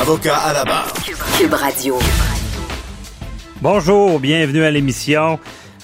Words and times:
Avocat 0.00 0.36
à 0.36 0.52
la 0.54 0.64
barre. 0.64 0.92
Cube 1.38 1.52
Radio. 1.52 1.98
Bonjour, 3.60 4.18
bienvenue 4.18 4.64
à 4.64 4.70
l'émission. 4.70 5.38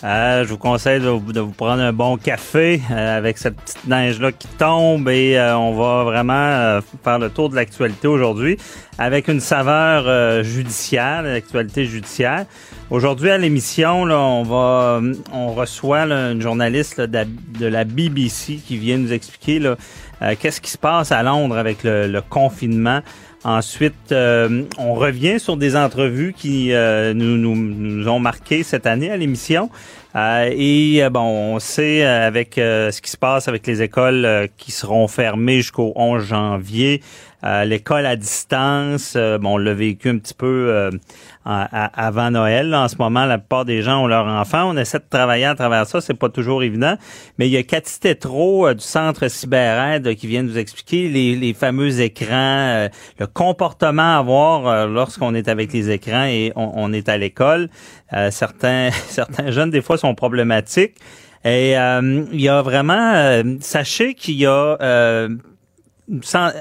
Euh, 0.05 0.45
je 0.45 0.49
vous 0.49 0.59
conseille 0.59 1.01
de 1.01 1.09
vous, 1.09 1.33
de 1.33 1.41
vous 1.41 1.51
prendre 1.51 1.83
un 1.83 1.93
bon 1.93 2.17
café 2.17 2.81
euh, 2.91 3.19
avec 3.19 3.37
cette 3.37 3.57
petite 3.57 3.85
neige-là 3.87 4.31
qui 4.31 4.47
tombe 4.47 5.09
et 5.09 5.37
euh, 5.37 5.57
on 5.57 5.75
va 5.75 6.05
vraiment 6.05 6.33
euh, 6.35 6.81
faire 7.03 7.19
le 7.19 7.31
tour 7.31 7.51
de 7.51 7.57
l'actualité 7.57 8.07
aujourd'hui 8.07 8.59
avec 8.97 9.27
une 9.27 9.41
saveur 9.41 10.05
euh, 10.07 10.45
judiciaire, 10.45 11.23
l'actualité 11.23 11.85
judiciaire. 11.85 12.47
Aujourd'hui 12.91 13.31
à 13.31 13.39
l'émission, 13.39 14.03
on 14.03 14.43
va, 14.45 15.01
on 15.33 15.53
reçoit 15.53 16.07
là, 16.07 16.31
une 16.31 16.41
journaliste 16.41 16.99
là, 16.99 17.07
de, 17.07 17.13
la, 17.15 17.25
de, 17.25 17.67
la, 17.67 17.85
BBC 17.85 18.61
qui 18.65 18.79
vient 18.79 18.99
nous 18.99 19.13
expliquer 19.13 19.61
qu'est-ce 20.41 20.61
qui 20.61 20.71
se 20.71 20.79
passe 20.79 21.13
à 21.13 21.23
Londres 21.23 21.59
avec 21.59 21.85
le, 21.85 22.07
le 22.07 22.23
confinement. 22.23 23.03
Ensuite, 23.45 24.11
euh, 24.11 24.65
on 24.79 24.95
revient 24.95 25.39
sur 25.39 25.57
des 25.57 25.77
entrevues 25.77 26.35
qui 26.37 26.73
euh, 26.73 27.15
nous, 27.15 27.37
nous, 27.37 27.55
nous, 27.55 28.09
ont 28.09 28.19
marqué 28.19 28.65
cette 28.65 28.85
année 28.85 29.13
à 29.13 29.17
l'émission. 29.17 29.71
Euh, 30.17 30.51
et 30.53 31.09
bon, 31.11 31.55
on 31.55 31.59
sait 31.61 32.03
avec 32.03 32.55
ce 32.57 33.01
qui 33.01 33.11
se 33.11 33.17
passe 33.17 33.47
avec 33.47 33.67
les 33.67 33.83
écoles 33.83 34.49
qui 34.57 34.73
seront 34.73 35.07
fermées 35.07 35.59
jusqu'au 35.59 35.93
11 35.95 36.25
janvier, 36.25 37.01
l'école 37.43 38.07
à 38.07 38.17
distance, 38.17 39.17
bon, 39.17 39.55
on 39.55 39.59
l'a 39.59 39.75
vécu 39.75 40.09
un 40.09 40.19
petit 40.19 40.35
peu 40.35 40.91
avant 41.45 42.31
Noël. 42.31 42.75
en 42.75 42.89
ce 42.89 42.97
moment, 42.97 43.25
la 43.25 43.39
plupart 43.39 43.65
des 43.65 43.83
gens 43.83 44.03
ont 44.03 44.07
leurs 44.07 44.27
enfants. 44.27 44.71
On 44.71 44.77
essaie 44.77 44.99
de 44.99 45.05
travailler 45.09 45.45
à 45.45 45.55
travers 45.55 45.87
ça. 45.87 46.01
C'est 46.01 46.15
pas 46.15 46.29
toujours 46.29 46.63
évident. 46.63 46.97
Mais 47.39 47.49
il 47.49 47.53
y 47.53 47.57
a 47.57 47.63
Cathy 47.63 48.01
Tétrault 48.01 48.75
du 48.75 48.81
Centre 48.81 49.29
CyberAide 49.29 50.15
qui 50.17 50.27
vient 50.27 50.43
nous 50.43 50.59
expliquer 50.59 51.09
les, 51.09 51.37
les 51.37 51.55
fameux 51.55 52.01
écrans, 52.01 52.89
le 53.19 53.27
comportement 53.27 54.17
à 54.17 54.19
avoir 54.19 54.89
lorsqu'on 54.89 55.35
est 55.35 55.49
avec 55.49 55.73
les 55.73 55.91
écrans 55.91 56.25
et 56.25 56.53
on, 56.57 56.73
on 56.75 56.93
est 56.93 57.09
à 57.09 57.17
l'école. 57.17 57.69
Euh, 58.13 58.31
certains, 58.31 58.91
certains 59.09 59.51
jeunes, 59.51 59.71
des 59.71 59.83
fois, 59.83 59.99
sont 59.99 60.15
problématiques. 60.15 60.95
Et 61.45 61.79
euh, 61.79 62.25
il 62.33 62.41
y 62.41 62.49
a 62.49 62.63
vraiment... 62.63 63.13
Euh, 63.15 63.43
sachez 63.61 64.15
qu'il 64.15 64.37
y 64.37 64.47
a... 64.47 65.29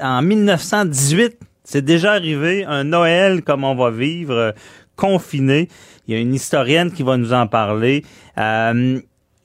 en 0.02 0.22
1918, 0.22 1.38
c'est 1.64 1.84
déjà 1.84 2.12
arrivé, 2.12 2.64
un 2.64 2.84
Noël 2.84 3.42
comme 3.42 3.64
on 3.64 3.74
va 3.74 3.90
vivre, 3.90 4.54
confiné. 4.96 5.68
Il 6.06 6.14
y 6.14 6.16
a 6.16 6.20
une 6.20 6.34
historienne 6.34 6.92
qui 6.92 7.02
va 7.02 7.16
nous 7.16 7.32
en 7.32 7.46
parler. 7.46 8.04
Euh, 8.38 9.00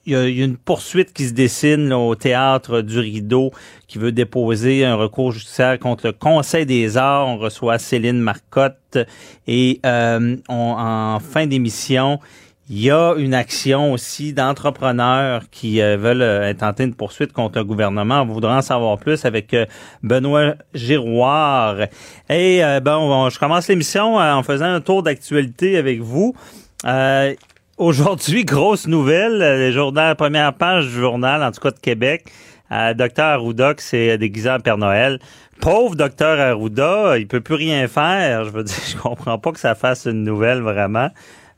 il 0.06 0.12
y, 0.12 0.16
a, 0.16 0.26
une 0.26 0.58
poursuite 0.58 1.14
qui 1.14 1.26
se 1.26 1.32
dessine 1.32 1.90
au 1.92 2.14
théâtre 2.14 2.82
du 2.82 2.98
Rideau 2.98 3.52
qui 3.88 3.96
veut 3.96 4.12
déposer 4.12 4.84
un 4.84 4.96
recours 4.96 5.32
judiciaire 5.32 5.78
contre 5.78 6.08
le 6.08 6.12
Conseil 6.12 6.66
des 6.66 6.98
arts. 6.98 7.26
On 7.26 7.38
reçoit 7.38 7.78
Céline 7.78 8.20
Marcotte 8.20 8.98
et 9.46 9.80
euh, 9.86 10.36
on, 10.50 10.74
en 10.76 11.20
fin 11.20 11.46
d'émission, 11.46 12.20
il 12.70 12.80
y 12.80 12.90
a 12.90 13.14
une 13.18 13.34
action 13.34 13.92
aussi 13.92 14.32
d'entrepreneurs 14.32 15.42
qui 15.50 15.82
euh, 15.82 15.98
veulent 15.98 16.22
euh, 16.22 16.48
intenter 16.48 16.84
une 16.84 16.94
poursuite 16.94 17.32
contre 17.34 17.58
le 17.58 17.64
gouvernement. 17.64 18.22
On 18.22 18.26
voudra 18.26 18.56
en 18.56 18.62
savoir 18.62 18.98
plus 18.98 19.26
avec 19.26 19.52
euh, 19.52 19.66
Benoît 20.02 20.54
Giroir. 20.72 21.76
Et 22.30 22.62
bon, 22.82 23.28
je 23.28 23.38
commence 23.38 23.68
l'émission 23.68 24.16
en 24.16 24.42
faisant 24.42 24.64
un 24.64 24.80
tour 24.80 25.02
d'actualité 25.02 25.76
avec 25.76 26.00
vous. 26.00 26.34
Aujourd'hui, 27.76 28.44
grosse 28.44 28.86
nouvelle, 28.86 29.38
le 29.38 29.70
journal, 29.70 30.16
première 30.16 30.54
page 30.54 30.86
du 30.86 30.92
journal, 30.92 31.42
en 31.42 31.50
tout 31.50 31.60
cas 31.60 31.70
de 31.70 31.78
Québec. 31.78 32.24
Docteur 32.96 33.26
Arruda 33.26 33.74
qui 33.74 33.84
s'est 33.84 34.18
déguisé 34.18 34.50
en 34.50 34.58
Père 34.58 34.78
Noël. 34.78 35.18
Pauvre 35.60 35.94
docteur 35.94 36.40
Arruda, 36.40 37.18
il 37.18 37.26
peut 37.26 37.40
plus 37.40 37.54
rien 37.54 37.86
faire. 37.88 38.44
Je 38.44 38.50
veux 38.50 38.64
dire, 38.64 38.76
je 38.88 38.96
comprends 38.96 39.38
pas 39.38 39.52
que 39.52 39.60
ça 39.60 39.74
fasse 39.74 40.06
une 40.06 40.24
nouvelle 40.24 40.60
vraiment. 40.60 41.10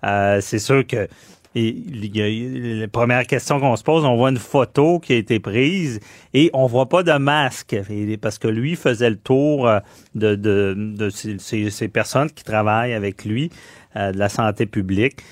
Euh, 0.07 0.41
c'est 0.41 0.59
sûr 0.59 0.87
que 0.87 1.09
la 1.55 2.89
première 2.89 3.27
question 3.27 3.59
qu'on 3.61 3.77
se 3.77 3.83
pose, 3.83 4.05
on 4.05 4.17
voit 4.17 4.29
une 4.29 4.37
photo 4.37 5.01
qui 5.01 5.15
a 5.15 5.17
été 5.17 5.41
prise 5.41 6.01
et 6.35 6.51
on 6.53 6.67
voit 6.67 6.87
pas 6.87 7.03
de 7.03 7.13
masque 7.13 7.75
parce 8.21 8.39
que 8.39 8.49
lui 8.49 8.77
faisait 8.77 9.09
le 9.09 9.17
tour 9.17 9.67
euh, 9.67 9.81
de, 10.15 10.35
de, 10.35 11.09
ces, 11.09 11.89
personnes 11.89 12.31
qui 12.31 12.45
travaillent 12.45 12.93
avec 12.93 13.25
lui 13.25 13.51
euh, 13.97 14.13
de 14.13 14.19
la 14.19 14.29
santé 14.29 14.67
publique. 14.67 15.23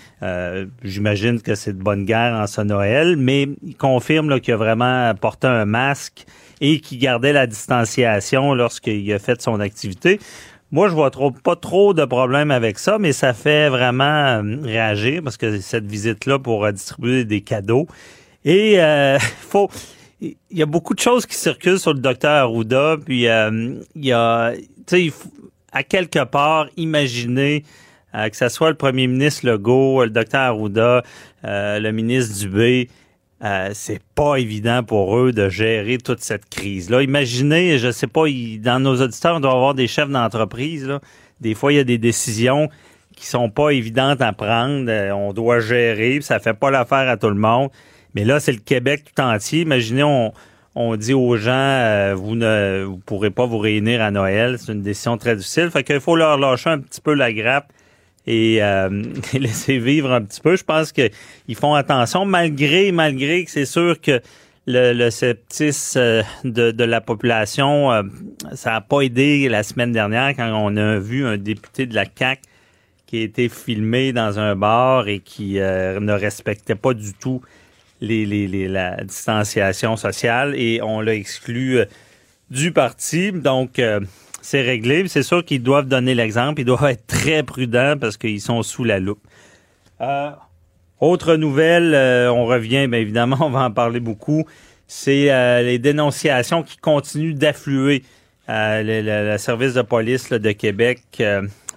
J'imagine 0.82 1.42
que 1.42 1.54
c'est 1.54 1.76
de 1.76 1.82
bonne 1.82 2.06
guerre 2.06 2.32
en 2.34 2.46
ce 2.46 2.62
Noël, 2.62 3.16
mais 3.18 3.46
il 3.62 3.76
confirme 3.76 4.40
qu'il 4.40 4.54
a 4.54 4.56
vraiment 4.56 5.14
porté 5.14 5.46
un 5.46 5.66
masque 5.66 6.24
et 6.62 6.80
qu'il 6.80 6.98
gardait 6.98 7.34
la 7.34 7.46
distanciation 7.46 8.54
lorsqu'il 8.54 9.12
a 9.12 9.18
fait 9.18 9.42
son 9.42 9.60
activité. 9.60 10.18
Moi, 10.74 10.88
je 10.88 10.94
vois 10.94 11.12
trop, 11.12 11.30
pas 11.30 11.54
trop 11.54 11.94
de 11.94 12.04
problèmes 12.04 12.50
avec 12.50 12.80
ça, 12.80 12.98
mais 12.98 13.12
ça 13.12 13.32
fait 13.32 13.68
vraiment 13.68 14.42
euh, 14.42 14.56
réagir 14.60 15.22
parce 15.22 15.36
que 15.36 15.60
cette 15.60 15.86
visite-là 15.86 16.40
pour 16.40 16.68
distribuer 16.72 17.24
des 17.24 17.42
cadeaux. 17.42 17.86
Et 18.44 18.82
euh, 18.82 19.16
faut, 19.48 19.70
il 20.20 20.36
y 20.50 20.62
a 20.62 20.66
beaucoup 20.66 20.94
de 20.94 20.98
choses 20.98 21.26
qui 21.26 21.36
circulent 21.36 21.78
sur 21.78 21.92
le 21.92 22.00
docteur 22.00 22.48
Arruda, 22.48 22.96
puis 23.04 23.28
euh, 23.28 23.76
il 23.94 24.04
y 24.04 24.10
a, 24.10 24.52
tu 24.84 25.12
sais, 25.12 25.12
à 25.70 25.84
quelque 25.84 26.24
part, 26.24 26.66
imaginer 26.76 27.62
euh, 28.16 28.28
que 28.28 28.36
ce 28.36 28.48
soit 28.48 28.70
le 28.70 28.76
premier 28.76 29.06
ministre 29.06 29.46
Legault, 29.46 30.02
le 30.02 30.10
docteur 30.10 30.40
Arruda, 30.40 31.04
euh, 31.44 31.78
le 31.78 31.92
ministre 31.92 32.36
Dubé, 32.36 32.88
euh, 33.44 33.71
c'est 33.75 34.00
pas 34.15 34.37
évident 34.37 34.82
pour 34.82 35.19
eux 35.19 35.32
de 35.32 35.49
gérer 35.50 35.99
toute 35.99 36.21
cette 36.21 36.49
crise-là. 36.49 37.03
Imaginez, 37.03 37.78
je 37.78 37.91
sais 37.91 38.06
pas, 38.06 38.25
dans 38.60 38.81
nos 38.81 39.03
auditeurs, 39.03 39.37
on 39.37 39.41
doit 39.41 39.53
avoir 39.53 39.75
des 39.75 39.87
chefs 39.87 40.09
d'entreprise. 40.09 40.91
Des 41.41 41.55
fois, 41.55 41.72
il 41.72 41.77
y 41.77 41.78
a 41.78 41.84
des 41.84 41.99
décisions 41.99 42.71
qui 43.15 43.27
sont 43.27 43.50
pas 43.50 43.71
évidentes 43.71 44.22
à 44.22 44.32
prendre. 44.32 44.87
Euh, 44.88 45.12
on 45.12 45.32
doit 45.32 45.60
gérer, 45.60 46.21
ça 46.22 46.38
fait 46.38 46.55
pas 46.55 46.71
l'affaire 46.71 47.09
à 47.09 47.16
tout 47.16 47.28
le 47.28 47.34
monde. 47.34 47.69
Mais 48.15 48.25
là, 48.25 48.41
c'est 48.41 48.53
le 48.53 48.59
Québec 48.59 49.05
tout 49.15 49.22
entier. 49.22 49.61
Imaginez, 49.61 50.05
on, 50.05 50.32
on 50.75 50.97
dit 50.97 51.15
aux 51.15 51.37
gens, 51.37 51.53
euh, 51.53 52.15
vous 52.16 52.37
ne 52.37 52.84
vous 52.84 52.99
pourrez 52.99 53.31
pas 53.31 53.44
vous 53.44 53.59
réunir 53.59 54.00
à 54.00 54.11
Noël. 54.11 54.56
C'est 54.59 54.73
une 54.73 54.82
décision 54.82 55.19
très 55.19 55.37
difficile. 55.37 55.70
Fait 55.70 55.85
qu'il 55.85 56.00
faut 56.00 56.17
leur 56.17 56.38
lâcher 56.38 56.70
un 56.70 56.79
petit 56.79 57.00
peu 57.00 57.12
la 57.14 57.32
grappe 57.32 57.70
et, 58.26 58.62
euh, 58.62 59.03
laisser 59.35 59.79
vivre 59.79 60.12
un 60.12 60.23
petit 60.23 60.41
peu. 60.41 60.56
Je 60.56 60.65
pense 60.65 60.93
qu'ils 60.93 61.56
font 61.56 61.75
attention, 61.75 62.25
malgré, 62.25 62.93
malgré 62.93 63.44
que 63.44 63.50
c'est 63.50 63.67
sûr 63.67 64.00
que 64.00 64.21
le, 64.67 64.93
le 64.93 65.09
euh, 65.97 66.23
de, 66.44 66.71
de, 66.71 66.85
la 66.85 67.00
population, 67.00 67.93
euh, 67.93 68.03
ça 68.55 68.71
n'a 68.73 68.81
pas 68.81 69.03
aidé 69.03 69.49
la 69.49 69.62
semaine 69.62 69.93
dernière 69.93 70.35
quand 70.35 70.50
on 70.53 70.76
a 70.76 70.99
vu 70.99 71.26
un 71.26 71.37
député 71.37 71.87
de 71.87 71.94
la 71.94 72.06
CAC 72.06 72.41
qui 73.06 73.19
a 73.19 73.23
été 73.23 73.49
filmé 73.49 74.12
dans 74.12 74.38
un 74.38 74.56
bar 74.56 75.09
et 75.09 75.21
qui 75.21 75.59
euh, 75.59 76.00
ne 76.00 76.12
respectait 76.12 76.75
pas 76.75 76.94
du 76.94 77.12
tout 77.12 77.43
les, 78.00 78.25
les, 78.25 78.49
les, 78.49 78.69
la 78.69 79.05
distanciation 79.05 79.97
sociale 79.97 80.55
et 80.56 80.81
on 80.82 81.00
l'a 81.00 81.15
exclu 81.15 81.81
du 82.50 82.73
parti. 82.73 83.32
Donc, 83.32 83.81
c'est 84.44 84.61
réglé. 84.61 85.08
C'est 85.08 85.23
sûr 85.23 85.43
qu'ils 85.43 85.62
doivent 85.62 85.88
donner 85.88 86.14
l'exemple. 86.14 86.61
Ils 86.61 86.67
doivent 86.67 86.85
être 86.91 87.06
très 87.06 87.43
prudents 87.43 87.96
parce 87.99 88.19
qu'ils 88.19 88.43
sont 88.43 88.62
sous 88.62 88.85
la 88.85 89.00
loupe. 89.00 89.26
Euh, 90.02 90.31
autre 91.00 91.37
nouvelle, 91.37 91.94
euh, 91.94 92.31
on 92.31 92.44
revient, 92.44 92.87
bien 92.87 93.00
évidemment, 93.00 93.38
on 93.41 93.49
va 93.49 93.64
en 93.64 93.70
parler 93.70 94.00
beaucoup. 94.00 94.44
C'est 94.87 95.32
euh, 95.32 95.62
les 95.62 95.79
dénonciations 95.79 96.62
qui 96.62 96.76
continuent 96.76 97.35
d'affluer. 97.35 98.05
Le, 98.46 99.38
service 99.38 99.73
de 99.73 99.81
police 99.81 100.29
de 100.29 100.52
Québec 100.52 101.00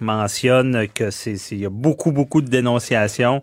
mentionne 0.02 0.86
que 0.88 1.10
c'est 1.10 1.36
il 1.52 1.60
y 1.60 1.64
a 1.64 1.70
beaucoup 1.70 2.12
beaucoup 2.12 2.42
de 2.42 2.50
dénonciations. 2.50 3.42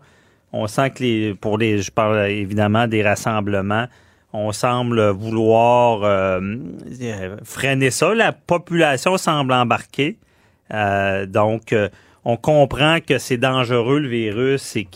On 0.54 0.68
sent 0.68 0.92
que 0.92 1.34
pour 1.34 1.58
les 1.58 1.82
je 1.82 1.90
parle 1.92 2.30
évidemment 2.30 2.86
des 2.86 3.02
rassemblements, 3.02 3.88
on 4.36 4.52
semble 4.52 5.10
vouloir 5.10 6.02
euh, 6.04 6.58
freiner 7.44 7.92
ça. 7.92 8.14
La 8.14 8.32
population 8.32 9.18
semble 9.18 9.54
embarquer. 9.54 10.18
Euh, 10.74 11.26
donc 11.26 11.74
euh, 11.74 11.90
on 12.26 12.38
comprend 12.38 12.98
que 13.00 13.18
c'est 13.18 13.38
dangereux 13.38 14.00
le 14.00 14.10
virus 14.10 14.76
et 14.76 14.88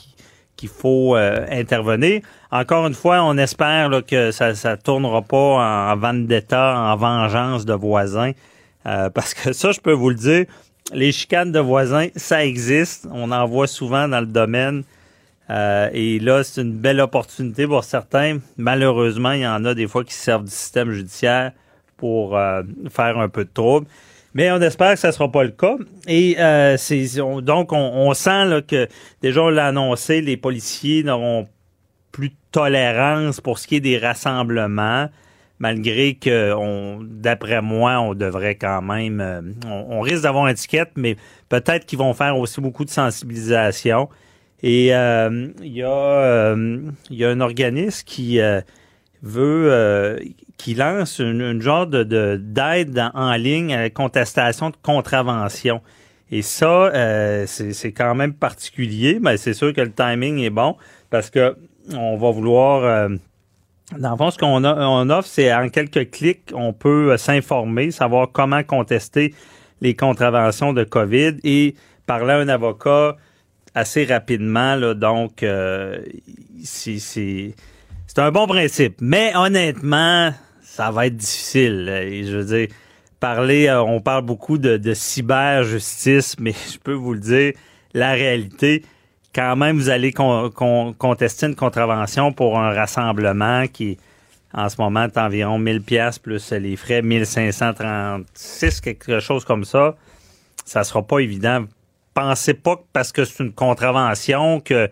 qu'il 0.57 0.69
faut 0.69 1.15
intervenir. 1.15 2.21
Encore 2.51 2.85
une 2.87 2.93
fois, 2.93 3.23
on 3.23 3.37
espère 3.37 3.89
que 4.05 4.31
ça 4.31 4.51
ne 4.51 4.75
tournera 4.75 5.21
pas 5.21 5.37
en, 5.37 5.91
en 5.91 5.95
vendetta, 5.95 6.75
en 6.77 6.95
vengeance 6.97 7.65
de 7.65 7.73
voisins. 7.73 8.31
Parce 8.83 9.33
que 9.35 9.53
ça, 9.53 9.71
je 9.71 9.79
peux 9.79 9.93
vous 9.93 10.09
le 10.09 10.15
dire, 10.15 10.45
les 10.91 11.11
chicanes 11.11 11.51
de 11.51 11.59
voisins, 11.59 12.07
ça 12.15 12.43
existe. 12.43 13.07
On 13.11 13.31
en 13.31 13.45
voit 13.45 13.67
souvent 13.67 14.07
dans 14.07 14.19
le 14.19 14.25
domaine. 14.25 14.83
Euh, 15.49 15.89
et 15.93 16.19
là, 16.19 16.43
c'est 16.43 16.61
une 16.61 16.73
belle 16.73 16.99
opportunité 16.99 17.65
pour 17.65 17.83
certains. 17.83 18.39
Malheureusement, 18.57 19.31
il 19.31 19.41
y 19.41 19.47
en 19.47 19.65
a 19.65 19.73
des 19.73 19.87
fois 19.87 20.03
qui 20.03 20.13
se 20.13 20.23
servent 20.23 20.43
du 20.43 20.51
système 20.51 20.91
judiciaire 20.91 21.53
pour 21.97 22.37
euh, 22.37 22.61
faire 22.89 23.17
un 23.17 23.29
peu 23.29 23.45
de 23.45 23.49
trouble. 23.51 23.87
Mais 24.35 24.51
on 24.51 24.61
espère 24.61 24.93
que 24.93 24.99
ça 24.99 25.07
ne 25.07 25.13
sera 25.13 25.31
pas 25.31 25.43
le 25.43 25.49
cas. 25.49 25.75
Et 26.07 26.35
euh, 26.37 26.77
donc, 27.41 27.73
on, 27.73 27.77
on 27.77 28.13
sent 28.13 28.45
là, 28.45 28.61
que 28.61 28.87
déjà, 29.23 29.41
on 29.41 29.49
l'a 29.49 29.67
annoncé, 29.67 30.21
les 30.21 30.37
policiers 30.37 31.01
n'auront 31.01 31.47
plus 32.11 32.29
de 32.29 32.35
tolérance 32.51 33.41
pour 33.41 33.57
ce 33.57 33.67
qui 33.67 33.77
est 33.77 33.79
des 33.79 33.97
rassemblements, 33.97 35.09
malgré 35.57 36.13
que, 36.13 36.53
d'après 37.03 37.61
moi, 37.63 37.99
on 37.99 38.13
devrait 38.13 38.55
quand 38.55 38.83
même... 38.83 39.19
euh, 39.19 39.41
on, 39.65 39.97
on 39.97 40.01
risque 40.01 40.21
d'avoir 40.21 40.45
une 40.45 40.51
étiquette, 40.51 40.91
mais 40.95 41.17
peut-être 41.49 41.87
qu'ils 41.87 41.99
vont 41.99 42.13
faire 42.13 42.37
aussi 42.37 42.61
beaucoup 42.61 42.85
de 42.85 42.91
sensibilisation. 42.91 44.09
Et 44.61 44.93
euh, 44.93 45.47
il 45.61 45.73
y, 45.73 45.83
a, 45.83 45.89
euh, 45.89 46.81
y 47.09 47.23
a 47.23 47.29
un 47.29 47.39
organisme 47.41 48.03
qui 48.05 48.39
euh, 48.39 48.61
veut... 49.21 49.71
euh, 49.71 50.17
qui 50.57 50.73
lance 50.75 51.19
une, 51.19 51.39
une 51.41 51.61
genre 51.61 51.87
de, 51.87 52.03
de- 52.03 52.35
d'aide 52.35 53.01
en, 53.13 53.33
ligne 53.35 53.73
à 53.73 53.83
la 53.83 53.89
contestation 53.89 54.71
de 54.71 54.75
contravention. 54.83 55.79
Et 56.31 56.41
ça, 56.41 56.87
euh, 56.87 57.45
c'est, 57.47 57.93
quand 57.93 58.13
même 58.13 58.33
particulier, 58.33 59.19
mais 59.21 59.37
c'est 59.37 59.53
sûr 59.53 59.73
que 59.73 59.79
le 59.79 59.91
timing 59.93 60.39
est 60.39 60.49
bon 60.49 60.75
parce 61.09 61.29
que 61.29 61.55
on 61.95 62.17
va 62.17 62.31
vouloir... 62.31 63.09
dans 63.97 64.11
le 64.11 64.17
fond, 64.17 64.31
ce 64.31 64.37
qu'on 64.37 64.65
on 64.65 65.09
offre, 65.09 65.29
c'est 65.29 65.53
en 65.53 65.69
quelques 65.69 66.11
clics, 66.11 66.51
on 66.53 66.73
peut 66.73 67.15
s'informer, 67.15 67.91
savoir 67.91 68.29
comment 68.33 68.61
contester 68.63 69.33
les 69.79 69.95
contraventions 69.95 70.73
de 70.73 70.83
COVID 70.83 71.37
et 71.45 71.73
parler 72.05 72.33
à 72.33 72.37
un 72.39 72.49
avocat 72.49 73.15
assez 73.75 74.05
rapidement. 74.05 74.75
Là, 74.75 74.93
donc, 74.93 75.43
euh, 75.43 75.99
c'est, 76.63 77.53
un 78.17 78.31
bon 78.31 78.47
principe. 78.47 78.97
Mais 79.01 79.31
honnêtement, 79.35 80.33
ça 80.61 80.91
va 80.91 81.07
être 81.07 81.15
difficile. 81.15 82.23
Je 82.25 82.37
veux 82.37 82.45
dire, 82.45 82.67
parler, 83.19 83.67
euh, 83.67 83.81
on 83.81 84.01
parle 84.01 84.25
beaucoup 84.25 84.57
de, 84.57 84.77
de 84.77 84.93
cyber-justice, 84.93 86.35
mais 86.39 86.53
je 86.73 86.77
peux 86.77 86.93
vous 86.93 87.13
le 87.13 87.19
dire, 87.19 87.53
la 87.93 88.11
réalité, 88.11 88.83
quand 89.33 89.55
même, 89.55 89.77
vous 89.77 89.89
allez 89.89 90.11
con- 90.11 90.49
con- 90.49 90.93
contester 90.97 91.45
une 91.45 91.55
contravention 91.55 92.31
pour 92.31 92.59
un 92.59 92.73
rassemblement 92.73 93.67
qui, 93.67 93.97
en 94.53 94.69
ce 94.69 94.79
moment, 94.79 95.03
est 95.03 95.17
environ 95.17 95.59
1000 95.59 95.81
pièces 95.81 96.19
plus 96.19 96.51
les 96.51 96.75
frais, 96.75 97.01
1536, 97.01 98.81
quelque 98.81 99.19
chose 99.19 99.45
comme 99.45 99.63
ça. 99.65 99.95
Ça 100.65 100.83
sera 100.83 101.05
pas 101.05 101.19
évident. 101.19 101.65
Pensez 102.13 102.53
pas 102.53 102.75
que 102.75 102.83
parce 102.91 103.11
que 103.11 103.25
c'est 103.25 103.43
une 103.43 103.53
contravention 103.53 104.59
que 104.59 104.89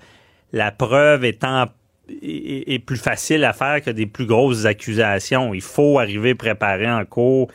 la 0.54 0.72
preuve 0.72 1.25
est, 1.25 2.86
plus 2.86 2.98
facile 2.98 3.44
à 3.44 3.54
faire 3.54 3.81
que 3.81 3.90
des 3.90 4.06
plus 4.06 4.25
grosses 4.25 4.66
accusations. 4.66 5.54
Il 5.54 5.62
faut 5.62 6.00
arriver 6.00 6.36
préparé 6.36 6.90
en 6.90 7.04
cours. 7.06 7.50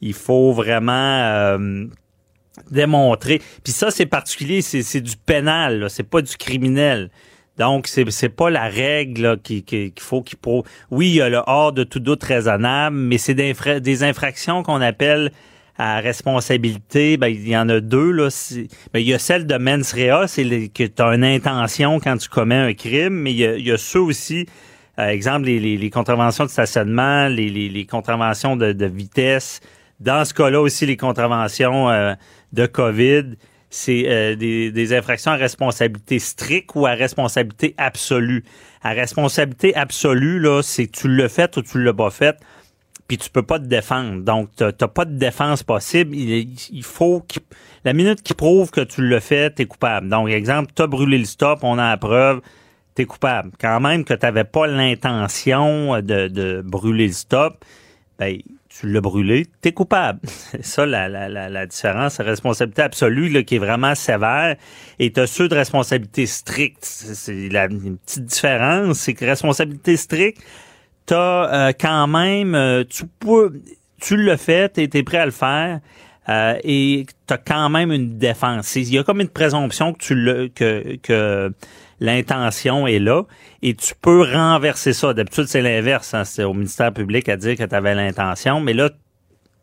Il 0.00 0.12
faut 0.12 0.52
vraiment 0.52 0.92
euh, 1.22 1.86
démontrer. 2.70 3.40
Puis 3.62 3.72
ça, 3.72 3.90
c'est 3.90 4.06
particulier, 4.06 4.62
c'est 4.62 5.00
du 5.00 5.16
pénal, 5.16 5.86
c'est 5.88 6.08
pas 6.08 6.20
du 6.20 6.36
criminel. 6.36 7.10
Donc, 7.56 7.86
c'est 7.86 8.10
c'est 8.10 8.28
pas 8.28 8.50
la 8.50 8.64
règle 8.64 9.22
là, 9.22 9.36
qui- 9.36 9.62
qu'il 9.62 9.92
faut 10.00 10.22
qu'il 10.22 10.38
prouve. 10.38 10.64
Oui, 10.90 11.08
il 11.10 11.14
y 11.14 11.22
a 11.22 11.28
le 11.28 11.40
hors 11.46 11.72
de 11.72 11.84
tout 11.84 12.00
doute 12.00 12.22
raisonnable, 12.24 12.96
mais 12.96 13.16
c'est 13.16 13.34
des 13.34 14.02
infractions 14.02 14.64
qu'on 14.64 14.80
appelle 14.80 15.30
à 15.76 16.00
responsabilité. 16.00 17.16
Ben, 17.16 17.28
il 17.28 17.48
y 17.48 17.56
en 17.56 17.68
a 17.68 17.80
deux. 17.80 18.10
Là. 18.10 18.28
Ben, 18.92 19.00
il 19.00 19.06
y 19.06 19.14
a 19.14 19.18
celle 19.18 19.46
de 19.46 19.56
mens 19.56 19.92
rea, 19.92 20.26
c'est 20.26 20.44
que 20.68 20.84
tu 20.84 21.02
as 21.02 21.14
une 21.14 21.24
intention 21.24 22.00
quand 22.00 22.16
tu 22.16 22.28
commets 22.28 22.54
un 22.54 22.74
crime, 22.74 23.14
mais 23.14 23.32
il 23.32 23.66
y 23.66 23.70
a, 23.72 23.78
ceux 23.78 24.00
aussi, 24.00 24.46
euh, 24.98 25.08
exemple, 25.08 25.46
les, 25.46 25.90
contraventions 25.90 26.44
de 26.44 26.50
stationnement, 26.50 27.28
les, 27.28 27.86
contraventions 27.90 28.56
de, 28.56 28.86
vitesse. 28.86 29.60
Dans 30.00 30.24
ce 30.24 30.34
cas-là 30.34 30.60
aussi, 30.60 30.86
les 30.86 30.96
contraventions 30.96 31.88
euh, 31.90 32.14
de 32.52 32.66
COVID, 32.66 33.36
c'est 33.74 34.04
euh, 34.06 34.36
des, 34.36 34.94
infractions 34.94 35.32
à 35.32 35.36
responsabilité 35.36 36.20
stricte 36.20 36.70
ou 36.76 36.86
à 36.86 36.92
responsabilité 36.92 37.74
absolue. 37.76 38.44
À 38.82 38.90
responsabilité 38.90 39.74
absolue, 39.74 40.38
là, 40.38 40.62
c'est 40.62 40.86
tu 40.86 41.08
l'as 41.08 41.28
fait 41.28 41.56
ou 41.56 41.62
tu 41.62 41.82
l'as 41.82 41.92
pas 41.92 42.10
fait, 42.10 42.36
puis 43.06 43.18
tu 43.18 43.28
peux 43.30 43.42
pas 43.42 43.58
te 43.58 43.64
défendre. 43.66 44.22
Donc, 44.22 44.50
t'as 44.56 44.72
pas 44.88 45.04
de 45.04 45.16
défense 45.16 45.62
possible. 45.62 46.14
Il, 46.14 46.82
faut 46.82 47.20
qu'il- 47.20 47.42
la 47.84 47.92
minute 47.92 48.22
qui 48.22 48.34
prouve 48.34 48.70
que 48.70 48.80
tu 48.80 49.06
l'as 49.06 49.20
fait, 49.20 49.50
t'es 49.50 49.66
coupable. 49.66 50.08
Donc, 50.08 50.28
exemple, 50.30 50.72
t'as 50.74 50.86
brûlé 50.86 51.18
le 51.18 51.24
stop, 51.24 51.60
on 51.62 51.78
a 51.78 51.90
la 51.90 51.96
preuve, 51.96 52.40
t'es 52.94 53.04
coupable. 53.04 53.50
Quand 53.60 53.80
même 53.80 54.04
que 54.04 54.14
t'avais 54.14 54.44
pas 54.44 54.66
l'intention 54.66 56.00
de, 56.00 56.28
de 56.28 56.62
brûler 56.64 57.08
le 57.08 57.12
stop, 57.12 57.64
ben, 58.18 58.38
tu 58.68 58.88
l'as 58.88 59.00
brûlé, 59.00 59.46
t'es 59.60 59.72
coupable. 59.72 60.20
C'est 60.24 60.64
ça 60.64 60.86
la, 60.86 61.08
la, 61.08 61.28
la, 61.28 61.66
différence. 61.66 62.18
La 62.18 62.24
responsabilité 62.24 62.82
absolue 62.82 63.28
là, 63.28 63.42
qui 63.42 63.56
est 63.56 63.58
vraiment 63.58 63.94
sévère. 63.94 64.56
Et 64.98 65.12
tu 65.12 65.20
as 65.20 65.26
ceux 65.26 65.48
de 65.48 65.54
responsabilité 65.54 66.26
stricte. 66.26 66.84
C'est 66.84 67.48
la 67.50 67.66
une 67.66 67.98
petite 67.98 68.24
différence, 68.24 68.98
c'est 68.98 69.14
que 69.14 69.24
responsabilité 69.24 69.96
stricte, 69.96 70.42
tu 71.06 71.14
as 71.14 71.72
quand 71.78 72.06
même, 72.06 72.54
euh, 72.54 72.84
tu 72.88 73.04
peux, 73.06 73.52
tu 74.00 74.16
le 74.16 74.36
fais, 74.36 74.68
tu 74.68 74.82
es, 74.82 75.02
prêt 75.02 75.18
à 75.18 75.26
le 75.26 75.32
faire. 75.32 75.80
euh, 76.28 76.56
et 76.64 77.06
tu 77.26 77.34
as 77.34 77.38
quand 77.38 77.68
même 77.68 77.92
une 77.92 78.16
défense. 78.18 78.76
Il 78.76 78.92
y 78.92 78.98
a 78.98 79.04
comme 79.04 79.20
une 79.20 79.28
présomption 79.28 79.92
que 79.92 79.98
tu 79.98 80.14
le, 80.14 80.48
que, 80.48 80.96
que 81.02 81.52
l'intention 82.00 82.86
est 82.86 82.98
là 82.98 83.22
et 83.62 83.74
tu 83.74 83.94
peux 84.00 84.22
renverser 84.22 84.92
ça. 84.92 85.12
D'habitude, 85.14 85.46
c'est 85.46 85.62
l'inverse. 85.62 86.14
hein. 86.14 86.24
C'est 86.24 86.44
au 86.44 86.54
ministère 86.54 86.92
public 86.92 87.28
à 87.28 87.36
dire 87.36 87.56
que 87.56 87.64
tu 87.64 87.74
avais 87.74 87.94
l'intention. 87.94 88.60
Mais 88.60 88.72
là, 88.72 88.90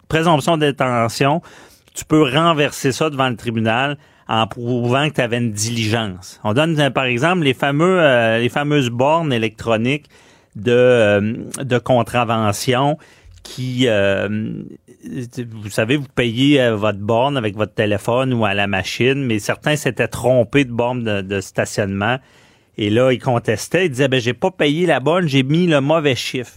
présomption 0.08 0.58
d'intention, 0.58 1.42
tu 1.94 2.06
peux 2.06 2.24
renverser 2.24 2.92
ça 2.92 3.10
devant 3.10 3.30
le 3.30 3.36
tribunal 3.36 3.98
en 4.28 4.48
prouvant 4.48 5.10
que 5.10 5.16
tu 5.16 5.22
avais 5.22 5.38
une 5.40 5.52
diligence. 5.52 6.40
On 6.44 6.54
donne, 6.54 6.80
euh, 6.80 6.90
par 6.90 7.06
exemple, 7.06 7.42
les 7.44 7.54
fameux, 7.54 8.00
euh, 8.00 8.38
les 8.38 8.50
fameuses 8.50 8.90
bornes 8.90 9.34
électroniques 9.34 10.06
de, 10.56 10.72
euh, 10.72 11.34
de 11.64 11.78
contravention 11.78 12.98
qui, 13.44 13.88
euh, 13.88 14.28
vous 15.50 15.70
savez, 15.70 15.98
vous 15.98 16.08
payez 16.14 16.62
euh, 16.62 16.76
votre 16.76 17.00
borne 17.00 17.38
avec 17.38 17.56
votre 17.56 17.74
téléphone 17.74 18.34
ou 18.34 18.46
à 18.46 18.54
la 18.54 18.68
machine, 18.68 19.26
mais 19.26 19.40
certains 19.40 19.76
s'étaient 19.76 20.08
trompés 20.08 20.66
de 20.66 20.72
borne 20.72 21.04
de, 21.04 21.42
stationnement. 21.42 22.18
Et 22.78 22.90
là, 22.90 23.12
ils 23.12 23.20
contestaient, 23.20 23.88
ils 23.88 23.90
disaient, 23.90 24.08
ben, 24.08 24.20
j'ai 24.20 24.34
pas 24.34 24.52
payé 24.52 24.86
la 24.86 25.00
bonne, 25.00 25.28
j'ai 25.28 25.44
mis 25.44 25.68
le 25.68 25.82
mauvais 25.82 26.16
chiffre. 26.16 26.54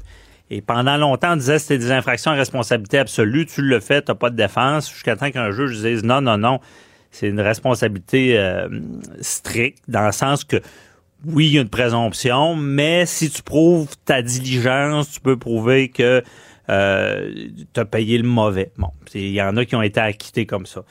Et 0.50 0.60
pendant 0.60 0.98
longtemps, 0.98 1.32
on 1.32 1.36
disait 1.36 1.58
c'était 1.58 1.78
des 1.78 1.90
infractions 1.90 2.32
à 2.32 2.34
responsabilité 2.34 2.98
absolue, 2.98 3.46
tu 3.46 3.62
le 3.62 3.80
fais, 3.80 4.02
t'as 4.02 4.14
pas 4.14 4.28
de 4.28 4.36
défense, 4.36 4.90
jusqu'à 4.92 5.16
temps 5.16 5.30
qu'un 5.30 5.50
juge 5.50 5.80
dise 5.80 6.04
non, 6.04 6.20
non, 6.20 6.36
non, 6.36 6.60
c'est 7.10 7.28
une 7.28 7.40
responsabilité 7.40 8.38
stricte, 9.20 9.82
dans 9.88 10.04
le 10.04 10.12
sens 10.12 10.44
que 10.44 10.60
oui, 11.26 11.46
il 11.46 11.52
y 11.54 11.58
a 11.58 11.62
une 11.62 11.68
présomption, 11.68 12.56
mais 12.56 13.06
si 13.06 13.30
tu 13.30 13.42
prouves 13.42 13.88
ta 14.04 14.22
diligence, 14.22 15.10
tu 15.10 15.20
peux 15.20 15.36
prouver 15.36 15.88
que 15.88 16.22
euh, 16.70 17.34
tu 17.72 17.80
as 17.80 17.84
payé 17.84 18.18
le 18.18 18.28
mauvais. 18.28 18.72
Bon, 18.78 18.88
il 19.14 19.32
y 19.32 19.42
en 19.42 19.56
a 19.56 19.64
qui 19.64 19.76
ont 19.76 19.82
été 19.82 20.00
acquittés 20.00 20.46
comme 20.46 20.66
ça. 20.66 20.82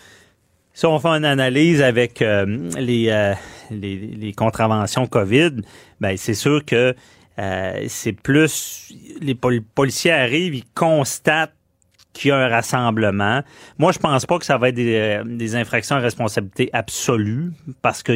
Si 0.74 0.86
on 0.86 1.00
fait 1.00 1.10
une 1.10 1.26
analyse 1.26 1.82
avec 1.82 2.22
euh, 2.22 2.70
les, 2.80 3.10
euh, 3.10 3.34
les, 3.70 3.96
les 3.96 4.34
contraventions 4.34 5.06
COVID, 5.06 5.62
ben 6.02 6.18
c'est 6.18 6.34
sûr 6.34 6.66
que 6.66 6.96
euh, 7.40 7.86
c'est 7.88 8.14
plus 8.14 8.92
les 9.22 9.36
pol- 9.36 9.62
policiers 9.76 10.12
arrivent, 10.12 10.56
ils 10.56 10.66
constatent 10.74 11.54
qu'il 12.14 12.30
y 12.30 12.32
a 12.32 12.38
un 12.38 12.48
rassemblement. 12.48 13.42
Moi, 13.80 13.92
je 13.92 14.00
pense 14.00 14.26
pas 14.26 14.38
que 14.38 14.46
ça 14.46 14.58
va 14.58 14.70
être 14.70 14.76
des, 14.76 14.96
euh, 14.96 15.24
des 15.24 15.56
infractions 15.56 15.96
à 15.96 16.00
responsabilité 16.00 16.70
absolue 16.74 17.52
parce 17.82 18.04
que 18.04 18.14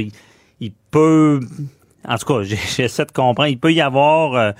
il 0.59 0.71
peut, 0.91 1.39
en 2.06 2.18
tout 2.18 2.25
cas, 2.25 2.44
j'essaie 2.75 3.06
de 3.06 3.12
comprendre, 3.12 3.50
il 3.50 3.60
peut 3.60 3.74
y 3.74 3.82
avoir 3.82 4.36
euh, 4.36 4.51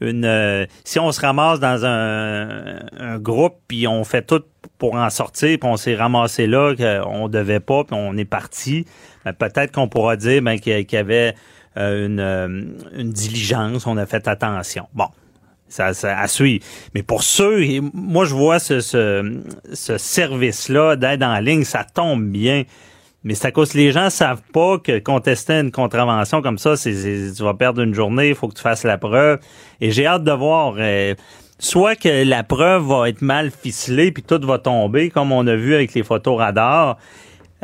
une 0.00 0.24
euh, 0.24 0.66
si 0.84 0.98
on 0.98 1.12
se 1.12 1.20
ramasse 1.20 1.60
dans 1.60 1.84
un, 1.84 2.80
un 2.98 3.18
groupe 3.18 3.56
puis 3.68 3.86
on 3.86 4.04
fait 4.04 4.22
tout 4.22 4.42
pour 4.78 4.94
en 4.94 5.10
sortir 5.10 5.58
puis 5.58 5.68
on 5.68 5.76
s'est 5.76 5.94
ramassé 5.94 6.46
là 6.46 6.74
qu'on 6.74 7.28
devait 7.28 7.60
pas 7.60 7.84
puis 7.84 7.96
on 7.98 8.16
est 8.16 8.24
parti, 8.24 8.84
ben, 9.24 9.32
peut-être 9.32 9.72
qu'on 9.72 9.88
pourra 9.88 10.16
dire 10.16 10.42
ben, 10.42 10.58
qu'il 10.58 10.86
y 10.90 10.96
avait 10.96 11.34
euh, 11.76 12.06
une, 12.06 12.76
une 12.98 13.12
diligence, 13.12 13.86
on 13.86 13.96
a 13.96 14.06
fait 14.06 14.28
attention. 14.28 14.88
Bon, 14.94 15.08
ça, 15.68 15.94
ça 15.94 16.18
à 16.18 16.28
suivre. 16.28 16.64
Mais 16.94 17.02
pour 17.02 17.22
ceux, 17.22 17.62
moi 17.92 18.24
je 18.24 18.34
vois 18.34 18.58
ce, 18.58 18.80
ce, 18.80 19.42
ce 19.72 19.98
service-là 19.98 20.96
d'aide 20.96 21.22
en 21.22 21.38
ligne, 21.38 21.64
ça 21.64 21.84
tombe 21.84 22.24
bien. 22.24 22.64
Mais 23.26 23.34
c'est 23.34 23.48
à 23.48 23.50
cause 23.50 23.74
les 23.74 23.90
gens 23.90 24.08
savent 24.08 24.42
pas 24.52 24.78
que 24.78 25.00
contester 25.00 25.54
une 25.54 25.72
contravention 25.72 26.42
comme 26.42 26.58
ça, 26.58 26.76
c'est, 26.76 26.92
tu 27.36 27.42
vas 27.42 27.54
perdre 27.54 27.82
une 27.82 27.92
journée, 27.92 28.28
il 28.28 28.34
faut 28.36 28.46
que 28.46 28.54
tu 28.54 28.62
fasses 28.62 28.84
la 28.84 28.98
preuve. 28.98 29.40
Et 29.80 29.90
j'ai 29.90 30.06
hâte 30.06 30.22
de 30.22 30.30
voir. 30.30 30.76
Euh, 30.78 31.16
soit 31.58 31.96
que 31.96 32.24
la 32.24 32.44
preuve 32.44 32.84
va 32.84 33.08
être 33.08 33.22
mal 33.22 33.50
ficelée 33.50 34.12
puis 34.12 34.22
tout 34.22 34.40
va 34.46 34.60
tomber, 34.60 35.10
comme 35.10 35.32
on 35.32 35.44
a 35.48 35.56
vu 35.56 35.74
avec 35.74 35.92
les 35.94 36.04
photos 36.04 36.38
radars. 36.38 36.98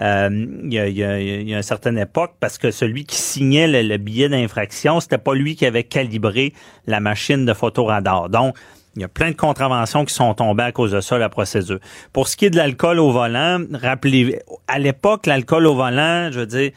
Euh, 0.00 0.30
il, 0.64 0.72
y 0.72 0.80
a, 0.80 0.88
y 1.20 1.52
une 1.52 1.62
certaine 1.62 1.98
époque, 1.98 2.32
parce 2.40 2.58
que 2.58 2.72
celui 2.72 3.04
qui 3.04 3.16
signait 3.16 3.68
le, 3.68 3.82
le 3.82 3.98
billet 3.98 4.28
d'infraction, 4.28 4.98
c'était 4.98 5.18
pas 5.18 5.34
lui 5.34 5.54
qui 5.54 5.64
avait 5.64 5.84
calibré 5.84 6.54
la 6.88 6.98
machine 6.98 7.44
de 7.44 7.54
photoradar. 7.54 8.30
Donc, 8.30 8.56
il 8.96 9.02
y 9.02 9.04
a 9.04 9.08
plein 9.08 9.30
de 9.30 9.36
contraventions 9.36 10.04
qui 10.04 10.14
sont 10.14 10.34
tombées 10.34 10.64
à 10.64 10.72
cause 10.72 10.92
de 10.92 11.00
ça, 11.00 11.18
la 11.18 11.28
procédure. 11.28 11.78
Pour 12.12 12.28
ce 12.28 12.36
qui 12.36 12.46
est 12.46 12.50
de 12.50 12.56
l'alcool 12.56 12.98
au 12.98 13.10
volant, 13.10 13.60
rappelez, 13.72 14.40
à 14.68 14.78
l'époque, 14.78 15.26
l'alcool 15.26 15.66
au 15.66 15.74
volant, 15.74 16.30
je 16.30 16.40
veux 16.40 16.46
dire, 16.46 16.72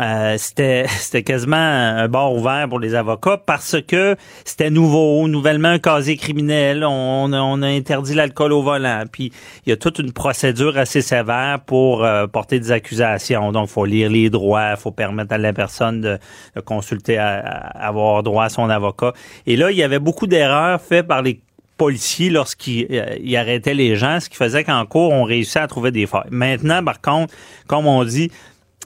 euh, 0.00 0.34
c'était 0.38 0.86
c'était 0.88 1.22
quasiment 1.22 1.56
un 1.56 2.08
bord 2.08 2.34
ouvert 2.34 2.68
pour 2.68 2.80
les 2.80 2.94
avocats 2.94 3.38
parce 3.38 3.76
que 3.86 4.16
c'était 4.44 4.70
nouveau, 4.70 5.28
nouvellement 5.28 5.68
un 5.68 5.78
casier 5.78 6.16
criminel, 6.16 6.84
on, 6.84 7.32
on 7.32 7.62
a 7.62 7.66
interdit 7.66 8.14
l'alcool 8.14 8.52
au 8.52 8.62
volant, 8.62 9.04
puis 9.10 9.32
il 9.66 9.70
y 9.70 9.72
a 9.72 9.76
toute 9.76 9.98
une 9.98 10.12
procédure 10.12 10.76
assez 10.78 11.02
sévère 11.02 11.60
pour 11.64 12.04
euh, 12.04 12.26
porter 12.26 12.58
des 12.58 12.72
accusations. 12.72 13.52
Donc, 13.52 13.68
faut 13.68 13.84
lire 13.84 14.10
les 14.10 14.30
droits, 14.30 14.76
faut 14.76 14.90
permettre 14.90 15.34
à 15.34 15.38
la 15.38 15.52
personne 15.52 16.00
de, 16.00 16.18
de 16.56 16.60
consulter, 16.60 17.18
à, 17.18 17.38
à 17.38 17.86
avoir 17.88 18.22
droit 18.22 18.44
à 18.44 18.48
son 18.48 18.68
avocat. 18.70 19.12
Et 19.46 19.56
là, 19.56 19.70
il 19.70 19.76
y 19.76 19.82
avait 19.82 19.98
beaucoup 19.98 20.26
d'erreurs 20.26 20.80
faites 20.80 21.06
par 21.06 21.22
les 21.22 21.40
policiers 21.76 22.30
lorsqu'ils 22.30 22.86
euh, 22.90 23.38
arrêtaient 23.38 23.74
les 23.74 23.96
gens, 23.96 24.20
ce 24.20 24.28
qui 24.28 24.36
faisait 24.36 24.64
qu'en 24.64 24.84
cours, 24.86 25.12
on 25.12 25.24
réussissait 25.24 25.60
à 25.60 25.66
trouver 25.66 25.90
des 25.90 26.06
failles. 26.06 26.28
Maintenant, 26.30 26.84
par 26.84 27.00
contre, 27.00 27.34
comme 27.66 27.86
on 27.86 28.04
dit, 28.04 28.30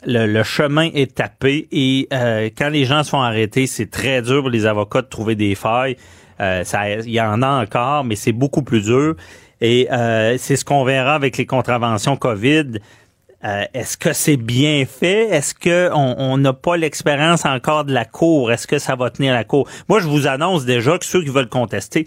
le, 0.05 0.43
chemin 0.43 0.90
est 0.95 1.17
tapé 1.17 1.69
et 1.73 2.09
euh, 2.12 2.50
quand 2.57 2.69
les 2.69 2.85
gens 2.85 3.02
se 3.02 3.11
font 3.11 3.21
arrêter, 3.21 3.67
c'est 3.67 3.90
très 3.90 4.23
dur 4.23 4.43
pour 4.43 4.50
les 4.50 4.67
avocats 4.67 5.02
de 5.02 5.09
trouver 5.09 5.35
des 5.35 5.55
failles. 5.55 5.97
Euh, 6.40 6.62
ça, 6.64 6.88
il 6.90 7.11
y 7.11 7.21
en 7.21 7.43
a 7.43 7.62
encore, 7.62 8.05
mais 8.05 8.14
c'est 8.17 8.33
beaucoup 8.33 8.62
plus 8.62 8.83
dur. 8.83 9.17
Et 9.61 9.88
euh, 9.90 10.37
c'est 10.38 10.57
ce 10.57 10.64
qu'on 10.64 10.85
verra 10.85 11.14
avec 11.14 11.37
les 11.37 11.47
contraventions 11.47 12.17
COVID. 12.17 12.78
Est-ce 13.40 13.97
que 13.97 14.12
c'est 14.12 14.37
bien 14.37 14.85
fait? 14.85 15.28
Est-ce 15.28 15.55
que 15.55 15.90
on 15.95 16.37
n'a 16.38 16.52
pas 16.52 16.76
l'expérience 16.76 17.45
encore 17.45 17.85
de 17.85 17.93
la 17.93 18.05
cour? 18.05 18.50
Est-ce 18.50 18.67
que 18.67 18.81
ça 18.81 18.97
va 18.97 19.11
tenir 19.11 19.33
la 19.33 19.45
cour? 19.45 19.69
Moi, 19.88 20.00
je 20.00 20.09
vous 20.09 20.26
annonce 20.26 20.64
déjà 20.64 20.99
que 20.99 21.05
ceux 21.05 21.23
qui 21.23 21.31
veulent 21.31 21.49
contester, 21.49 22.07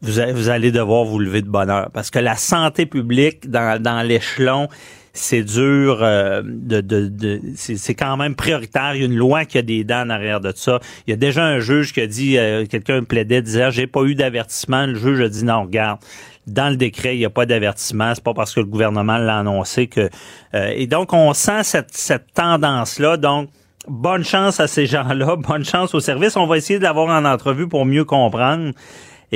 vous, 0.00 0.48
allez 0.48 0.72
devoir 0.72 1.04
vous 1.04 1.18
lever 1.18 1.42
de 1.42 1.48
bonheur. 1.48 1.90
Parce 1.92 2.10
que 2.10 2.18
la 2.18 2.36
santé 2.36 2.86
publique 2.86 3.50
dans 3.50 4.06
l'échelon, 4.06 4.68
c'est 5.16 5.42
dur 5.42 5.98
euh, 6.02 6.42
de, 6.44 6.80
de, 6.80 7.08
de 7.08 7.40
c'est 7.56 7.94
quand 7.94 8.16
même 8.16 8.34
prioritaire. 8.34 8.94
Il 8.94 9.00
y 9.00 9.02
a 9.02 9.06
une 9.06 9.16
loi 9.16 9.44
qui 9.44 9.58
a 9.58 9.62
des 9.62 9.82
dents 9.82 10.02
en 10.02 10.10
arrière 10.10 10.40
de 10.40 10.52
ça. 10.54 10.78
Il 11.06 11.10
y 11.10 11.12
a 11.14 11.16
déjà 11.16 11.44
un 11.44 11.58
juge 11.58 11.92
qui 11.92 12.00
a 12.00 12.06
dit, 12.06 12.38
euh, 12.38 12.66
quelqu'un 12.66 13.02
plaidait, 13.02 13.42
disait, 13.42 13.70
j'ai 13.70 13.86
pas 13.86 14.02
eu 14.02 14.14
d'avertissement. 14.14 14.86
Le 14.86 14.94
juge 14.94 15.20
a 15.20 15.28
dit 15.28 15.44
non, 15.44 15.62
regarde. 15.62 16.00
Dans 16.46 16.68
le 16.68 16.76
décret, 16.76 17.16
il 17.16 17.18
n'y 17.18 17.24
a 17.24 17.30
pas 17.30 17.46
d'avertissement. 17.46 18.14
C'est 18.14 18.22
pas 18.22 18.34
parce 18.34 18.54
que 18.54 18.60
le 18.60 18.66
gouvernement 18.66 19.18
l'a 19.18 19.38
annoncé 19.38 19.88
que. 19.88 20.08
Euh, 20.54 20.72
et 20.76 20.86
donc, 20.86 21.12
on 21.12 21.32
sent 21.34 21.64
cette, 21.64 21.92
cette 21.92 22.32
tendance-là. 22.34 23.16
Donc, 23.16 23.48
bonne 23.88 24.24
chance 24.24 24.60
à 24.60 24.66
ces 24.68 24.86
gens-là, 24.86 25.36
bonne 25.48 25.64
chance 25.64 25.94
au 25.94 26.00
service. 26.00 26.36
On 26.36 26.46
va 26.46 26.56
essayer 26.58 26.78
de 26.78 26.84
l'avoir 26.84 27.08
en 27.08 27.24
entrevue 27.24 27.68
pour 27.68 27.84
mieux 27.84 28.04
comprendre. 28.04 28.72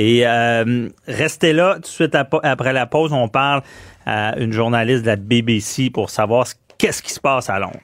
Et 0.03 0.25
euh, 0.25 0.89
restez 1.05 1.53
là, 1.53 1.75
tout 1.75 1.81
de 1.81 1.85
suite 1.85 2.15
après 2.15 2.73
la 2.73 2.87
pause, 2.87 3.13
on 3.13 3.27
parle 3.27 3.61
à 4.07 4.35
une 4.39 4.51
journaliste 4.51 5.03
de 5.03 5.07
la 5.07 5.15
BBC 5.15 5.91
pour 5.91 6.09
savoir 6.09 6.47
qu'est-ce 6.79 7.03
qui 7.03 7.13
se 7.13 7.19
passe 7.19 7.51
à 7.51 7.59
Londres. 7.59 7.77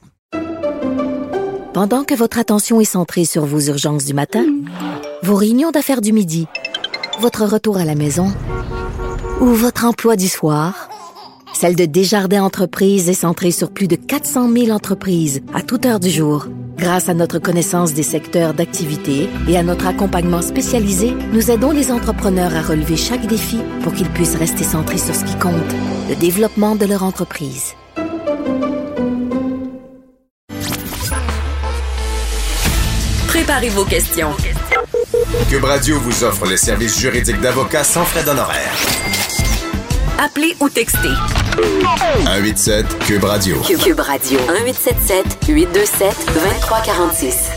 Pendant 1.75 2.03
que 2.03 2.15
votre 2.15 2.39
attention 2.39 2.81
est 2.81 2.85
centrée 2.85 3.25
sur 3.25 3.45
vos 3.45 3.59
urgences 3.59 4.05
du 4.05 4.15
matin, 4.15 4.47
vos 5.21 5.35
réunions 5.35 5.69
d'affaires 5.69 6.01
du 6.01 6.11
midi, 6.11 6.47
votre 7.19 7.45
retour 7.45 7.77
à 7.77 7.85
la 7.85 7.93
maison 7.93 8.33
ou 9.39 9.45
votre 9.45 9.85
emploi 9.85 10.15
du 10.15 10.27
soir, 10.27 10.89
celle 11.53 11.75
de 11.75 11.85
Desjardins 11.85 12.43
Entreprises 12.43 13.09
est 13.09 13.13
centrée 13.13 13.51
sur 13.51 13.71
plus 13.71 13.87
de 13.87 13.95
400 13.95 14.51
000 14.51 14.69
entreprises 14.69 15.41
à 15.53 15.61
toute 15.61 15.85
heure 15.85 15.99
du 15.99 16.09
jour. 16.09 16.47
Grâce 16.77 17.09
à 17.09 17.13
notre 17.13 17.39
connaissance 17.39 17.93
des 17.93 18.03
secteurs 18.03 18.53
d'activité 18.53 19.29
et 19.47 19.57
à 19.57 19.63
notre 19.63 19.87
accompagnement 19.87 20.41
spécialisé, 20.41 21.13
nous 21.33 21.49
aidons 21.49 21.71
les 21.71 21.91
entrepreneurs 21.91 22.55
à 22.55 22.61
relever 22.61 22.97
chaque 22.97 23.25
défi 23.25 23.59
pour 23.81 23.93
qu'ils 23.93 24.09
puissent 24.09 24.35
rester 24.35 24.63
centrés 24.63 24.99
sur 24.99 25.15
ce 25.15 25.25
qui 25.25 25.35
compte, 25.39 25.53
le 26.09 26.15
développement 26.15 26.75
de 26.75 26.85
leur 26.85 27.03
entreprise. 27.03 27.73
Préparez 33.27 33.69
vos 33.69 33.85
questions. 33.85 34.31
Cube 35.49 35.63
Radio 35.63 35.99
vous 35.99 36.23
offre 36.23 36.45
les 36.45 36.57
services 36.57 36.99
juridiques 36.99 37.41
d'avocats 37.41 37.83
sans 37.83 38.03
frais 38.03 38.23
d'honoraires. 38.23 38.75
Appelez 40.19 40.55
ou 40.59 40.67
textez. 40.69 41.13
187 41.55 42.99
Cube 43.05 43.23
Radio. 43.23 43.57
Cube 43.61 43.99
Radio. 43.99 44.39
1877 44.39 45.47
827 45.47 46.25
2346. 46.33 47.51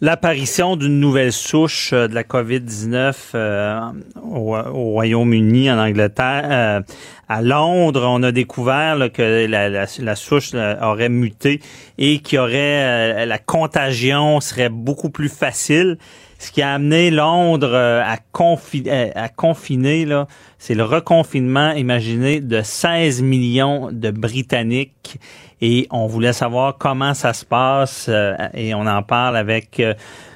L'apparition 0.00 0.74
d'une 0.74 0.98
nouvelle 0.98 1.32
souche 1.32 1.92
euh, 1.92 2.08
de 2.08 2.14
la 2.16 2.24
COVID-19 2.24 3.14
euh, 3.36 3.80
au, 4.24 4.56
au 4.56 4.90
Royaume-Uni, 4.90 5.70
en 5.70 5.78
Angleterre, 5.78 6.48
euh, 6.50 6.80
à 7.28 7.40
Londres, 7.42 8.04
on 8.08 8.22
a 8.24 8.32
découvert 8.32 8.96
là, 8.96 9.08
que 9.08 9.46
la, 9.46 9.68
la, 9.68 9.86
la 9.98 10.16
souche 10.16 10.52
là, 10.52 10.90
aurait 10.90 11.08
muté 11.08 11.60
et 11.96 12.18
qu'il 12.18 12.36
y 12.36 12.38
aurait 12.40 13.22
euh, 13.22 13.26
la 13.26 13.38
contagion 13.38 14.40
serait 14.40 14.68
beaucoup 14.68 15.10
plus 15.10 15.28
facile 15.28 15.98
ce 16.42 16.50
qui 16.50 16.60
a 16.60 16.74
amené 16.74 17.12
Londres 17.12 17.70
euh, 17.72 18.02
à, 18.04 18.16
confi 18.32 18.82
euh, 18.88 19.10
à 19.14 19.28
confiner, 19.28 20.04
là, 20.04 20.26
c'est 20.58 20.74
le 20.74 20.82
reconfinement, 20.82 21.70
imaginez, 21.70 22.40
de 22.40 22.62
16 22.62 23.22
millions 23.22 23.90
de 23.92 24.10
Britanniques. 24.10 25.18
Et 25.60 25.86
on 25.92 26.08
voulait 26.08 26.32
savoir 26.32 26.78
comment 26.78 27.14
ça 27.14 27.32
se 27.32 27.44
passe 27.44 28.06
euh, 28.08 28.34
et 28.54 28.74
on 28.74 28.88
en 28.88 29.04
parle 29.04 29.36
avec 29.36 29.80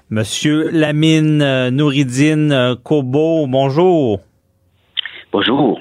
Monsieur 0.08 0.70
Lamine 0.70 1.70
Nouridine 1.70 2.76
Kobo. 2.84 3.48
Bonjour. 3.48 4.20
Bonjour. 5.32 5.80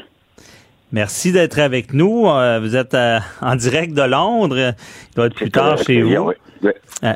Merci 0.92 1.34
d'être 1.34 1.60
avec 1.60 1.94
nous. 1.94 2.24
Vous 2.24 2.76
êtes 2.76 2.98
en 3.42 3.56
direct 3.56 3.94
de 3.94 4.02
Londres. 4.02 4.74
Il 5.12 5.16
doit 5.16 5.28
être 5.28 5.36
plus 5.36 5.52
tard 5.52 5.78
chez 5.78 6.02
vous. 6.02 6.32
Oui. 6.64 7.10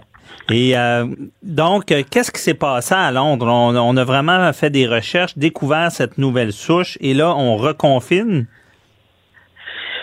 Et 0.52 0.78
euh, 0.78 1.06
donc, 1.44 1.92
euh, 1.92 2.04
qu'est-ce 2.10 2.32
qui 2.32 2.42
s'est 2.42 2.54
passé 2.54 2.96
à 2.96 3.12
Londres? 3.12 3.48
On, 3.48 3.76
on, 3.76 3.98
a 3.98 4.04
vraiment 4.04 4.52
fait 4.54 4.70
des 4.70 4.88
recherches, 4.88 5.38
découvert 5.38 5.92
cette 5.92 6.18
nouvelle 6.18 6.54
souche, 6.54 6.98
et 7.02 7.14
là, 7.14 7.36
on 7.36 7.56
reconfine? 7.56 8.48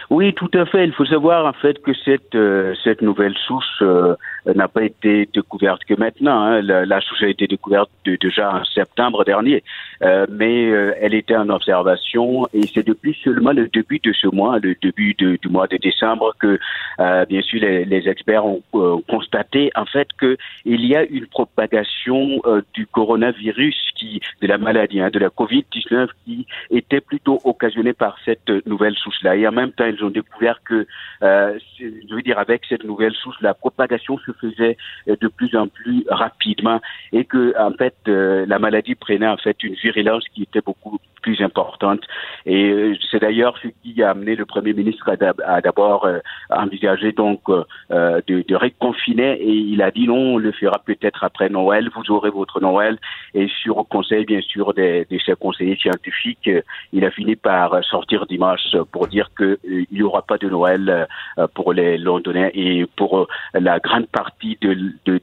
Oui, 0.09 0.33
tout 0.35 0.51
à 0.55 0.67
fait. 0.67 0.85
Il 0.85 0.93
faut 0.93 1.05
savoir 1.05 1.47
en 1.47 1.53
fait 1.53 1.83
que 1.83 1.93
cette 2.05 2.35
euh, 2.37 2.75
cette 2.85 3.03
nouvelle 3.03 3.37
souche 3.47 3.83
euh, 3.83 4.15
n'a 4.55 4.69
pas 4.69 4.85
été 4.85 5.29
découverte 5.35 5.85
que 5.85 5.95
maintenant. 5.95 6.43
Hein. 6.43 6.63
La, 6.63 6.87
la, 6.87 7.01
souche 7.01 7.23
a 7.23 7.29
été 7.29 7.49
découverte 7.49 7.91
de, 8.05 8.17
déjà 8.21 8.55
en 8.55 8.65
septembre 8.65 9.25
dernier, 9.25 9.65
euh, 10.03 10.27
mais 10.31 10.67
elle 11.01 11.15
était 11.15 11.37
en 11.37 11.49
observation 11.49 12.47
et 12.53 12.67
c'est 12.67 12.87
depuis 12.87 13.19
seulement 13.25 13.53
le 13.53 13.67
début 13.67 13.99
de 13.99 14.13
ce 14.13 14.29
mois, 14.29 14.59
le 14.61 14.77
début 14.81 15.15
de, 15.15 15.39
du 15.43 15.49
mois 15.49 15.67
de 15.67 15.77
décembre, 15.77 16.35
que 16.39 16.59
bien 17.29 17.43
sûr 17.43 17.61
les, 17.61 17.85
les 17.85 18.09
experts 18.09 18.47
ont 18.47 18.63
constaté 19.09 19.71
en 19.75 19.87
fait 19.87 20.09
que 20.17 20.37
il 20.65 20.85
y 20.87 20.95
a 20.95 21.05
une 21.05 21.27
propagation 21.27 22.41
du 22.75 22.87
coronavirus 22.87 23.77
qui 23.97 24.21
de 24.43 24.47
la 24.47 24.59
maladie, 24.59 25.01
hein, 25.01 25.11
de 25.11 25.19
la 25.19 25.29
Covid-19 25.29 26.09
qui 26.25 26.47
était 26.71 27.01
plutôt 27.01 27.41
occasionnée 27.45 27.93
par 27.93 28.17
cette 28.25 28.49
nouvelle 28.67 28.95
souche-là. 28.95 29.37
Et 29.37 29.47
en 29.49 29.53
même 29.53 29.73
temps, 29.73 29.85
ils 29.97 30.05
ont 30.05 30.11
découvert 30.11 30.63
que, 30.65 30.87
euh, 31.23 31.59
je 31.79 32.15
veux 32.15 32.23
dire, 32.23 32.39
avec 32.39 32.63
cette 32.69 32.85
nouvelle 32.85 33.15
souche, 33.15 33.37
la 33.41 33.55
propagation 33.55 34.19
se 34.19 34.33
faisait 34.33 34.77
de 35.07 35.29
plus 35.29 35.55
en 35.57 35.69
plus 35.69 36.05
rapidement 36.09 36.81
et 37.13 37.25
que, 37.25 37.55
en 37.59 37.73
fait, 37.73 37.97
euh, 38.09 38.47
la 38.47 38.59
maladie 38.59 38.95
prenait 38.95 39.27
en 39.27 39.37
fait 39.37 39.63
une 39.63 39.75
virulence 39.75 40.25
qui 40.35 40.43
était 40.43 40.61
beaucoup 40.61 40.99
plus 41.27 41.43
importante. 41.43 42.03
Et 42.47 42.71
euh, 42.71 42.95
c'est 43.11 43.21
d'ailleurs 43.21 43.59
ce 43.61 43.69
qui 43.83 44.01
a 44.01 44.11
amené 44.11 44.37
le 44.37 44.47
Premier 44.47 44.73
ministre 44.73 45.11
à 45.11 45.61
d'abord 45.61 46.05
euh, 46.05 46.21
envisager 46.51 47.11
donc 47.11 47.41
euh, 47.49 47.65
de, 48.29 48.45
de 48.47 48.55
réconfiner 48.55 49.33
et 49.33 49.55
il 49.73 49.83
a 49.83 49.91
dit 49.91 50.07
non, 50.07 50.35
on 50.35 50.39
le 50.39 50.53
fera 50.53 50.79
peut-être 50.91 51.25
après 51.25 51.49
Noël, 51.49 51.91
vous 51.97 52.09
aurez 52.13 52.31
votre 52.31 52.61
Noël. 52.61 52.99
Et 53.35 53.49
sur 53.63 53.75
conseil, 53.89 54.25
bien 54.25 54.41
sûr, 54.41 54.73
des, 54.73 55.05
de 55.11 55.35
conseillers 55.35 55.77
scientifiques, 55.77 56.51
il 56.93 57.05
a 57.05 57.11
fini 57.11 57.35
par 57.35 57.83
sortir 57.85 58.27
dimanche 58.27 58.77
pour 58.93 59.09
dire 59.09 59.29
qu'il 59.37 59.87
n'y 59.91 60.03
aura 60.03 60.23
pas 60.23 60.39
de 60.39 60.49
Noël 60.49 61.09
pour 61.55 61.73
les 61.73 61.99
Londoniens 61.99 62.51
et 62.55 62.87
pour 62.97 63.27
la 63.53 63.81
grande 63.81 64.07
partie 64.07 64.57
de, 64.61 64.75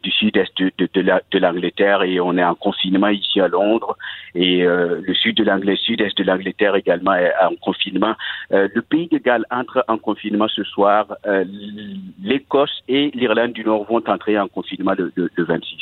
du 0.06 0.12
sud-est 0.12 0.58
de, 0.58 0.90
de 1.34 1.40
l'Angleterre. 1.40 2.04
Et 2.04 2.20
on 2.20 2.38
est 2.38 2.44
en 2.44 2.56
confinement 2.56 3.08
ici 3.08 3.40
à 3.40 3.48
Londres 3.48 3.96
et 4.36 4.64
le 4.64 5.14
sud 5.14 5.38
de 5.38 5.44
l'Angleterre, 5.44 5.93
sud-est 5.94 6.18
de 6.18 6.24
l'Angleterre 6.24 6.76
également 6.76 7.14
est 7.14 7.32
en 7.42 7.56
confinement. 7.62 8.16
le 8.50 8.82
pays 8.82 9.08
de 9.08 9.18
Galles 9.18 9.46
entre 9.52 9.84
en 9.88 9.98
confinement 9.98 10.48
ce 10.48 10.64
soir. 10.64 11.08
L'Écosse 12.22 12.82
et 12.88 13.12
l'Irlande 13.14 13.54
du 13.54 13.64
Nord 13.64 13.86
vont 13.86 14.02
entrer 14.08 14.40
en 14.40 14.48
confinement 14.48 14.94
le, 14.98 15.12
26. 15.38 15.78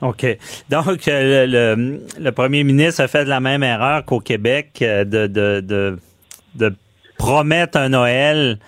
OK. 0.00 0.26
Donc, 0.70 1.06
le, 1.06 2.30
premier 2.30 2.64
ministre 2.64 3.02
a 3.02 3.08
fait 3.08 3.24
la 3.24 3.40
même 3.40 3.62
erreur 3.62 4.04
qu'au 4.04 4.20
Québec 4.20 4.76
de, 4.80 5.26
de, 5.26 6.74
promettre 7.16 7.78
un 7.78 7.88
Noël, 7.88 8.58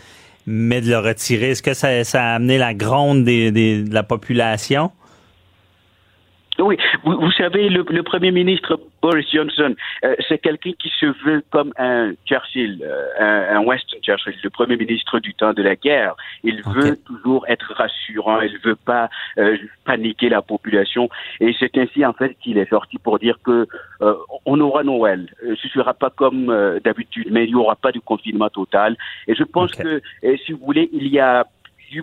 mais 0.47 0.81
de 0.81 0.89
le 0.89 0.99
retirer. 0.99 1.51
Est-ce 1.51 1.63
que 1.63 1.75
ça, 1.75 1.89
a 1.89 2.35
amené 2.35 2.59
la 2.59 2.75
gronde 2.75 3.25
de 3.25 3.93
la 3.93 4.03
population? 4.03 4.91
Oui, 6.61 6.76
vous, 7.05 7.33
savez, 7.33 7.69
le, 7.69 8.02
Premier 8.02 8.31
ministre 8.31 8.79
Boris 9.02 9.26
Johnson, 9.33 9.75
euh, 10.05 10.14
c'est 10.29 10.38
quelqu'un 10.38 10.73
qui 10.73 10.90
se 10.99 11.07
veut 11.25 11.43
comme 11.50 11.73
un 11.79 12.12
Churchill, 12.26 12.83
euh, 12.83 13.57
un, 13.57 13.61
Weston 13.62 13.99
Churchill, 14.02 14.35
le 14.43 14.50
Premier 14.50 14.76
ministre 14.76 15.21
du 15.21 15.33
temps 15.35 15.52
de 15.52 15.62
la 15.62 15.76
guerre. 15.76 16.14
Il 16.43 16.62
veut 16.62 16.97
toujours 17.05 17.45
être 17.49 17.73
rassurant, 17.75 18.40
il 18.40 18.59
veut 18.59 18.76
pas 18.76 19.09
euh, 19.38 19.57
paniquer 19.85 20.29
la 20.29 20.43
population. 20.43 21.09
Et 21.40 21.55
c'est 21.59 21.76
ainsi, 21.79 22.05
en 22.05 22.12
fait, 22.12 22.37
qu'il 22.40 22.59
est 22.59 22.69
sorti 22.69 22.99
pour 22.99 23.19
dire 23.19 23.38
que 23.45 23.67
on 24.47 24.59
aura 24.61 24.83
Noël. 24.83 25.29
Ce 25.62 25.69
sera 25.69 25.93
pas 25.95 26.11
comme 26.11 26.47
d'habitude, 26.83 27.29
mais 27.31 27.45
il 27.45 27.50
n'y 27.50 27.55
aura 27.55 27.76
pas 27.76 27.93
de 27.93 27.99
confinement 27.99 28.49
total. 28.49 28.97
Et 29.29 29.35
je 29.35 29.45
pense 29.45 29.73
que, 29.73 30.00
si 30.45 30.52
vous 30.52 30.64
voulez, 30.64 30.88
il 30.93 31.07
y 31.09 31.21
a 31.21 31.47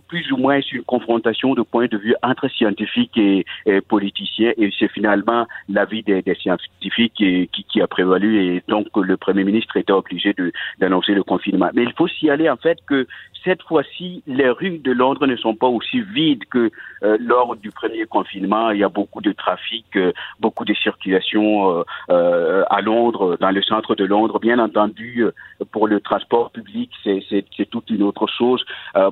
plus 0.08 0.32
ou 0.32 0.38
moins 0.38 0.60
une 0.72 0.84
confrontation 0.84 1.54
de 1.54 1.62
points 1.62 1.88
de 1.88 1.98
vue 1.98 2.16
entre 2.24 2.48
scientifiques 2.50 3.18
et, 3.18 3.46
politiciens, 3.88 4.54
et 4.58 4.72
c'est 4.78 4.92
finalement 4.92 5.48
l'avis 5.70 6.04
des, 6.04 6.22
des 6.22 6.36
scientifiques 6.36 7.14
qui, 7.16 7.50
qui, 7.50 7.82
a 7.82 7.88
prévalu, 7.88 8.44
et 8.44 8.64
donc 8.68 8.88
le 8.96 9.18
Premier 9.18 9.44
ministre 9.44 9.78
était 9.78 9.94
obligé 9.94 10.36
d'annoncer 10.80 11.14
le 11.14 11.24
confinement. 11.24 11.70
Mais 11.74 11.84
il 11.84 11.94
faut 11.94 12.08
s'y 12.08 12.30
aller 12.30 12.50
en 12.50 12.58
fait 12.58 12.80
que 12.88 13.08
cette 13.44 13.62
fois-ci, 13.64 14.24
les 14.28 14.50
rues 14.50 14.80
de 14.80 14.92
Londres 14.92 15.26
ne 15.28 15.36
sont 15.36 15.56
pas 15.56 15.68
aussi 15.68 16.02
vides 16.02 16.46
que 16.46 16.72
euh, 17.04 17.18
lors 17.20 17.56
du 17.56 17.72
premier 17.72 18.06
confinement. 18.06 18.72
Il 18.72 18.80
y 18.80 18.84
a 18.84 18.90
beaucoup 18.90 19.22
de 19.22 19.32
trafic, 19.32 19.86
euh, 19.96 20.12
beaucoup 20.40 20.66
de 20.66 20.74
circulation 20.74 21.84
euh, 22.10 22.64
à 22.70 22.82
Londres, 22.82 23.38
dans 23.40 23.52
le 23.52 23.62
centre 23.62 23.96
de 23.96 24.06
Londres. 24.06 24.40
Bien 24.40 24.60
entendu, 24.60 25.26
pour 25.72 25.88
le 25.88 26.00
transport 26.00 26.52
public, 26.52 26.92
c'est 27.04 27.70
toute 27.70 27.90
une 27.90 28.04
autre 28.04 28.28
chose. 28.28 28.64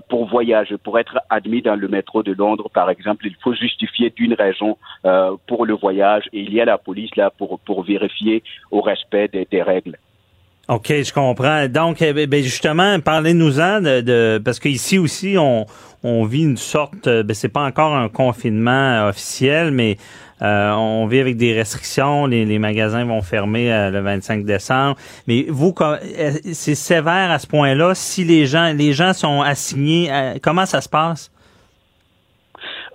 pour 0.10 0.27
voyager, 0.27 0.77
pour 0.77 1.00
être 1.00 1.17
admis 1.29 1.62
dans 1.62 1.75
le 1.75 1.88
métro 1.88 2.24
de 2.24 2.34
Londres, 2.34 2.70
par 2.74 2.89
exemple, 2.89 3.27
il 3.27 3.36
faut 3.41 3.53
justifier 3.53 4.10
d'une 4.10 4.34
raison 4.34 4.77
pour 5.48 5.65
le 5.65 5.74
voyage 5.74 6.27
et 6.34 6.41
il 6.41 6.53
y 6.53 6.62
a 6.62 6.65
la 6.65 6.77
police 6.77 7.15
là 7.15 7.29
pour, 7.29 7.60
pour 7.60 7.84
vérifier 7.84 8.44
au 8.72 8.82
respect 8.82 9.27
des 9.27 9.62
règles. 9.62 9.98
OK, 10.67 10.88
je 10.89 11.13
comprends. 11.13 11.67
Donc, 11.67 12.01
eh 12.01 12.12
ben, 12.12 12.27
ben, 12.27 12.43
justement, 12.43 13.00
parlez-nous-en 13.00 13.81
de, 13.81 14.41
parce 14.43 14.60
qu'ici 14.60 14.98
aussi, 14.98 15.36
on, 15.38 15.67
on 16.03 16.25
vit 16.25 16.41
une 16.41 16.57
sorte, 16.57 17.07
ben, 17.07 17.34
c'est 17.36 17.50
pas 17.50 17.63
encore 17.63 17.95
un 17.95 18.10
confinement 18.10 19.07
officiel, 19.07 19.69
mais 19.69 19.98
euh, 20.41 20.72
on 20.72 21.05
vit 21.05 21.19
avec 21.19 21.38
des 21.38 21.53
restrictions. 21.53 22.25
Les, 22.25 22.45
les 22.45 22.57
magasins 22.57 23.05
vont 23.05 23.22
fermer 23.22 23.72
euh, 23.72 23.91
le 23.91 24.01
25 24.01 24.43
décembre. 24.43 24.98
Mais 25.27 25.45
vous, 25.50 25.74
eh, 26.17 26.53
c'est 26.53 26.75
sévère 26.75 27.29
à 27.29 27.38
ce 27.38 27.45
point-là. 27.45 27.93
Si 27.93 28.24
les 28.24 28.48
gens, 28.48 28.74
les 28.74 28.93
gens 28.93 29.13
sont 29.13 29.41
assignés, 29.41 30.10
comment 30.41 30.65
ça 30.65 30.81
se 30.81 30.89
passe? 30.89 31.29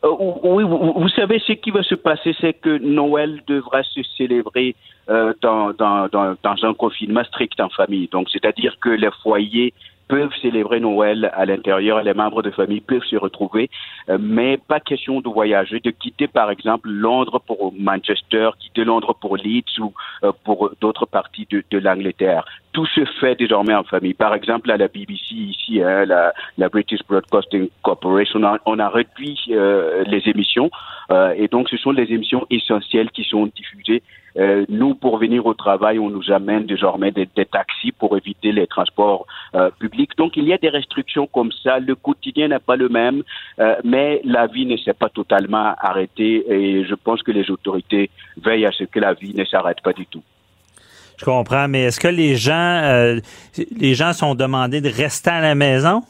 Euh, 0.05 0.09
oui, 0.43 0.65
vous, 0.65 1.09
savez, 1.11 1.39
ce 1.47 1.53
qui 1.53 1.71
va 1.71 1.83
se 1.83 1.95
passer, 1.95 2.35
c'est 2.41 2.55
que 2.55 2.79
Noël 2.79 3.43
devra 3.47 3.83
se 3.83 4.03
célébrer 4.17 4.75
euh, 5.09 5.35
dans, 5.43 5.73
dans, 5.73 6.09
dans, 6.09 6.37
dans, 6.43 6.65
un 6.65 6.75
confinement 6.75 7.25
strict 7.25 7.61
en 7.61 7.69
famille. 7.69 8.09
Donc, 8.09 8.29
c'est-à-dire 8.31 8.79
que 8.81 8.91
les 8.91 9.11
foyers 9.23 9.75
peuvent 10.11 10.35
célébrer 10.43 10.81
Noël 10.81 11.31
à 11.35 11.47
l'intérieur, 11.47 12.03
les 12.03 12.15
membres 12.15 12.43
de 12.43 12.51
famille 12.51 12.81
peuvent 12.81 13.05
se 13.05 13.15
retrouver, 13.15 13.71
euh, 14.09 14.19
mais 14.21 14.57
pas 14.57 14.81
question 14.81 15.21
de 15.21 15.29
voyager, 15.29 15.79
de 15.79 15.91
quitter 15.91 16.27
par 16.27 16.51
exemple 16.51 16.89
Londres 16.89 17.41
pour 17.47 17.73
Manchester, 17.79 18.51
quitter 18.59 18.85
Londres 18.85 19.15
pour 19.21 19.37
Leeds 19.37 19.79
ou 19.79 19.93
euh, 20.25 20.33
pour 20.45 20.73
d'autres 20.81 21.07
parties 21.07 21.47
de, 21.49 21.63
de 21.71 21.79
l'Angleterre. 21.79 22.45
Tout 22.73 22.87
se 22.87 23.05
fait 23.21 23.35
désormais 23.35 23.75
en 23.75 23.83
famille. 23.85 24.15
Par 24.15 24.35
exemple, 24.35 24.71
à 24.71 24.77
la 24.77 24.89
BBC 24.89 25.35
ici, 25.35 25.83
hein, 25.83 26.05
la, 26.05 26.69
British 26.69 27.01
Broadcasting 27.09 27.69
Corporation, 27.83 28.41
on 28.67 28.79
a, 28.79 28.89
réduit 28.89 29.39
euh, 29.51 30.05
les 30.07 30.23
émissions 30.29 30.71
et 31.37 31.49
donc 31.49 31.69
ce 31.69 31.77
sont 31.77 31.91
les 31.91 32.13
émissions 32.13 32.47
essentielles 32.51 33.11
qui 33.11 33.25
sont 33.25 33.47
diffusées 33.47 34.01
euh, 34.37 34.65
nous, 34.69 34.95
pour 34.95 35.19
venir 35.19 35.45
au 35.47 35.55
travail, 35.55 35.99
on 35.99 36.11
nous 36.11 36.31
amène 36.31 36.67
désormais 36.67 37.11
des, 37.11 37.27
taxis 37.27 37.93
pour 37.93 38.17
éviter 38.17 38.53
les 38.53 38.67
transports 38.67 39.27
euh, 39.55 39.71
publics. 39.79 40.17
Donc, 40.17 40.37
il 40.37 40.45
y 40.45 40.53
a 40.53 40.59
des 40.59 40.69
restrictions 40.69 41.27
comme 41.27 41.51
ça. 41.65 41.79
Le 41.79 41.95
quotidien 41.95 42.49
n'est 42.49 42.59
pas 42.59 42.77
le 42.77 42.89
même, 42.89 43.23
euh, 43.59 43.77
mais 43.85 44.21
la 44.25 44.47
vie 44.47 44.67
ne 44.67 44.77
s'est 44.77 44.95
pas 44.95 45.09
totalement 45.09 45.75
arrêtée 45.79 46.45
et 46.49 46.85
je 46.85 46.95
pense 46.95 47.23
que 47.23 47.33
les 47.33 47.51
autorités 47.51 48.11
veillent 48.41 48.67
à 48.67 48.73
ce 48.73 48.85
que 48.85 49.01
la 49.01 49.15
vie 49.15 49.35
ne 49.35 49.45
s'arrête 49.45 49.81
pas 49.83 49.93
du 49.93 50.07
tout. 50.07 50.23
Je 51.21 51.25
comprends, 51.27 51.69
mais 51.69 51.83
est-ce 51.83 52.01
que 52.01 52.09
les 52.09 52.35
gens, 52.37 53.21
les 53.77 53.95
gens 53.95 54.15
sont 54.15 54.35
demandés 54.35 54.81
de 54.81 54.89
rester 54.89 55.29
à 55.29 55.43
la 55.43 55.55
maison? 55.55 56.03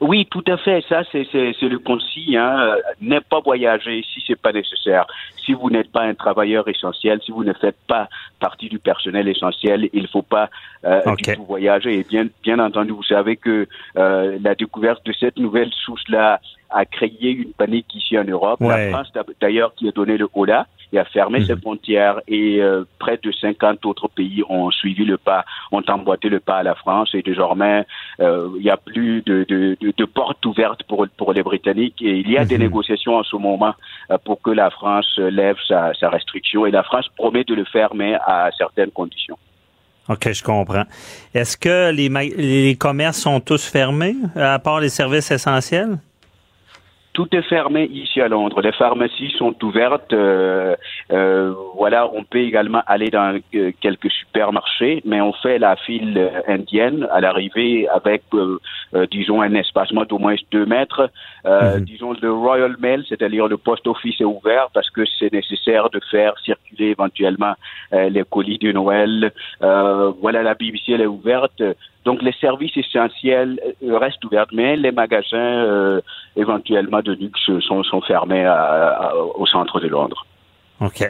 Oui, 0.00 0.26
tout 0.30 0.44
à 0.46 0.56
fait. 0.56 0.82
Ça, 0.88 1.02
c'est 1.12 1.22
le 1.22 1.78
conseil. 1.78 2.36
Hein. 2.36 2.76
Ne 3.02 3.18
pas 3.20 3.40
voyager 3.40 4.02
si 4.02 4.22
c'est 4.26 4.40
pas 4.40 4.52
nécessaire. 4.52 5.06
Si 5.44 5.52
vous 5.52 5.70
n'êtes 5.70 5.92
pas 5.92 6.02
un 6.02 6.14
travailleur 6.14 6.68
essentiel, 6.68 7.20
si 7.24 7.32
vous 7.32 7.44
ne 7.44 7.52
faites 7.52 7.76
pas 7.86 8.08
partie 8.40 8.68
du 8.68 8.78
personnel 8.78 9.28
essentiel, 9.28 9.88
il 9.92 10.02
ne 10.02 10.08
faut 10.08 10.22
pas 10.22 10.48
euh, 10.84 11.00
du 11.16 11.34
tout 11.34 11.44
voyager. 11.44 12.00
Et 12.00 12.04
bien, 12.04 12.26
bien 12.42 12.58
entendu, 12.58 12.92
vous 12.92 13.02
savez 13.02 13.36
que 13.36 13.66
euh, 13.96 14.38
la 14.42 14.54
découverte 14.54 15.04
de 15.04 15.12
cette 15.12 15.38
nouvelle 15.38 15.70
souche-là 15.84 16.40
a 16.70 16.84
créé 16.84 17.30
une 17.30 17.52
panique 17.52 17.94
ici 17.94 18.18
en 18.18 18.24
Europe. 18.24 18.60
La 18.60 18.90
France, 18.90 19.12
d'ailleurs, 19.40 19.74
qui 19.74 19.88
a 19.88 19.92
donné 19.92 20.16
le 20.16 20.28
holà 20.34 20.66
et 20.92 20.98
a 20.98 21.04
fermé 21.04 21.44
ses 21.44 21.54
mhm. 21.54 21.60
frontières 21.60 22.20
et 22.28 22.60
euh, 22.60 22.84
près 22.98 23.18
de 23.22 23.32
50 23.32 23.84
autres 23.86 24.08
pays 24.08 24.42
ont 24.48 24.70
suivi 24.70 25.04
le 25.04 25.18
pas, 25.18 25.44
ont 25.72 25.82
emboîté 25.88 26.28
le 26.28 26.40
pas 26.40 26.58
à 26.58 26.62
la 26.62 26.74
France 26.74 27.10
et 27.14 27.22
désormais 27.22 27.84
euh, 28.20 28.48
il 28.56 28.62
n'y 28.62 28.70
a 28.70 28.76
plus 28.76 29.22
de, 29.22 29.44
de, 29.48 29.76
de, 29.80 29.92
de, 29.96 30.04
portes 30.04 30.44
ouvertes 30.46 30.82
pour, 30.84 31.06
pour 31.16 31.32
les 31.32 31.42
Britanniques 31.42 32.00
et 32.00 32.18
il 32.18 32.30
y 32.30 32.38
a 32.38 32.44
des 32.44 32.56
mhm. 32.56 32.64
négociations 32.64 33.16
en 33.16 33.24
ce 33.24 33.36
moment 33.36 33.74
euh, 34.10 34.18
pour 34.24 34.40
que 34.40 34.50
la 34.50 34.70
France 34.70 35.18
lève 35.18 35.56
sa, 35.66 35.92
sa 35.94 36.08
restriction 36.08 36.66
et 36.66 36.70
la 36.70 36.82
France 36.82 37.08
promet 37.16 37.44
de 37.44 37.54
le 37.54 37.64
faire 37.64 37.94
mais 37.94 38.14
à 38.14 38.50
certaines 38.56 38.90
conditions. 38.90 39.38
OK, 40.08 40.32
je 40.32 40.42
comprends. 40.44 40.84
Est-ce 41.34 41.56
que 41.56 41.90
les, 41.90 42.08
les 42.08 42.76
commerces 42.76 43.18
sont 43.18 43.40
tous 43.40 43.66
fermés, 43.66 44.14
à 44.36 44.56
part 44.60 44.78
les 44.78 44.88
services 44.88 45.32
essentiels? 45.32 45.98
Tout 47.16 47.34
est 47.34 47.48
fermé 47.48 47.88
ici 47.94 48.20
à 48.20 48.28
Londres. 48.28 48.60
Les 48.60 48.72
pharmacies 48.72 49.32
sont 49.38 49.54
ouvertes. 49.64 50.12
Euh, 50.12 50.76
euh, 51.10 51.54
voilà, 51.74 52.10
on 52.12 52.24
peut 52.24 52.40
également 52.40 52.82
aller 52.86 53.08
dans 53.08 53.40
euh, 53.54 53.72
quelques 53.80 54.10
supermarchés, 54.10 55.00
mais 55.06 55.22
on 55.22 55.32
fait 55.32 55.58
la 55.58 55.76
file 55.76 56.30
indienne 56.46 57.08
à 57.10 57.22
l'arrivée 57.22 57.88
avec, 57.88 58.24
disons, 59.10 59.40
un 59.40 59.54
espacement 59.54 60.04
d'au 60.04 60.18
moins 60.18 60.34
deux 60.52 60.66
mètres. 60.66 61.10
Mhm. 61.46 61.84
Disons, 61.86 62.12
le 62.20 62.30
Royal 62.30 62.76
Mail, 62.78 63.02
c'est-à-dire 63.08 63.48
le 63.48 63.56
post 63.56 63.86
office 63.86 64.20
est 64.20 64.24
ouvert 64.24 64.68
parce 64.74 64.90
que 64.90 65.06
c'est 65.18 65.32
nécessaire 65.32 65.88
de 65.88 66.00
faire 66.10 66.34
circuler 66.44 66.88
éventuellement 66.88 67.54
les 67.92 68.24
colis 68.28 68.58
de 68.58 68.72
Noël. 68.72 69.32
voilà, 69.60 70.42
la 70.42 70.52
BBC 70.52 70.92
elle 70.92 71.00
est 71.00 71.06
ouverte. 71.06 71.62
Donc 72.06 72.22
les 72.22 72.32
services 72.40 72.76
essentiels 72.76 73.60
euh, 73.82 73.98
restent 73.98 74.24
ouverts, 74.24 74.46
mais 74.52 74.76
les 74.76 74.92
magasins 74.92 75.36
euh, 75.36 76.00
éventuellement 76.36 77.02
de 77.02 77.12
luxe 77.12 77.50
sont, 77.60 77.82
sont 77.82 78.00
fermés 78.00 78.46
au 79.34 79.44
centre 79.46 79.80
de 79.80 79.88
Londres. 79.88 80.24
OK. 80.80 81.08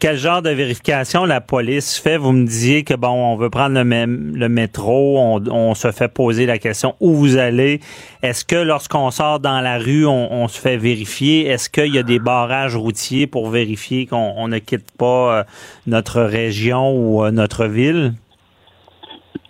Quel 0.00 0.16
genre 0.16 0.42
de 0.42 0.50
vérification 0.50 1.24
la 1.24 1.40
police 1.40 1.98
fait? 1.98 2.16
Vous 2.16 2.32
me 2.32 2.44
disiez 2.44 2.82
que, 2.82 2.94
bon, 2.94 3.10
on 3.10 3.36
veut 3.36 3.48
prendre 3.48 3.76
le, 3.76 3.84
même, 3.84 4.36
le 4.36 4.48
métro, 4.48 5.18
on, 5.18 5.40
on, 5.50 5.74
se 5.74 5.92
fait 5.92 6.08
poser 6.08 6.46
la 6.46 6.58
question 6.58 6.96
où 6.98 7.14
vous 7.14 7.36
allez? 7.36 7.80
Est-ce 8.22 8.44
que 8.44 8.56
lorsqu'on 8.56 9.12
sort 9.12 9.38
dans 9.38 9.60
la 9.60 9.78
rue, 9.78 10.04
on, 10.04 10.32
on 10.32 10.48
se 10.48 10.60
fait 10.60 10.76
vérifier? 10.76 11.46
Est-ce 11.46 11.70
qu'il 11.70 11.94
y 11.94 11.98
a 11.98 12.02
des 12.02 12.18
barrages 12.18 12.74
routiers 12.74 13.28
pour 13.28 13.50
vérifier 13.50 14.06
qu'on 14.06 14.48
ne 14.48 14.58
quitte 14.58 14.90
pas 14.98 15.38
euh, 15.38 15.44
notre 15.86 16.20
région 16.20 16.92
ou 16.92 17.24
euh, 17.24 17.30
notre 17.30 17.66
ville? 17.66 18.14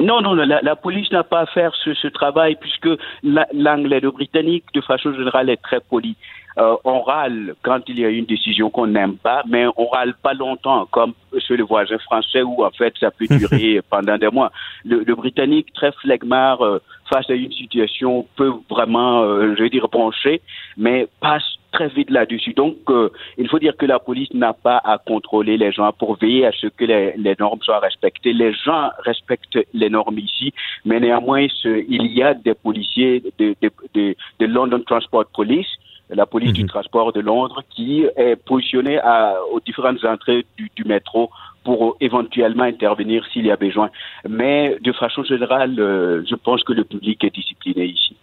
Non, 0.04 0.20
non, 0.20 0.34
la, 0.34 0.60
la 0.60 0.76
police 0.76 1.10
n'a 1.12 1.24
pas 1.24 1.40
à 1.40 1.46
faire 1.46 1.74
ce, 1.82 1.94
ce 1.94 2.08
travail 2.08 2.56
puisque 2.60 2.88
l'anglais, 3.22 4.00
le 4.00 4.10
britannique, 4.10 4.64
de 4.74 4.80
façon 4.80 5.12
générale, 5.14 5.50
est 5.50 5.62
très 5.62 5.80
poli. 5.80 6.16
Euh, 6.56 6.76
on 6.84 7.00
râle 7.00 7.54
quand 7.62 7.80
il 7.88 7.98
y 7.98 8.04
a 8.04 8.08
une 8.08 8.26
décision 8.26 8.70
qu'on 8.70 8.86
n'aime 8.86 9.16
pas, 9.16 9.42
mais 9.48 9.66
on 9.76 9.86
râle 9.88 10.14
pas 10.22 10.34
longtemps, 10.34 10.86
comme 10.86 11.12
chez 11.38 11.56
le 11.56 11.64
voisin 11.64 11.98
français 11.98 12.42
où 12.42 12.64
en 12.64 12.70
fait 12.70 12.94
ça 13.00 13.10
peut 13.10 13.26
durer 13.26 13.80
pendant 13.90 14.16
des 14.18 14.28
mois. 14.28 14.52
Le, 14.84 15.02
le 15.04 15.14
Britannique, 15.16 15.72
très 15.72 15.90
flegmard 15.92 16.62
euh, 16.64 16.80
face 17.12 17.28
à 17.28 17.34
une 17.34 17.50
situation, 17.50 18.26
peut 18.36 18.52
vraiment, 18.70 19.22
euh, 19.22 19.54
je 19.56 19.64
veux 19.64 19.70
dire, 19.70 19.88
pencher, 19.88 20.42
mais 20.76 21.08
passe 21.20 21.56
très 21.74 21.88
vite 21.88 22.10
là-dessus. 22.10 22.54
Donc, 22.54 22.76
euh, 22.88 23.10
il 23.36 23.48
faut 23.48 23.58
dire 23.58 23.76
que 23.76 23.86
la 23.86 23.98
police 23.98 24.32
n'a 24.32 24.52
pas 24.52 24.80
à 24.92 24.98
contrôler 24.98 25.56
les 25.56 25.72
gens 25.72 25.92
pour 25.92 26.16
veiller 26.16 26.46
à 26.46 26.52
ce 26.52 26.68
que 26.68 26.84
les, 26.84 27.14
les, 27.16 27.34
normes 27.38 27.62
soient 27.62 27.80
respectées. 27.88 28.32
Les 28.32 28.52
gens 28.66 28.90
respectent 29.10 29.58
les 29.74 29.90
normes 29.90 30.18
ici, 30.18 30.52
mais 30.84 30.98
néanmoins, 31.00 31.46
ce, 31.62 31.84
il 31.96 32.06
y 32.18 32.22
a 32.22 32.34
des 32.34 32.54
policiers 32.54 33.22
de, 33.38 33.54
de, 33.60 33.70
de, 33.94 34.16
de 34.40 34.46
London 34.46 34.82
Transport 34.86 35.26
Police 35.34 35.72
la 36.10 36.26
police 36.26 36.50
mmh. 36.50 36.62
du 36.62 36.66
transport 36.66 37.12
de 37.12 37.20
Londres, 37.20 37.62
qui 37.70 38.04
est 38.16 38.36
positionnée 38.36 38.98
à, 38.98 39.36
aux 39.52 39.60
différentes 39.60 40.04
entrées 40.04 40.44
du, 40.56 40.70
du 40.76 40.84
métro 40.84 41.30
pour 41.64 41.96
éventuellement 42.00 42.64
intervenir 42.64 43.24
s'il 43.32 43.46
y 43.46 43.50
a 43.50 43.56
besoin. 43.56 43.90
Mais 44.28 44.76
de 44.82 44.92
façon 44.92 45.24
générale, 45.24 45.74
euh, 45.78 46.22
je 46.28 46.34
pense 46.34 46.62
que 46.62 46.74
le 46.74 46.84
public 46.84 47.24
est 47.24 47.34
discipliné 47.34 47.86
ici. 47.86 48.16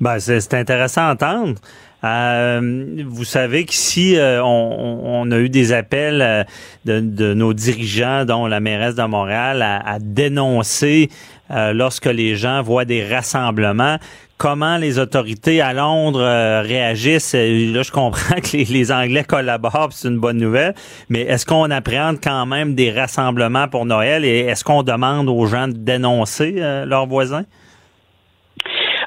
Ben, 0.00 0.18
c'est 0.18 0.54
intéressant 0.54 1.02
à 1.02 1.12
entendre. 1.12 1.60
Euh, 2.02 3.02
vous 3.06 3.24
savez 3.24 3.64
qu'ici, 3.64 4.16
euh, 4.16 4.42
on, 4.42 5.00
on, 5.04 5.30
a 5.30 5.38
eu 5.38 5.48
des 5.48 5.72
appels 5.72 6.22
euh, 6.22 6.44
de, 6.84 7.00
de, 7.00 7.34
nos 7.34 7.52
dirigeants, 7.52 8.24
dont 8.24 8.46
la 8.46 8.60
mairesse 8.60 8.94
de 8.94 9.02
Montréal, 9.02 9.62
à, 9.62 9.86
à 9.86 9.98
dénoncer 9.98 11.10
euh, 11.50 11.72
lorsque 11.72 12.06
les 12.06 12.36
gens 12.36 12.62
voient 12.62 12.84
des 12.84 13.06
rassemblements 13.06 13.98
comment 14.40 14.78
les 14.78 14.98
autorités 14.98 15.60
à 15.60 15.74
Londres 15.74 16.22
euh, 16.22 16.62
réagissent? 16.62 17.34
Là, 17.34 17.82
je 17.82 17.92
comprends 17.92 18.36
que 18.36 18.56
les, 18.56 18.64
les 18.64 18.90
Anglais 18.90 19.22
collaborent, 19.22 19.90
c'est 19.92 20.08
une 20.08 20.18
bonne 20.18 20.38
nouvelle, 20.38 20.74
mais 21.10 21.20
est-ce 21.20 21.44
qu'on 21.44 21.70
appréhende 21.70 22.16
quand 22.24 22.46
même 22.46 22.74
des 22.74 22.90
rassemblements 22.90 23.68
pour 23.68 23.84
Noël 23.84 24.24
et 24.24 24.38
est-ce 24.38 24.64
qu'on 24.64 24.82
demande 24.82 25.28
aux 25.28 25.44
gens 25.44 25.68
de 25.68 25.74
dénoncer 25.74 26.54
euh, 26.56 26.86
leurs 26.86 27.06
voisins? 27.06 27.44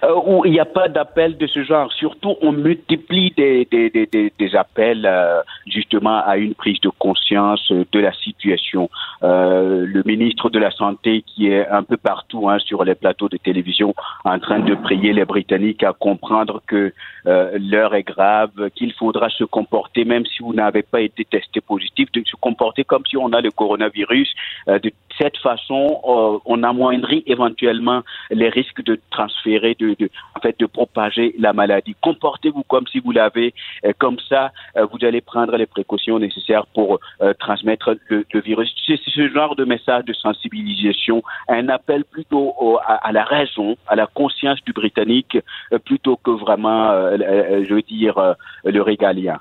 Euh, 0.04 0.20
où 0.26 0.46
il 0.46 0.52
n'y 0.52 0.60
a 0.60 0.66
pas 0.66 0.90
d'appel 0.90 1.38
de 1.38 1.48
ce 1.48 1.64
genre. 1.64 1.92
Surtout, 1.94 2.36
on 2.42 2.52
multiplie 2.52 3.32
des, 3.36 3.66
des, 3.72 3.90
des, 3.90 4.34
des 4.38 4.56
appels 4.56 5.06
euh, 5.06 5.42
justement 5.68 6.22
à 6.26 6.38
une 6.38 6.56
prise 6.56 6.80
de 6.82 6.90
conscience 6.90 7.72
de 7.72 8.00
la 8.00 8.14
situation. 8.14 8.90
Euh, 9.24 9.86
le 9.86 10.04
ministre 10.06 10.50
de 10.50 10.60
la 10.60 10.72
Santé 10.72 11.24
qui 11.26 11.48
est 11.48 11.68
un 11.68 11.84
peu 11.84 11.98
partout 11.98 12.50
hein, 12.50 12.60
sur 12.60 12.84
les 12.84 12.96
plateaux 12.96 13.30
de 13.30 13.38
télévision 13.38 13.94
en 14.26 14.40
train 14.40 14.60
de 14.60 14.76
prier 14.76 15.14
les 15.14 15.26
Britanniques 15.26 15.84
à 15.84 15.94
comprendre 15.94 16.62
que 16.68 16.94
euh, 17.26 17.58
l'heure 17.58 17.96
est 17.96 18.04
grave, 18.04 18.52
qu'il 18.76 18.92
faudra 18.94 19.30
se 19.30 19.46
comporter, 19.46 20.04
même 20.04 20.26
si 20.26 20.44
vous 20.44 20.54
n'avez 20.54 20.84
pas 20.84 21.02
été 21.02 21.24
testé 21.24 21.62
positif, 21.62 22.12
de 22.12 22.22
se 22.26 22.36
comporter 22.36 22.84
comme 22.84 23.06
si 23.06 23.16
on 23.16 23.32
a 23.32 23.42
le 23.42 23.52
coronavirus. 23.52 24.30
Euh, 24.68 24.80
de 24.80 24.92
cette 25.18 25.38
façon, 25.38 26.02
euh, 26.06 26.40
on 26.46 26.64
amoindrit 26.64 27.24
éventuellement 27.28 28.02
les 28.32 28.50
risques 28.50 28.84
de 28.84 29.00
transférer, 29.12 29.76
de, 29.80 29.96
de, 30.00 30.10
en 30.36 30.40
fait, 30.40 30.60
de 30.60 30.66
propager 30.66 31.36
la 31.38 31.54
maladie. 31.54 31.96
Comportez-vous 32.02 32.64
comme 32.64 32.88
si 32.88 33.00
vous 33.00 33.12
l'avez, 33.12 33.54
euh, 33.86 33.94
comme 33.98 34.18
ça, 34.30 34.52
euh, 34.78 34.86
vous 34.92 35.06
allez 35.06 35.22
prendre 35.22 35.56
les 35.58 35.66
précautions 35.66 36.20
nécessaires 36.20 36.66
pour 36.68 37.00
euh, 37.22 37.34
transmettre 37.40 37.96
le, 38.10 38.26
le 38.34 38.40
virus. 38.42 38.74
C'est 38.86 39.00
ce 39.00 39.30
genre 39.30 39.56
de 39.56 39.66
message 39.66 40.06
de 40.06 40.14
sensibilisation, 40.14 41.24
un 41.48 41.70
appel 41.70 42.04
plutôt 42.06 42.54
au, 42.60 42.78
à, 42.78 42.96
à, 43.08 43.12
la 43.12 43.24
raison, 43.24 43.76
à 43.88 43.96
la 43.96 44.08
conscience 44.08 44.60
du 44.64 44.74
Britannique, 44.74 45.38
euh, 45.72 45.80
plutôt 45.80 46.18
que 46.18 46.32
vraiment, 46.32 46.92
je 47.18 47.74
veux 47.74 47.82
dire, 47.82 48.36
le 48.64 48.82
régalien. 48.82 49.40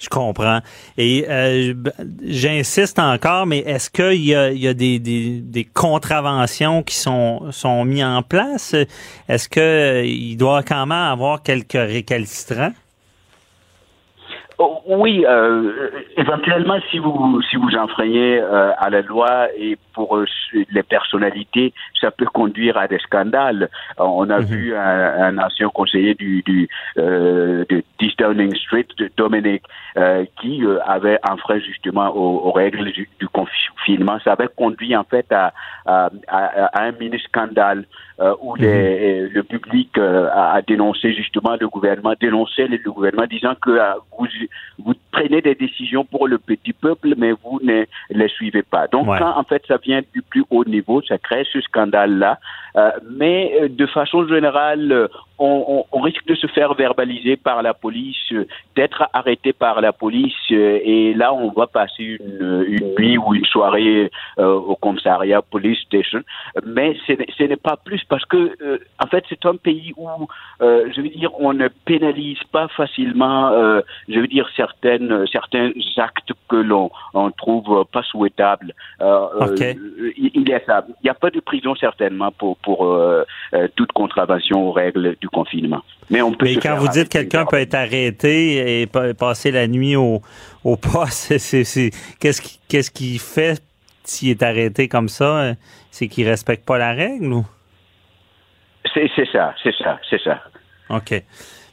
Je 0.00 0.08
comprends. 0.08 0.60
Et 0.96 1.26
euh, 1.28 1.74
j'insiste 2.24 2.98
encore, 2.98 3.46
mais 3.46 3.58
est-ce 3.58 3.90
qu'il 3.90 4.24
y 4.24 4.34
a, 4.34 4.50
il 4.50 4.58
y 4.58 4.66
a 4.66 4.72
des, 4.72 4.98
des, 4.98 5.40
des, 5.40 5.64
contraventions 5.64 6.82
qui 6.82 6.94
sont, 6.94 7.52
sont 7.52 7.84
mises 7.84 8.04
en 8.04 8.22
place? 8.22 8.74
Est-ce 9.28 9.48
qu'il 9.48 10.38
doit 10.38 10.62
quand 10.62 10.86
même 10.86 10.92
avoir 10.92 11.42
quelques 11.42 11.72
récalcitrants? 11.72 12.72
Oh, 14.62 14.82
oui, 14.86 15.24
euh, 15.26 15.88
éventuellement, 16.18 16.76
si 16.90 16.98
vous 16.98 17.40
si 17.48 17.56
vous 17.56 17.74
enfreignez 17.76 18.38
euh, 18.42 18.72
à 18.76 18.90
la 18.90 19.00
loi 19.00 19.48
et 19.56 19.78
pour 19.94 20.18
euh, 20.18 20.26
les 20.70 20.82
personnalités, 20.82 21.72
ça 21.98 22.10
peut 22.10 22.26
conduire 22.26 22.76
à 22.76 22.86
des 22.86 22.98
scandales. 22.98 23.70
on 23.96 24.28
a 24.28 24.38
mm 24.38 24.42
-hmm. 24.42 24.52
vu 24.52 24.76
un, 24.76 25.04
un, 25.28 25.38
ancien 25.46 25.68
conseiller 25.70 26.14
du, 26.14 26.42
du 26.42 26.68
euh, 26.98 27.64
de 27.70 27.82
10 28.00 28.16
Downing 28.18 28.54
Street, 28.64 28.88
de 28.98 29.06
Dominic, 29.16 29.62
euh, 29.96 30.26
qui 30.38 30.54
avait 30.96 31.18
enfreint 31.34 31.60
justement 31.70 32.08
aux, 32.14 32.34
aux 32.46 32.52
règles 32.62 32.92
du, 32.92 33.08
du, 33.20 33.28
confinement. 33.38 34.18
Ça 34.24 34.32
avait 34.36 34.52
conduit 34.62 34.94
en 35.02 35.04
fait 35.12 35.28
à, 35.32 35.46
à, 35.86 36.10
à 36.76 36.82
un 36.88 36.92
mini 37.00 37.18
scandale 37.28 37.80
où 38.42 38.54
les, 38.56 38.66
mm 38.66 39.26
-hmm. 39.26 39.32
le 39.32 39.42
public 39.42 39.98
a, 39.98 40.52
a, 40.56 40.62
dénoncé 40.62 41.14
justement 41.14 41.56
le 41.58 41.68
gouvernement, 41.68 42.14
dénonçait 42.20 42.66
le, 42.66 42.78
le 42.84 42.90
gouvernement, 42.92 43.26
disant 43.26 43.54
que 43.60 43.70
vous 44.18 44.26
vous 44.84 44.94
prenez 45.10 45.40
des 45.40 45.54
décisions 45.54 46.04
pour 46.04 46.28
le 46.28 46.38
petit 46.38 46.72
peuple, 46.72 47.14
mais 47.16 47.32
vous 47.32 47.60
ne 47.62 47.84
les 48.10 48.28
suivez 48.28 48.62
pas. 48.62 48.86
Donc, 48.88 49.08
ouais. 49.08 49.18
quand 49.18 49.36
en 49.36 49.44
fait 49.44 49.62
ça 49.66 49.78
vient 49.78 50.02
du 50.14 50.22
plus 50.22 50.44
haut 50.50 50.64
niveau, 50.64 51.02
ça 51.02 51.18
crée 51.18 51.46
ce 51.52 51.60
scandale-là. 51.60 52.38
Euh, 52.76 52.90
mais 53.10 53.68
de 53.68 53.86
façon 53.86 54.26
générale, 54.28 55.08
on, 55.38 55.64
on, 55.92 55.98
on, 55.98 56.00
risque 56.02 56.24
de 56.26 56.34
se 56.34 56.46
faire 56.46 56.74
verbaliser 56.74 57.36
par 57.36 57.62
la 57.62 57.74
police, 57.74 58.32
d'être 58.76 59.08
arrêté 59.12 59.52
par 59.52 59.80
la 59.80 59.92
police, 59.92 60.34
et 60.50 61.14
là, 61.14 61.32
on 61.32 61.50
va 61.50 61.66
passer 61.66 62.18
une, 62.20 62.64
une 62.68 62.94
nuit 62.94 63.18
ou 63.18 63.34
une 63.34 63.44
soirée 63.46 64.10
euh, 64.38 64.54
au 64.54 64.76
commissariat 64.76 65.42
police 65.42 65.80
station. 65.80 66.20
Mais 66.64 66.96
ce 67.06 67.42
n'est 67.42 67.56
pas 67.56 67.76
plus 67.76 68.02
parce 68.08 68.24
que, 68.26 68.56
euh, 68.62 68.78
en 69.02 69.06
fait, 69.06 69.24
c'est 69.28 69.46
un 69.46 69.56
pays 69.56 69.92
où, 69.96 70.08
euh, 70.62 70.88
je 70.94 71.00
veux 71.00 71.08
dire, 71.08 71.30
on 71.40 71.52
ne 71.52 71.68
pénalise 71.68 72.42
pas 72.52 72.68
facilement, 72.68 73.50
je 74.08 74.20
veux 74.20 74.26
dire, 74.26 74.48
certaines, 74.56 74.99
certains 75.32 75.70
actes 75.96 76.32
que 76.48 76.56
l'on 76.56 76.90
on 77.14 77.30
trouve 77.30 77.84
pas 77.92 78.02
souhaitables. 78.02 78.74
Okay. 79.00 79.76
il 80.16 80.48
y 80.48 80.54
a 80.54 80.60
ça. 80.64 80.84
Il 80.88 81.04
n'y 81.04 81.10
a 81.10 81.14
pas 81.14 81.30
de 81.30 81.40
prison 81.40 81.74
certainement 81.74 82.32
pour, 82.32 82.56
pour 82.58 82.96
toute 83.76 83.92
contravention 83.92 84.68
aux 84.68 84.72
règles 84.72 85.16
du 85.20 85.28
confinement. 85.28 85.82
Mais 86.10 86.22
on 86.22 86.32
peut. 86.32 86.46
Mais 86.46 86.56
quand 86.56 86.76
vous 86.76 86.88
dites 86.88 87.08
quelqu'un 87.08 87.44
peut 87.46 87.60
être 87.60 87.74
arrêté 87.74 88.82
et 88.82 88.86
passer 88.86 89.50
la 89.50 89.66
nuit 89.68 89.96
au, 89.96 90.20
au 90.64 90.76
poste, 90.76 91.28
qu'est-ce 92.20 92.40
qui 92.40 92.60
qu'est-ce 92.68 92.90
qui 92.90 93.18
fait 93.18 93.62
s'il 94.04 94.30
est 94.30 94.42
arrêté 94.42 94.88
comme 94.88 95.08
ça, 95.08 95.54
c'est 95.90 96.08
qu'il 96.08 96.28
respecte 96.28 96.66
pas 96.66 96.78
la 96.78 96.92
règle 96.92 97.32
ou? 97.32 97.46
C'est 98.92 99.08
ça, 99.32 99.54
c'est 99.62 99.74
ça, 99.76 99.98
c'est 100.08 100.20
ça. 100.20 100.40
OK. 100.88 101.22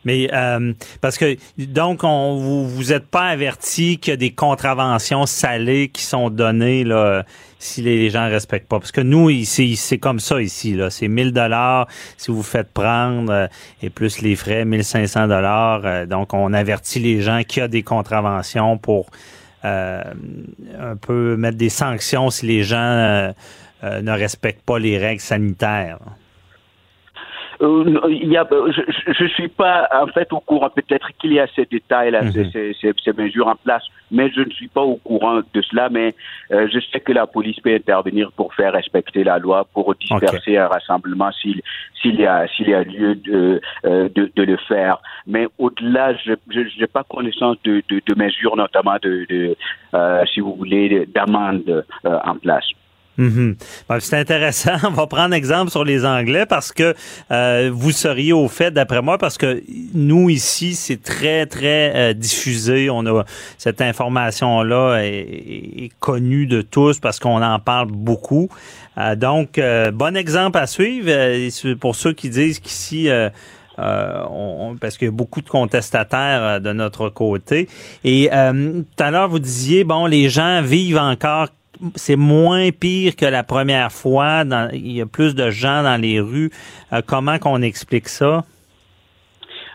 Mais 0.08 0.30
euh, 0.32 0.72
parce 1.02 1.18
que 1.18 1.36
donc 1.58 2.06
on 2.06 2.38
vous 2.38 2.66
vous 2.66 2.94
êtes 2.94 3.08
pas 3.08 3.26
averti 3.28 3.98
qu'il 3.98 4.12
y 4.12 4.14
a 4.14 4.18
des 4.18 4.32
contraventions 4.32 5.26
salées 5.26 5.90
qui 5.90 6.02
sont 6.02 6.30
données 6.30 6.86
là 6.86 7.26
si 7.60 7.82
les 7.82 8.10
gens 8.10 8.30
respectent 8.30 8.70
pas 8.70 8.80
parce 8.80 8.94
que 8.94 9.02
nous 9.02 9.30
ici 9.30 9.76
c'est 9.76 9.98
comme 9.98 10.22
ça 10.22 10.42
ici 10.42 10.76
là 10.76 10.90
c'est 10.90 11.10
1000 11.10 11.34
dollars 11.34 11.90
si 12.16 12.32
vous 12.32 12.42
faites 12.42 12.72
prendre 12.72 13.34
euh, 13.34 13.48
et 13.82 13.90
plus 13.90 14.22
les 14.22 14.38
frais 14.38 14.64
1500 14.64 15.28
dollars 15.28 15.82
euh, 15.84 16.06
donc 16.06 16.34
on 16.34 16.54
avertit 16.54 17.00
les 17.00 17.20
gens 17.20 17.42
qu'il 17.46 17.60
y 17.60 17.64
a 17.64 17.68
des 17.68 17.84
contraventions 17.84 18.78
pour 18.78 19.08
euh, 19.66 20.02
un 20.80 20.96
peu 20.96 21.36
mettre 21.36 21.58
des 21.58 21.68
sanctions 21.68 22.30
si 22.30 22.46
les 22.46 22.64
gens 22.64 23.34
ne 23.84 24.12
respectent 24.12 24.64
pas 24.64 24.80
les 24.80 24.98
règles 24.98 25.20
sanitaires. 25.20 26.00
Euh, 27.62 28.00
il 28.10 28.30
y 28.32 28.38
a, 28.38 28.48
euh, 28.52 28.72
je 28.72 29.24
ne 29.24 29.30
suis 29.30 29.48
pas 29.48 29.88
en 29.92 30.08
fait 30.08 30.32
au 30.32 30.40
courant. 30.40 30.70
Peut-être 30.70 31.10
qu'il 31.20 31.34
y 31.34 31.40
a 31.40 31.48
ces 31.56 31.66
détails-là, 31.66 32.24
Mhm. 32.24 32.32
ces, 32.34 32.46
ces- 32.52 32.74
ces- 32.80 32.94
ces 33.04 33.14
mesures 33.14 33.48
en 33.48 33.56
place, 33.56 33.84
mais 34.12 34.30
je 34.36 34.42
ne 34.42 34.50
suis 34.52 34.68
pas 34.68 34.82
au 34.82 34.98
courant 34.98 35.40
de 35.54 35.62
cela. 35.62 35.90
Mais 35.90 36.14
euh, 36.52 36.68
je 36.72 36.80
sais 36.92 37.00
que 37.00 37.12
la 37.14 37.26
police 37.26 37.60
peut 37.60 37.74
intervenir 37.74 38.32
pour 38.34 38.54
faire 38.54 38.74
respecter 38.74 39.24
la 39.24 39.40
loi, 39.40 39.66
pour 39.74 39.96
disperser 39.96 40.58
un 40.58 40.68
rassemblement 40.68 41.32
s'il 41.32 41.62
s'il 42.00 42.20
y 42.20 42.28
a 42.28 42.48
s'il 42.48 42.70
y 42.70 42.74
a 42.76 42.84
lieu 42.84 43.16
de, 43.16 43.60
euh, 43.86 44.08
de 44.14 44.32
de 44.36 44.44
le 44.44 44.58
faire. 44.58 45.00
Mais 45.26 45.48
au-delà, 45.58 46.14
je 46.16 46.34
n'ai 46.80 46.88
pas 46.88 47.04
connaissance 47.04 47.58
de, 47.64 47.82
de, 47.90 48.02
de 48.06 48.16
mesures, 48.24 48.56
notamment 48.56 48.98
de, 49.02 49.26
de 49.30 49.56
si 50.32 50.40
vous 50.42 50.54
voulez, 50.56 51.08
d'amende 51.08 51.84
euh, 52.06 52.20
en 52.24 52.36
place. 52.36 52.66
Mhm. 53.18 53.56
Ben, 53.90 54.00
c'est 54.00 54.18
intéressant. 54.18 54.74
On 54.84 54.92
va 54.92 55.08
prendre 55.08 55.34
exemple 55.34 55.72
sur 55.72 55.84
les 55.84 56.06
Anglais 56.06 56.46
parce 56.46 56.72
que 56.72 56.94
euh, 57.32 57.72
vous 57.74 57.92
seriez 57.92 58.32
au 58.34 58.48
fait, 58.48 58.72
d'après 58.72 59.02
moi, 59.02 59.18
parce 59.18 59.38
que 59.40 59.64
nous 59.96 60.30
ici, 60.30 60.76
c'est 60.76 61.02
très, 61.02 61.48
très 61.48 61.94
euh, 61.96 62.14
diffusé. 62.14 62.90
On 62.92 63.06
a 63.08 63.24
cette 63.58 63.82
information-là 63.82 65.00
est, 65.04 65.10
est- 65.86 65.92
connue 66.00 66.46
de 66.46 66.62
tous 66.62 67.00
parce 67.00 67.20
qu'on 67.20 67.42
en 67.42 67.60
parle 67.60 67.88
beaucoup. 67.92 68.50
Euh, 69.00 69.16
donc, 69.16 69.58
euh, 69.58 69.90
bon 69.92 70.16
exemple 70.16 70.58
à 70.60 70.68
suivre 70.68 71.08
euh, 71.10 71.50
pour 71.80 71.96
ceux 71.96 72.14
qui 72.14 72.30
disent 72.30 72.60
qu'ici. 72.60 73.10
euh, 73.10 73.30
euh, 73.80 74.24
on- 74.32 74.76
parce 74.80 74.98
qu'il 74.98 75.06
y 75.06 75.10
a 75.10 75.12
beaucoup 75.12 75.42
de 75.42 75.50
contestataires 75.50 76.60
de 76.62 76.74
notre 76.74 77.10
côté. 77.10 77.68
Et 78.04 78.30
euh, 78.34 78.82
tout 78.96 79.04
à 79.04 79.12
l'heure, 79.12 79.30
vous 79.30 79.38
disiez, 79.40 79.84
bon, 79.84 80.06
les 80.08 80.30
gens 80.30 80.62
vivent 80.64 80.98
encore 80.98 81.48
c'est 81.96 82.16
moins 82.16 82.70
pire 82.72 83.16
que 83.16 83.26
la 83.26 83.44
première 83.44 83.92
fois. 83.92 84.44
Dans- 84.44 84.70
il 84.74 84.92
y 84.94 85.02
a 85.02 85.06
plus 85.06 85.36
de 85.36 85.50
gens 85.50 85.84
dans 85.84 86.00
les 86.02 86.20
rues. 86.20 86.50
Euh, 86.94 87.02
comment 87.06 87.38
qu'on 87.40 87.62
explique 87.62 88.08
ça? 88.08 88.44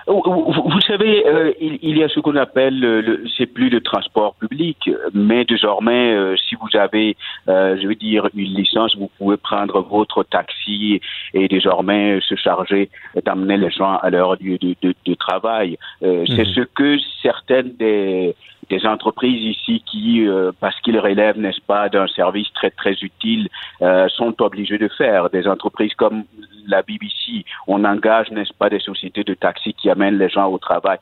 Vous, 0.08 0.80
savez, 0.80 1.24
euh, 1.26 1.52
il, 1.60 1.78
il 1.80 1.96
y 1.98 2.02
a 2.02 2.08
ce 2.08 2.18
qu'on 2.18 2.34
appelle, 2.34 2.80
le, 2.80 3.24
c'est 3.38 3.46
plus 3.46 3.68
le 3.68 3.80
transport 3.80 4.34
public, 4.34 4.90
mais 5.14 5.44
désormais, 5.44 6.12
euh, 6.12 6.34
si 6.48 6.56
vous 6.56 6.76
avez, 6.76 7.16
euh, 7.48 7.78
je 7.80 7.86
veux 7.86 7.94
dire, 7.94 8.28
une 8.34 8.52
licence, 8.52 8.96
vous 8.96 9.10
pouvez 9.16 9.36
prendre 9.36 9.80
votre 9.80 10.24
taxi 10.24 11.00
et 11.34 11.46
désormais 11.46 12.18
se 12.20 12.34
charger 12.34 12.90
d'amener 13.24 13.56
les 13.56 13.70
gens 13.70 13.96
à 13.98 14.10
leur 14.10 14.34
lieu 14.42 14.58
de, 14.58 14.74
de- 14.82 14.94
de 15.06 15.14
travail. 15.14 15.78
C'est 16.00 16.46
ce 16.46 16.62
que 16.74 16.98
certaines 17.22 17.72
des, 17.78 18.34
des 18.68 18.86
entreprises 18.86 19.56
ici 19.56 19.82
qui, 19.84 20.26
euh, 20.26 20.52
parce 20.60 20.78
qu'ils 20.80 20.98
relèvent, 20.98 21.38
n'est-ce 21.38 21.60
pas, 21.60 21.88
d'un 21.88 22.06
service 22.06 22.50
très 22.54 22.70
très 22.70 22.92
utile, 22.92 23.48
euh, 23.82 24.08
sont 24.08 24.40
obligées 24.40 24.78
de 24.78 24.88
faire. 24.88 25.30
Des 25.30 25.46
entreprises 25.46 25.94
comme 25.94 26.24
la 26.66 26.82
BBC, 26.82 27.44
on 27.66 27.84
engage, 27.84 28.30
n'est-ce 28.30 28.54
pas, 28.54 28.70
des 28.70 28.78
sociétés 28.78 29.24
de 29.24 29.34
taxi 29.34 29.74
qui 29.74 29.90
amènent 29.90 30.18
les 30.18 30.28
gens 30.28 30.48
au 30.48 30.58
travail. 30.58 30.98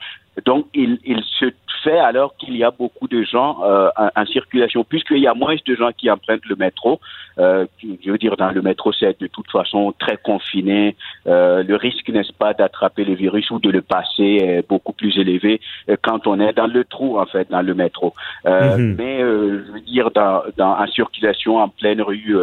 Donc, 0.47 0.67
il, 0.75 0.99
il 1.05 1.23
se 1.23 1.47
fait 1.83 1.99
alors 1.99 2.37
qu'il 2.37 2.57
y 2.57 2.65
a 2.65 2.71
beaucoup 2.71 3.09
de 3.09 3.23
gens 3.23 3.59
euh, 3.63 3.89
en, 3.97 4.09
en 4.17 4.27
circulation, 4.27 4.85
puisqu'il 4.85 5.19
y 5.19 5.27
a 5.27 5.35
moins 5.35 5.57
de 5.67 5.75
gens 5.75 5.91
qui 5.97 6.11
empruntent 6.11 6.47
le 6.47 6.57
métro. 6.57 7.01
Euh, 7.39 7.67
je 7.83 8.11
veux 8.11 8.19
dire, 8.19 8.37
dans 8.37 8.51
le 8.51 8.63
métro, 8.63 8.93
c'est 8.93 9.19
de 9.21 9.27
toute 9.27 9.51
façon 9.51 9.95
très 9.99 10.17
confiné. 10.17 10.97
Euh, 11.27 11.63
le 11.63 11.77
risque, 11.77 12.09
n'est-ce 12.09 12.33
pas, 12.33 12.55
d'attraper 12.55 13.05
le 13.05 13.15
virus 13.15 13.51
ou 13.51 13.59
de 13.59 13.71
le 13.71 13.83
passer 13.83 14.39
est 14.43 14.69
beaucoup 14.69 14.93
plus 14.93 15.19
élevé 15.19 15.61
euh, 15.89 15.97
quand 16.03 16.27
on 16.27 16.41
est 16.41 16.53
dans 16.53 16.67
le 16.67 16.85
trou, 16.85 17.19
en 17.19 17.27
fait, 17.27 17.51
dans 17.51 17.63
le 17.63 17.75
métro. 17.75 18.15
Euh, 18.47 18.77
Mhm. 18.77 18.97
Mais, 18.99 19.23
euh, 19.23 19.65
je 19.67 19.73
veux 19.73 19.81
dire, 19.81 20.11
dans, 20.11 20.43
dans, 20.57 20.79
en 20.79 20.87
circulation, 20.87 21.59
en 21.59 21.69
pleine 21.69 22.01
rue, 22.01 22.37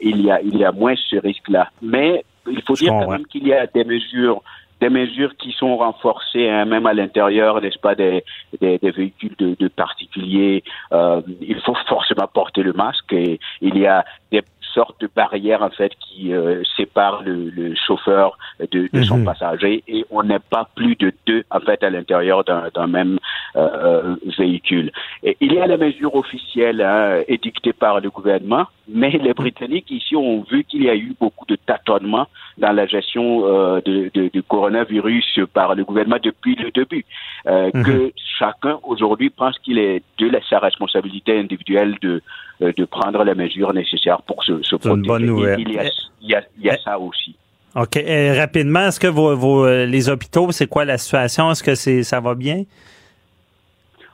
il, 0.00 0.22
y 0.22 0.30
a, 0.30 0.40
il 0.42 0.56
y 0.56 0.64
a 0.64 0.72
moins 0.72 0.94
ce 1.10 1.16
risque-là. 1.16 1.70
Mais 1.82 2.24
il 2.50 2.62
faut 2.62 2.74
Je 2.74 2.84
dire 2.84 2.92
quand 2.92 3.10
même 3.10 3.26
qu'il 3.26 3.46
y 3.46 3.52
a 3.52 3.66
des 3.66 3.84
mesures 3.84 4.42
des 4.80 4.90
mesures 4.90 5.36
qui 5.36 5.52
sont 5.52 5.76
renforcées, 5.76 6.48
hein, 6.48 6.64
même 6.64 6.86
à 6.86 6.94
l'intérieur, 6.94 7.60
n'est-ce 7.60 7.78
pas, 7.78 7.94
des, 7.94 8.24
des, 8.60 8.78
véhicules 8.90 9.34
de, 9.38 9.56
de 9.58 9.68
particuliers. 9.68 10.62
Euh, 10.92 11.20
il 11.40 11.60
faut 11.60 11.76
forcément 11.88 12.28
porter 12.32 12.62
le 12.62 12.72
masque 12.72 13.12
et 13.12 13.40
il 13.60 13.76
y 13.78 13.86
a 13.86 14.04
des 14.30 14.42
sortes 14.78 15.00
de 15.04 15.08
barrières 15.22 15.62
en 15.68 15.70
fait 15.78 15.92
qui 16.04 16.32
euh, 16.32 16.62
séparent 16.76 17.22
le, 17.30 17.36
le 17.60 17.66
chauffeur 17.86 18.26
de, 18.74 18.80
de 18.96 19.02
son 19.10 19.18
Mhm. 19.18 19.24
passager 19.30 19.74
et 19.94 20.00
on 20.16 20.22
n'est 20.30 20.44
pas 20.56 20.64
plus 20.78 20.94
de 21.04 21.08
deux 21.28 21.42
en 21.56 21.60
fait 21.66 21.80
à 21.82 21.90
l'intérieur 21.94 22.38
d'un 22.76 22.86
même 22.98 23.14
euh, 23.56 23.60
euh, 23.88 24.16
véhicule. 24.42 24.88
Et 25.26 25.32
il 25.44 25.50
y 25.54 25.58
a 25.58 25.66
les 25.72 25.80
mesures 25.86 26.14
officielles 26.22 26.80
hein, 26.82 27.22
édictées 27.36 27.72
par 27.84 27.94
le 28.04 28.08
gouvernement, 28.18 28.66
mais 29.00 29.10
les 29.26 29.34
Britanniques 29.42 29.90
ici 30.00 30.14
ont 30.16 30.40
vu 30.50 30.58
qu'il 30.68 30.82
y 30.88 30.90
a 30.90 30.96
eu 31.06 31.10
beaucoup 31.22 31.46
de 31.52 31.56
tâtonnements 31.70 32.28
dans 32.64 32.72
la 32.80 32.86
gestion 32.86 33.26
euh, 33.46 33.80
de, 33.88 33.96
de- 34.16 34.30
du 34.36 34.42
coronavirus 34.42 35.40
par 35.58 35.74
le 35.74 35.82
gouvernement 35.88 36.20
depuis 36.30 36.54
le 36.64 36.70
début. 36.80 37.04
Mhm. 37.46 37.82
Que 37.86 37.96
chacun 38.38 38.74
aujourd'hui 38.90 39.30
pense 39.30 39.56
qu'il 39.62 39.78
est 39.78 40.02
de 40.18 40.26
la- 40.34 40.44
sa 40.50 40.58
responsabilité 40.68 41.30
individuelle 41.44 41.94
de, 42.06 42.12
de 42.60 42.84
prendre 42.84 43.22
les 43.24 43.34
mesures 43.34 43.72
nécessaires 43.72 44.22
pour 44.22 44.42
se, 44.44 44.62
se 44.62 44.70
C'est 44.70 44.74
une 44.74 44.78
protéger. 45.02 45.06
bonne 45.08 45.26
nouvelle. 45.26 45.60
Il 45.60 45.72
y 45.72 45.78
a, 45.78 45.84
il 46.22 46.28
y 46.30 46.34
a, 46.34 46.42
il 46.58 46.64
y 46.66 46.70
a 46.70 46.74
Eh. 46.74 46.78
ça 46.84 46.98
aussi. 46.98 47.36
OK. 47.76 47.96
Euh, 47.98 48.34
rapidement, 48.38 48.86
est-ce 48.88 48.98
que 48.98 49.06
vos, 49.06 49.36
vos, 49.36 49.64
euh, 49.66 49.86
les 49.86 50.08
hôpitaux, 50.08 50.50
c'est 50.50 50.66
quoi 50.66 50.84
la 50.84 50.98
situation? 50.98 51.50
Est-ce 51.52 51.62
que 51.62 51.74
c'est 51.74 52.02
ça 52.02 52.18
va 52.20 52.34
bien? 52.34 52.64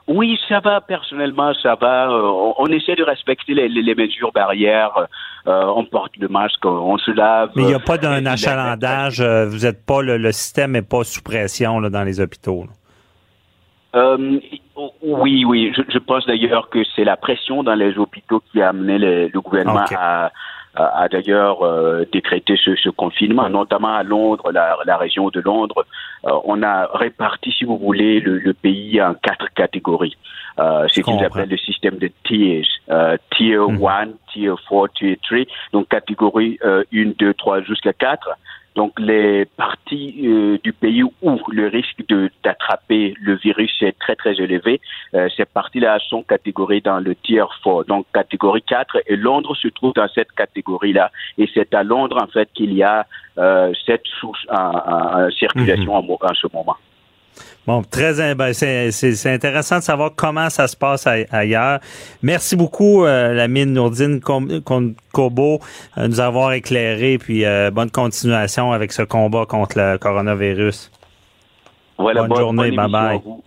Oui, 0.07 0.39
ça 0.51 0.61
va, 0.61 0.83
personnellement, 0.83 1.55
ça 1.63 1.77
va. 1.81 2.11
Euh, 2.11 2.21
on, 2.23 2.55
on 2.59 2.67
essaie 2.67 2.95
de 2.95 3.03
respecter 3.03 3.55
les, 3.55 3.69
les- 3.71 3.81
les 3.83 3.95
mesures 3.95 4.33
barrières. 4.33 4.93
Euh, 5.47 5.65
on 5.75 5.87
porte 5.87 6.13
le 6.19 6.29
masque, 6.29 6.63
on 6.67 6.99
se 6.99 7.11
lave. 7.11 7.51
Mais 7.57 7.63
il 7.63 7.69
n'y 7.69 7.75
a 7.75 7.79
pas 7.79 7.95
Euh, 7.95 7.99
d'un 7.99 8.27
achalandage. 8.27 9.21
euh, 9.23 9.47
Vous 9.47 9.65
êtes 9.65 9.85
pas 9.87 10.03
le, 10.03 10.19
le 10.19 10.33
système 10.33 10.73
n'est 10.73 10.83
pas 10.83 11.05
sous 11.05 11.23
pression 11.23 11.81
là, 11.81 11.89
dans 11.89 12.03
les 12.05 12.21
hôpitaux. 12.21 12.65
là. 12.65 12.73
Euh, 13.95 14.39
oui, 15.03 15.45
oui. 15.45 15.73
Je, 15.77 15.83
je 15.89 15.99
pense 15.99 16.27
d'ailleurs 16.27 16.69
que 16.69 16.81
c'est 16.97 17.05
la 17.05 17.17
pression 17.17 17.63
dans 17.63 17.75
les 17.75 17.97
hôpitaux 17.99 18.43
qui 18.51 18.61
a 18.61 18.69
amené 18.71 18.99
le, 18.99 19.29
le 19.29 19.41
gouvernement 19.41 19.85
à, 19.97 20.31
à, 20.75 21.03
à 21.03 21.09
d'ailleurs 21.09 21.63
euh, 21.63 22.05
décréter 22.13 22.57
ce, 22.57 22.75
ce 22.75 22.89
confinement, 22.89 23.49
notamment 23.49 23.95
à 23.95 24.03
Londres, 24.03 24.51
la, 24.53 24.77
la 24.85 24.97
région 24.97 25.29
de 25.31 25.41
Londres. 25.41 25.85
Euh, 26.27 26.33
on 26.45 26.63
a 26.63 26.87
réparti, 26.95 27.53
si 27.53 27.65
vous 27.65 27.79
voulez, 27.79 28.21
le, 28.21 28.39
le 28.39 28.53
pays 28.55 29.01
en 29.01 29.15
quatre 29.15 29.49
catégories. 29.55 30.17
Euh, 30.61 30.87
ce 30.89 31.01
qu'ils 31.01 31.25
appellent 31.25 31.49
le 31.49 31.57
système 31.59 31.97
de 31.99 32.11
tiers. 32.25 32.65
Euh, 32.91 33.17
tier 33.37 33.57
Mhm. 33.59 33.85
1, 33.87 34.07
tier 34.33 34.53
4, 34.69 34.89
tier 34.95 35.19
3. 35.23 35.39
Donc 35.73 35.89
catégorie 35.89 36.59
euh, 36.65 36.85
1, 36.95 37.13
2, 37.19 37.35
3 37.35 37.63
jusqu'à 37.63 37.93
4. 37.93 38.29
Donc 38.75 38.99
les 38.99 39.45
parties 39.57 40.15
euh, 40.25 40.59
du 40.65 40.73
pays 40.73 41.03
où 41.05 41.39
le 41.53 41.69
risque 41.69 42.03
de 42.09 42.31
d'attraper 42.43 43.15
le 43.21 43.37
virus 43.37 43.71
est 43.83 43.97
très 43.99 44.17
très 44.17 44.35
élevé, 44.35 44.81
euh, 45.15 45.29
ces 45.37 45.45
parties-là 45.45 45.99
sont 46.09 46.23
catégorisées 46.25 46.81
dans 46.81 46.99
le 46.99 47.15
tier 47.15 47.43
4, 47.65 47.85
donc 47.85 48.07
catégorie 48.13 48.63
4, 48.63 48.99
et 49.07 49.17
Londres 49.17 49.55
se 49.55 49.69
trouve 49.69 49.93
dans 49.95 50.09
cette 50.09 50.33
catégorie-là. 50.33 51.11
Et 51.39 51.49
c'est 51.55 51.73
à 51.75 51.83
Londres 51.85 52.19
en 52.21 52.27
fait 52.27 52.49
qu'il 52.53 52.73
y 52.73 52.83
a 52.83 53.07
euh, 53.39 53.73
cette 53.87 54.07
source 54.19 54.45
en, 54.51 54.57
en- 54.57 55.31
circulation 55.31 55.95
en 55.95 56.35
ce 56.35 56.47
moment. 56.53 56.77
Bon, 57.67 57.83
très 57.83 58.35
ben, 58.35 58.53
c'est 58.53 58.91
c'est- 58.93 59.15
c'est 59.15 59.33
intéressant 59.33 59.79
de 59.79 59.83
savoir 59.85 60.11
comment 60.15 60.51
ça 60.51 60.69
se 60.69 60.77
passe 60.77 61.07
ai- 61.07 61.27
ailleurs. 61.31 61.79
Merci 62.23 62.57
beaucoup, 62.57 63.05
euh, 63.05 63.33
la 63.33 63.49
mine 63.49 63.73
Nourdine 63.73 64.21
Kobo, 64.21 65.61
euh, 65.97 66.03
de 66.03 66.07
nous 66.09 66.21
avoir 66.21 66.53
éclairé, 66.53 67.17
puis 67.17 67.47
euh, 67.47 67.71
bonne 67.71 67.91
continuation 67.91 68.73
avec 68.73 68.93
ce 68.93 69.01
combat 69.03 69.47
contre 69.47 69.79
le 69.79 69.97
coronavirus. 69.97 70.91
Voilà, 71.99 72.25
Bonne 72.25 72.37
journée, 72.39 72.67
émission 72.67 72.83
bye-bye. 72.89 73.15
à 73.15 73.19
vous. 73.25 73.43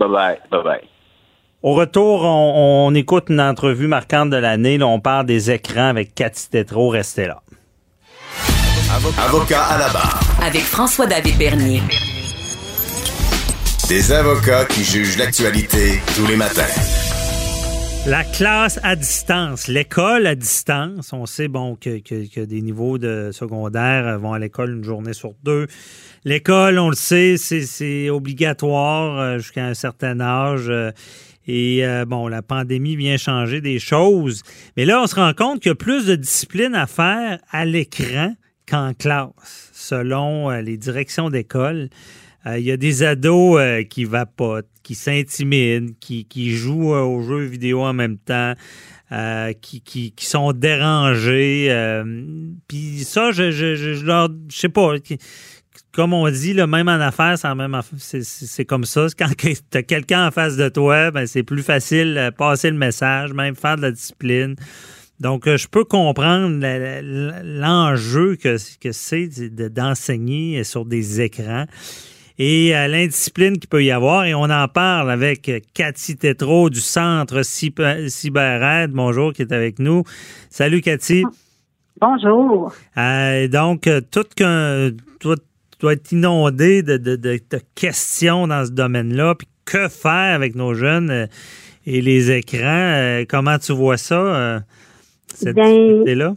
Bye 0.00 0.08
bye, 0.08 0.38
bye 0.50 0.62
bye. 0.64 0.80
Au 1.62 1.74
retour, 1.74 2.22
on, 2.24 2.86
on 2.88 2.94
écoute 2.94 3.26
une 3.28 3.40
entrevue 3.40 3.86
marquante 3.86 4.30
de 4.30 4.36
l'année. 4.36 4.78
Là, 4.78 4.86
on 4.88 4.98
parle 4.98 5.26
des 5.26 5.50
écrans 5.50 5.88
avec 5.90 6.14
Cathy 6.14 6.48
Tétrault. 6.50 6.88
Restez 6.88 7.26
là. 7.26 7.42
Avocat 9.26 9.62
à 9.64 9.78
la 9.78 9.88
barre. 9.90 10.20
Avec 10.44 10.62
François-David 10.62 11.36
Bernier. 11.38 11.82
Des 13.90 14.12
avocats 14.12 14.64
qui 14.66 14.84
jugent 14.84 15.18
l'actualité 15.18 15.98
tous 16.16 16.24
les 16.26 16.36
matins. 16.36 16.62
La 18.06 18.22
classe 18.24 18.78
à 18.82 18.94
distance, 18.96 19.66
l'école 19.68 20.26
à 20.26 20.34
distance. 20.34 21.12
On 21.12 21.26
sait 21.26 21.48
bon 21.48 21.74
que, 21.74 22.44
des 22.44 22.62
niveaux 22.62 22.98
de 22.98 23.30
secondaire 23.32 24.06
euh, 24.06 24.16
vont 24.16 24.32
à 24.32 24.38
l'école 24.38 24.76
une 24.76 24.84
journée 24.84 25.12
sur 25.12 25.32
deux. 25.42 25.66
L'école, 26.24 26.78
on 26.78 26.88
le 26.88 26.94
sait, 26.96 27.36
c'est- 27.36 28.08
obligatoire 28.10 29.18
euh, 29.18 29.38
jusqu'à 29.38 29.66
un 29.66 29.74
certain 29.74 30.20
âge. 30.20 30.68
euh, 30.68 30.92
Et 31.48 31.82
bon, 32.06 32.28
la 32.28 32.42
pandémie 32.42 32.94
vient 32.94 33.16
changer 33.16 33.60
des 33.60 33.80
choses. 33.80 34.42
Mais 34.76 34.84
là, 34.84 35.02
on 35.02 35.06
se 35.08 35.16
rend 35.16 35.32
compte 35.34 35.60
qu'il 35.60 35.70
y 35.70 35.72
a 35.72 35.74
plus 35.74 36.06
de 36.06 36.14
discipline 36.14 36.76
à 36.76 36.86
faire 36.86 37.40
à 37.50 37.64
l'écran 37.64 38.34
qu'en 38.70 38.94
classe, 38.94 39.70
selon 39.72 40.50
les 40.50 40.76
directions 40.76 41.28
d'école. 41.28 41.88
Euh, 42.46 42.58
Il 42.58 42.64
y 42.64 42.72
a 42.72 42.76
des 42.76 43.02
ados 43.02 43.60
euh, 43.60 43.82
qui 43.82 44.04
vapotent, 44.04 44.66
qui 44.82 44.94
s'intimident, 44.94 45.92
qui, 46.00 46.24
qui 46.24 46.52
jouent 46.52 46.94
euh, 46.94 47.02
aux 47.02 47.22
jeux 47.22 47.44
vidéo 47.44 47.82
en 47.82 47.92
même 47.92 48.18
temps, 48.18 48.54
qui, 49.60 49.80
qui, 49.80 50.14
sont 50.24 50.52
dérangés. 50.52 51.68
Puis 52.68 53.04
ça, 53.04 53.32
je, 53.32 53.50
je, 53.50 53.74
je, 53.74 54.06
leur, 54.06 54.28
je 54.48 54.56
sais 54.56 54.68
pas. 54.68 54.94
comme 55.92 56.12
on 56.12 56.30
dit, 56.30 56.54
le 56.54 56.68
même 56.68 56.88
en 56.88 57.00
affaires, 57.00 57.36
c'est 57.36 57.52
même 57.56 57.76
c'est 57.98 58.64
comme 58.64 58.84
ça. 58.84 59.08
Quand 59.18 59.30
tu 59.36 59.56
as 59.74 59.82
quelqu'un 59.82 60.28
en 60.28 60.30
face 60.30 60.56
de 60.56 60.68
toi, 60.68 61.10
ben, 61.10 61.26
c'est 61.26 61.42
plus 61.42 61.64
facile 61.64 62.14
de 62.14 62.30
passer 62.30 62.70
le 62.70 62.76
message, 62.76 63.32
même 63.32 63.56
faire 63.56 63.76
de 63.76 63.82
la 63.82 63.90
discipline. 63.90 64.54
Donc, 65.18 65.44
je 65.44 65.66
peux 65.66 65.84
comprendre 65.84 66.60
l'enjeu 67.42 68.36
que, 68.36 68.56
que 68.78 68.92
c'est 68.92 69.28
d'enseigner 69.28 70.62
sur 70.62 70.84
des 70.84 71.20
écrans 71.20 71.66
et 72.42 72.74
euh, 72.74 72.88
l'indiscipline 72.88 73.58
qu'il 73.58 73.68
peut 73.68 73.84
y 73.84 73.90
avoir. 73.90 74.24
Et 74.24 74.34
on 74.34 74.44
en 74.44 74.66
parle 74.66 75.10
avec 75.10 75.52
Cathy 75.74 76.16
Tétrault 76.16 76.70
du 76.70 76.80
Centre 76.80 77.42
CyberAide. 77.42 78.92
Bonjour, 78.92 79.34
qui 79.34 79.42
est 79.42 79.52
avec 79.52 79.78
nous. 79.78 80.04
Salut, 80.48 80.80
Cathy. 80.80 81.22
Bonjour. 82.00 82.72
Euh, 82.96 83.46
donc, 83.46 83.86
tout 84.10 84.24
qu'un, 84.34 84.88
toi, 85.20 85.36
tu 85.36 85.78
dois 85.80 85.92
être 85.92 86.10
inondé 86.12 86.82
de, 86.82 86.96
de, 86.96 87.16
de, 87.16 87.38
questions 87.74 88.46
dans 88.46 88.64
ce 88.64 88.72
domaine-là. 88.72 89.34
Puis 89.34 89.48
que 89.66 89.88
faire 89.88 90.34
avec 90.34 90.54
nos 90.54 90.72
jeunes 90.72 91.10
euh, 91.10 91.26
et 91.84 92.00
les 92.00 92.30
écrans? 92.30 93.22
comment 93.28 93.58
tu 93.58 93.72
vois 93.74 93.98
ça, 93.98 94.62
cette 95.26 95.56
là 95.56 96.34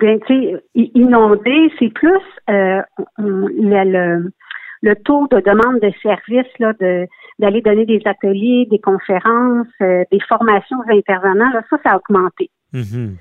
Bien, 0.00 0.18
tu 0.26 0.34
sais, 0.34 0.64
inondé, 0.74 1.70
c'est 1.78 1.92
plus 1.92 2.18
le, 2.48 3.48
le 3.56 4.32
taux 4.92 5.26
de 5.30 5.40
demande 5.40 5.80
de 5.80 5.90
services 6.02 6.52
là, 6.58 6.72
de 6.80 7.06
d'aller 7.38 7.62
donner 7.62 7.86
des 7.86 8.02
ateliers, 8.04 8.66
des 8.70 8.78
conférences, 8.78 9.66
euh, 9.80 10.04
des 10.12 10.20
formations 10.20 10.78
aux 10.78 10.92
intervenants, 10.92 11.50
là, 11.52 11.62
ça, 11.70 11.76
ça 11.82 11.92
a 11.92 11.96
augmenté. 11.96 12.50
Mm-hmm. 12.72 13.16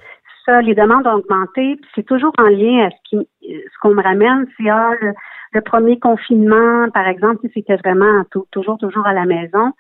Ça, 0.46 0.62
les 0.62 0.76
demandes 0.76 1.08
ont 1.08 1.16
augmenté. 1.16 1.80
C'est 1.96 2.06
toujours 2.06 2.34
en 2.38 2.50
lien 2.50 2.86
à 2.86 2.90
ce 2.90 2.96
qui 3.10 3.28
ce 3.42 3.80
qu'on 3.82 3.94
me 3.94 4.04
ramène, 4.04 4.46
c'est 4.58 4.70
ah, 4.70 4.92
le, 5.54 5.62
premier 5.62 6.00
confinement, 6.00 6.90
par 6.94 7.08
exemple, 7.08 7.48
c'était 7.54 7.78
vraiment 7.78 8.24
toujours, 8.52 8.78
toujours 8.78 9.06
à 9.06 9.14
la 9.14 9.26
maison. 9.26 9.72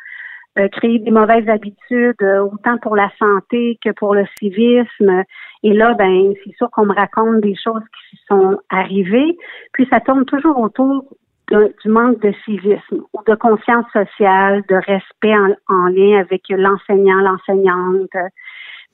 Euh, 0.60 0.67
créer 0.67 1.00
des 1.00 1.10
mauvaises 1.10 1.50
habitudes, 1.50 2.22
euh, 2.22 2.43
autant 2.43 2.78
pour 2.78 2.96
la 2.96 3.10
santé 3.17 3.80
que 3.84 3.89
pour 3.89 4.13
le 4.13 4.24
civisme. 4.38 5.24
Et 5.63 5.74
là, 5.74 5.96
ben, 5.96 6.34
c'est 6.43 6.56
sûr 6.58 6.69
qu'on 6.69 6.86
me 6.86 6.93
raconte 6.93 7.41
des 7.41 7.56
choses 7.56 7.82
qui 8.12 8.19
sont 8.28 8.60
arrivées. 8.69 9.36
Puis 9.72 9.88
ça 9.91 10.00
tourne 10.00 10.26
toujours 10.26 10.60
autour 10.60 11.06
du 11.51 11.89
manque 11.89 12.21
de 12.21 12.34
civisme 12.45 13.03
ou 13.13 13.19
de 13.27 13.36
conscience 13.36 13.86
sociale, 13.91 14.63
de 14.69 14.75
respect 14.75 15.36
en, 15.67 15.88
lien 15.88 16.19
avec 16.19 16.43
l'enseignant, 16.49 17.19
l'enseignante. 17.19 18.10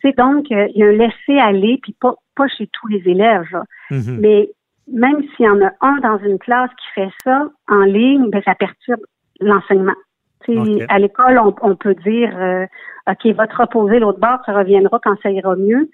C'est 0.01 0.17
donc 0.17 0.51
euh, 0.51 0.67
il 0.73 0.79
y 0.79 0.83
a 0.83 0.87
un 0.87 0.91
laisser 0.91 1.37
aller, 1.37 1.79
puis 1.81 1.95
pas, 1.99 2.15
pas 2.35 2.47
chez 2.47 2.67
tous 2.67 2.87
les 2.87 3.03
élèves, 3.05 3.63
mm-hmm. 3.91 4.19
mais 4.19 4.49
même 4.91 5.21
s'il 5.35 5.45
y 5.45 5.49
en 5.49 5.61
a 5.61 5.71
un 5.81 5.97
dans 5.97 6.17
une 6.19 6.39
classe 6.39 6.71
qui 6.71 6.87
fait 6.95 7.11
ça 7.23 7.49
en 7.67 7.81
ligne, 7.81 8.29
ben, 8.29 8.41
ça 8.43 8.55
perturbe 8.55 9.01
l'enseignement. 9.39 9.95
À 10.89 10.99
l'école, 10.99 11.39
on, 11.61 11.75
peut 11.75 11.93
dire 11.95 12.31
euh, 12.35 12.65
OK, 13.07 13.25
va 13.35 13.45
te 13.45 13.55
reposer 13.55 13.99
l'autre 13.99 14.19
bord, 14.19 14.39
ça 14.45 14.53
reviendra 14.53 14.99
quand 15.03 15.15
ça 15.21 15.29
ira 15.29 15.55
mieux. 15.55 15.89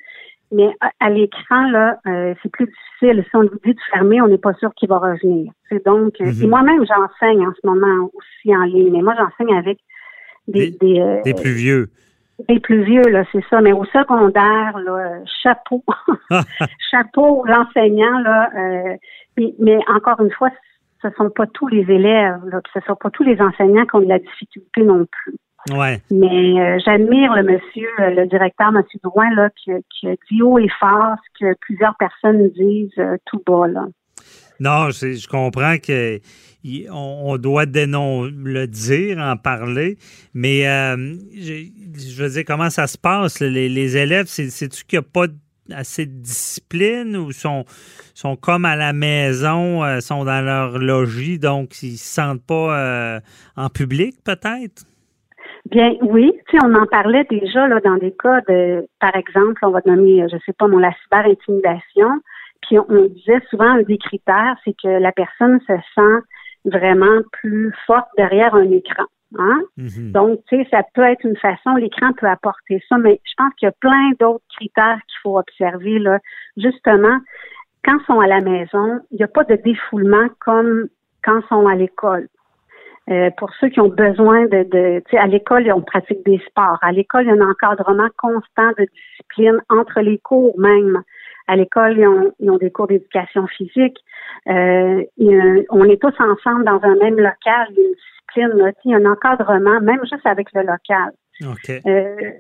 Mais 0.56 0.70
à, 1.00 1.10
l'écran, 1.10 1.70
là, 1.70 2.00
euh, 2.08 2.34
c'est 2.42 2.50
plus 2.52 2.66
difficile. 2.68 3.24
Si 3.30 3.36
on 3.36 3.42
lui 3.42 3.50
dit 3.66 3.74
de 3.74 3.80
fermer, 3.92 4.22
on 4.22 4.28
n'est 4.28 4.38
pas 4.38 4.54
sûr 4.54 4.74
qu'il 4.76 4.88
va 4.90 5.00
revenir. 5.00 5.52
C'est 5.70 5.86
donc, 5.86 6.14
euh, 6.22 6.26
Mhm. 6.32 6.50
moi-même, 6.50 6.86
j'enseigne 6.86 7.46
en 7.48 7.52
ce 7.54 7.68
moment 7.68 8.10
aussi 8.14 8.56
en 8.56 8.64
ligne. 8.64 8.92
Mais 8.94 9.02
moi, 9.02 9.16
j'enseigne 9.18 9.56
avec 9.58 9.80
des 10.48 10.72
Des, 10.72 11.00
euh, 11.02 11.22
des 11.24 11.34
plus 11.34 11.52
vieux. 11.54 11.90
des 12.48 12.60
plus 12.60 12.84
vieux, 12.84 13.02
là, 13.10 13.24
c'est 13.32 13.44
ça. 13.50 13.60
Mais 13.62 13.74
au 13.74 13.86
secondaire, 13.86 14.78
là, 14.86 15.20
chapeau, 15.44 15.84
chapeau 16.92 17.44
l'enseignant, 17.46 18.20
là. 18.20 18.50
euh, 18.58 18.96
mais, 19.38 19.54
mais 19.60 19.78
encore 19.94 20.20
une 20.22 20.32
fois, 20.32 20.50
ce 21.02 21.10
sont 21.18 21.30
pas 21.30 21.48
tous 21.48 21.68
les 21.68 21.82
élèves, 21.92 22.40
là, 22.46 22.62
ce 22.74 22.80
sont 22.88 22.96
pas 22.96 23.10
tous 23.10 23.24
les 23.24 23.40
enseignants 23.42 23.86
qui 23.86 23.96
ont 23.96 24.00
de 24.02 24.08
la 24.08 24.20
difficulté 24.20 24.84
non 24.84 25.06
plus. 25.06 25.36
Ouais. 25.72 26.02
Mais 26.12 26.60
euh, 26.62 26.78
j'admire 26.86 27.34
le 27.36 27.44
monsieur, 27.44 27.90
euh, 28.00 28.12
le 28.12 28.28
directeur, 28.28 28.72
monsieur 28.72 29.00
Drouin, 29.04 29.34
là, 29.36 29.50
qui, 29.50 29.72
qui 29.90 30.08
a 30.08 30.16
dit 30.32 30.42
haut 30.42 30.60
et 30.60 30.70
fort 30.80 31.16
ce 31.40 31.40
que 31.46 31.56
plusieurs 31.62 31.96
personnes 31.98 32.50
disent 32.50 32.92
euh, 33.00 33.18
tout 33.26 33.42
bas, 33.46 33.68
là. 33.68 33.86
Non, 34.60 34.90
je 34.92 35.28
comprends 35.28 35.78
que 35.78 36.20
on, 36.90 37.22
on 37.26 37.38
doit 37.38 37.66
dénon 37.66 38.24
le 38.24 38.68
dire, 38.68 39.18
en 39.20 39.38
parler, 39.38 39.98
mais 40.34 40.68
euh, 40.68 41.16
je, 41.36 41.66
je 41.98 42.24
veux 42.24 42.30
dire, 42.30 42.44
comment 42.46 42.70
ça 42.70 42.88
se 42.88 42.98
passe? 42.98 43.42
Les, 43.42 43.68
les 43.68 43.98
élèves, 43.98 44.28
c'est- 44.28 44.50
c'est-tu 44.50 44.84
qu'il 44.86 45.00
n'y 45.00 45.06
a 45.06 45.10
pas 45.12 45.28
assez 45.74 46.06
de 46.06 46.12
discipline 46.22 47.18
ou 47.18 47.32
sont, 47.32 47.66
sont 48.14 48.36
comme 48.36 48.66
à 48.66 48.76
la 48.76 48.94
maison, 48.94 49.84
euh, 49.84 50.00
sont 50.00 50.24
dans 50.24 50.42
leur 50.46 50.78
logis, 50.78 51.38
donc 51.40 51.82
ils 51.84 51.98
se 51.98 52.14
sentent 52.14 52.44
pas 52.46 52.80
euh, 52.80 53.20
en 53.58 53.70
public, 53.70 54.16
peut-être? 54.24 54.86
Bien, 55.70 55.96
oui, 56.02 56.32
tu 56.48 56.58
sais, 56.58 56.64
on 56.64 56.76
en 56.76 56.86
parlait 56.86 57.26
déjà 57.30 57.68
là 57.68 57.80
dans 57.80 57.98
des 57.98 58.12
cas 58.12 58.42
de, 58.42 58.88
par 59.00 59.16
exemple, 59.16 59.60
on 59.64 59.72
va 59.72 59.82
nommer, 59.86 60.24
euh, 60.24 60.28
je 60.32 60.38
sais 60.46 60.54
pas, 60.54 60.68
mon 60.68 60.78
la 60.78 60.94
cyber-intimidation. 61.04 62.22
Puis 62.62 62.78
on, 62.78 62.86
on 62.90 63.06
disait 63.08 63.42
souvent 63.50 63.70
un 63.70 63.82
des 63.82 63.98
critères, 63.98 64.56
c'est 64.64 64.76
que 64.82 64.88
la 64.88 65.12
personne 65.12 65.60
se 65.62 65.74
sent 65.96 66.24
vraiment 66.66 67.22
plus 67.32 67.74
forte 67.88 68.08
derrière 68.18 68.54
un 68.54 68.70
écran. 68.72 69.06
Hein? 69.38 69.62
Mhm. 69.78 70.12
Donc, 70.12 70.40
tu 70.48 70.58
sais, 70.58 70.68
ça 70.72 70.84
peut 70.94 71.04
être 71.04 71.26
une 71.26 71.38
façon, 71.38 71.76
l'écran 71.76 72.14
peut 72.14 72.28
apporter 72.28 72.82
ça, 72.88 72.98
mais 72.98 73.20
je 73.24 73.34
pense 73.38 73.54
qu'il 73.56 73.66
y 73.66 73.70
a 73.70 73.74
plein 73.74 74.12
d'autres 74.20 74.46
critères 74.56 75.00
qu'il 75.08 75.20
faut 75.24 75.38
observer. 75.38 76.00
Là. 76.00 76.20
Justement, 76.58 77.18
quand 77.84 77.98
ils 78.00 78.06
sont 78.06 78.20
à 78.20 78.28
la 78.28 78.42
maison, 78.42 79.02
il 79.12 79.18
n'y 79.18 79.24
a 79.24 79.28
pas 79.28 79.44
de 79.44 79.56
défoulement 79.56 80.28
comme 80.40 80.88
quand 81.24 81.40
ils 81.40 81.48
sont 81.48 81.68
à 81.68 81.76
l'école. 81.76 82.28
Euh, 83.12 83.30
pour 83.38 83.54
ceux 83.60 83.70
qui 83.70 83.80
ont 83.80 83.90
besoin 83.90 84.46
de, 84.46 84.64
de 84.64 85.00
tu 85.06 85.12
sais, 85.12 85.18
à 85.18 85.28
l'école, 85.28 85.72
on 85.72 85.82
pratique 85.82 86.26
des 86.26 86.42
sports. 86.48 86.80
À 86.82 86.92
l'école, 86.92 87.24
il 87.24 87.28
y 87.28 87.30
a 87.30 87.34
un 87.34 87.50
encadrement 87.50 88.10
constant 88.18 88.70
de 88.80 88.88
discipline 88.94 89.60
entre 89.70 90.02
les 90.02 90.18
cours 90.18 90.58
même. 90.60 91.04
À 91.48 91.56
l'école, 91.56 92.00
ils 92.00 92.08
ont, 92.08 92.34
ils 92.40 92.50
ont 92.50 92.58
des 92.58 92.72
cours 92.72 92.88
d'éducation 92.88 93.46
physique. 93.46 93.98
Euh, 94.50 95.04
on 95.70 95.84
est 95.84 96.02
tous 96.02 96.16
ensemble 96.20 96.66
dans 96.66 96.80
un 96.82 96.96
même 96.96 97.18
local, 97.18 97.68
il 97.70 97.78
y 97.78 97.82
a 97.82 97.88
une 97.88 97.94
discipline, 97.94 98.58
là, 98.58 98.72
tu 98.72 98.76
sais, 98.76 98.82
il 98.86 98.92
y 98.92 98.94
a 98.96 98.98
un 98.98 99.12
encadrement, 99.12 99.82
même 99.82 100.02
juste 100.02 100.26
avec 100.26 100.48
le 100.54 100.62
local. 100.62 101.12
OK. 101.44 101.70
Euh, 101.86 102.32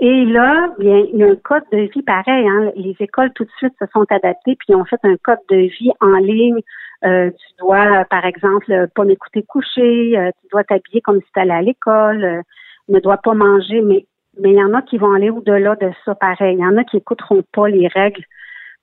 et 0.00 0.24
là, 0.24 0.74
bien, 0.78 1.04
il 1.12 1.18
y 1.18 1.22
a 1.22 1.26
un 1.28 1.36
code 1.36 1.62
de 1.72 1.90
vie 1.92 2.02
pareil. 2.02 2.46
Hein. 2.48 2.72
Les 2.76 2.96
écoles 2.98 3.32
tout 3.34 3.44
de 3.44 3.50
suite 3.58 3.74
se 3.78 3.86
sont 3.92 4.04
adaptées 4.10 4.56
puis 4.56 4.74
ont 4.74 4.84
fait 4.84 4.98
un 5.04 5.16
code 5.22 5.38
de 5.48 5.56
vie 5.56 5.92
en 6.00 6.16
ligne. 6.16 6.60
Euh, 7.04 7.30
tu 7.30 7.46
dois, 7.58 8.04
par 8.10 8.24
exemple, 8.24 8.70
euh, 8.72 8.86
pas 8.94 9.04
m'écouter 9.04 9.42
coucher, 9.42 10.18
euh, 10.18 10.30
tu 10.40 10.48
dois 10.50 10.64
t'habiller 10.64 11.00
comme 11.02 11.20
si 11.20 11.26
tu 11.34 11.40
allais 11.40 11.52
à 11.54 11.62
l'école, 11.62 12.24
euh, 12.24 12.42
ne 12.88 12.98
dois 13.00 13.18
pas 13.18 13.34
manger, 13.34 13.80
mais 13.82 14.06
mais 14.40 14.50
il 14.50 14.56
y 14.56 14.62
en 14.64 14.74
a 14.74 14.82
qui 14.82 14.98
vont 14.98 15.12
aller 15.12 15.30
au-delà 15.30 15.76
de 15.76 15.90
ça 16.04 16.14
pareil. 16.16 16.56
Il 16.58 16.60
y 16.62 16.66
en 16.66 16.76
a 16.76 16.82
qui 16.84 16.96
écouteront 16.96 17.44
pas 17.52 17.68
les 17.68 17.86
règles. 17.86 18.24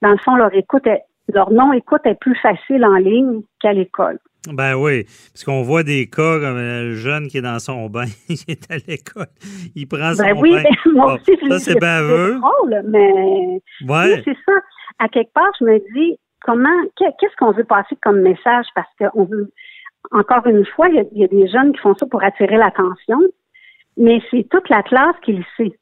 Dans 0.00 0.10
le 0.12 0.16
fond, 0.16 0.34
leur 0.34 0.54
écoute 0.54 0.86
est, 0.86 1.02
leur 1.32 1.50
non-écoute 1.50 2.00
est 2.06 2.18
plus 2.18 2.34
facile 2.36 2.84
en 2.86 2.94
ligne 2.94 3.42
qu'à 3.60 3.72
l'école. 3.74 4.18
Ben 4.50 4.74
oui, 4.74 5.04
parce 5.32 5.44
qu'on 5.44 5.62
voit 5.62 5.82
des 5.82 6.08
cas 6.08 6.40
comme 6.40 6.56
le 6.58 6.94
jeune 6.94 7.28
qui 7.28 7.38
est 7.38 7.42
dans 7.42 7.58
son 7.60 7.88
bain, 7.90 8.06
il 8.28 8.38
est 8.48 8.70
à 8.72 8.76
l'école, 8.88 9.26
il 9.76 9.86
prend 9.86 10.14
son 10.14 10.22
Ben 10.22 10.36
oui, 10.40 10.54
bain. 10.54 10.62
ben, 10.62 10.92
moi 10.94 11.14
aussi, 11.14 11.36
je 11.42 11.48
ça, 11.48 11.58
c'est 11.58 11.78
baveux. 11.78 12.38
drôle, 12.40 12.82
mais 12.88 13.12
Ouais. 13.86 14.14
Oui, 14.16 14.22
c'est 14.24 14.36
ça. 14.46 14.52
À 14.98 15.08
quelque 15.08 15.32
part, 15.32 15.50
je 15.60 15.64
me 15.66 15.78
dis, 15.94 16.18
comment, 16.44 16.82
qu'est- 16.96 17.14
qu'est-ce 17.18 17.36
qu'on 17.36 17.52
veut 17.52 17.64
passer 17.64 17.96
comme 18.02 18.20
message? 18.20 18.66
Parce 18.74 18.88
qu'on 18.98 19.24
veut, 19.24 19.50
encore 20.10 20.46
une 20.46 20.64
fois, 20.66 20.88
il 20.88 20.96
y, 20.96 21.00
a, 21.00 21.04
il 21.12 21.18
y 21.20 21.24
a 21.24 21.28
des 21.28 21.48
jeunes 21.48 21.72
qui 21.72 21.78
font 21.80 21.94
ça 21.94 22.06
pour 22.06 22.22
attirer 22.22 22.56
l'attention, 22.56 23.20
mais 23.96 24.20
c'est 24.30 24.46
toute 24.50 24.68
la 24.68 24.82
classe 24.82 25.16
qui 25.22 25.32
le 25.34 25.44
sait. 25.56 25.72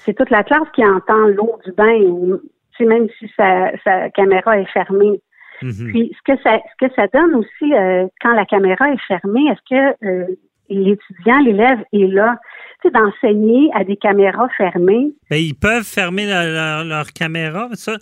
C'est 0.00 0.14
toute 0.14 0.30
la 0.30 0.44
classe 0.44 0.68
qui 0.74 0.84
entend 0.84 1.26
l'eau 1.26 1.58
du 1.64 1.72
bain, 1.72 2.00
ou, 2.02 2.40
même 2.80 3.08
si 3.18 3.30
sa, 3.36 3.72
sa 3.84 4.08
caméra 4.10 4.58
est 4.58 4.70
fermée. 4.72 5.20
Mhm. 5.62 5.88
Puis, 5.88 6.16
ce 6.16 6.32
que 6.32 6.40
ça, 6.42 6.58
ce 6.58 6.86
que 6.86 6.94
ça 6.94 7.06
donne 7.08 7.34
aussi, 7.34 7.74
euh, 7.74 8.06
quand 8.22 8.32
la 8.32 8.46
caméra 8.46 8.90
est 8.90 9.02
fermée, 9.06 9.44
est-ce 9.50 9.60
que 9.68 10.06
euh, 10.06 10.26
l'étudiant, 10.74 11.38
l'élève 11.40 11.78
est 11.92 12.06
là? 12.06 12.38
Tu 12.82 12.88
sais, 12.88 12.94
d'enseigner 12.94 13.70
à 13.74 13.84
des 13.84 13.96
caméras 13.96 14.48
fermées, 14.56 15.12
Ben, 15.30 15.36
ils 15.36 15.54
peuvent 15.54 15.84
fermer 15.84 16.26
leur, 16.26 16.44
leur- 16.46 16.84
leur 16.84 17.06
caméra, 17.12 17.66
mais 17.68 17.76
ça, 17.76 17.96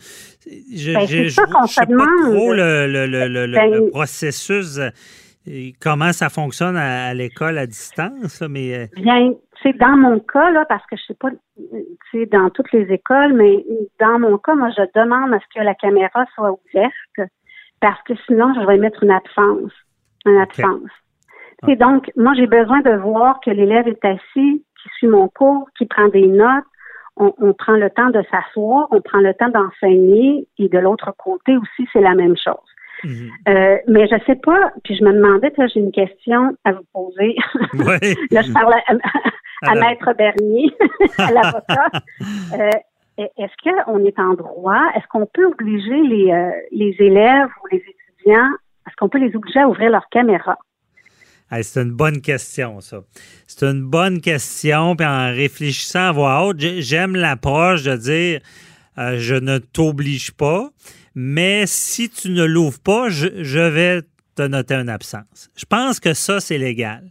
je 0.47 0.93
Ben, 0.93 1.01
qu'on 1.01 1.07
je 1.07 1.29
sais 1.29 1.87
pas 1.87 2.05
trop 2.33 2.53
le, 2.55 2.87
le, 2.87 3.53
Ben, 3.55 3.73
le 3.73 3.91
processus, 3.91 4.79
euh, 4.79 4.91
comment 5.81 6.13
ça 6.13 6.29
fonctionne 6.29 6.77
à, 6.77 7.07
à 7.09 7.15
l'école 7.15 7.59
à 7.59 7.67
distance, 7.67 8.41
mais 8.49 8.75
euh, 8.79 8.87
Bien, 9.03 9.33
c'est 9.63 9.77
dans 9.79 9.97
mon 9.97 10.21
cas, 10.21 10.51
là, 10.53 10.65
parce 10.69 10.87
que 10.87 10.97
je 10.97 11.03
sais 11.09 11.15
pas, 11.19 11.29
euh, 11.31 11.33
tu 12.13 12.21
sais, 12.21 12.27
dans 12.27 12.49
toutes 12.51 12.71
les 12.73 12.87
écoles, 12.93 13.33
mais 13.33 13.65
dans 13.99 14.21
mon 14.21 14.39
cas, 14.39 14.55
moi, 14.55 14.71
je 14.77 14.83
demande 15.01 15.35
à 15.35 15.41
ce 15.41 15.59
que 15.59 15.65
la 15.65 15.75
caméra 15.75 16.25
soit 16.37 16.53
ouverte, 16.53 17.31
parce 17.81 18.01
que 18.03 18.13
sinon, 18.27 18.55
je 18.55 18.65
vais 18.65 18.77
mettre 18.79 19.03
une 19.03 19.11
absence. 19.11 19.73
Une 20.27 20.37
absence. 20.39 20.91
Et 21.67 21.77
donc, 21.77 22.11
moi, 22.17 22.35
j'ai 22.37 22.47
besoin 22.47 22.81
de 22.81 22.93
voir 22.93 23.41
que 23.41 23.51
l'élève 23.51 23.89
est 23.89 24.05
assis, 24.05 24.65
qui 24.83 24.89
suit 24.97 25.09
mon 25.09 25.29
cours, 25.29 25.69
qui 25.77 25.87
prend 25.87 26.09
des 26.09 26.27
notes. 26.27 26.65
On, 27.17 27.35
on 27.39 27.53
prend 27.53 27.73
le 27.73 27.91
temps 27.91 28.11
de 28.11 28.23
s'asseoir, 28.31 28.87
on 28.93 29.01
prend 29.01 29.19
le 29.19 29.35
temps 29.35 29.49
d'enseigner, 29.49 30.47
et 30.59 30.69
de 30.69 30.79
l'autre 30.79 31.13
côté 31.19 31.57
aussi, 31.57 31.89
c'est 31.93 32.01
la 32.01 32.15
même 32.15 32.37
chose. 32.37 32.55
Mhm. 33.05 33.31
Euh, 33.49 33.77
mais 33.89 34.07
je 34.07 34.17
sais 34.27 34.37
pas, 34.37 34.73
puis 34.85 34.97
je 34.97 35.05
me 35.05 35.13
demandais, 35.13 35.53
là, 35.57 35.67
j'ai 35.67 35.81
une 35.81 35.93
question 35.93 36.57
à 36.65 36.73
vous 36.73 36.85
poser. 36.93 37.37
Ouais. 37.75 37.99
là, 38.31 38.43
je 38.43 38.53
parle 38.53 38.75
à. 38.87 39.75
Maître 39.75 40.13
Bernier, 40.17 40.73
à 41.19 41.33
l'avocat. 41.33 41.89
Euh, 42.55 42.71
est-ce 43.37 43.85
qu'on 43.85 44.05
est 44.05 44.19
en 44.21 44.35
droit? 44.35 44.83
Est-ce 44.95 45.07
qu'on 45.09 45.27
peut 45.27 45.47
obliger 45.47 46.01
les, 46.03 46.31
euh, 46.33 46.51
les 46.71 46.95
élèves 47.01 47.49
ou 47.63 47.67
les 47.73 47.79
étudiants, 47.79 48.51
est-ce 48.87 48.95
qu'on 48.97 49.09
peut 49.09 49.19
les 49.19 49.35
obliger 49.35 49.61
à 49.61 49.69
ouvrir 49.69 49.91
leur 49.91 50.09
caméra? 50.11 50.57
Hey, 51.51 51.65
c'est 51.65 51.81
une 51.81 51.93
bonne 51.93 52.21
question, 52.21 52.81
ça. 52.81 53.01
C'est 53.47 53.65
une 53.67 53.83
bonne 53.83 54.21
question. 54.21 54.95
Puis 54.97 55.07
en 55.07 55.29
réfléchissant 55.33 56.09
à 56.09 56.13
voix 56.13 56.45
haute, 56.47 56.61
j'ai- 56.61 56.83
j'aime 56.83 57.17
l'approche 57.17 57.83
de 57.85 57.97
dire 57.97 58.41
euh, 58.99 59.19
je 59.19 59.35
ne 59.37 59.59
t'oblige 59.59 60.33
pas, 60.33 60.71
mais 61.15 61.65
si 61.67 62.11
tu 62.11 62.31
ne 62.31 62.45
l'ouvres 62.45 62.81
pas, 62.81 63.09
je, 63.09 63.29
je 63.43 63.61
vais 63.61 64.03
te 64.35 64.43
noter 64.43 64.75
une 64.75 64.89
absence. 64.89 65.51
Je 65.57 65.65
pense 65.65 66.01
que 66.01 66.13
ça, 66.15 66.41
c'est 66.41 66.59
légal. 66.59 67.05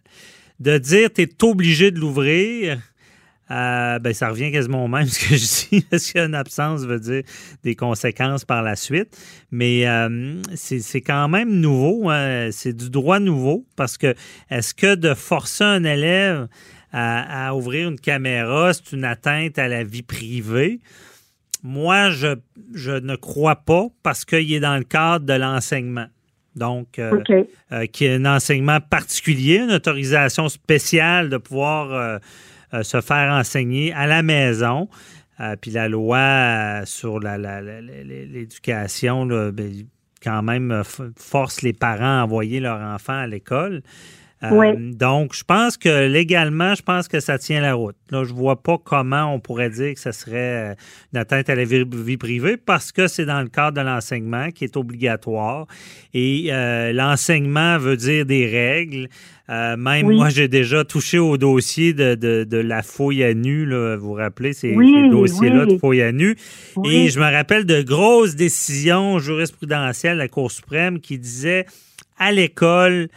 De 0.60 0.78
dire 0.78 1.10
tu 1.14 1.22
es 1.24 1.44
obligé 1.44 1.92
de 1.92 2.00
l'ouvrir, 2.00 2.80
euh, 3.52 4.00
ben, 4.00 4.14
ça 4.14 4.30
revient 4.30 4.52
quasiment 4.52 4.86
au 4.86 4.88
même 4.88 5.06
ce 5.08 5.20
que 5.20 5.36
je 5.36 5.70
dis, 5.70 5.86
parce 5.90 6.12
qu'une 6.12 6.36
absence 6.36 6.82
veut 6.86 7.00
dire 7.00 7.24
des 7.64 7.76
conséquences 7.76 8.46
par 8.46 8.64
la 8.64 8.76
suite. 8.76 9.18
Mais 9.52 9.88
euh, 9.88 10.42
c'est 10.56 11.02
quand 11.02 11.28
même 11.28 11.52
nouveau, 11.60 12.10
hein. 12.10 12.50
c'est 12.52 12.76
du 12.76 12.90
droit 12.90 13.20
nouveau, 13.20 13.66
parce 13.76 13.98
que 13.98 14.14
est-ce 14.50 14.74
que 14.74 14.96
de 14.96 15.14
forcer 15.14 15.64
un 15.64 15.84
élève 15.84 16.48
à, 16.92 17.48
à 17.48 17.54
ouvrir 17.54 17.90
une 17.90 18.00
caméra, 18.00 18.74
c'est 18.74 18.96
une 18.96 19.06
atteinte 19.06 19.58
à 19.60 19.68
la 19.68 19.84
vie 19.84 20.04
privée? 20.04 20.80
Moi, 21.64 22.12
je, 22.12 22.36
je 22.74 22.92
ne 22.92 23.16
crois 23.16 23.58
pas, 23.58 23.88
parce 24.04 24.26
qu'il 24.26 24.54
est 24.54 24.60
dans 24.60 24.78
le 24.78 24.84
cadre 24.84 25.26
de 25.26 25.34
l'enseignement. 25.34 26.08
Donc, 26.58 26.98
euh, 26.98 27.20
OK. 27.20 27.48
euh, 27.72 27.86
qui 27.86 28.06
est 28.06 28.16
un 28.16 28.26
enseignement 28.26 28.80
particulier, 28.80 29.58
une 29.58 29.72
autorisation 29.72 30.50
spéciale 30.50 31.30
de 31.30 31.38
pouvoir 31.38 31.94
euh, 31.94 32.18
se 32.84 33.02
faire 33.02 33.32
enseigner 33.34 33.94
à 33.94 34.08
la 34.08 34.22
maison. 34.24 34.90
Euh, 35.40 35.56
puis 35.60 35.72
la 35.72 35.88
loi 35.88 36.18
euh, 36.18 36.86
sur 36.86 37.20
la- 37.20 37.38
la- 37.38 37.62
la- 37.62 37.82
la- 37.82 38.04
l'éducation, 38.04 39.26
là, 39.26 39.52
ben, 39.52 39.72
quand 40.24 40.42
même, 40.42 40.72
euh, 40.72 40.84
force 41.16 41.62
les 41.62 41.74
parents 41.74 42.22
à 42.22 42.24
envoyer 42.24 42.60
leur 42.60 42.80
enfant 42.82 43.14
à 43.20 43.28
l'école. 43.28 43.84
Euh. 44.44 44.76
Donc, 44.78 45.34
je 45.34 45.44
pense 45.44 45.78
que 45.78 46.08
légalement, 46.08 46.76
je 46.76 46.84
pense 46.84 47.08
que 47.08 47.20
ça 47.20 47.40
tient 47.40 47.60
la 47.60 47.74
route. 47.74 47.96
Là, 48.12 48.24
je 48.24 48.34
vois 48.34 48.62
pas 48.62 48.78
comment 48.78 49.34
on 49.34 49.40
pourrait 49.40 49.72
dire 49.72 49.96
que 49.96 50.00
ça 50.00 50.12
serait 50.12 50.72
euh, 50.72 50.76
une 51.12 51.20
atteinte 51.20 51.50
à 51.50 51.56
la 51.56 51.64
vie, 51.64 51.84
vie 51.92 52.18
privée 52.18 52.56
parce 52.56 52.92
que 52.92 53.08
c'est 53.08 53.26
dans 53.26 53.42
le 53.42 53.48
cadre 53.48 53.78
de 53.78 53.82
l'enseignement 53.82 54.52
qui 54.52 54.64
est 54.64 54.78
obligatoire. 54.78 55.66
Et 56.14 56.50
euh, 56.52 56.94
l'enseignement 56.94 57.80
veut 57.80 57.98
dire 57.98 58.26
des 58.28 58.46
règles. 58.46 59.08
Euh, 59.50 59.76
même 59.78 60.06
Oui. 60.06 60.18
moi, 60.18 60.30
j'ai 60.30 60.48
déjà 60.48 60.84
touché 60.84 61.18
au 61.18 61.38
dossier 61.38 61.94
de, 61.94 62.16
de, 62.16 62.44
de 62.44 62.58
la 62.58 62.84
fouille 62.84 63.24
à 63.24 63.34
nu. 63.34 63.66
Là, 63.66 63.96
vous 63.96 64.08
vous 64.10 64.14
rappelez 64.14 64.54
ces, 64.54 64.76
Oui, 64.76 64.94
ces 64.94 65.10
dossiers-là 65.10 65.64
oui. 65.66 65.74
de 65.74 65.80
fouille 65.80 66.02
à 66.02 66.12
nu. 66.12 66.36
Et 66.86 67.10
je 67.10 67.20
me 67.20 67.32
rappelle 67.32 67.66
de 67.66 67.82
grosses 67.82 68.36
décisions 68.36 69.20
jurisprudentielles 69.20 70.16
de 70.16 70.20
la 70.20 70.28
Cour 70.28 70.52
suprême 70.52 71.00
qui 71.00 71.18
disaient 71.18 71.66
à 72.20 72.32
l'école, 72.32 73.08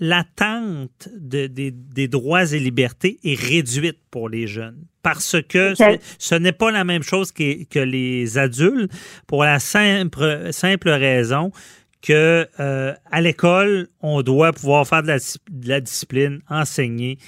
l'attente 0.00 1.08
de- 1.16 1.46
des, 1.46 1.70
des 1.70 2.08
droits 2.08 2.44
et 2.52 2.58
libertés 2.58 3.18
est 3.24 3.38
réduite 3.38 3.98
pour 4.10 4.28
les 4.28 4.46
jeunes. 4.46 4.84
Parce 5.02 5.36
que 5.48 5.74
ce- 5.74 5.82
ce 6.18 6.34
n'est 6.34 6.52
pas 6.52 6.70
la 6.70 6.84
même 6.84 7.02
chose 7.02 7.32
que, 7.32 7.64
que 7.64 7.78
les 7.78 8.38
adultes 8.38 8.92
pour 9.26 9.44
la 9.44 9.58
simple, 9.58 10.48
simple 10.52 10.90
raison 10.90 11.50
que 12.02 12.46
euh, 12.60 12.94
à 13.10 13.20
l'école, 13.20 13.88
on 14.00 14.22
doit 14.22 14.52
pouvoir 14.52 14.86
faire 14.86 15.02
de 15.02 15.08
la, 15.08 15.18
de 15.18 15.68
la 15.68 15.80
discipline, 15.80 16.40
enseigner. 16.48 17.18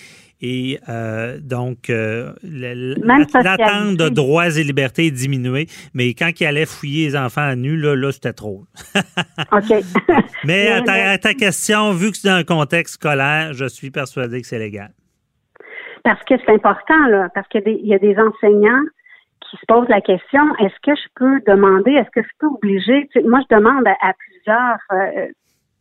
Et 0.43 0.79
euh, 0.89 1.39
donc, 1.41 1.91
euh, 1.91 2.33
l'attente 2.43 3.97
de 3.97 4.09
droits 4.09 4.49
et 4.49 4.63
libertés 4.65 5.07
est 5.07 5.11
diminuée. 5.11 5.67
Mais 5.95 6.15
quand 6.15 6.31
il 6.41 6.47
allait 6.47 6.67
fouiller 6.67 7.09
les 7.09 7.17
enfants 7.17 7.43
à 7.43 7.57
nu, 7.57 7.77
là, 7.77 7.95
là 7.95 8.11
c'était 8.13 8.33
trop. 8.33 8.65
OK. 9.53 9.85
Mais 10.45 10.69
à 10.69 10.81
ta, 10.83 10.93
mais- 10.93 11.03
à 11.03 11.19
ta 11.19 11.35
question, 11.35 11.93
vu 11.93 12.11
que 12.11 12.17
c'est 12.17 12.29
dans 12.29 12.35
un 12.37 12.45
contexte 12.45 12.95
scolaire, 12.95 13.53
je 13.53 13.67
suis 13.67 13.91
persuadé 13.91 14.41
que 14.41 14.47
c'est 14.47 14.59
légal. 14.59 14.91
Parce 16.03 16.23
que 16.25 16.35
c'est 16.39 16.53
important, 16.55 17.07
là, 17.09 17.29
parce 17.35 17.47
qu'il 17.49 17.61
y, 17.61 17.65
a 17.65 17.67
des- 17.67 17.81
il 17.83 17.89
y 17.89 17.95
a 17.95 17.99
des 17.99 18.17
enseignants 18.17 18.85
qui 19.43 19.57
se 19.59 19.67
posent 19.69 19.89
la 19.89 20.01
question, 20.01 20.41
est-ce 20.61 20.75
que 20.83 20.95
je 20.97 21.09
peux 21.17 21.41
demander, 21.47 21.91
est-ce 21.93 22.11
que 22.11 22.23
je 22.23 22.29
peux 22.39 22.47
obliger, 22.47 23.09
tu 23.13 23.21
sais, 23.21 23.27
moi 23.29 23.41
je 23.51 23.55
demande 23.55 23.87
à, 23.87 23.97
à 24.01 24.13
plusieurs 24.15 24.79
euh, 24.93 25.27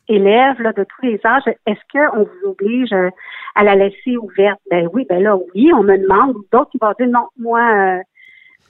élèves 0.10 0.62
là, 0.62 0.74
de 0.74 0.84
tous 0.84 1.05
les 1.05 1.20
âges, 1.26 1.43
est-ce 1.66 1.80
qu'on 1.91 2.24
vous 2.24 2.49
oblige 2.49 2.91
euh, 2.93 3.10
à 3.55 3.64
la 3.64 3.76
laisser 3.76 4.18
ouverte? 4.18 4.60
Ben 4.70 4.89
oui, 4.93 5.05
ben 5.10 5.24
là, 5.24 5.38
oui, 5.55 5.72
on 5.74 5.84
me 5.84 5.97
demande, 5.97 6.36
d'autres 6.51 6.72
qui 6.72 6.78
vont 6.82 6.93
dire 6.99 7.07
non, 7.07 7.28
moi, 7.38 7.62
euh, 7.62 7.99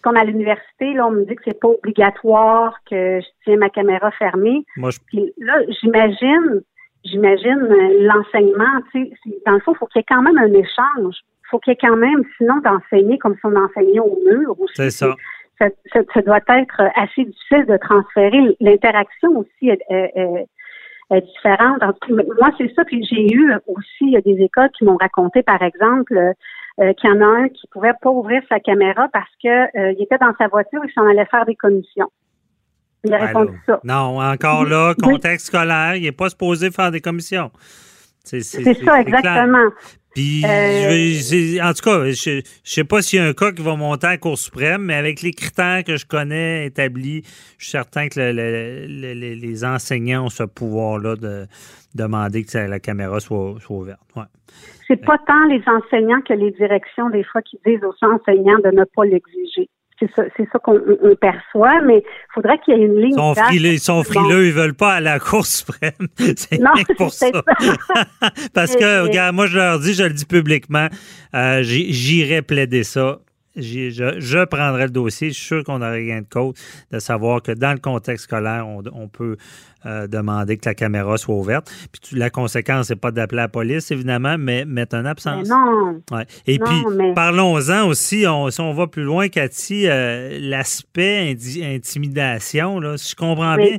comme 0.02 0.16
à 0.18 0.24
l'université, 0.24 0.94
là, 0.94 1.08
on 1.08 1.12
me 1.12 1.26
dit 1.26 1.36
que 1.36 1.42
c'est 1.46 1.60
pas 1.60 1.68
obligatoire, 1.70 2.76
que 2.90 3.20
je 3.20 3.28
tiens 3.44 3.58
ma 3.58 3.70
caméra 3.70 4.12
fermée. 4.12 4.64
Moi, 4.78 4.92
je, 4.92 5.00
Puis 5.08 5.34
là, 5.38 5.56
j'imagine, 5.82 6.62
j'imagine 7.04 7.60
euh, 7.62 8.08
l'enseignement, 8.08 8.82
tu 8.92 9.06
sais, 9.08 9.32
dans 9.46 9.54
le 9.54 9.60
fond, 9.62 9.74
il 9.74 9.78
faut 9.78 9.86
qu'il 9.88 10.00
y 10.00 10.02
ait 10.02 10.06
quand 10.08 10.22
même 10.22 10.38
un 10.38 10.54
échange. 10.54 11.16
Il 11.46 11.50
faut 11.50 11.60
qu'il 11.60 11.72
y 11.72 11.74
ait 11.74 11.80
quand 11.82 11.96
même, 11.98 12.24
sinon, 12.38 12.58
d'enseigner 12.64 13.18
comme 13.18 13.34
si 13.36 13.42
on 13.46 13.56
enseignait 13.56 14.00
au 14.00 14.18
mur. 14.26 14.60
aussi. 14.60 14.74
c'est 14.76 14.90
ça. 14.92 15.16
Ça, 15.60 15.68
ça- 15.92 16.00
ça 16.14 16.22
doit 16.22 16.38
être 16.48 16.82
assez 16.96 17.26
difficile 17.26 17.66
de 17.66 17.76
transférer. 17.78 18.56
L'interaction 18.62 19.30
aussi 19.40 19.70
est, 19.70 19.82
est- 19.90 20.12
est- 20.16 20.46
est 21.12 21.22
différente. 21.22 21.82
En 21.82 21.94
tout 21.94 22.16
cas, 22.16 22.24
moi, 22.40 22.52
c'est 22.58 22.74
ça. 22.76 22.84
Puis 22.86 23.04
j'ai 23.10 23.34
eu 23.34 23.54
aussi 23.68 24.16
des 24.24 24.44
écoles 24.44 24.70
qui 24.78 24.86
m'ont 24.86 24.98
raconté, 24.98 25.44
par 25.44 25.62
exemple, 25.62 26.14
euh, 26.16 26.94
qu'il 26.94 27.10
y 27.10 27.14
en 27.14 27.22
a 27.22 27.26
un 27.26 27.50
qui 27.50 27.68
pouvait 27.72 27.94
pas 28.02 28.10
ouvrir 28.10 28.42
sa 28.48 28.60
caméra 28.60 29.08
parce 29.12 29.30
que 29.44 29.48
euh, 29.48 29.92
il 29.98 30.04
était 30.04 30.18
dans 30.18 30.34
sa 30.38 30.48
voiture 30.48 30.84
et 30.84 30.88
qu'il 30.88 30.94
s'en 30.94 31.08
allait 31.10 31.26
faire 31.26 31.46
des 31.46 31.56
commissions. 31.56 32.10
Il 33.04 33.14
a 33.14 33.18
répondu 33.18 33.58
ça. 33.66 33.80
Non, 33.84 34.20
encore 34.22 34.66
là, 34.66 34.94
Oui. 34.98 35.14
contexte 35.14 35.48
scolaire, 35.48 35.96
il 35.96 36.04
n'est 36.04 36.12
pas 36.12 36.30
supposé 36.30 36.70
faire 36.70 36.92
des 36.92 37.02
commissions. 37.02 37.52
C'est 38.24 38.42
ça, 38.42 39.04
clair. 39.04 39.48
Puis, 40.16 40.44
Euh, 40.44 41.64
en 41.64 41.74
tout 41.74 41.84
cas, 41.84 42.04
je 42.12 42.38
ne 42.38 42.42
sais 42.64 42.84
pas 42.84 43.02
s'il 43.02 43.20
y 43.20 43.22
a 43.22 43.26
un 43.26 43.34
cas 43.34 43.52
qui 43.52 43.62
va 43.62 43.76
monter 43.76 44.08
à 44.08 44.12
la 44.12 44.18
Cour 44.18 44.38
suprême, 44.38 44.84
mais 44.84 44.96
avec 44.96 45.22
les 45.22 45.32
critères 45.32 45.84
que 45.84 45.98
je 45.98 46.06
connais 46.06 46.66
établis, 46.66 47.22
je 47.58 47.66
suis 47.66 47.72
certain 47.72 48.08
que 48.10 48.20
le- 48.20 48.32
le- 48.32 48.88
le- 48.88 49.14
le- 49.14 49.36
les 49.36 49.64
enseignants 49.66 50.26
ont 50.26 50.30
ce 50.30 50.44
pouvoir-là 50.44 51.16
de 51.16 51.46
demander 51.96 52.44
que 52.44 52.58
la 52.58 52.80
caméra 52.80 53.20
soit, 53.20 53.56
soit 53.60 53.78
ouverte. 53.78 54.02
Ouais. 54.16 54.24
C'est 54.88 55.04
pas 55.06 55.18
tant 55.28 55.46
les 55.46 55.62
enseignants 55.68 56.22
que 56.28 56.34
les 56.34 56.52
directions, 56.52 57.10
des 57.12 57.24
fois, 57.24 57.42
qui 57.44 57.60
disent 57.66 57.84
aux 57.84 58.06
enseignants 58.06 58.60
de 58.64 58.76
ne 58.76 58.84
pas 58.96 59.06
l'exiger. 59.06 59.70
C'est 60.00 60.10
ça, 60.16 60.24
c'est 60.38 60.48
ça 60.52 60.60
qu'on 60.60 60.76
on- 60.76 60.98
on 61.12 61.16
perçoit, 61.16 61.82
mais 61.82 61.98
il 61.98 62.34
faudrait 62.34 62.58
qu'il 62.60 62.78
y 62.78 62.82
ait 62.82 62.86
une 62.86 62.96
ligne. 63.00 63.10
Ils 63.12 63.16
sont 63.16 63.36
frileux, 63.36 63.70
ils 63.74 63.80
sont 63.80 63.98
Bon. 63.98 64.04
frileux, 64.04 64.46
ils 64.48 64.54
veulent 64.54 64.74
pas 64.74 64.94
à 64.94 65.00
la 65.02 65.20
Cour 65.20 65.46
suprême. 65.46 65.92
C'est 66.38 66.96
pour 66.96 67.12
ça. 67.12 67.28
Parce 68.54 68.76
que, 68.76 69.02
regarde, 69.04 69.36
moi, 69.36 69.46
je 69.48 69.58
leur 69.58 69.80
dis, 69.80 69.94
je 69.94 70.04
le 70.04 70.12
dis 70.14 70.26
publiquement, 70.26 70.88
euh, 71.36 71.60
j'irai 71.64 72.42
plaider 72.42 72.84
ça. 72.84 73.20
Je, 73.56 74.16
je 74.20 74.46
prendrai 74.46 74.84
le 74.84 74.90
dossier. 74.92 75.30
Je 75.30 75.34
suis 75.34 75.46
sûr 75.46 75.64
qu'on 75.64 75.82
aurait 75.82 76.06
gain 76.06 76.22
de 76.22 76.28
cause 76.30 76.54
de 76.92 77.00
savoir 77.00 77.42
que 77.42 77.52
dans 77.52 77.74
le 77.74 77.80
contexte 77.80 78.26
scolaire, 78.26 78.68
on, 78.68 78.84
on 78.94 79.08
peut 79.08 79.36
euh, 79.86 80.08
demander 80.08 80.58
que 80.58 80.70
la 80.70 80.76
caméra 80.76 81.18
soit 81.18 81.36
ouverte. 81.36 81.70
Puis 81.92 82.00
tu- 82.02 82.16
la 82.16 82.30
conséquence, 82.30 82.88
c'est 82.88 82.96
pas 82.96 83.12
d'appeler 83.12 83.38
la 83.42 83.48
police, 83.48 83.92
évidemment, 83.92 84.38
mais 84.38 84.66
mettre 84.66 84.98
Mais 84.98 85.10
absence. 85.10 85.48
non. 85.50 86.02
Ouais. 86.12 86.26
Et 86.48 86.58
Non, 86.58 86.66
puis, 86.66 86.96
mais- 86.98 87.14
parlons-en 87.14 87.88
aussi, 87.88 88.26
on- 88.28 88.50
si 88.52 88.62
on 88.62 88.74
va 88.74 88.88
plus 88.88 89.04
loin, 89.04 89.30
Cathy, 89.30 89.88
euh, 89.88 90.38
l'aspect 90.42 91.36
intimidation, 91.64 92.80
là, 92.80 92.98
si 92.98 93.12
je 93.12 93.16
comprends 93.16 93.56
Oui. 93.56 93.70
bien, 93.70 93.78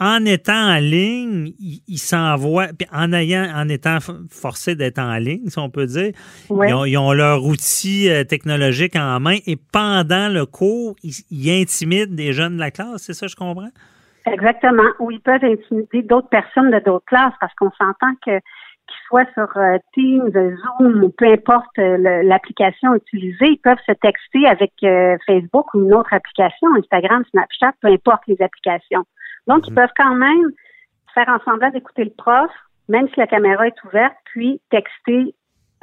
en 0.00 0.24
étant 0.24 0.74
en 0.74 0.78
ligne, 0.80 1.52
ils 1.60 1.80
il 1.86 1.98
s'envoient, 1.98 2.68
puis 2.76 2.88
en 2.92 3.12
ayant, 3.12 3.46
en 3.54 3.68
étant 3.68 3.98
f- 3.98 4.26
forcé 4.30 4.74
d'être 4.74 4.98
en 4.98 5.16
ligne, 5.18 5.46
si 5.48 5.58
on 5.58 5.70
peut 5.70 5.86
dire, 5.86 6.12
Ouais. 6.50 6.70
ils, 6.70 6.74
ont, 6.74 6.84
ils 6.84 6.96
ont 6.98 7.12
leur 7.12 7.44
outil 7.44 8.08
euh, 8.10 8.24
technologique 8.24 8.96
en 8.96 9.20
main 9.20 9.36
et 9.46 9.56
pendant 9.72 10.28
le 10.28 10.44
cours, 10.46 10.96
ils, 11.02 11.12
ils 11.30 11.60
intimident 11.62 12.14
des 12.14 12.32
jeunes 12.32 12.54
de 12.54 12.60
la 12.60 12.70
classe, 12.70 13.02
c'est 13.02 13.12
ça, 13.14 13.26
je 13.26 13.36
comprends? 13.36 13.68
Exactement. 14.26 14.84
Ou 15.00 15.10
ils 15.10 15.20
peuvent 15.20 15.44
intimider 15.44 16.02
d'autres 16.02 16.28
personnes 16.28 16.70
de 16.70 16.78
d'autres 16.78 17.04
classes 17.06 17.34
parce 17.40 17.52
qu'on 17.54 17.70
s'entend 17.72 18.14
que 18.24 18.38
qu'ils 18.88 19.06
soient 19.08 19.26
sur 19.34 19.48
euh, 19.56 19.78
Teams, 19.94 20.30
Zoom 20.32 21.04
ou 21.04 21.08
peu 21.10 21.26
importe 21.32 21.78
euh, 21.78 22.22
l'application 22.24 22.94
utilisée, 22.94 23.46
ils 23.50 23.60
peuvent 23.62 23.78
se 23.86 23.92
texter 23.92 24.46
avec 24.46 24.72
Facebook 25.26 25.72
ou 25.74 25.82
une 25.84 25.94
autre 25.94 26.12
application, 26.12 26.68
Instagram, 26.76 27.22
Snapchat, 27.30 27.72
peu 27.80 27.88
importe 27.88 28.22
les 28.26 28.36
applications. 28.42 29.04
Donc, 29.46 29.66
ils 29.68 29.74
peuvent 29.74 29.92
quand 29.96 30.14
même 30.14 30.52
faire 31.14 31.28
en 31.28 31.38
semblant 31.44 31.70
d'écouter 31.70 32.04
le 32.04 32.10
prof, 32.10 32.50
même 32.88 33.08
si 33.08 33.14
la 33.18 33.26
caméra 33.26 33.66
est 33.66 33.84
ouverte, 33.84 34.14
puis 34.24 34.60
texter 34.70 35.34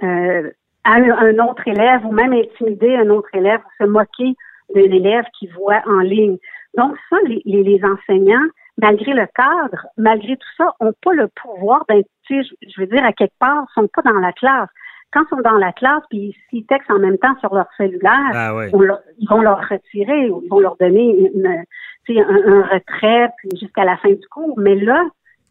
euh, 0.03 0.49
à 0.83 0.93
un, 0.93 1.39
autre 1.39 1.67
élève 1.67 2.05
ou 2.05 2.11
même 2.11 2.33
intimider 2.33 2.95
un 2.95 3.09
autre 3.09 3.29
élève 3.33 3.59
ou 3.59 3.83
se 3.83 3.87
moquer 3.87 4.35
d'un 4.73 4.91
élève 4.91 5.25
qui 5.37 5.47
voit 5.47 5.81
en 5.85 5.99
ligne. 5.99 6.37
Donc 6.77 6.95
ça, 7.09 7.17
les, 7.25 7.41
les, 7.45 7.63
les 7.63 7.81
enseignants, 7.83 8.47
malgré 8.77 9.13
le 9.13 9.27
cadre, 9.35 9.87
malgré 9.97 10.37
tout 10.37 10.47
ça, 10.57 10.73
n'ont 10.81 10.93
pas 11.03 11.13
le 11.13 11.27
pouvoir 11.27 11.85
d'être, 11.89 12.07
je, 12.29 12.41
je 12.61 12.81
veux 12.81 12.87
dire, 12.87 13.03
à 13.03 13.13
quelque 13.13 13.37
part, 13.39 13.65
sont 13.73 13.87
pas 13.87 14.01
dans 14.03 14.19
la 14.19 14.31
classe. 14.31 14.69
Quand 15.11 15.21
ils 15.25 15.29
sont 15.35 15.41
dans 15.41 15.57
la 15.57 15.71
classe, 15.71 16.03
puis 16.09 16.35
s'ils 16.49 16.65
textent 16.65 16.91
en 16.91 16.99
même 16.99 17.17
temps 17.17 17.35
sur 17.39 17.53
leur 17.55 17.65
cellulaire, 17.77 18.31
Ah 18.33 18.55
oui. 18.55 18.65
on 18.73 18.81
leur- 18.81 18.99
ils 19.17 19.27
vont 19.27 19.41
leur 19.41 19.59
retirer, 19.67 20.29
ou 20.29 20.41
ils 20.43 20.49
vont 20.49 20.59
leur 20.59 20.75
donner 20.77 21.31
une, 21.35 21.47
un, 21.47 22.21
un 22.21 22.61
retrait 22.63 23.29
jusqu'à 23.59 23.85
la 23.85 23.97
fin 23.97 24.09
du 24.09 24.27
cours. 24.31 24.53
Mais 24.59 24.75
là, 24.75 25.01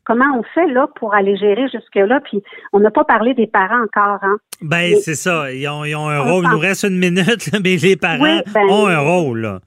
comment 0.05 0.37
on 0.39 0.43
fait 0.43 0.67
là 0.69 0.89
pour 0.97 1.15
aller 1.15 1.37
gérer 1.37 1.69
jusque-là? 1.69 2.21
Puis 2.21 2.43
on 2.73 2.81
n'a 2.81 2.91
pas 2.91 3.05
parlé 3.05 3.35
des 3.35 3.47
parents 3.47 3.83
encore, 3.83 4.19
hein? 4.23 4.37
Ben, 4.63 4.95
c'est 4.97 5.15
ça. 5.15 5.53
Ils 5.53 5.69
ont, 5.69 5.85
ils 5.85 5.95
ont 5.95 6.09
un 6.09 6.21
rôle. 6.21 6.45
Il 6.45 6.51
nous 6.51 6.59
reste 6.59 6.85
une 6.85 6.99
minute, 6.99 7.51
mais 7.65 7.77
les 7.77 7.97
parents 7.97 8.23
Oui, 8.23 8.41
ben- 8.55 8.67
ont 8.71 8.87
un 8.87 8.99
rôle. 9.01 9.41
Là. 9.41 9.61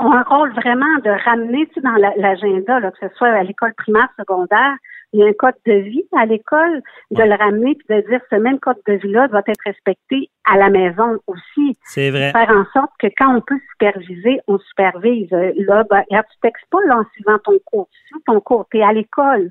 ont 0.00 0.12
un 0.12 0.22
rôle 0.22 0.52
vraiment 0.52 0.94
de 1.04 1.10
ramener 1.24 1.66
tu 1.68 1.74
sais, 1.74 1.80
dans 1.80 1.90
la- 1.94 2.14
l'agenda, 2.16 2.80
que 2.90 3.08
ce 3.08 3.14
soit 3.16 3.28
à 3.28 3.42
l'école 3.42 3.74
primaire, 3.74 4.08
secondaire, 4.18 4.74
il 5.12 5.20
y 5.20 5.22
a 5.22 5.26
un 5.26 5.32
code 5.32 5.54
de 5.66 5.72
vie 5.72 6.04
à 6.16 6.26
l'école, 6.26 6.82
de 7.10 7.22
le 7.22 7.34
ramener 7.34 7.74
puis 7.74 7.96
de 7.96 8.08
dire 8.08 8.20
ce 8.30 8.36
même 8.36 8.58
code 8.58 8.76
de 8.86 8.94
vie-là 8.94 9.28
doit 9.28 9.42
être 9.46 9.62
respecté 9.64 10.30
à 10.44 10.56
la 10.56 10.70
maison 10.70 11.18
aussi. 11.26 11.76
C'est 11.82 12.10
vrai. 12.10 12.32
Faire 12.32 12.50
en 12.50 12.64
sorte 12.72 12.92
que 12.98 13.06
quand 13.16 13.34
on 13.34 13.40
peut 13.40 13.58
superviser, 13.72 14.40
on 14.46 14.58
supervise. 14.58 15.28
Euh, 15.32 15.52
Là, 15.56 15.84
ben, 15.90 16.02
regarde, 16.08 16.26
tu 16.30 16.38
textes 16.42 16.66
pas 16.70 16.78
là, 16.86 16.98
en 16.98 17.04
suivant 17.14 17.38
ton 17.44 17.58
cours. 17.64 17.88
Tu 17.92 17.98
suis 18.06 18.22
ton 18.26 18.40
cours, 18.40 18.66
tu 18.70 18.78
es 18.78 18.82
à 18.82 18.92
l'école. 18.92 19.50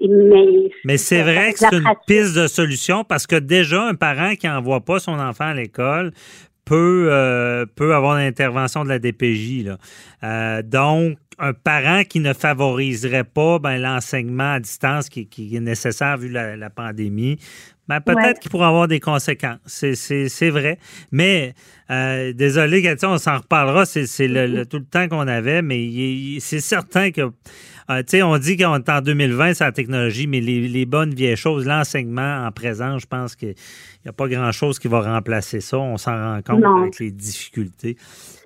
Mais, 0.00 0.70
Mais 0.84 0.96
c'est 0.96 1.22
vrai 1.22 1.52
que 1.52 1.58
c'est 1.58 1.72
une 1.76 1.82
pratique. 1.82 2.06
piste 2.06 2.36
de 2.36 2.46
solution 2.46 3.02
parce 3.02 3.26
que 3.26 3.36
déjà, 3.36 3.82
un 3.82 3.94
parent 3.94 4.34
qui 4.36 4.46
n'envoie 4.46 4.80
pas 4.80 5.00
son 5.00 5.18
enfant 5.18 5.46
à 5.46 5.54
l'école 5.54 6.12
peut, 6.64 7.08
euh, 7.10 7.66
peut 7.74 7.94
avoir 7.94 8.16
l'intervention 8.16 8.84
de 8.84 8.88
la 8.90 8.98
DPJ. 8.98 9.64
Là. 9.64 9.78
Euh, 10.22 10.62
donc, 10.62 11.18
un 11.38 11.52
parent 11.52 12.02
qui 12.04 12.20
ne 12.20 12.32
favoriserait 12.32 13.24
pas 13.24 13.58
ben, 13.58 13.78
l'enseignement 13.78 14.54
à 14.54 14.60
distance 14.60 15.08
qui, 15.08 15.26
qui 15.26 15.54
est 15.56 15.60
nécessaire 15.60 16.16
vu 16.18 16.28
la, 16.28 16.56
la 16.56 16.70
pandémie, 16.70 17.38
ben, 17.88 18.00
peut-être 18.00 18.18
Ouais. 18.26 18.34
qu'il 18.40 18.50
pourrait 18.50 18.66
avoir 18.66 18.86
des 18.88 19.00
conséquences. 19.00 19.58
C'est, 19.66 20.50
vrai. 20.50 20.78
Mais, 21.10 21.54
euh, 21.90 22.32
désolé, 22.34 22.82
Cathy, 22.82 23.06
on 23.06 23.16
s'en 23.18 23.38
reparlera. 23.38 23.86
C'est, 23.86 24.28
le, 24.28 24.46
le- 24.46 24.66
tout 24.66 24.78
le 24.78 24.84
temps 24.84 25.08
qu'on 25.08 25.26
avait, 25.26 25.62
mais 25.62 26.38
c'est 26.40 26.60
certain 26.60 27.10
que 27.10 27.30
euh, 27.90 27.98
tu 28.00 28.18
sais, 28.18 28.22
on 28.22 28.36
dit 28.38 28.56
qu'on 28.56 28.76
est 28.76 28.88
en 28.88 29.00
2020, 29.00 29.54
c'est 29.54 29.64
la 29.64 29.72
technologie, 29.72 30.26
mais 30.26 30.40
les, 30.40 30.68
les 30.68 30.84
bonnes 30.86 31.14
vieilles 31.14 31.36
choses, 31.36 31.66
l'enseignement 31.66 32.44
en 32.46 32.52
présent, 32.52 32.98
je 32.98 33.06
pense 33.06 33.34
qu'il 33.34 33.54
n'y 34.04 34.08
a 34.08 34.12
pas 34.12 34.28
grand-chose 34.28 34.78
qui 34.78 34.88
va 34.88 35.00
remplacer 35.00 35.60
ça. 35.60 35.78
On 35.78 35.96
s'en 35.96 36.12
rend 36.12 36.40
compte 36.46 36.60
Non. 36.62 36.82
avec 36.82 36.98
les 36.98 37.10
difficultés. 37.10 37.96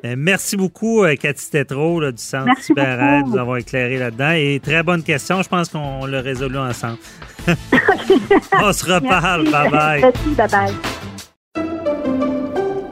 Euh, 0.04 0.14
merci 0.16 0.56
beaucoup, 0.56 1.04
euh, 1.04 1.14
Cathy 1.16 1.50
Tétrault, 1.50 2.00
là, 2.00 2.12
du 2.12 2.22
Centre 2.22 2.46
Merci 2.46 2.66
Cyber-Aide, 2.66 3.24
de 3.26 3.30
nous 3.30 3.38
avoir 3.38 3.56
éclairé 3.58 3.98
là-dedans. 3.98 4.32
Et 4.32 4.60
très 4.62 4.82
bonne 4.82 5.02
question. 5.02 5.42
Je 5.42 5.48
pense 5.48 5.68
qu'on 5.68 6.06
l'a 6.06 6.20
résolu 6.20 6.58
ensemble. 6.58 6.98
on 8.60 8.72
se 8.72 8.84
reparle. 8.92 9.44
Bye-bye. 9.48 10.00
Merci, 10.02 10.28
bye-bye. 10.36 10.72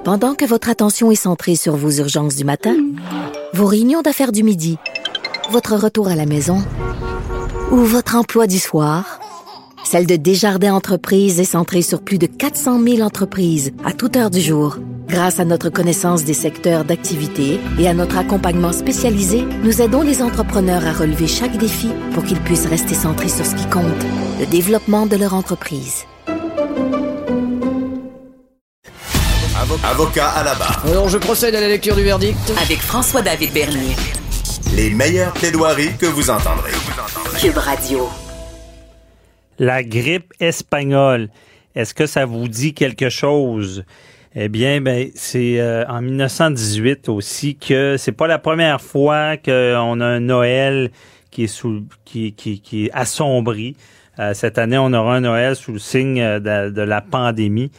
Pendant 0.04 0.34
que 0.34 0.44
votre 0.44 0.68
attention 0.70 1.10
est 1.10 1.14
centrée 1.16 1.56
sur 1.56 1.76
vos 1.76 1.90
urgences 1.90 2.34
du 2.36 2.44
matin, 2.44 2.74
vos 3.52 3.66
réunions 3.66 4.02
d'affaires 4.02 4.32
du 4.32 4.42
midi, 4.42 4.78
votre 5.50 5.74
retour 5.74 6.08
à 6.08 6.14
la 6.14 6.26
maison 6.26 6.62
ou 7.72 7.78
votre 7.78 8.14
emploi 8.14 8.46
du 8.46 8.58
soir, 8.58 9.18
celle 9.84 10.06
de 10.06 10.16
Desjardins 10.16 10.74
Entreprises 10.74 11.40
est 11.40 11.44
centrée 11.44 11.82
sur 11.82 12.02
plus 12.02 12.18
de 12.18 12.26
400 12.26 12.80
000 12.82 13.00
entreprises 13.00 13.72
à 13.84 13.92
toute 13.92 14.16
heure 14.16 14.30
du 14.30 14.40
jour. 14.40 14.78
Grâce 15.08 15.40
à 15.40 15.44
notre 15.44 15.68
connaissance 15.68 16.24
des 16.24 16.34
secteurs 16.34 16.84
d'activité 16.84 17.58
et 17.80 17.88
à 17.88 17.94
notre 17.94 18.16
accompagnement 18.18 18.72
spécialisé, 18.72 19.44
nous 19.64 19.82
aidons 19.82 20.02
les 20.02 20.22
entrepreneurs 20.22 20.86
à 20.86 20.92
relever 20.92 21.26
chaque 21.26 21.56
défi 21.56 21.88
pour 22.14 22.22
qu'ils 22.22 22.40
puissent 22.40 22.66
rester 22.66 22.94
centrés 22.94 23.28
sur 23.28 23.44
ce 23.44 23.56
qui 23.56 23.66
compte, 23.66 23.84
le 24.38 24.46
développement 24.46 25.06
de 25.06 25.16
leur 25.16 25.34
entreprise. 25.34 26.04
Avocat 29.84 30.28
à 30.28 30.44
la 30.44 30.54
barre. 30.54 30.82
Alors, 30.88 31.08
je 31.08 31.18
procède 31.18 31.54
à 31.54 31.60
la 31.60 31.68
lecture 31.68 31.96
du 31.96 32.02
verdict. 32.02 32.38
Avec 32.62 32.78
François-David 32.80 33.52
Bernier. 33.52 33.96
Les 34.76 34.90
meilleures 34.90 35.32
plaidoiries 35.32 35.96
que 35.98 36.06
vous 36.06 36.30
entendrez. 36.30 36.70
Cube 37.40 37.56
Radio. 37.56 38.08
La 39.58 39.82
grippe 39.82 40.32
espagnole, 40.40 41.28
est-ce 41.74 41.92
que 41.92 42.06
ça 42.06 42.24
vous 42.24 42.46
dit 42.46 42.72
quelque 42.72 43.10
chose? 43.10 43.84
Eh 44.34 44.48
bien, 44.48 44.80
ben, 44.80 45.10
c'est 45.14 45.60
euh, 45.60 45.84
en 45.86 46.00
1918 46.02 47.08
aussi 47.08 47.56
que 47.56 47.96
c'est 47.98 48.12
pas 48.12 48.28
la 48.28 48.38
première 48.38 48.80
fois 48.80 49.36
qu'on 49.36 50.00
a 50.00 50.06
un 50.06 50.20
Noël 50.20 50.90
qui 51.30 51.44
est 51.44 51.48
sous 51.48 51.84
qui, 52.04 52.32
qui, 52.32 52.60
qui 52.60 52.86
est 52.86 52.90
assombri. 52.92 53.76
Euh, 54.20 54.34
cette 54.34 54.56
année, 54.58 54.78
on 54.78 54.92
aura 54.92 55.16
un 55.16 55.20
Noël 55.20 55.56
sous 55.56 55.72
le 55.72 55.78
signe 55.78 56.20
euh, 56.20 56.38
de, 56.38 56.70
de 56.70 56.82
la 56.82 57.00
pandémie. 57.00 57.72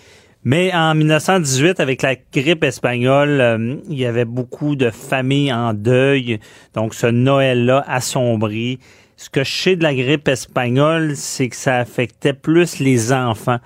Mais 0.43 0.73
en 0.73 0.95
1918, 0.95 1.79
avec 1.79 2.01
la 2.01 2.15
grippe 2.33 2.63
espagnole, 2.63 3.41
euh, 3.41 3.75
il 3.87 3.97
y 3.97 4.05
avait 4.05 4.25
beaucoup 4.25 4.75
de 4.75 4.89
familles 4.89 5.53
en 5.53 5.73
deuil. 5.73 6.39
Donc, 6.73 6.95
ce 6.95 7.07
Noël-là 7.07 7.83
assombri. 7.87 8.79
Ce 9.17 9.29
que 9.29 9.43
je 9.43 9.51
sais 9.51 9.75
de 9.75 9.83
la 9.83 9.93
grippe 9.93 10.27
espagnole, 10.27 11.15
c'est 11.15 11.49
que 11.49 11.55
ça 11.55 11.77
affectait 11.77 12.33
plus 12.33 12.79
les 12.79 13.13
enfants. 13.13 13.59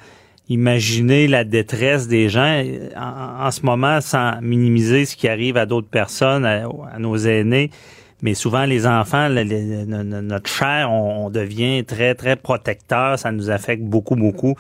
Imaginez 0.50 1.28
la 1.30 1.46
détresse 1.46 2.10
des 2.10 2.28
gens 2.28 2.62
en, 2.98 3.50
ce 3.52 3.66
moment, 3.66 4.02
sans 4.02 4.42
minimiser 4.42 5.06
ce 5.06 5.16
qui 5.16 5.30
arrive 5.30 5.56
à 5.56 5.66
d'autres 5.66 5.88
personnes, 5.88 6.46
à, 6.46 6.68
nos 7.00 7.16
aînés. 7.16 7.72
Mais 8.22 8.34
souvent, 8.34 8.66
les 8.66 8.86
enfants, 8.86 9.30
notre 9.30 10.50
chair, 10.50 10.92
on 10.92 11.30
devient 11.30 11.86
très, 11.86 12.16
très 12.16 12.36
protecteur. 12.36 13.18
Ça 13.18 13.32
nous 13.32 13.50
affecte 13.50 13.84
beaucoup, 13.84 14.16
beaucoup. 14.16 14.56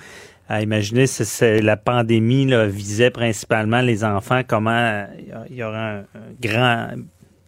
À 0.48 0.62
imaginer 0.62 1.08
si 1.08 1.26
c'est- 1.26 1.62
la 1.62 1.76
pandémie 1.78 2.46
là, 2.46 2.68
visait 2.68 3.10
principalement 3.10 3.82
les 3.82 4.04
enfants, 4.04 4.42
comment 4.48 4.70
euh, 4.72 5.06
il 5.50 5.56
y 5.56 5.64
aurait 5.64 5.78
un, 5.78 6.04
grand, 6.40 6.90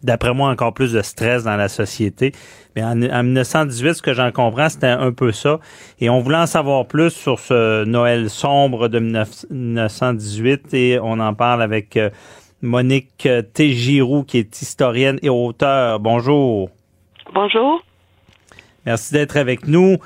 d'après 0.02 0.34
moi, 0.34 0.50
encore 0.50 0.74
plus 0.74 0.94
de 0.94 1.02
stress 1.04 1.44
dans 1.44 1.58
la 1.58 1.68
société. 1.70 2.32
Mais 2.76 2.84
en, 2.84 3.00
en 3.04 3.24
1918, 3.24 3.94
ce 3.96 4.02
que 4.02 4.14
j'en 4.14 4.32
comprends, 4.32 4.70
c'était 4.70 4.88
un 4.88 5.12
peu 5.12 5.32
ça. 5.32 5.60
Et 6.00 6.10
on 6.10 6.20
voulait 6.22 6.38
en 6.38 6.48
savoir 6.48 6.88
plus 6.88 7.12
sur 7.12 7.40
ce 7.40 7.84
Noël 7.86 8.30
sombre 8.32 8.88
de 8.88 9.00
19 9.00 9.46
1918 9.52 10.74
et 10.74 11.00
on 11.00 11.20
en 11.20 11.34
parle 11.36 11.62
avec 11.62 11.98
euh, 11.98 12.10
Monique 12.64 13.26
euh, 13.28 13.42
Tégiroux, 13.44 14.24
qui 14.24 14.40
est 14.40 14.62
historienne 14.62 15.20
et 15.22 15.30
auteure. 15.30 16.00
Bonjour. 16.00 16.72
Bonjour. 17.34 17.84
Merci 18.88 19.14
d'être 19.14 19.38
avec 19.38 19.68
nous. 19.68 19.98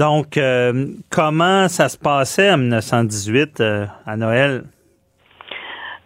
Donc, 0.00 0.38
euh, 0.38 0.86
comment 1.10 1.68
ça 1.68 1.90
se 1.90 1.98
passait 1.98 2.50
en 2.50 2.56
1918 2.56 3.60
euh, 3.60 3.84
à 4.06 4.16
Noël? 4.16 4.62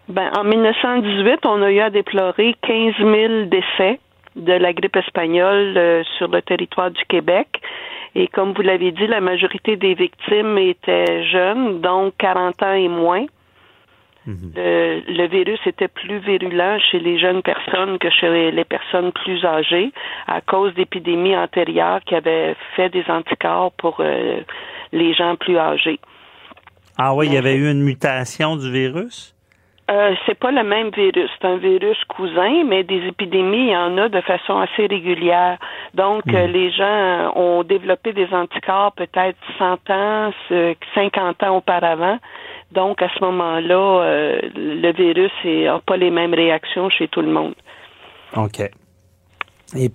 Ben, 0.09 0.29
en 0.37 0.43
1918, 0.43 1.45
on 1.45 1.61
a 1.61 1.71
eu 1.71 1.79
à 1.79 1.89
déplorer 1.89 2.55
15 2.61 2.93
000 2.99 3.45
décès 3.45 4.01
de 4.35 4.51
la 4.51 4.73
grippe 4.73 4.97
espagnole 4.97 5.77
euh, 5.77 6.03
sur 6.17 6.27
le 6.27 6.41
territoire 6.41 6.91
du 6.91 7.01
Québec. 7.05 7.47
Et 8.15 8.27
comme 8.27 8.51
vous 8.51 8.63
l'avez 8.63 8.91
dit, 8.91 9.07
la 9.07 9.21
majorité 9.21 9.77
des 9.77 9.93
victimes 9.93 10.57
étaient 10.57 11.23
jeunes, 11.31 11.79
donc 11.79 12.15
40 12.17 12.63
ans 12.63 12.73
et 12.73 12.89
moins. 12.89 13.25
Le, 14.27 15.01
le 15.07 15.27
virus 15.27 15.59
était 15.67 15.87
plus 15.87 16.17
virulent 16.19 16.79
chez 16.89 16.99
les 16.99 17.19
jeunes 17.19 17.41
personnes 17.43 17.99
que 17.99 18.09
chez 18.09 18.51
les 18.51 18.63
personnes 18.63 19.11
plus 19.11 19.43
âgées 19.45 19.91
à 20.27 20.41
cause 20.41 20.73
d'épidémies 20.73 21.35
antérieures 21.37 21.99
qui 22.05 22.15
avaient 22.15 22.55
fait 22.75 22.89
des 22.89 23.05
anticorps 23.09 23.71
pour 23.73 23.97
euh, 23.99 24.39
les 24.91 25.13
gens 25.13 25.35
plus 25.35 25.57
âgés. 25.57 25.99
Ah 26.97 27.13
oui, 27.13 27.27
il 27.27 27.33
y 27.33 27.37
avait 27.37 27.55
eu 27.55 27.69
une 27.69 27.83
mutation 27.83 28.55
du 28.55 28.71
virus? 28.71 29.33
Euh, 29.91 30.15
c'est 30.25 30.33
pas 30.39 30.49
le 30.49 30.63
même 30.63 30.89
virus. 30.89 31.29
C'est 31.39 31.45
un 31.47 31.57
virus 31.57 32.03
cousin, 32.05 32.63
mais 32.65 32.83
des 32.83 33.05
épidémies, 33.05 33.67
il 33.67 33.71
y 33.73 33.77
en 33.77 33.95
a 33.99 34.09
de 34.09 34.19
façon 34.21 34.57
assez 34.57 34.87
régulière. 34.87 35.59
Donc, 35.93 36.23
euh, 36.33 36.47
les 36.47 36.71
gens 36.71 37.31
ont 37.35 37.61
développé 37.63 38.11
des 38.11 38.27
anticorps 38.33 38.93
peut-être 38.93 39.37
100 39.59 39.73
ans, 39.91 40.31
ce- 40.49 40.73
50 40.95 41.43
ans 41.43 41.57
auparavant. 41.57 42.17
Donc, 42.71 43.01
à 43.01 43.07
ce 43.17 43.23
moment-là, 43.23 44.03
euh, 44.03 44.39
le 44.55 44.91
virus 44.93 45.31
n'a 45.45 45.79
pas 45.85 45.97
les 45.97 46.11
mêmes 46.11 46.33
réactions 46.33 46.89
chez 46.89 47.07
tout 47.07 47.21
le 47.21 47.31
monde. 47.31 47.53
OK. 48.35 48.59
Et, 49.75 49.91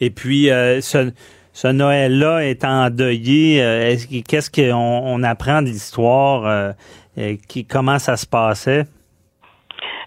et 0.00 0.10
puis, 0.10 0.50
euh, 0.50 0.80
ce, 0.80 1.12
ce 1.52 1.68
Noël-là 1.68 2.40
est 2.44 2.64
endeuillé. 2.64 3.62
euh, 3.62 3.88
est-ce 3.90 4.06
que- 4.08 4.22
Qu'est-ce 4.26 4.50
qu'on 4.50 4.74
on 4.74 5.22
apprend 5.22 5.62
de 5.62 5.66
l'histoire? 5.68 6.46
euh, 6.46 7.36
qui, 7.48 7.64
comment 7.64 7.98
ça 8.00 8.16
se 8.16 8.26
passait? 8.26 8.84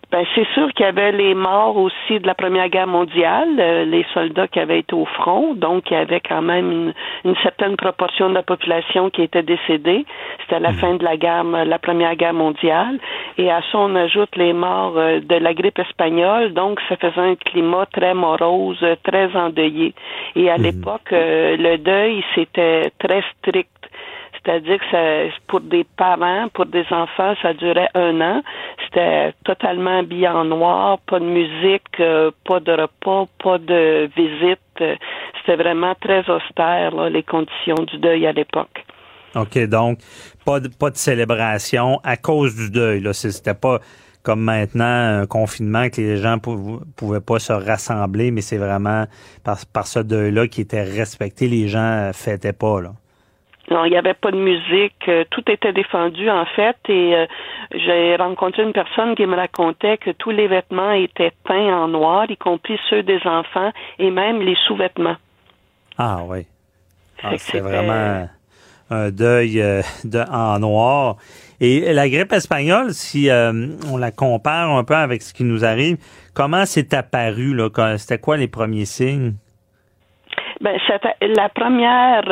Ben, 0.10 0.24
c'est 0.36 0.48
sûr 0.54 0.72
qu'il 0.72 0.86
y 0.86 0.90
avait 0.90 1.12
les 1.12 1.34
morts 1.34 1.76
aussi 1.76 2.22
de 2.22 2.28
la 2.28 2.34
Première 2.34 2.70
Guerre 2.70 2.88
mondiale, 2.88 3.60
euh, 3.60 3.84
les 3.84 4.06
soldats 4.14 4.48
qui 4.48 4.58
avaient 4.58 4.80
été 4.80 4.96
au 4.96 5.04
front, 5.04 5.54
donc 5.54 5.92
il 5.92 5.96
y 5.96 5.98
avait 5.98 6.22
quand 6.22 6.42
même 6.42 6.72
une, 6.72 6.94
une 7.26 7.36
certaine 7.44 7.76
proportion 7.76 8.30
de 8.30 8.34
la 8.34 8.42
population 8.42 9.10
qui 9.10 9.22
était 9.22 9.44
décédée. 9.44 10.06
C'était 10.40 10.62
la 10.62 10.72
fin 10.72 10.96
de 10.96 11.04
la 11.04 11.18
guerre, 11.18 11.44
la 11.44 11.78
Première 11.78 12.16
Guerre 12.16 12.34
mondiale, 12.34 13.00
et 13.38 13.52
à 13.52 13.60
ça 13.70 13.80
on 13.80 13.96
ajoute 13.96 14.34
les 14.38 14.54
morts 14.54 14.94
euh, 14.96 15.20
de 15.20 15.36
la 15.36 15.54
grippe 15.54 15.80
espagnole, 15.80 16.54
donc 16.54 16.80
ça 16.88 16.96
faisait 16.96 17.20
un 17.20 17.36
climat 17.36 17.86
très 17.92 18.14
morose, 18.14 18.86
très 19.04 19.36
endeuillé. 19.36 19.94
Et 20.38 20.50
à 20.50 20.56
l'époque, 20.56 21.12
euh, 21.12 21.58
le 21.58 21.78
deuil 21.80 22.24
c'était 22.34 22.92
très 22.98 23.24
strict. 23.40 23.68
C'est-à-dire 24.48 24.80
que 24.80 24.86
ça, 24.92 25.36
pour 25.48 25.60
des 25.60 25.84
parents, 25.84 26.48
pour 26.54 26.68
des 26.68 26.86
enfants, 26.90 27.34
ça 27.42 27.54
durait 27.54 27.90
un 27.96 28.22
an. 28.22 28.42
C'était 28.86 29.34
totalement 29.44 30.00
habillé 30.00 30.30
en 30.30 30.46
noir, 30.46 31.00
pas 31.00 31.20
de 31.20 31.26
musique, 31.26 31.84
euh, 32.00 32.32
pas 32.46 32.62
de 32.62 32.72
repas, 32.72 33.26
pas 33.44 33.58
de 33.58 34.10
visite. 34.16 34.62
C'était 35.40 35.62
vraiment 35.62 35.96
très 36.00 36.20
austère, 36.30 36.96
là, 36.96 37.10
les 37.10 37.24
conditions 37.24 37.76
du 37.92 37.98
deuil 37.98 38.26
à 38.26 38.32
l'époque. 38.32 38.86
OK, 39.36 39.58
donc 39.68 40.00
pas 40.46 40.62
de, 40.62 40.70
pas 40.70 40.92
de 40.92 40.96
célébration 40.96 42.00
à 42.06 42.16
cause 42.16 42.56
du 42.56 42.72
deuil. 42.72 43.02
Là. 43.02 43.12
C'était 43.12 43.54
pas 43.54 43.80
comme 44.24 44.42
maintenant 44.42 45.20
un 45.22 45.26
confinement 45.26 45.90
que 45.90 46.00
les 46.00 46.16
gens 46.16 46.40
pou- 46.40 46.80
pouvaient 46.96 47.20
pas 47.20 47.40
se 47.40 47.52
rassembler, 47.52 48.32
mais 48.32 48.40
c'est 48.42 48.58
vraiment 48.58 49.08
par, 49.44 49.58
par 49.74 49.88
ce 49.88 50.00
deuil-là 50.00 50.48
qui 50.48 50.62
était 50.62 50.84
respecté. 50.84 51.50
Les 51.50 51.68
gens 51.68 51.80
euh, 51.80 52.14
fêtaient 52.14 52.54
pas. 52.54 52.80
Là. 52.80 52.92
Non, 53.70 53.84
il 53.84 53.92
n'y 53.92 53.98
avait 53.98 54.14
pas 54.14 54.32
de 54.32 54.38
musique, 54.38 55.10
euh, 55.10 55.26
tout 55.30 55.44
était 55.52 55.74
défendu 55.74 56.30
en 56.30 56.46
fait 56.46 56.78
et 56.88 57.16
euh, 57.16 57.26
j'ai 57.72 58.16
rencontré 58.16 58.64
une 58.64 58.72
personne 58.72 59.14
qui 59.14 59.26
me 59.26 59.36
racontait 59.36 59.98
que 59.98 60.12
tous 60.12 60.32
les 60.32 60.48
vêtements 60.48 60.92
étaient 60.92 61.34
peints 61.44 61.76
en 61.76 61.90
noir, 61.90 62.32
y 62.32 62.38
compris 62.38 62.80
ceux 62.90 63.04
des 63.04 63.20
enfants 63.26 63.72
et 64.00 64.10
même 64.10 64.42
les 64.42 64.56
sous-vêtements. 64.68 65.18
Ah 65.98 66.20
oui. 66.26 66.46
Ah, 67.22 67.32
c'est 67.38 67.60
vraiment 67.60 68.30
un 68.90 69.10
deuil 69.10 69.62
euh, 69.62 69.82
de, 70.06 70.20
en 70.32 70.60
noir. 70.60 71.18
Et 71.60 71.92
la 71.92 72.08
grippe 72.08 72.32
espagnole, 72.32 72.94
si 72.94 73.30
euh, 73.30 73.52
on 73.92 73.98
la 73.98 74.12
compare 74.12 74.70
un 74.70 74.86
peu 74.86 74.96
avec 74.96 75.22
ce 75.22 75.34
qui 75.34 75.44
nous 75.44 75.66
arrive, 75.66 75.98
comment 76.34 76.66
c'est 76.66 76.94
apparu? 76.94 77.60
C'était 77.98 78.20
quoi 78.20 78.38
les 78.38 78.48
premiers 78.48 78.86
signes? 78.86 79.34
Ben, 80.62 80.78
la 81.22 81.50
première 81.50 82.24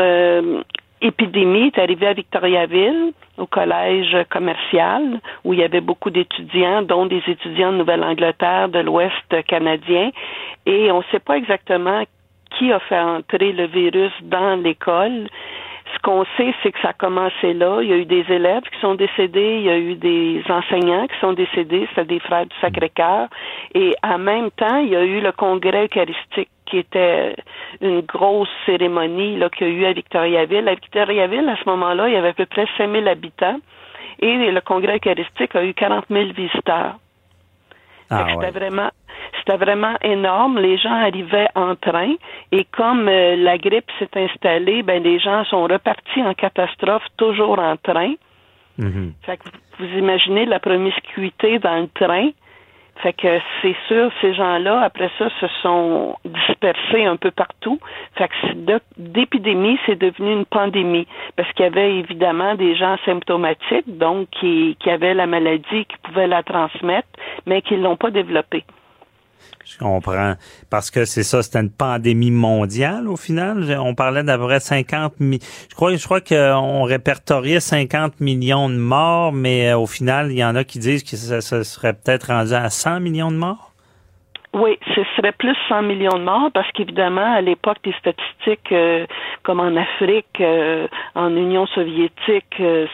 épidémie 1.05 1.67
est 1.67 1.79
arrivée 1.79 2.07
à 2.07 2.13
Victoriaville, 2.13 3.13
au 3.37 3.45
collège 3.45 4.15
commercial, 4.29 5.19
où 5.43 5.53
il 5.53 5.59
y 5.59 5.63
avait 5.63 5.81
beaucoup 5.81 6.09
d'étudiants, 6.09 6.81
dont 6.81 7.05
des 7.05 7.21
étudiants 7.27 7.71
de 7.71 7.77
Nouvelle-Angleterre, 7.77 8.69
de 8.69 8.79
l'Ouest 8.79 9.45
canadien, 9.47 10.11
et 10.65 10.91
on 10.91 10.99
ne 10.99 11.03
sait 11.11 11.19
pas 11.19 11.37
exactement 11.37 12.03
qui 12.57 12.71
a 12.71 12.79
fait 12.79 12.99
entrer 12.99 13.51
le 13.51 13.67
virus 13.67 14.13
dans 14.21 14.55
l'école. 14.61 15.27
Ce 15.93 15.99
qu'on 15.99 16.25
sait, 16.37 16.53
c'est 16.63 16.71
que 16.71 16.79
ça 16.81 16.89
a 16.89 16.93
commencé 16.93 17.53
là. 17.53 17.79
Il 17.81 17.89
y 17.89 17.93
a 17.93 17.97
eu 17.97 18.05
des 18.05 18.25
élèves 18.29 18.63
qui 18.63 18.79
sont 18.79 18.95
décédés, 18.95 19.57
il 19.59 19.65
y 19.65 19.69
a 19.69 19.77
eu 19.77 19.95
des 19.95 20.41
enseignants 20.49 21.07
qui 21.07 21.19
sont 21.19 21.33
décédés, 21.33 21.87
c'était 21.89 22.05
des 22.05 22.19
frères 22.19 22.45
du 22.45 22.55
Sacré-Cœur. 22.61 23.27
Et 23.73 23.95
en 24.03 24.17
même 24.17 24.49
temps, 24.51 24.77
il 24.77 24.89
y 24.89 24.95
a 24.95 25.03
eu 25.03 25.21
le 25.21 25.31
congrès 25.31 25.85
eucharistique 25.85 26.49
qui 26.65 26.77
était 26.77 27.35
une 27.81 28.01
grosse 28.01 28.49
cérémonie 28.65 29.39
qu'il 29.57 29.67
y 29.67 29.71
a 29.71 29.73
eu 29.73 29.85
à 29.85 29.93
Victoriaville. 29.93 30.67
À 30.67 30.75
Victoriaville, 30.75 31.49
à 31.49 31.55
ce 31.57 31.69
moment-là, 31.69 32.07
il 32.07 32.13
y 32.13 32.17
avait 32.17 32.29
à 32.29 32.33
peu 32.33 32.45
près 32.45 32.65
5000 32.77 33.07
habitants 33.07 33.59
et 34.19 34.51
le 34.51 34.61
congrès 34.61 34.97
eucharistique 34.97 35.55
a 35.55 35.63
eu 35.63 35.73
40 35.73 36.05
000 36.09 36.31
visiteurs. 36.35 36.95
Ah 38.09 38.27
c'était 38.29 38.37
ouais. 38.37 38.51
vraiment 38.51 38.89
c'était 39.39 39.57
vraiment 39.57 39.95
énorme. 40.01 40.59
Les 40.59 40.77
gens 40.77 40.93
arrivaient 40.93 41.47
en 41.55 41.75
train 41.75 42.13
et 42.51 42.65
comme 42.65 43.07
euh, 43.07 43.35
la 43.35 43.57
grippe 43.57 43.89
s'est 43.99 44.09
installée, 44.15 44.83
ben 44.83 45.01
les 45.01 45.19
gens 45.19 45.43
sont 45.45 45.63
repartis 45.63 46.21
en 46.21 46.33
catastrophe 46.33 47.05
toujours 47.17 47.59
en 47.59 47.77
train. 47.77 48.13
Mhm. 48.77 49.13
Fait 49.23 49.37
que 49.37 49.43
vous 49.79 49.97
imaginez 49.97 50.45
la 50.45 50.59
promiscuité 50.59 51.59
dans 51.59 51.81
le 51.81 51.87
train. 51.87 52.29
Fait 53.01 53.13
que 53.13 53.39
c'est 53.61 53.75
sûr, 53.87 54.09
ces 54.21 54.33
gens-là, 54.33 54.81
après 54.81 55.11
ça, 55.17 55.29
se 55.39 55.47
sont 55.61 56.15
dispersés 56.23 57.05
un 57.05 57.17
peu 57.17 57.31
partout. 57.31 57.79
Fait 58.15 58.29
que 58.29 58.79
d'épidémie, 58.97 59.77
c'est 59.85 59.99
devenu 59.99 60.31
une 60.31 60.45
pandémie. 60.45 61.07
Parce 61.35 61.51
qu'il 61.53 61.65
y 61.65 61.67
avait 61.67 61.97
évidemment 61.97 62.55
des 62.55 62.75
gens 62.75 62.95
symptomatiques, 63.05 63.97
donc 63.97 64.29
qui, 64.31 64.77
qui 64.79 64.89
avaient 64.89 65.13
la 65.13 65.27
maladie, 65.27 65.85
qui 65.85 65.97
pouvaient 66.03 66.27
la 66.27 66.43
transmettre, 66.43 67.07
mais 67.45 67.61
qui 67.61 67.75
ne 67.75 67.83
l'ont 67.83 67.97
pas 67.97 68.11
développée. 68.11 68.63
Je 69.65 69.77
comprends. 69.79 70.35
Parce 70.69 70.91
que 70.91 71.05
c'est 71.05 71.23
ça, 71.23 71.41
c'était 71.41 71.59
une 71.59 71.71
pandémie 71.71 72.29
mondiale 72.31 73.07
au 73.07 73.15
final. 73.17 73.77
On 73.81 73.95
parlait 73.95 74.21
d'à 74.23 74.37
peu 74.37 74.45
près 74.45 74.59
50 74.59 75.19
mi- 75.19 75.39
Je 75.69 75.75
crois, 75.75 75.95
je 75.95 76.05
crois 76.05 76.21
qu'on 76.21 76.83
répertoriait 76.83 77.59
50 77.59 78.19
millions 78.19 78.69
de 78.69 78.75
morts, 78.77 79.31
mais 79.33 79.71
euh, 79.71 79.77
au 79.79 79.87
final, 79.87 80.31
il 80.31 80.37
y 80.37 80.43
en 80.45 80.55
a 80.55 80.63
qui 80.63 80.77
disent 80.79 81.03
que 81.03 81.15
ça, 81.17 81.41
serait 81.63 81.93
peut-être 81.93 82.27
rendu 82.27 82.53
à 82.53 82.69
100 82.69 82.99
millions 82.99 83.31
de 83.31 83.37
morts. 83.37 83.71
Oui, 84.53 84.77
ce 84.95 85.01
serait 85.17 85.33
plus 85.33 85.55
100 85.67 85.81
millions 85.81 86.17
de 86.17 86.23
morts 86.23 86.49
parce 86.53 86.71
qu'évidemment, 86.71 87.33
à 87.35 87.41
l'époque, 87.41 87.77
les 87.83 87.93
statistiques, 87.99 88.71
euh, 88.71 89.05
comme 89.43 89.59
en 89.59 89.75
Afrique, 89.75 90.39
euh, 90.39 90.87
en 91.15 91.35
Union 91.35 91.65
soviétique, 91.67 92.55
euh, 92.61 92.85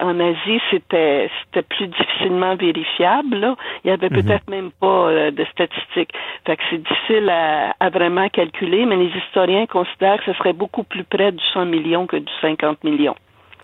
en 0.00 0.18
Asie, 0.20 0.60
c'était 0.70 1.30
c'était 1.44 1.62
plus 1.62 1.88
difficilement 1.88 2.56
vérifiable. 2.56 3.36
Là. 3.36 3.56
Il 3.84 3.88
y 3.88 3.90
avait 3.90 4.08
peut-être 4.08 4.48
même 4.48 4.70
pas 4.80 5.08
euh, 5.08 5.30
de 5.30 5.44
statistiques. 5.52 6.12
Fait 6.46 6.56
que 6.56 6.62
c'est 6.70 6.82
difficile 6.82 7.28
à, 7.28 7.74
à 7.80 7.90
vraiment 7.90 8.28
calculer, 8.28 8.86
mais 8.86 8.96
les 8.96 9.10
historiens 9.26 9.66
considèrent 9.66 10.18
que 10.18 10.32
ce 10.32 10.38
serait 10.38 10.52
beaucoup 10.52 10.84
plus 10.84 11.04
près 11.04 11.32
du 11.32 11.42
100 11.52 11.66
millions 11.66 12.06
que 12.06 12.16
du 12.16 12.32
50 12.40 12.84
millions. 12.84 13.16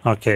OK. 0.05 0.29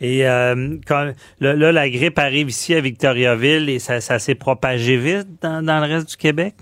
Et 0.00 0.26
euh, 0.26 0.76
quand 0.86 1.12
là, 1.40 1.54
là, 1.54 1.72
la 1.72 1.88
grippe 1.88 2.18
arrive 2.18 2.48
ici 2.48 2.74
à 2.74 2.80
Victoriaville 2.80 3.68
et 3.68 3.78
ça, 3.78 4.00
ça 4.00 4.18
s'est 4.18 4.34
propagé 4.34 4.96
vite 4.96 5.42
dans, 5.42 5.64
dans 5.64 5.80
le 5.80 5.92
reste 5.92 6.10
du 6.10 6.16
Québec? 6.16 6.54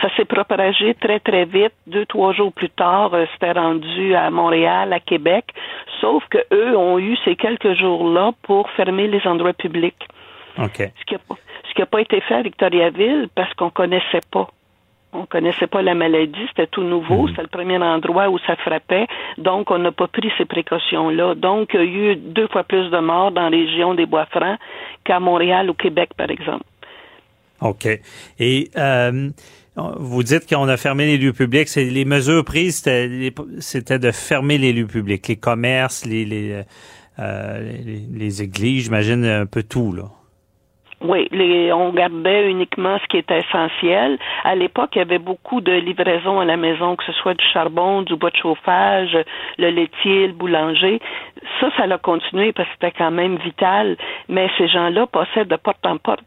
Ça 0.00 0.14
s'est 0.16 0.26
propagé 0.26 0.94
très, 0.94 1.20
très 1.20 1.44
vite. 1.46 1.72
Deux, 1.86 2.04
trois 2.06 2.32
jours 2.32 2.52
plus 2.52 2.68
tard, 2.68 3.14
euh, 3.14 3.24
c'était 3.32 3.52
rendu 3.52 4.14
à 4.14 4.30
Montréal, 4.30 4.92
à 4.92 5.00
Québec. 5.00 5.46
Sauf 6.00 6.22
que 6.28 6.38
eux 6.52 6.76
ont 6.76 6.98
eu 6.98 7.16
ces 7.24 7.36
quelques 7.36 7.74
jours-là 7.74 8.32
pour 8.42 8.68
fermer 8.70 9.08
les 9.08 9.26
endroits 9.26 9.54
publics. 9.54 10.06
OK. 10.58 10.78
Ce 10.78 11.04
qui 11.04 11.14
n'a 11.80 11.86
pas, 11.86 12.00
été 12.00 12.20
fait 12.20 12.34
à 12.34 12.42
Victoriaville 12.42 13.28
parce 13.34 13.52
qu'on 13.54 13.70
connaissait 13.70 14.20
pas. 14.30 14.48
On 15.12 15.24
connaissait 15.24 15.66
pas 15.66 15.80
la 15.80 15.94
maladie, 15.94 16.46
c'était 16.48 16.66
tout 16.66 16.82
nouveau, 16.82 17.28
c'était 17.28 17.42
le 17.42 17.48
premier 17.48 17.78
endroit 17.78 18.28
où 18.28 18.38
ça 18.40 18.54
frappait, 18.56 19.06
donc 19.38 19.70
on 19.70 19.78
n'a 19.78 19.90
pas 19.90 20.08
pris 20.08 20.30
ces 20.36 20.44
précautions-là. 20.44 21.34
Donc, 21.34 21.70
il 21.72 21.80
y 21.80 21.82
a 21.82 21.84
eu 22.12 22.16
deux 22.16 22.48
fois 22.48 22.64
plus 22.64 22.90
de 22.90 22.98
morts 22.98 23.30
dans 23.30 23.48
la 23.48 23.48
région 23.48 23.94
des 23.94 24.04
Bois-Francs 24.04 24.58
qu'à 25.04 25.18
Montréal 25.18 25.70
ou 25.70 25.74
Québec, 25.74 26.10
par 26.18 26.30
exemple. 26.30 26.64
OK. 27.62 27.88
Et 28.38 28.70
euh, 28.76 29.30
vous 29.76 30.22
dites 30.22 30.48
qu'on 30.48 30.68
a 30.68 30.76
fermé 30.76 31.06
les 31.06 31.18
lieux 31.18 31.32
publics. 31.32 31.68
C'est 31.68 31.84
les 31.84 32.04
mesures 32.04 32.44
prises, 32.44 32.76
c'était 32.78 33.06
les- 33.08 33.34
c'était 33.60 33.98
de 33.98 34.10
fermer 34.10 34.58
les 34.58 34.72
lieux 34.72 34.86
publics, 34.86 35.26
les 35.28 35.36
commerces, 35.36 36.04
les 36.06 36.24
les, 36.24 36.62
euh, 37.18 37.72
les, 37.84 38.00
les 38.18 38.42
églises, 38.42 38.84
j'imagine 38.84 39.24
un 39.24 39.46
peu 39.46 39.62
tout 39.62 39.92
là. 39.92 40.04
Oui, 41.02 41.28
les, 41.30 41.70
on 41.74 41.92
gardait 41.92 42.50
uniquement 42.50 42.96
ce 43.02 43.06
qui 43.08 43.18
était 43.18 43.40
essentiel. 43.40 44.18
À 44.44 44.54
l'époque, 44.54 44.92
il 44.94 44.98
y 45.00 45.02
avait 45.02 45.18
beaucoup 45.18 45.60
de 45.60 45.72
livraisons 45.72 46.40
à 46.40 46.46
la 46.46 46.56
maison, 46.56 46.96
que 46.96 47.04
ce 47.04 47.12
soit 47.12 47.34
du 47.34 47.44
charbon, 47.52 48.00
du 48.00 48.16
bois 48.16 48.30
de 48.30 48.36
chauffage, 48.36 49.14
le 49.58 49.68
laitier, 49.68 50.28
le 50.28 50.32
boulanger. 50.32 50.98
Ça, 51.60 51.68
ça 51.76 51.82
a 51.82 51.98
continué 51.98 52.54
parce 52.54 52.66
que 52.70 52.74
c'était 52.80 52.96
quand 52.96 53.10
même 53.10 53.36
vital. 53.36 53.98
Mais 54.30 54.48
ces 54.56 54.68
gens-là 54.68 55.06
passaient 55.06 55.44
de 55.44 55.56
porte 55.56 55.84
en 55.84 55.98
porte. 55.98 56.24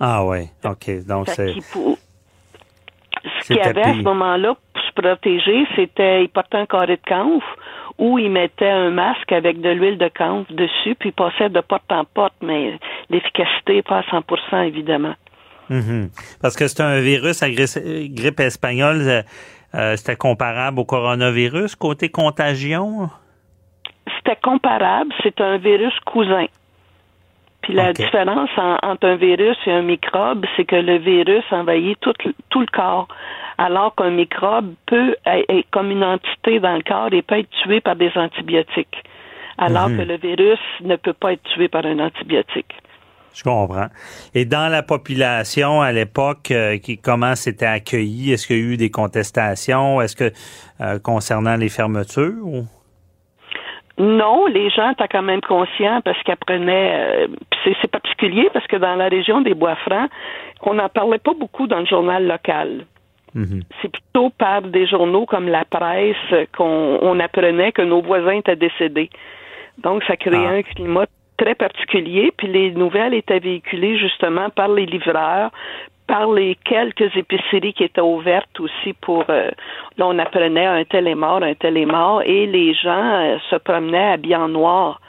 Ah 0.00 0.24
ouais. 0.24 0.48
OK. 0.64 1.06
Donc 1.06 1.28
c'est 1.28 1.54
Ce 3.24 3.46
qu'il 3.46 3.56
y 3.56 3.60
avait 3.60 3.82
à 3.82 3.94
ce 3.94 4.02
moment-là 4.02 4.54
pour 4.54 4.82
se 4.82 4.92
protéger, 4.92 5.66
c'était 5.76 6.24
ils 6.24 6.28
portaient 6.28 6.58
un 6.58 6.66
carré 6.66 6.96
de 6.96 7.08
camphre 7.08 7.56
ou 7.98 8.18
ils 8.18 8.30
mettaient 8.30 8.70
un 8.70 8.90
masque 8.90 9.30
avec 9.30 9.60
de 9.60 9.68
l'huile 9.70 9.98
de 9.98 10.08
camphre 10.08 10.50
dessus, 10.52 10.94
puis 10.98 11.10
ils 11.10 11.12
passaient 11.12 11.50
de 11.50 11.60
porte 11.60 11.90
en 11.92 12.04
porte, 12.04 12.34
mais 12.40 12.78
l'efficacité 13.10 13.74
n'est 13.74 13.82
pas 13.82 13.98
à 13.98 14.02
100% 14.02 14.66
évidemment. 14.66 15.14
Mhm. 15.68 16.10
parce 16.42 16.56
que 16.56 16.66
c'est 16.66 16.82
un 16.82 17.00
virus, 17.00 17.42
la 17.42 17.50
grippe, 17.50 18.14
grippe 18.14 18.40
espagnole, 18.40 19.02
euh, 19.02 19.22
euh, 19.76 19.94
c'était 19.94 20.16
comparable 20.16 20.80
au 20.80 20.84
coronavirus 20.84 21.76
côté 21.76 22.08
contagion? 22.08 23.08
C'était 24.16 24.38
comparable, 24.42 25.12
c'est 25.22 25.40
un 25.40 25.58
virus 25.58 25.94
cousin. 26.06 26.46
Puis 27.70 27.76
la 27.76 27.92
différence 27.92 28.50
en- 28.56 28.78
entre 28.82 29.06
un 29.06 29.16
virus 29.16 29.56
et 29.66 29.72
un 29.72 29.82
microbe, 29.82 30.44
c'est 30.56 30.64
que 30.64 30.76
le 30.76 30.98
virus 30.98 31.44
envahit 31.50 31.98
tout, 32.00 32.12
le- 32.24 32.34
tout 32.50 32.60
le 32.60 32.66
corps, 32.66 33.08
alors 33.58 33.94
qu'un 33.94 34.10
microbe 34.10 34.74
peut 34.86 35.16
être 35.26 35.46
être 35.48 35.70
comme 35.70 35.90
une 35.90 36.04
entité 36.04 36.60
dans 36.60 36.74
le 36.76 36.82
corps 36.82 37.12
et 37.12 37.22
peut 37.22 37.38
être 37.38 37.50
tué 37.62 37.80
par 37.80 37.96
des 37.96 38.10
antibiotiques, 38.16 39.02
alors 39.58 39.88
Mhm. 39.88 39.96
que 39.98 40.02
le 40.02 40.16
virus 40.16 40.58
ne 40.82 40.96
peut 40.96 41.12
pas 41.12 41.32
être 41.34 41.42
tué 41.54 41.68
par 41.68 41.84
un 41.86 41.98
antibiotique. 41.98 42.72
Je 43.32 43.44
comprends. 43.44 43.86
Et 44.34 44.44
dans 44.44 44.68
la 44.70 44.82
population 44.82 45.80
à 45.80 45.92
l'époque, 45.92 46.50
euh, 46.50 46.78
qui 46.78 46.98
comment 46.98 47.36
c'était 47.36 47.66
accueilli? 47.66 48.32
Est-ce 48.32 48.46
qu'il 48.48 48.56
y 48.56 48.60
a 48.60 48.62
eu 48.72 48.76
des 48.76 48.90
contestations? 48.90 50.00
Est-ce 50.00 50.16
que 50.16 50.32
euh, 50.80 50.98
concernant 50.98 51.56
les 51.56 51.68
fermetures 51.68 52.42
ou? 52.44 52.64
Non, 54.00 54.46
les 54.46 54.70
gens 54.70 54.92
étaient 54.92 55.08
quand 55.08 55.22
même 55.22 55.42
conscients 55.42 56.00
parce 56.02 56.18
qu'ils 56.22 56.32
apprenaient. 56.32 56.92
Euh, 56.94 57.26
c'est 57.64 57.90
particulier 57.90 58.48
parce 58.50 58.66
que 58.66 58.76
dans 58.76 58.94
la 58.94 59.08
région 59.08 59.42
des 59.42 59.52
Bois-Francs, 59.52 60.10
on 60.62 60.72
n'en 60.74 60.88
parlait 60.88 61.18
pas 61.18 61.34
beaucoup 61.38 61.66
dans 61.66 61.80
le 61.80 61.84
journal 61.84 62.26
local. 62.26 62.86
Mhm. 63.34 63.62
C'est 63.80 63.92
plutôt 63.92 64.30
par 64.30 64.62
des 64.62 64.86
journaux 64.86 65.26
comme 65.26 65.48
la 65.48 65.66
presse 65.66 66.48
qu'on 66.56 66.98
on 67.02 67.20
apprenait 67.20 67.72
que 67.72 67.82
nos 67.82 68.00
voisins 68.00 68.38
étaient 68.38 68.56
décédés. 68.56 69.10
Donc, 69.78 70.02
ça 70.04 70.16
créait 70.16 70.46
Ah. 70.46 70.54
un 70.54 70.62
climat 70.62 71.04
très 71.36 71.54
particulier. 71.54 72.32
Puis 72.34 72.48
les 72.48 72.70
nouvelles 72.70 73.12
étaient 73.14 73.38
véhiculées 73.38 73.98
justement 73.98 74.48
par 74.48 74.68
les 74.68 74.86
livreurs, 74.86 75.50
par 76.10 76.32
les 76.32 76.56
quelques 76.64 77.16
épiceries 77.16 77.72
qui 77.72 77.84
étaient 77.84 78.00
ouvertes 78.00 78.58
aussi 78.58 78.92
pour 79.00 79.24
euh, 79.30 79.50
là 79.96 80.06
on 80.08 80.18
apprenait 80.18 80.66
un 80.66 80.84
tel 80.84 81.06
est 81.06 81.14
mort, 81.14 81.40
un 81.42 81.54
tel 81.54 81.76
est 81.76 81.86
mort, 81.86 82.22
et 82.22 82.46
les 82.46 82.74
gens 82.74 83.12
euh, 83.12 83.38
se 83.48 83.56
promenaient 83.56 84.12
habillés 84.14 84.36
en 84.36 84.48
noir. 84.48 85.00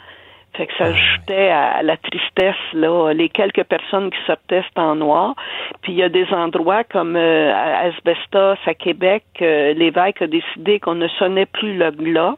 Fait 0.53 0.67
que 0.67 0.73
ça 0.77 0.85
ajoutait 0.85 1.49
à 1.49 1.81
la 1.81 1.95
tristesse, 1.95 2.73
là, 2.73 3.13
les 3.13 3.29
quelques 3.29 3.63
personnes 3.63 4.11
qui 4.11 4.17
sortaient 4.27 4.65
en 4.75 4.95
noir. 4.95 5.33
Puis 5.81 5.93
il 5.93 5.97
y 5.97 6.03
a 6.03 6.09
des 6.09 6.27
endroits 6.33 6.83
comme 6.83 7.15
euh, 7.15 7.53
à 7.53 7.87
Asbestos, 7.87 8.59
à 8.65 8.73
Québec, 8.75 9.23
l'évêque 9.39 10.21
a 10.21 10.27
décidé 10.27 10.79
qu'on 10.79 10.95
ne 10.95 11.07
sonnait 11.07 11.45
plus 11.47 11.77
le 11.77 11.89
glas 11.91 12.35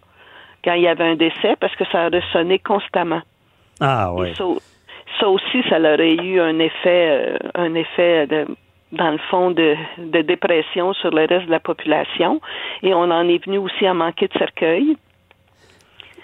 quand 0.64 0.74
il 0.74 0.84
y 0.84 0.88
avait 0.88 1.04
un 1.04 1.16
décès 1.16 1.56
parce 1.60 1.76
que 1.76 1.86
ça 1.92 2.06
ressonnait 2.06 2.60
constamment. 2.60 3.22
Ah 3.82 4.14
oui. 4.14 4.32
Ça, 5.20 5.30
aussi, 5.30 5.64
ça 5.70 5.80
aurait 5.80 6.16
eu 6.16 6.40
un 6.40 6.60
effet, 6.60 7.10
euh, 7.10 7.38
un 7.56 7.74
effet 7.76 8.28
de, 8.28 8.48
dans 8.92 9.12
le 9.12 9.18
fond 9.30 9.52
de, 9.52 9.76
de 9.98 10.22
dépression 10.22 10.94
sur 10.94 11.12
le 11.12 11.26
reste 11.26 11.46
de 11.46 11.52
la 11.52 11.60
population. 11.60 12.42
Et 12.82 12.94
on 12.94 13.12
en 13.12 13.28
est 13.28 13.44
venu 13.46 13.58
aussi 13.58 13.86
à 13.86 13.94
manquer 13.94 14.28
de 14.28 14.38
cercueil. 14.38 14.98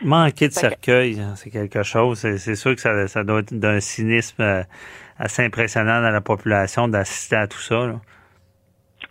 Manquer 0.01 0.47
de 0.47 0.53
cercueil, 0.53 1.19
hein, 1.19 1.33
c'est 1.35 1.49
quelque 1.49 1.83
chose. 1.83 2.19
C'est 2.19 2.55
sûr 2.55 2.73
que 2.73 2.81
ça, 2.81 3.07
ça 3.07 3.23
doit 3.23 3.39
être 3.39 3.53
d'un 3.53 3.79
cynisme 3.79 4.41
euh, 4.41 4.63
assez 5.17 5.43
impressionnant 5.43 6.01
dans 6.01 6.11
la 6.11 6.21
population 6.21 6.87
d'assister 6.87 7.35
à 7.35 7.47
tout 7.47 7.59
ça. 7.59 7.87
là. 7.87 7.95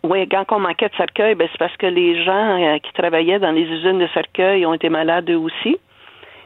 Oui, 0.04 0.28
quand 0.28 0.44
on 0.52 0.60
manquait 0.60 0.88
de 0.88 0.94
cercueil, 0.94 1.34
ben, 1.34 1.48
c'est 1.50 1.58
parce 1.58 1.76
que 1.76 1.86
les 1.86 2.24
gens 2.24 2.62
euh, 2.62 2.78
qui 2.78 2.92
travaillaient 2.92 3.40
dans 3.40 3.50
les 3.50 3.64
usines 3.64 3.98
de 3.98 4.06
cercueil 4.14 4.64
ont 4.64 4.74
été 4.74 4.88
malades 4.88 5.28
eux 5.28 5.38
aussi. 5.38 5.76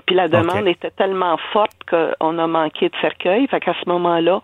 Puis 0.06 0.16
la 0.16 0.28
demande 0.28 0.66
était 0.66 0.90
tellement 0.90 1.36
forte 1.52 1.76
qu'on 1.88 2.38
a 2.38 2.46
manqué 2.46 2.88
de 2.88 2.94
cercueil. 3.00 3.46
Fait 3.48 3.60
qu'à 3.60 3.74
ce 3.74 3.88
moment-là, 3.88 4.40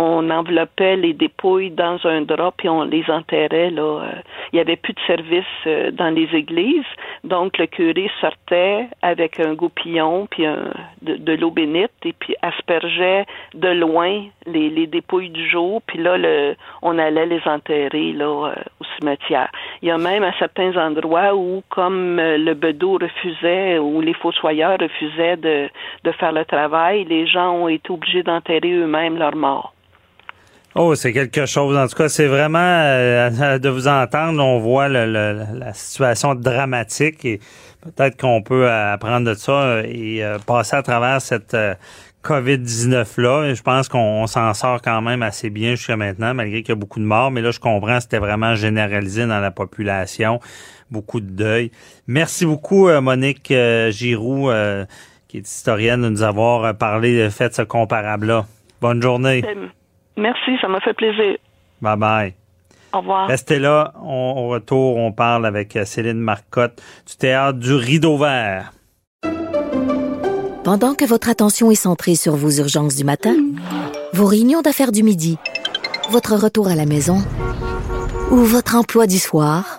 on 0.00 0.30
enveloppait 0.30 0.94
les 0.94 1.12
dépouilles 1.12 1.72
dans 1.72 1.98
un 2.06 2.22
drap 2.22 2.52
puis 2.56 2.68
on 2.68 2.84
les 2.84 3.04
enterrait. 3.10 3.70
Là. 3.70 3.82
Euh, 3.82 4.12
Il 4.52 4.56
n'y 4.56 4.60
avait 4.60 4.76
plus 4.76 4.92
de 4.92 5.00
service 5.08 5.44
euh, 5.66 5.90
dans 5.90 6.10
les 6.10 6.28
églises. 6.34 6.86
Donc 7.24 7.58
le 7.58 7.66
curé 7.66 8.08
sortait 8.20 8.86
avec 9.02 9.40
un 9.40 9.54
goupillon 9.54 10.28
puis 10.30 10.44
de, 11.02 11.32
l'eau 11.32 11.50
bénite 11.50 11.90
et 12.04 12.12
puis 12.12 12.36
aspergeait 12.42 13.26
de 13.54 13.70
loin 13.70 14.22
les, 14.46 14.70
les 14.70 14.86
dépouilles 14.86 15.30
du 15.30 15.50
jour. 15.50 15.82
Puis 15.88 15.98
là, 15.98 16.16
on 16.82 16.96
allait 16.96 17.26
les 17.26 17.42
enterrer 17.44 18.12
là, 18.12 18.26
euh, 18.26 18.54
au 18.80 18.84
cimetière. 19.00 19.50
Il 19.82 19.88
y 19.88 19.90
a 19.90 19.98
même 19.98 20.22
à 20.22 20.32
certains 20.38 20.76
endroits 20.76 21.34
où, 21.34 21.64
comme 21.70 22.18
le 22.20 22.54
bedeau 22.54 22.98
refusait 23.02 23.80
ou 23.80 24.00
les 24.00 24.14
fossoyeurs 24.14 24.78
refusaient 24.80 25.36
de, 25.38 25.68
de 26.04 26.12
faire 26.12 26.30
le 26.30 26.44
travail, 26.44 27.04
les 27.04 27.26
gens 27.26 27.50
ont 27.50 27.68
été 27.68 27.90
obligés 27.90 28.22
d'enterrer 28.22 28.72
eux-mêmes 28.74 29.18
leurs 29.18 29.34
morts. 29.34 29.74
Oh, 30.80 30.94
c'est 30.94 31.12
quelque 31.12 31.44
chose. 31.44 31.76
En 31.76 31.88
tout 31.88 31.96
cas, 31.96 32.08
c'est 32.08 32.28
vraiment 32.28 32.58
euh, 32.60 33.58
de 33.58 33.68
vous 33.68 33.88
entendre. 33.88 34.40
On 34.44 34.60
voit 34.60 34.88
le- 34.88 35.06
le- 35.06 35.58
la 35.58 35.72
situation 35.72 36.36
dramatique 36.36 37.24
et 37.24 37.40
peut-être 37.82 38.16
qu'on 38.16 38.42
peut 38.42 38.70
apprendre 38.70 39.28
de 39.28 39.34
ça 39.34 39.80
et 39.84 40.22
euh, 40.22 40.38
passer 40.38 40.76
à 40.76 40.82
travers 40.84 41.20
cette 41.20 41.54
euh, 41.54 41.74
COVID-19 42.22 43.20
là. 43.20 43.54
Je 43.54 43.60
pense 43.62 43.88
qu'on 43.88 43.98
on 44.22 44.26
s'en 44.28 44.54
sort 44.54 44.80
quand 44.80 45.02
même 45.02 45.22
assez 45.24 45.50
bien 45.50 45.70
jusqu'à 45.74 45.96
maintenant, 45.96 46.32
malgré 46.32 46.62
qu'il 46.62 46.68
y 46.68 46.72
a 46.72 46.76
beaucoup 46.76 47.00
de 47.00 47.04
morts. 47.04 47.32
Mais 47.32 47.40
là, 47.40 47.50
je 47.50 47.58
comprends, 47.58 47.98
c'était 47.98 48.18
vraiment 48.18 48.54
généralisé 48.54 49.26
dans 49.26 49.40
la 49.40 49.50
population, 49.50 50.38
beaucoup 50.92 51.18
de 51.20 51.30
deuil. 51.30 51.72
Merci 52.06 52.46
beaucoup, 52.46 52.88
euh, 52.88 53.00
Monique 53.00 53.50
euh, 53.50 53.90
Giroux, 53.90 54.48
euh, 54.50 54.84
qui 55.26 55.38
est 55.38 55.48
historienne, 55.48 56.02
de 56.02 56.08
nous 56.08 56.22
avoir 56.22 56.72
parlé, 56.76 57.18
euh, 57.18 57.30
fait 57.30 57.52
ce 57.52 57.62
comparable-là. 57.62 58.46
Bonne 58.80 59.02
journée. 59.02 59.42
Merci, 60.18 60.58
ça 60.60 60.68
m'a 60.68 60.80
fait 60.80 60.94
plaisir. 60.94 61.38
Bye 61.80 61.96
bye. 61.96 62.34
Au 62.92 62.98
revoir. 62.98 63.28
Restez 63.28 63.58
là. 63.58 63.92
On, 64.02 64.34
au 64.36 64.48
retour, 64.48 64.96
on 64.96 65.12
parle 65.12 65.46
avec 65.46 65.76
euh, 65.76 65.84
Céline 65.84 66.18
Marcotte 66.18 66.82
du 67.06 67.16
théâtre 67.16 67.58
du 67.58 67.72
Rideau 67.72 68.16
Vert. 68.16 68.72
Pendant 70.64 70.94
que 70.94 71.04
votre 71.04 71.28
attention 71.28 71.70
est 71.70 71.76
centrée 71.76 72.16
sur 72.16 72.34
vos 72.34 72.50
urgences 72.50 72.96
du 72.96 73.04
matin, 73.04 73.36
vos 74.12 74.26
réunions 74.26 74.60
d'affaires 74.60 74.92
du 74.92 75.02
midi, 75.02 75.38
votre 76.10 76.34
retour 76.34 76.68
à 76.68 76.74
la 76.74 76.84
maison 76.84 77.18
ou 78.30 78.36
votre 78.36 78.74
emploi 78.74 79.06
du 79.06 79.18
soir, 79.18 79.78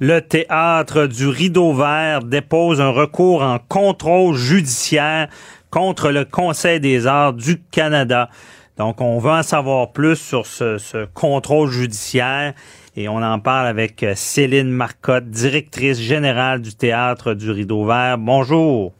Le 0.00 0.20
théâtre 0.20 1.06
du 1.06 1.26
Rideau 1.26 1.72
Vert 1.72 2.22
dépose 2.22 2.80
un 2.80 2.90
recours 2.90 3.42
en 3.42 3.58
contrôle 3.58 4.36
judiciaire 4.36 5.26
contre 5.70 6.10
le 6.10 6.24
Conseil 6.24 6.78
des 6.78 7.08
arts 7.08 7.32
du 7.32 7.60
Canada. 7.72 8.28
Donc, 8.76 9.00
on 9.00 9.18
veut 9.18 9.32
en 9.32 9.42
savoir 9.42 9.90
plus 9.90 10.14
sur 10.14 10.46
ce, 10.46 10.78
ce 10.78 11.04
contrôle 11.14 11.68
judiciaire 11.68 12.54
et 12.96 13.08
on 13.08 13.16
en 13.16 13.40
parle 13.40 13.66
avec 13.66 14.04
euh, 14.04 14.12
Céline 14.14 14.70
Marcotte, 14.70 15.30
directrice 15.30 16.00
générale 16.00 16.62
du 16.62 16.76
théâtre 16.76 17.34
du 17.34 17.50
Rideau 17.50 17.84
Vert. 17.84 18.18
Bonjour. 18.18 18.92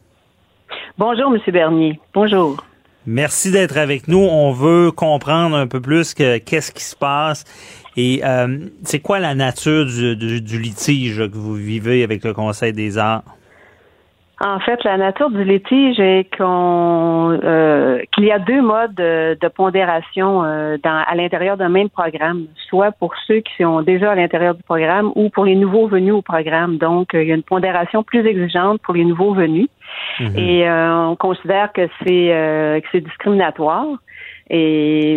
Bonjour, 0.97 1.33
M. 1.33 1.39
Bernier. 1.53 1.97
Bonjour. 2.13 2.61
Merci 3.05 3.51
d'être 3.51 3.77
avec 3.77 4.09
nous. 4.09 4.19
On 4.19 4.51
veut 4.51 4.91
comprendre 4.91 5.55
un 5.55 5.67
peu 5.67 5.79
plus 5.79 6.13
que 6.13 6.37
qu'est-ce 6.39 6.71
qui 6.73 6.83
se 6.83 6.95
passe 6.95 7.45
et 7.97 8.21
euh, 8.23 8.59
c'est 8.83 8.99
quoi 8.99 9.19
la 9.19 9.35
nature 9.35 9.85
du, 9.85 10.15
du- 10.15 10.41
du 10.41 10.59
litige 10.59 11.17
que 11.17 11.37
vous 11.37 11.55
vivez 11.55 12.03
avec 12.03 12.23
le 12.23 12.33
Conseil 12.33 12.73
des 12.73 12.97
arts? 12.97 13.23
En 14.41 14.61
fait, 14.61 14.81
la 14.85 14.95
nature 14.95 15.29
du 15.31 15.43
litige 15.43 15.99
est 15.99 16.33
qu'on 16.37 17.37
euh, 17.43 17.99
qu'il 18.13 18.23
y 18.23 18.31
a 18.31 18.39
deux 18.39 18.61
modes 18.61 18.95
de, 18.95 19.37
de 19.37 19.47
pondération 19.49 20.45
euh, 20.45 20.77
dans, 20.81 21.03
à 21.05 21.13
l'intérieur 21.13 21.57
d'un 21.57 21.67
même 21.67 21.89
programme, 21.89 22.45
soit 22.69 22.93
pour 22.93 23.13
ceux 23.27 23.41
qui 23.41 23.51
sont 23.61 23.81
déjà 23.81 24.11
à 24.11 24.15
l'intérieur 24.15 24.55
du 24.55 24.63
programme 24.63 25.11
ou 25.15 25.29
pour 25.29 25.43
les 25.43 25.55
nouveaux 25.55 25.87
venus 25.89 26.13
au 26.13 26.21
programme. 26.21 26.77
Donc, 26.77 27.13
euh, 27.13 27.21
il 27.21 27.27
y 27.27 27.33
a 27.33 27.35
une 27.35 27.43
pondération 27.43 28.01
plus 28.01 28.25
exigeante 28.25 28.79
pour 28.81 28.93
les 28.93 29.03
nouveaux 29.03 29.33
venus. 29.33 29.67
Et 30.35 30.69
euh, 30.69 31.07
on 31.07 31.15
considère 31.17 31.73
que 31.73 31.89
c'est 32.01 32.31
euh, 32.31 32.79
que 32.79 32.87
c'est 32.93 33.01
discriminatoire. 33.01 33.87
Et 34.51 35.13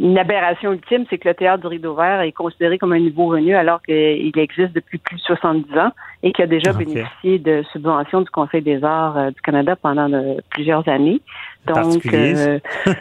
une 0.00 0.18
aberration 0.18 0.72
ultime, 0.72 1.04
c'est 1.08 1.16
que 1.18 1.28
le 1.28 1.34
théâtre 1.34 1.60
du 1.60 1.68
Rideau 1.68 1.94
Vert 1.94 2.20
est 2.22 2.32
considéré 2.32 2.78
comme 2.78 2.92
un 2.92 2.98
nouveau 2.98 3.30
venu 3.30 3.54
alors 3.54 3.80
qu'il 3.82 4.32
existe 4.36 4.72
depuis 4.72 4.98
plus 4.98 5.16
de 5.16 5.20
70 5.22 5.78
ans 5.78 5.92
et 6.24 6.32
qu'il 6.32 6.42
a 6.44 6.48
déjà 6.48 6.72
bénéficié 6.72 7.38
de 7.38 7.62
subventions 7.72 8.22
du 8.22 8.30
Conseil 8.30 8.60
des 8.62 8.82
arts 8.82 9.16
euh, 9.16 9.30
du 9.30 9.40
Canada 9.40 9.76
pendant 9.76 10.08
de- 10.08 10.36
plusieurs 10.50 10.88
années. 10.88 11.20
Donc, 11.66 12.02
euh, 12.12 12.58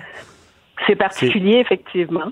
c'est 0.86 0.96
particulier, 0.96 1.58
effectivement. 1.58 2.32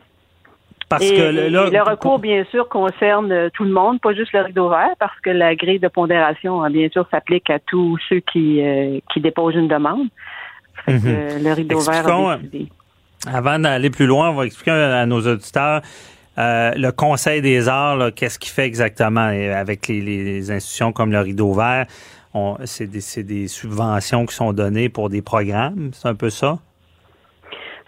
Parce 0.87 1.03
et, 1.03 1.15
que 1.15 1.21
le- 1.21 1.49
le 1.49 1.81
recours, 1.83 2.19
bien 2.19 2.43
sûr, 2.51 2.67
concerne 2.69 3.31
euh, 3.31 3.49
tout 3.53 3.63
le 3.63 3.71
monde, 3.71 3.99
pas 3.99 4.13
juste 4.13 4.33
le 4.33 4.41
rideau 4.41 4.69
vert, 4.69 4.89
parce 4.99 5.19
que 5.21 5.29
la 5.31 5.55
grille 5.55 5.79
de 5.79 5.87
pondération, 5.87 6.63
euh, 6.63 6.69
bien 6.69 6.89
sûr, 6.89 7.07
s'applique 7.11 7.49
à 7.49 7.57
tous 7.59 7.97
ceux 8.09 8.19
qui, 8.19 8.61
euh, 8.61 8.99
qui 9.11 9.21
déposent 9.21 9.55
une 9.55 9.67
demande. 9.67 10.07
Fait 10.85 10.93
que, 10.93 10.97
Mhm. 10.97 11.01
euh, 11.07 11.39
le 11.39 11.53
rideau 11.53 11.77
Expliquons, 11.79 11.91
vert 11.91 12.29
euh, 12.29 12.33
a 12.33 12.37
décidé. 12.37 12.67
Avant 13.27 13.59
d'aller 13.59 13.89
plus 13.89 14.05
loin, 14.05 14.29
on 14.29 14.35
va 14.35 14.45
expliquer 14.45 14.71
à 14.71 15.05
nos 15.05 15.21
auditeurs 15.27 15.81
euh, 16.37 16.71
le 16.75 16.91
Conseil 16.91 17.41
des 17.41 17.67
arts, 17.67 18.13
qu'est-ce 18.15 18.39
qu'il 18.39 18.51
fait 18.51 18.65
exactement? 18.65 19.27
Avec 19.27 19.87
les, 19.87 20.01
les 20.01 20.51
institutions 20.51 20.93
comme 20.93 21.11
le 21.11 21.19
Rideau 21.19 21.53
Vert. 21.53 21.85
C'est 22.63 22.87
des, 22.87 23.01
c'est 23.01 23.23
des 23.23 23.47
subventions 23.47 24.25
qui 24.25 24.35
sont 24.35 24.53
données 24.53 24.87
pour 24.87 25.09
des 25.09 25.21
programmes, 25.21 25.89
c'est 25.93 26.07
un 26.07 26.15
peu 26.15 26.29
ça? 26.29 26.59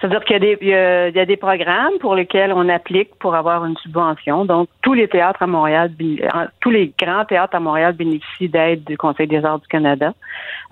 C'est-à-dire 0.02 0.24
qu'il 0.24 0.34
y 0.34 0.38
a, 0.38 0.40
des, 0.40 0.58
il 0.62 0.68
y, 0.68 0.74
a, 0.74 1.10
il 1.10 1.16
y 1.16 1.20
a 1.20 1.26
des 1.28 1.38
programmes 1.38 1.94
pour 2.00 2.16
lesquels 2.16 2.52
on 2.54 2.68
applique 2.70 3.14
pour 3.20 3.36
avoir 3.36 3.64
une 3.66 3.78
subvention. 3.78 4.46
Donc, 4.46 4.68
tous 4.82 4.94
les 4.94 5.08
théâtres 5.08 5.44
à 5.44 5.48
Montréal, 5.48 5.92
tous 6.60 6.72
les 6.72 6.92
grands 7.00 7.24
théâtres 7.24 7.56
à 7.56 7.60
Montréal 7.60 7.94
bénéficient 7.94 8.50
d'aide 8.50 8.84
du 8.84 8.98
Conseil 8.98 9.28
des 9.28 9.46
arts 9.46 9.60
du 9.60 9.68
Canada. 9.68 10.14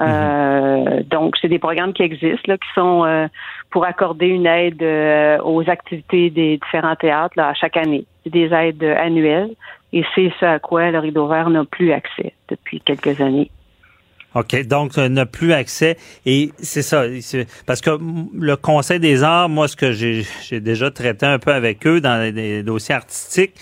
Euh, 0.02 1.04
donc, 1.04 1.36
c'est 1.40 1.48
des 1.48 1.60
programmes 1.60 1.94
qui 1.94 2.02
existent, 2.02 2.48
là, 2.48 2.58
qui 2.58 2.70
sont 2.74 3.06
euh, 3.06 3.28
pour 3.70 3.86
accorder 3.86 4.28
une 4.28 4.48
aide 4.48 4.82
euh, 4.82 5.38
aux 5.44 5.70
activités 5.70 6.32
des 6.32 6.58
différents 6.58 6.96
théâtres 6.96 7.36
là, 7.38 7.50
à 7.50 7.54
chaque 7.54 7.78
année. 7.78 8.06
C'est 8.24 8.32
des 8.32 8.52
aides 8.52 8.84
annuelles 8.84 9.52
et 9.94 10.04
c'est 10.16 10.32
ce 10.40 10.46
à 10.46 10.58
quoi 10.58 10.90
le 10.90 10.98
Rideau 10.98 11.28
Vert 11.28 11.52
n'a 11.52 11.66
plus 11.66 11.92
accès 11.92 12.34
depuis 12.48 12.82
quelques 12.82 13.22
années. 13.22 13.52
OK, 14.36 14.68
donc 14.68 14.98
euh, 14.98 15.10
n'a 15.10 15.26
plus 15.26 15.54
accès. 15.54 15.98
Et 16.26 16.52
c'est 16.60 16.84
ça, 16.84 17.06
parce 17.66 17.82
que 17.82 17.98
le 18.34 18.56
Conseil 18.56 19.00
des 19.00 19.24
arts, 19.24 19.50
moi, 19.50 19.68
ce 19.68 19.76
que 19.76 19.92
j'ai 19.92 20.60
déjà 20.60 20.92
traité 20.92 21.26
un 21.26 21.40
peu 21.40 21.52
avec 21.52 21.86
eux 21.88 22.00
dans 22.00 22.22
les 22.34 22.64
dossiers 22.64 22.96
artistiques, 22.96 23.56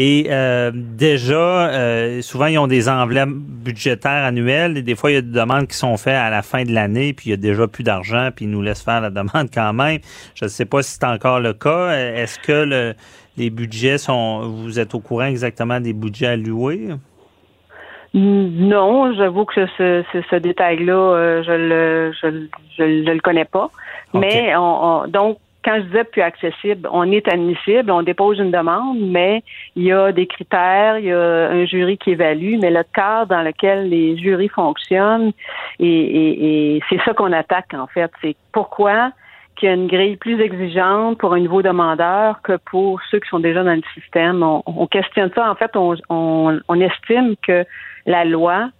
et 0.00 0.26
euh, 0.30 0.70
déjà, 0.72 1.70
euh, 1.70 2.22
souvent, 2.22 2.46
ils 2.46 2.56
ont 2.58 2.68
des 2.68 2.88
enveloppes 2.88 3.30
budgétaires 3.30 4.24
annuelles. 4.24 4.84
Des 4.84 4.94
fois, 4.94 5.10
il 5.10 5.14
y 5.14 5.16
a 5.16 5.22
des 5.22 5.32
demandes 5.32 5.66
qui 5.66 5.76
sont 5.76 5.96
faites 5.96 6.14
à 6.14 6.30
la 6.30 6.42
fin 6.42 6.62
de 6.62 6.72
l'année, 6.72 7.12
puis 7.12 7.26
il 7.26 7.30
y 7.30 7.32
a 7.32 7.36
déjà 7.36 7.66
plus 7.66 7.82
d'argent, 7.82 8.30
puis 8.34 8.44
ils 8.44 8.50
nous 8.50 8.62
laissent 8.62 8.82
faire 8.82 9.00
la 9.00 9.10
demande 9.10 9.48
quand 9.52 9.72
même. 9.72 9.98
Je 10.36 10.44
ne 10.44 10.48
sais 10.48 10.66
pas 10.66 10.84
si 10.84 10.92
c'est 10.92 11.04
encore 11.04 11.40
le 11.40 11.52
cas. 11.52 11.90
Est-ce 11.96 12.38
que 12.38 12.52
le, 12.52 12.94
les 13.36 13.50
budgets 13.50 13.98
sont... 13.98 14.48
Vous 14.62 14.78
êtes 14.78 14.94
au 14.94 15.00
courant 15.00 15.26
exactement 15.26 15.80
des 15.80 15.94
budgets 15.94 16.26
alloués? 16.26 16.90
Non, 18.14 19.12
j'avoue 19.14 19.44
que 19.44 19.66
ce, 19.66 20.02
ce, 20.12 20.22
ce 20.30 20.36
détail-là, 20.36 20.92
euh, 20.92 21.42
je 21.42 21.52
le 21.52 22.12
je, 22.12 22.46
je, 22.78 23.10
le 23.12 23.20
connais 23.20 23.44
pas. 23.44 23.70
Mais 24.14 24.54
on, 24.56 25.06
donc 25.06 25.38
quand 25.64 25.76
je 25.76 25.82
disais 25.82 26.04
plus 26.04 26.22
accessible, 26.22 26.88
on 26.90 27.10
est 27.12 27.28
admissible, 27.28 27.90
on 27.90 28.02
dépose 28.02 28.38
une 28.38 28.50
demande, 28.50 28.98
mais 29.00 29.42
il 29.76 29.84
y 29.84 29.92
a 29.92 30.12
des 30.12 30.26
critères, 30.26 30.98
il 30.98 31.06
y 31.06 31.12
a 31.12 31.50
un 31.50 31.66
jury 31.66 31.98
qui 31.98 32.12
évalue, 32.12 32.58
mais 32.58 32.70
le 32.70 32.82
cadre 32.94 33.26
dans 33.26 33.42
lequel 33.42 33.90
les 33.90 34.16
jurys 34.16 34.48
fonctionnent, 34.48 35.32
et, 35.78 35.86
et, 35.86 36.76
et 36.76 36.82
c'est 36.88 37.00
ça 37.04 37.12
qu'on 37.12 37.32
attaque 37.32 37.74
en 37.74 37.86
fait. 37.88 38.10
C'est 38.22 38.36
pourquoi 38.52 39.10
qu'il 39.58 39.68
y 39.68 39.70
a 39.70 39.74
une 39.74 39.88
grille 39.88 40.16
plus 40.16 40.40
exigeante 40.40 41.18
pour 41.18 41.34
un 41.34 41.40
nouveau 41.40 41.62
demandeur 41.62 42.40
que 42.42 42.56
pour 42.70 43.00
ceux 43.10 43.18
qui 43.18 43.28
sont 43.28 43.40
déjà 43.40 43.64
dans 43.64 43.74
le 43.74 43.82
système. 43.94 44.42
On, 44.42 44.62
on 44.66 44.86
questionne 44.86 45.30
ça. 45.34 45.50
En 45.50 45.54
fait, 45.54 45.76
on, 45.76 45.96
on, 46.08 46.58
on 46.68 46.80
estime 46.80 47.34
que 47.42 47.64
la 48.06 48.24
loi 48.24 48.70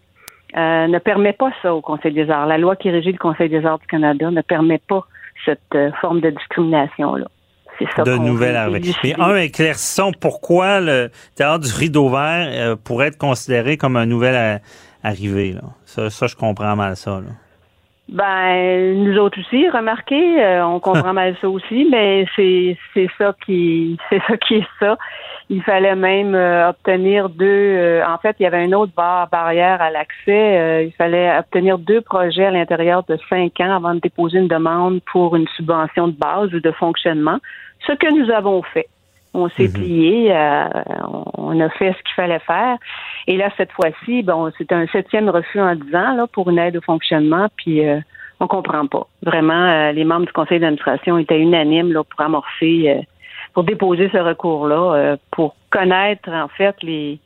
euh, 0.57 0.87
ne 0.87 0.99
permet 0.99 1.33
pas 1.33 1.51
ça 1.63 1.75
au 1.75 1.81
Conseil 1.81 2.15
des 2.15 2.31
arts. 2.31 2.47
La 2.47 2.59
loi 2.59 2.77
qui 2.77 2.91
régit 2.91 3.13
le 3.13 3.19
Conseil 3.19 3.49
des 3.49 3.65
arts 3.67 3.79
du 3.81 3.87
Canada 3.87 4.31
ne 4.31 4.41
permet 4.41 4.79
pas 4.79 5.05
cette 5.45 5.61
euh, 5.75 5.91
forme 6.01 6.21
de 6.21 6.31
discrimination-là. 6.31 7.27
C'est 7.79 7.89
ça 7.95 8.03
de 8.03 8.17
nouvelles 8.17 8.57
arrivées. 8.57 8.93
Mais 9.05 9.15
un, 9.21 9.37
éclaircissons 9.37 10.13
pourquoi 10.19 10.81
le 10.81 11.11
théâtre 11.37 11.65
du 11.65 11.73
rideau 11.73 12.09
vert 12.09 12.49
euh, 12.51 12.77
pourrait 12.77 13.09
être 13.09 13.19
considéré 13.19 13.77
comme 13.77 13.97
un 13.97 14.07
nouvel 14.07 14.61
arrivé. 15.05 15.53
Là. 15.53 15.63
Ça, 15.85 16.11
ça, 16.11 16.27
je 16.27 16.35
comprends 16.35 16.75
mal 16.75 16.97
ça. 16.97 17.21
Là. 17.21 17.31
Ben, 18.09 19.05
nous 19.05 19.19
autres 19.19 19.39
aussi, 19.39 19.69
remarquez, 19.69 20.63
on 20.63 20.81
comprend 20.81 21.13
mal 21.13 21.37
ça 21.43 21.49
aussi, 21.49 21.87
mais 21.91 22.25
c'est 22.35 22.77
c'est 22.95 23.09
ça 23.19 23.35
qui 23.45 23.99
c'est 24.09 24.23
ça 24.27 24.37
qui 24.39 24.57
est 24.57 24.69
ça. 24.81 24.97
Il 25.51 25.63
fallait 25.63 25.97
même 25.97 26.35
euh, 26.35 26.69
obtenir 26.69 27.31
deux. 27.31 27.47
Euh, 27.47 28.05
en 28.07 28.19
fait, 28.19 28.37
il 28.39 28.43
y 28.43 28.47
avait 28.47 28.65
une 28.65 28.75
autre 28.75 28.93
barre 28.95 29.29
barrière 29.29 29.81
à 29.81 29.91
l'accès. 29.91 30.59
Euh, 30.59 30.83
il 30.83 30.93
fallait 30.93 31.39
obtenir 31.39 31.79
deux 31.79 32.03
projets 32.03 32.45
à 32.45 32.51
l'intérieur 32.51 33.03
de 33.09 33.19
cinq 33.31 33.59
ans 33.61 33.75
avant 33.75 33.95
de 33.95 34.01
déposer 34.01 34.39
une 34.39 34.49
demande 34.49 35.01
pour 35.11 35.37
une 35.37 35.49
subvention 35.57 36.09
de 36.09 36.13
base 36.13 36.53
ou 36.53 36.61
de 36.61 36.71
fonctionnement. 36.73 37.39
Ce 37.87 37.93
que 37.93 38.13
nous 38.13 38.31
avons 38.31 38.63
fait. 38.63 38.89
On 39.35 39.49
s'est 39.51 39.69
mhm. 39.69 39.73
plié, 39.73 40.33
on 41.35 41.61
a 41.61 41.69
fait 41.71 41.93
ce 41.93 42.03
qu'il 42.03 42.15
fallait 42.17 42.39
faire. 42.41 42.77
Et 43.27 43.37
là, 43.37 43.51
cette 43.57 43.73
fois-ci, 43.73 44.23
bon, 44.23 44.51
c'est 44.57 44.73
un 44.73 44.87
septième 44.89 45.29
refus 45.29 45.61
en 45.61 45.75
dix 45.75 45.95
ans 45.95 46.15
là, 46.17 46.27
pour 46.27 46.51
une 46.51 46.59
aide 46.59 46.77
au 46.77 46.81
fonctionnement, 46.81 47.49
puis 47.57 47.83
on 48.41 48.47
comprend 48.47 48.87
pas. 48.87 49.07
Vraiment, 49.23 49.91
les 49.93 50.05
membres 50.05 50.27
du 50.27 50.33
conseil 50.33 50.61
d'administration 50.61 51.19
étaient 51.19 51.41
unanimes 51.41 51.93
là, 51.93 52.03
pour 52.05 52.21
amorcer 52.21 53.05
pour 53.59 53.65
déposer 53.65 54.09
ce 54.13 54.19
recours-là, 54.19 54.95
euh, 54.95 55.17
pour 55.31 55.57
connaître 55.71 56.31
en 56.31 56.49
fait 56.49 56.77
les. 56.83 57.19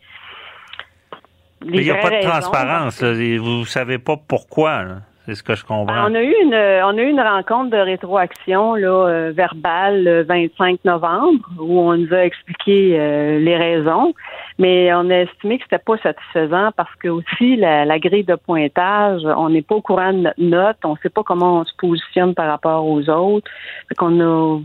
les 1.62 1.78
il 1.78 1.84
n'y 1.84 1.90
a 1.90 1.96
pas 1.96 2.10
de 2.10 2.22
transparence. 2.22 3.02
Vous 3.02 3.60
ne 3.60 3.64
savez 3.64 3.98
pas 3.98 4.16
pourquoi. 4.16 4.84
C'est 5.26 5.36
ce 5.36 5.42
que 5.42 5.54
je 5.54 5.64
comprends. 5.64 5.86
Ben, 5.86 6.10
on 6.10 6.14
a 6.14 6.22
eu 6.22 6.34
une 6.42 6.54
on 6.54 6.98
a 6.98 7.02
eu 7.02 7.08
une 7.08 7.20
rencontre 7.20 7.70
de 7.70 7.76
rétroaction 7.76 8.74
là 8.74 8.88
euh, 8.88 9.32
verbale 9.34 10.02
le 10.02 10.22
25 10.24 10.84
novembre 10.84 11.48
où 11.60 11.78
on 11.78 11.96
nous 11.96 12.12
a 12.12 12.24
expliqué 12.24 12.98
euh, 12.98 13.38
les 13.38 13.56
raisons, 13.56 14.14
mais 14.58 14.92
on 14.92 15.08
a 15.10 15.20
estimé 15.20 15.58
que 15.58 15.64
c'était 15.64 15.78
pas 15.78 15.96
satisfaisant 15.98 16.70
parce 16.76 16.94
que 16.96 17.08
aussi 17.08 17.56
la, 17.56 17.98
grille 18.00 18.24
de 18.24 18.34
pointage, 18.34 19.22
on 19.24 19.48
n'est 19.50 19.62
pas 19.62 19.76
au 19.76 19.80
courant 19.80 20.12
de 20.12 20.18
notre 20.18 20.42
note, 20.42 20.76
on 20.84 20.92
ne 20.92 20.98
sait 21.02 21.10
pas 21.10 21.22
comment 21.22 21.60
on 21.60 21.64
se 21.64 21.72
positionne 21.78 22.34
par 22.34 22.48
rapport 22.48 22.84
aux 22.84 23.08
autres. 23.08 23.48
Fait 23.88 23.94
qu'on 23.94 24.20
a 24.20 24.60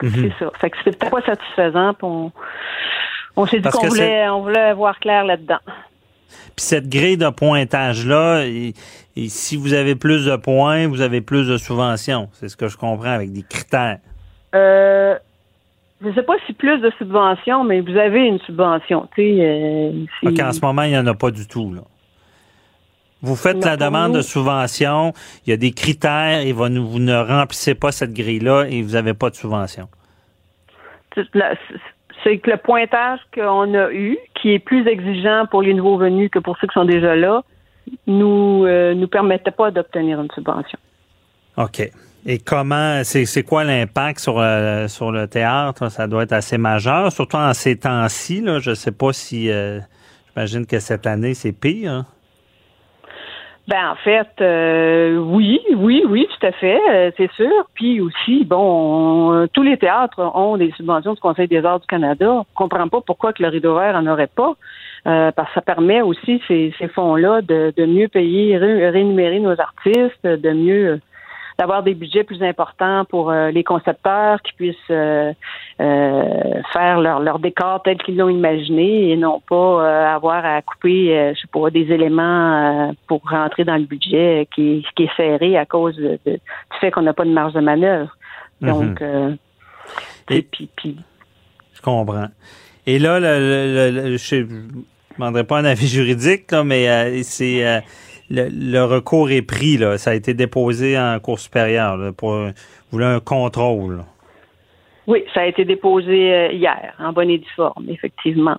Mhm. 0.00 0.10
C'est 0.38 0.44
ça. 0.44 0.50
Fait 0.58 0.70
que 0.70 0.76
c'était 0.84 1.10
pas 1.10 1.20
satisfaisant. 1.22 1.94
On, 2.02 2.30
on 3.36 3.46
s'est 3.46 3.60
dit 3.60 3.68
qu'on 3.68 3.88
voulait, 3.88 4.28
on 4.28 4.42
voulait 4.42 4.72
voir 4.74 4.98
clair 4.98 5.24
là-dedans. 5.24 5.60
Puis 6.56 6.64
cette 6.64 6.88
grille 6.88 7.16
de 7.16 7.28
pointage-là, 7.28 8.44
et, 9.16 9.28
si 9.28 9.56
vous 9.56 9.74
avez 9.74 9.94
plus 9.94 10.26
de 10.26 10.36
points, 10.36 10.88
vous 10.88 11.00
avez 11.00 11.20
plus 11.20 11.48
de 11.48 11.56
subventions. 11.56 12.28
C'est 12.32 12.48
ce 12.48 12.56
que 12.56 12.68
je 12.68 12.76
comprends 12.76 13.12
avec 13.12 13.32
des 13.32 13.42
critères. 13.42 13.98
Euh, 14.54 15.16
je 16.00 16.08
ne 16.08 16.14
sais 16.14 16.22
pas 16.22 16.34
si 16.46 16.52
plus 16.52 16.80
de 16.80 16.90
subventions, 16.98 17.64
mais 17.64 17.80
vous 17.80 17.96
avez 17.96 18.26
une 18.26 18.40
subvention. 18.40 19.08
Euh, 19.18 20.04
en 20.24 20.52
ce 20.52 20.60
moment, 20.60 20.82
il 20.82 20.90
n'y 20.90 20.98
en 20.98 21.06
a 21.06 21.14
pas 21.14 21.30
du 21.30 21.46
tout. 21.46 21.72
Là. 21.72 21.82
Vous 23.22 23.36
faites 23.36 23.64
la 23.64 23.76
demande 23.76 24.16
de 24.16 24.20
subvention, 24.20 25.12
il 25.46 25.50
y 25.50 25.52
a 25.52 25.56
des 25.56 25.70
critères 25.70 26.40
et 26.40 26.52
vous 26.52 26.68
ne 26.68 27.14
remplissez 27.14 27.76
pas 27.76 27.92
cette 27.92 28.12
grille-là 28.12 28.64
et 28.68 28.82
vous 28.82 28.92
n'avez 28.92 29.14
pas 29.14 29.30
de 29.30 29.36
subvention. 29.36 29.88
C'est 31.14 32.38
que 32.38 32.50
le 32.50 32.56
pointage 32.56 33.20
qu'on 33.32 33.74
a 33.74 33.92
eu, 33.92 34.18
qui 34.34 34.52
est 34.52 34.58
plus 34.58 34.88
exigeant 34.88 35.46
pour 35.48 35.62
les 35.62 35.72
nouveaux 35.72 35.98
venus 35.98 36.30
que 36.30 36.40
pour 36.40 36.56
ceux 36.58 36.66
qui 36.66 36.74
sont 36.74 36.84
déjà 36.84 37.14
là, 37.14 37.42
nous 38.06 38.64
euh, 38.64 38.94
nous 38.94 39.08
permettait 39.08 39.50
pas 39.50 39.70
d'obtenir 39.70 40.20
une 40.20 40.30
subvention. 40.30 40.78
OK. 41.56 41.90
Et 42.24 42.38
comment, 42.38 43.02
c'est 43.02 43.42
quoi 43.42 43.64
l'impact 43.64 44.20
sur, 44.20 44.38
euh, 44.38 44.86
sur 44.86 45.10
le 45.10 45.26
théâtre? 45.26 45.88
Ça 45.88 46.06
doit 46.06 46.22
être 46.22 46.32
assez 46.32 46.56
majeur, 46.56 47.10
surtout 47.10 47.36
en 47.36 47.52
ces 47.52 47.76
temps-ci. 47.76 48.44
Je 48.60 48.70
ne 48.70 48.74
sais 48.74 48.92
pas 48.92 49.12
si, 49.12 49.50
euh, 49.50 49.80
j'imagine 50.28 50.64
que 50.64 50.78
cette 50.78 51.06
année, 51.06 51.34
c'est 51.34 51.52
pire. 51.52 51.90
Hein? 51.90 52.06
Ben 53.68 53.90
en 53.90 53.94
fait, 53.96 54.28
euh, 54.40 55.16
oui, 55.18 55.60
oui, 55.76 56.02
oui, 56.08 56.28
tout 56.28 56.46
à 56.46 56.52
fait, 56.52 56.80
euh, 56.90 57.10
c'est 57.16 57.30
sûr. 57.32 57.68
Puis 57.74 58.00
aussi, 58.00 58.44
bon, 58.44 59.46
tous 59.52 59.62
les 59.62 59.76
théâtres 59.76 60.20
ont 60.20 60.56
des 60.56 60.72
subventions 60.76 61.14
du 61.14 61.20
Conseil 61.20 61.46
des 61.46 61.64
arts 61.64 61.80
du 61.80 61.86
Canada. 61.86 62.32
On 62.32 62.46
comprend 62.54 62.88
pas 62.88 63.00
pourquoi 63.00 63.32
que 63.32 63.42
le 63.42 63.48
rideau 63.48 63.76
vert 63.76 63.94
en 63.94 64.06
aurait 64.06 64.26
pas, 64.28 64.54
parce 65.04 65.48
que 65.48 65.54
ça 65.54 65.60
permet 65.62 66.00
aussi 66.02 66.40
ces, 66.46 66.72
ces 66.78 66.88
fonds-là 66.88 67.42
de, 67.42 67.72
de 67.76 67.86
mieux 67.86 68.08
payer, 68.08 68.56
rémunérer 68.56 69.40
nos 69.40 69.58
artistes, 69.60 70.24
de 70.24 70.52
mieux 70.52 71.00
d'avoir 71.58 71.82
des 71.82 71.94
budgets 71.94 72.24
plus 72.24 72.42
importants 72.42 73.04
pour 73.04 73.30
euh, 73.30 73.50
les 73.50 73.64
concepteurs 73.64 74.40
qui 74.42 74.52
puissent 74.54 74.76
euh, 74.90 75.32
euh, 75.80 76.62
faire 76.72 77.00
leur, 77.00 77.20
leur 77.20 77.38
décor 77.38 77.82
tel 77.82 77.98
qu'ils 77.98 78.16
l'ont 78.16 78.28
imaginé 78.28 79.10
et 79.10 79.16
non 79.16 79.40
pas 79.40 80.12
avoir 80.12 80.44
à 80.44 80.62
couper, 80.62 81.32
je 81.34 81.40
sais 81.40 81.48
pas, 81.52 81.70
des 81.70 81.92
éléments 81.92 82.94
pour 83.06 83.22
rentrer 83.28 83.64
dans 83.64 83.76
le 83.76 83.84
budget 83.84 84.48
qui, 84.54 84.84
qui 84.96 85.04
est 85.04 85.16
serré 85.16 85.56
à 85.56 85.66
cause 85.66 85.96
de, 85.96 86.18
du 86.24 86.38
fait 86.80 86.90
qu'on 86.90 87.02
n'a 87.02 87.12
pas 87.12 87.24
de 87.24 87.30
marge 87.30 87.52
de 87.52 87.60
manœuvre. 87.60 88.16
Mhm. 88.60 88.68
Donc, 88.68 89.02
et 90.30 90.42
puis, 90.42 90.68
puis, 90.76 90.96
je 91.74 91.80
comprends. 91.80 92.28
Et 92.86 92.98
là, 92.98 93.20
le, 93.20 93.90
le, 93.90 94.16
je 94.16 94.36
ne 94.36 94.82
demanderai 95.22 95.44
pas 95.44 95.58
un 95.58 95.64
avis 95.64 95.86
juridique, 95.88 96.50
là, 96.50 96.64
mais 96.64 97.22
c'est 97.22 97.82
le, 98.30 98.82
recours 98.84 99.30
est 99.30 99.42
pris, 99.42 99.76
là. 99.76 99.98
Ça 99.98 100.10
a 100.10 100.14
été 100.14 100.34
déposé 100.34 100.98
en 100.98 101.18
cour 101.20 101.38
supérieure 101.38 101.96
là, 101.96 102.12
pour 102.12 102.34
vous 102.90 103.02
un 103.02 103.20
contrôle. 103.20 104.04
Oui, 105.06 105.24
ça 105.34 105.40
a 105.40 105.46
été 105.46 105.64
déposé 105.64 106.32
euh, 106.32 106.52
hier, 106.52 106.94
en 106.98 107.12
bonne 107.12 107.30
et 107.30 107.38
due 107.38 107.50
forme, 107.56 107.86
effectivement. 107.88 108.56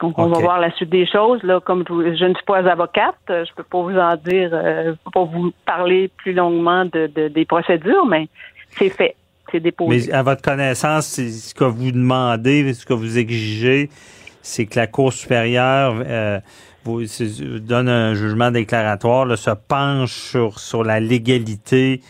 Donc, 0.00 0.18
on 0.18 0.26
va 0.26 0.38
voir 0.38 0.60
la 0.60 0.70
suite 0.72 0.90
des 0.90 1.06
choses. 1.06 1.42
Là, 1.42 1.60
comme 1.60 1.84
je, 1.88 2.24
ne 2.24 2.34
suis 2.34 2.44
pas 2.44 2.58
avocate, 2.58 3.14
euh, 3.30 3.44
je 3.44 3.54
peux 3.54 3.62
pas 3.62 3.82
vous 3.82 3.96
en 3.96 4.16
dire, 4.16 4.50
euh, 4.52 4.94
peux 5.04 5.10
pas 5.12 5.24
vous 5.24 5.52
parler 5.64 6.10
plus 6.16 6.32
longuement 6.32 6.84
de, 6.84 7.06
des 7.28 7.44
procédures, 7.44 8.06
mais 8.06 8.28
c'est 8.70 8.90
fait. 8.90 9.14
C'est 9.50 9.60
déposé. 9.60 10.08
Mais 10.08 10.12
à 10.12 10.22
votre 10.22 10.42
connaissance, 10.42 11.06
ce 11.06 11.54
que 11.54 11.64
vous 11.64 11.92
demandez, 11.92 12.72
ce 12.74 12.84
que 12.84 12.92
vous 12.92 13.18
exigez, 13.18 13.88
c'est 14.44 14.66
que 14.66 14.78
la 14.78 14.86
Cour 14.86 15.12
supérieure 15.12 15.94
euh, 16.06 16.38
vous, 16.84 17.02
donne 17.60 17.88
un 17.88 18.14
jugement 18.14 18.50
déclaratoire, 18.50 19.36
se 19.38 19.50
penche 19.50 20.12
sur, 20.12 20.58
sur 20.58 20.84
la 20.84 21.00
légalité 21.00 22.02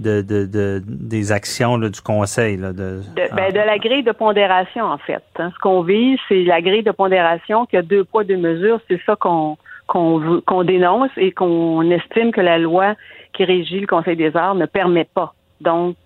de, 0.00 0.22
de, 0.22 0.46
de 0.46 0.82
des 0.84 1.30
actions 1.30 1.76
là, 1.76 1.88
du 1.88 2.00
conseil 2.00 2.56
là, 2.56 2.72
de, 2.72 3.00
de, 3.14 3.36
ben, 3.36 3.52
de 3.52 3.58
la 3.58 3.78
grille 3.78 4.02
de 4.02 4.12
pondération 4.12 4.84
en 4.84 4.98
fait. 4.98 5.22
Hein. 5.38 5.52
Ce 5.54 5.58
qu'on 5.60 5.82
vise, 5.82 6.18
c'est 6.28 6.42
la 6.42 6.60
grille 6.62 6.82
de 6.82 6.90
pondération 6.90 7.66
qui 7.66 7.76
a 7.76 7.82
deux 7.82 8.02
poids 8.02 8.24
deux 8.24 8.38
mesures. 8.38 8.80
C'est 8.88 9.00
ça 9.04 9.14
qu'on 9.14 9.56
qu'on 9.86 10.40
qu'on 10.46 10.64
dénonce 10.64 11.10
et 11.16 11.32
qu'on 11.32 11.88
estime 11.90 12.32
que 12.32 12.40
la 12.40 12.58
loi 12.58 12.94
qui 13.34 13.44
régit 13.44 13.80
le 13.80 13.86
Conseil 13.86 14.16
des 14.16 14.34
arts 14.34 14.54
ne 14.54 14.66
permet 14.66 15.06
pas. 15.14 15.34
Donc 15.60 15.96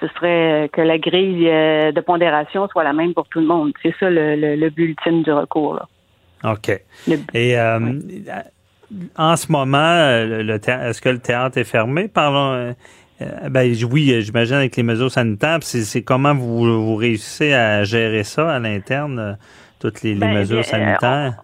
ce 0.00 0.06
serait 0.08 0.68
que 0.72 0.80
la 0.80 0.98
grille 0.98 1.48
euh, 1.48 1.92
de 1.92 2.00
pondération 2.00 2.68
soit 2.68 2.84
la 2.84 2.92
même 2.92 3.14
pour 3.14 3.28
tout 3.28 3.40
le 3.40 3.46
monde. 3.46 3.72
C'est 3.82 3.94
ça 3.98 4.10
le, 4.10 4.36
le, 4.36 4.56
le, 4.56 4.70
but 4.70 4.90
ultime 4.90 5.22
du 5.22 5.32
recours. 5.32 5.74
Là. 5.74 5.88
OK. 6.52 6.70
Et 7.34 7.58
euh, 7.58 8.00
en 9.16 9.36
ce 9.36 9.50
moment, 9.50 10.08
est-ce 10.08 11.00
que 11.00 11.08
le 11.08 11.18
théâtre 11.18 11.58
est 11.58 11.64
fermé? 11.64 12.08
Parlons. 12.08 12.74
Euh, 13.20 13.48
ben 13.50 13.74
oui, 13.90 14.22
j'imagine 14.22 14.54
avec 14.54 14.76
les 14.76 14.84
mesures 14.84 15.10
sanitaires. 15.10 15.58
C'est 15.62 16.02
comment 16.02 16.34
vous, 16.34 16.84
vous 16.84 16.96
réussissez 16.96 17.52
à 17.52 17.82
gérer 17.82 18.22
ça 18.22 18.54
à 18.54 18.58
l'interne, 18.60 19.36
toutes 19.80 20.02
les, 20.02 20.14
les 20.14 20.20
ben, 20.20 20.34
mesures 20.34 20.64
sanitaires? 20.64 21.42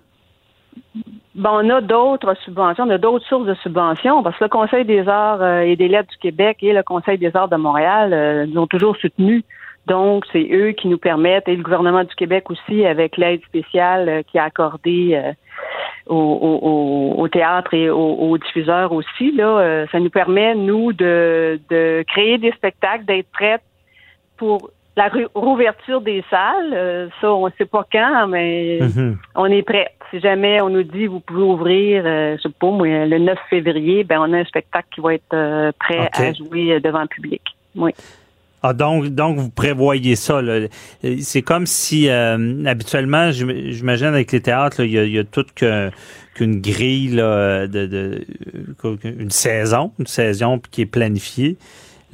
Ben, 1.34 1.50
on 1.50 1.70
a 1.70 1.80
d'autres 1.80 2.34
subventions, 2.44 2.84
on 2.84 2.90
a 2.90 2.98
d'autres 2.98 3.26
sources 3.26 3.46
de 3.46 3.54
subventions, 3.54 4.22
parce 4.22 4.38
que 4.38 4.44
le 4.44 4.50
Conseil 4.50 4.84
des 4.84 5.08
arts 5.08 5.42
euh, 5.42 5.62
et 5.62 5.74
des 5.74 5.88
lettres 5.88 6.10
du 6.10 6.18
Québec 6.18 6.58
et 6.62 6.72
le 6.72 6.84
Conseil 6.84 7.18
des 7.18 7.34
arts 7.36 7.48
de 7.48 7.56
Montréal 7.56 8.12
euh, 8.12 8.46
nous 8.46 8.62
ont 8.62 8.66
toujours 8.68 8.96
soutenus. 8.96 9.42
Donc, 9.86 10.24
c'est 10.32 10.48
eux 10.52 10.70
qui 10.72 10.86
nous 10.86 10.96
permettent, 10.96 11.48
et 11.48 11.56
le 11.56 11.62
gouvernement 11.62 12.04
du 12.04 12.14
Québec 12.14 12.50
aussi, 12.50 12.86
avec 12.86 13.16
l'aide 13.16 13.42
spéciale 13.46 14.08
euh, 14.08 14.22
qui 14.22 14.38
a 14.38 14.44
accordé 14.44 15.20
au, 16.06 16.14
au, 16.16 17.20
au, 17.20 17.28
théâtre 17.28 17.74
et 17.74 17.90
aux, 17.90 18.38
diffuseurs 18.38 18.92
aussi, 18.92 19.32
là, 19.32 19.86
ça 19.90 19.98
nous 19.98 20.10
permet, 20.10 20.54
nous, 20.54 20.92
de, 20.92 21.58
de 21.70 22.04
créer 22.06 22.38
des 22.38 22.52
spectacles, 22.52 23.06
d'être 23.06 23.30
prêts 23.32 23.58
pour 24.36 24.70
la 24.96 25.10
rouverture 25.34 26.00
des 26.00 26.24
salles, 26.30 27.10
ça, 27.20 27.32
on 27.32 27.46
ne 27.46 27.52
sait 27.58 27.64
pas 27.64 27.84
quand, 27.90 28.28
mais 28.28 28.78
mm-hmm. 28.80 29.16
on 29.34 29.46
est 29.46 29.62
prêt 29.62 29.90
si 30.14 30.20
jamais 30.20 30.60
on 30.60 30.70
nous 30.70 30.82
dit 30.82 31.06
vous 31.06 31.20
pouvez 31.20 31.42
ouvrir, 31.42 32.02
euh, 32.06 32.36
je 32.36 32.42
sais 32.42 32.54
pas 32.60 32.68
le 32.68 33.18
9 33.18 33.38
février, 33.50 34.04
ben 34.04 34.20
on 34.20 34.32
a 34.32 34.38
un 34.38 34.44
spectacle 34.44 34.88
qui 34.94 35.00
va 35.00 35.14
être 35.14 35.34
euh, 35.34 35.72
prêt 35.78 36.08
à 36.12 36.32
jouer 36.32 36.80
devant 36.80 37.02
le 37.02 37.08
public. 37.08 37.42
Oui. 37.74 37.92
Ah, 38.62 38.72
donc, 38.72 39.08
donc 39.08 39.36
vous 39.38 39.50
prévoyez 39.50 40.16
ça. 40.16 40.40
C'est 41.20 41.42
comme 41.42 41.66
si 41.66 42.08
euh, 42.08 42.64
habituellement, 42.64 43.30
j'imagine 43.30 44.06
avec 44.06 44.32
les 44.32 44.40
théâtres, 44.40 44.80
il 44.80 44.92
y, 44.92 45.18
a, 45.18 45.24
toute 45.24 45.52
qu'une 45.52 46.60
grille 46.60 47.10
de, 47.10 47.66
de, 47.66 48.24
une 49.04 49.30
saison, 49.30 49.92
une 49.98 50.06
saison 50.06 50.60
qui 50.70 50.82
est 50.82 50.86
planifiée. 50.86 51.58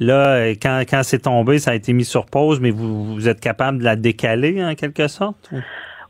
Là, 0.01 0.49
quand, 0.59 0.81
quand 0.89 1.03
c'est 1.03 1.19
tombé, 1.19 1.59
ça 1.59 1.71
a 1.71 1.73
été 1.75 1.93
mis 1.93 2.05
sur 2.05 2.25
pause, 2.25 2.59
mais 2.59 2.71
vous, 2.71 3.13
vous 3.13 3.29
êtes 3.29 3.39
capable 3.39 3.77
de 3.77 3.83
la 3.83 3.95
décaler 3.95 4.63
en 4.65 4.73
quelque 4.73 5.07
sorte? 5.07 5.51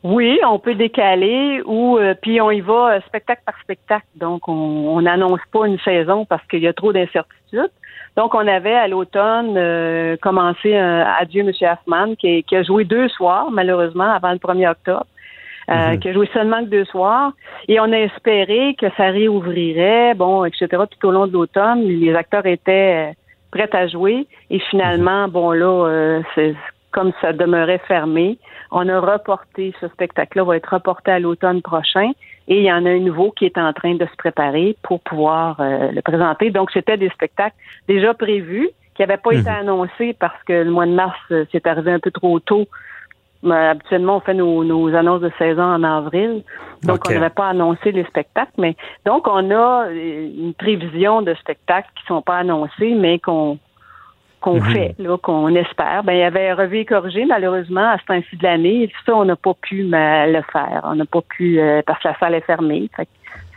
Oui, 0.02 0.40
on 0.48 0.58
peut 0.58 0.74
décaler 0.74 1.60
ou 1.66 1.98
euh, 1.98 2.14
puis 2.20 2.40
on 2.40 2.50
y 2.50 2.62
va 2.62 2.94
euh, 2.94 3.00
spectacle 3.06 3.42
par 3.44 3.54
spectacle. 3.60 4.06
Donc 4.16 4.48
on 4.48 5.00
n'annonce 5.02 5.40
pas 5.52 5.66
une 5.66 5.78
saison 5.78 6.24
parce 6.24 6.44
qu'il 6.48 6.60
y 6.60 6.66
a 6.66 6.72
trop 6.72 6.92
d'incertitudes. 6.92 7.70
Donc 8.16 8.34
on 8.34 8.48
avait 8.48 8.74
à 8.74 8.88
l'automne 8.88 9.54
euh, 9.58 10.16
commencé 10.22 10.74
un 10.74 11.06
Adieu 11.20 11.44
Monsieur 11.44 11.68
Hoffman 11.68 12.14
qui, 12.16 12.42
qui, 12.44 12.56
a 12.56 12.62
joué 12.62 12.84
deux 12.84 13.08
soirs 13.10 13.50
malheureusement 13.52 14.10
avant 14.10 14.32
le 14.32 14.38
1er 14.38 14.70
octobre. 14.70 15.06
Mhm. 15.68 16.00
qui 16.00 16.08
a 16.08 16.12
joué 16.12 16.28
seulement 16.34 16.64
que 16.64 16.70
deux 16.70 16.84
soirs. 16.86 17.32
Et 17.68 17.78
on 17.78 17.84
a 17.92 17.98
espéré 17.98 18.74
que 18.78 18.86
ça 18.96 19.04
réouvrirait, 19.04 20.12
bon, 20.14 20.44
etc. 20.44 20.66
Tout 20.70 21.06
au 21.06 21.12
long 21.12 21.28
de 21.28 21.32
l'automne, 21.32 21.84
les 21.84 22.14
acteurs 22.14 22.44
étaient 22.46 23.14
prêts 23.52 23.70
à 23.72 23.86
jouer. 23.86 24.26
Et 24.50 24.58
finalement, 24.58 25.28
bon 25.28 25.52
là, 25.52 26.20
c'est 26.34 26.56
comme 26.92 27.12
ça 27.20 27.32
demeurait 27.32 27.80
fermé. 27.88 28.38
On 28.70 28.88
a 28.88 29.00
reporté 29.00 29.74
ce 29.80 29.88
spectacle-là, 29.88 30.44
va 30.44 30.56
être 30.56 30.72
reporté 30.72 31.10
à 31.10 31.18
l'automne 31.18 31.62
prochain. 31.62 32.12
Et 32.48 32.58
il 32.58 32.64
y 32.64 32.72
en 32.72 32.86
a 32.86 32.90
un 32.90 32.98
nouveau 32.98 33.32
qui 33.32 33.46
est 33.46 33.58
en 33.58 33.72
train 33.72 33.94
de 33.94 34.06
se 34.06 34.16
préparer 34.16 34.76
pour 34.82 35.00
pouvoir 35.00 35.60
euh, 35.60 35.90
le 35.90 36.02
présenter. 36.02 36.50
Donc, 36.50 36.70
c'était 36.72 36.96
des 36.96 37.08
spectacles 37.10 37.56
déjà 37.88 38.14
prévus, 38.14 38.70
qui 38.94 39.02
n'avaient 39.02 39.16
pas 39.16 39.32
été 39.32 39.50
mhm. 39.50 39.56
annoncés 39.56 40.16
parce 40.18 40.40
que 40.44 40.52
le 40.52 40.70
mois 40.70 40.86
de 40.86 40.92
mars, 40.92 41.18
euh, 41.30 41.44
c'est 41.50 41.66
arrivé 41.66 41.92
un 41.92 42.00
peu 42.00 42.10
trop 42.10 42.38
tôt. 42.40 42.66
Mais 43.42 43.54
habituellement, 43.54 44.16
on 44.16 44.20
fait 44.20 44.34
nos, 44.34 44.94
annonces 44.94 45.20
de 45.20 45.32
saison 45.38 45.62
en 45.62 45.82
avril. 45.82 46.42
Donc, 46.84 47.00
on 47.08 47.12
n'avait 47.12 47.30
pas 47.30 47.48
annoncé 47.48 47.90
les 47.90 48.04
spectacles. 48.04 48.52
Mais 48.58 48.76
donc, 49.04 49.26
on 49.26 49.50
a 49.50 49.86
euh, 49.86 50.30
une 50.38 50.54
prévision 50.54 51.22
de 51.22 51.34
spectacles 51.34 51.88
qui 51.96 52.06
sont 52.06 52.22
pas 52.22 52.38
annoncés, 52.38 52.94
mais 52.94 53.18
qu'on 53.18 53.58
qu'on 54.42 54.60
mhm. 54.60 54.72
fait, 54.72 54.94
là, 54.98 55.16
qu'on 55.18 55.54
espère. 55.54 56.02
Ben, 56.04 56.14
il 56.14 56.18
y 56.18 56.24
avait 56.24 56.52
revu 56.52 56.78
et 56.78 56.84
corrigé, 56.84 57.24
malheureusement, 57.24 57.92
à 57.92 57.98
ce 57.98 58.04
temps-ci 58.06 58.36
de 58.36 58.42
l'année. 58.42 58.92
Ça, 59.06 59.14
on 59.14 59.24
n'a 59.24 59.36
pas 59.36 59.54
pu 59.54 59.84
le 59.84 60.42
faire. 60.52 60.80
On 60.82 60.96
n'a 60.96 61.06
pas 61.06 61.20
pu, 61.22 61.60
euh, 61.60 61.80
parce 61.86 62.02
que 62.02 62.08
la 62.08 62.18
salle 62.18 62.34
est 62.34 62.44
fermée. 62.44 62.90
c'est 62.96 63.06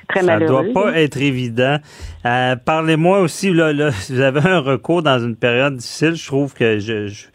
très 0.07 0.21
ça 0.21 0.39
ne 0.39 0.45
doit 0.45 0.63
pas 0.73 0.95
être 0.99 1.17
évident. 1.17 1.77
Euh, 2.25 2.55
parlez-moi 2.55 3.19
aussi, 3.19 3.51
là, 3.51 3.73
là, 3.73 3.89
vous 4.09 4.19
avez 4.19 4.47
un 4.47 4.59
recours 4.59 5.01
dans 5.01 5.19
une 5.19 5.35
période 5.35 5.75
difficile. 5.75 6.15
Je 6.15 6.27
trouve 6.27 6.53
que 6.53 6.77
je, 6.77 7.25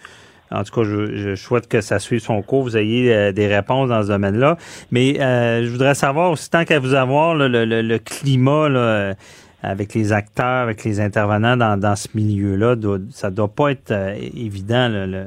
en 0.50 0.64
tout 0.64 0.72
cas, 0.72 0.82
je, 0.84 1.34
souhaite 1.36 1.68
que 1.68 1.80
ça 1.80 1.98
suive 1.98 2.20
son 2.20 2.42
cours, 2.42 2.62
vous 2.62 2.76
ayez 2.76 3.14
euh, 3.14 3.32
des 3.32 3.46
réponses 3.46 3.88
dans 3.88 4.02
ce 4.02 4.08
domaine-là. 4.08 4.56
Mais 4.90 5.14
je 5.14 5.68
voudrais 5.70 5.94
savoir 5.94 6.30
aussi, 6.30 6.50
tant 6.50 6.64
qu'à 6.64 6.78
vous 6.78 6.94
avoir, 6.94 7.34
le, 7.34 7.48
le, 7.48 7.64
le, 7.64 7.98
climat 7.98 8.68
là, 8.68 9.14
avec 9.62 9.94
les 9.94 10.12
acteurs, 10.12 10.62
avec 10.62 10.84
les 10.84 11.00
intervenants 11.00 11.56
dans, 11.56 11.78
dans 11.78 11.96
ce 11.96 12.08
milieu-là, 12.14 12.76
ça 13.10 13.30
doit 13.30 13.48
pas 13.48 13.70
être 13.70 13.90
euh, 13.90 14.14
évident. 14.34 14.88
le, 14.88 15.26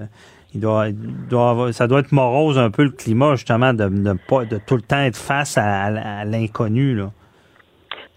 il 0.56 0.62
doit, 0.62 0.86
doit, 0.92 1.74
ça 1.74 1.88
doit 1.88 2.02
être 2.02 2.12
morose 2.12 2.60
un 2.60 2.70
peu 2.70 2.84
le 2.84 2.92
climat, 2.92 3.36
justement, 3.36 3.74
de 3.74 3.86
ne 3.86 4.14
pas 4.14 4.46
de 4.46 4.60
tout 4.66 4.76
le 4.76 4.84
temps 4.84 5.00
être 5.00 5.18
face 5.18 5.58
à, 5.58 6.26
l'inconnu. 6.26 6.94
Là. 6.96 7.10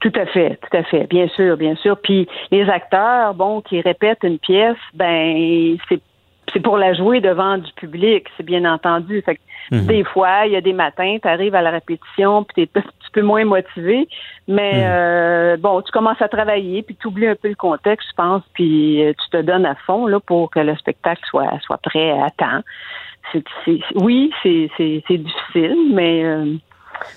Tout 0.00 0.12
à 0.14 0.26
fait, 0.26 0.58
tout 0.60 0.76
à 0.76 0.82
fait, 0.82 1.06
bien 1.08 1.28
sûr, 1.28 1.56
bien 1.56 1.74
sûr. 1.76 1.96
Puis 2.02 2.28
les 2.50 2.68
acteurs, 2.68 3.32
bon, 3.34 3.62
qui 3.62 3.80
répètent 3.80 4.22
une 4.22 4.38
pièce, 4.38 4.76
ben 4.92 5.78
c'est 5.88 6.00
c'est 6.56 6.62
pour 6.62 6.78
la 6.78 6.94
jouer 6.94 7.20
devant 7.20 7.58
du 7.58 7.70
public, 7.74 8.26
c'est 8.36 8.42
bien 8.42 8.64
entendu. 8.64 9.20
Fait 9.20 9.34
que 9.36 9.40
mhm. 9.72 9.86
Des 9.86 10.04
fois, 10.04 10.46
il 10.46 10.52
y 10.52 10.56
a 10.56 10.62
des 10.62 10.72
matins, 10.72 11.18
tu 11.20 11.28
arrives 11.28 11.54
à 11.54 11.60
la 11.60 11.70
répétition, 11.70 12.44
puis 12.44 12.66
tu 12.72 12.78
es 12.78 12.80
un 12.80 12.82
petit 12.82 13.10
peu 13.12 13.20
moins 13.20 13.44
motivé, 13.44 14.08
mais 14.48 14.72
mhm. 14.72 14.82
euh, 14.84 15.56
bon, 15.58 15.82
tu 15.82 15.92
commences 15.92 16.22
à 16.22 16.28
travailler, 16.28 16.82
puis 16.82 16.96
tu 16.96 17.08
oublies 17.08 17.26
un 17.26 17.34
peu 17.34 17.48
le 17.48 17.56
contexte, 17.56 18.08
je 18.10 18.14
pense, 18.14 18.42
puis 18.54 19.04
euh, 19.04 19.12
tu 19.12 19.30
te 19.30 19.42
donnes 19.42 19.66
à 19.66 19.74
fond 19.86 20.06
là 20.06 20.18
pour 20.18 20.50
que 20.50 20.60
le 20.60 20.74
spectacle 20.76 21.20
soit 21.28 21.58
soit 21.60 21.78
prêt 21.78 22.10
à 22.10 22.30
temps. 22.30 22.62
C'est, 23.32 23.42
oui, 23.96 24.32
c'est, 24.42 24.70
difficile, 25.10 25.76
mais 25.92 26.24
euh, 26.24 26.54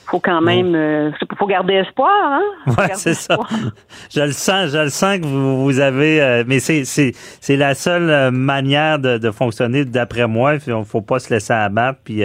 faut 0.06 0.20
quand 0.20 0.42
même 0.42 0.76
euh, 0.76 1.12
faut 1.38 1.48
garder 1.48 1.76
espoir 1.76 2.10
hein? 2.12 2.42
Ouais 2.78 2.92
c'est 2.96 3.14
ça 3.14 3.38
je 4.10 4.22
le 4.22 4.32
sens 4.32 4.72
je 4.72 4.78
le 4.78 4.90
sens 4.90 5.20
que 5.20 5.26
vous, 5.26 5.64
vous 5.64 5.80
avez 5.80 6.22
euh, 6.22 6.44
mais 6.48 6.60
c'est 6.60 6.86
c'est 6.86 7.14
c'est 7.42 7.58
la 7.58 7.76
seule 7.76 8.10
euh, 8.10 8.32
manière 8.32 9.00
de, 9.00 9.18
de 9.18 9.32
fonctionner 9.32 9.86
d'après 9.86 10.28
moi 10.28 10.56
il 10.56 10.84
faut 10.86 11.02
pas 11.02 11.20
se 11.20 11.34
laisser 11.34 11.54
abattre 11.54 12.00
puis 12.04 12.24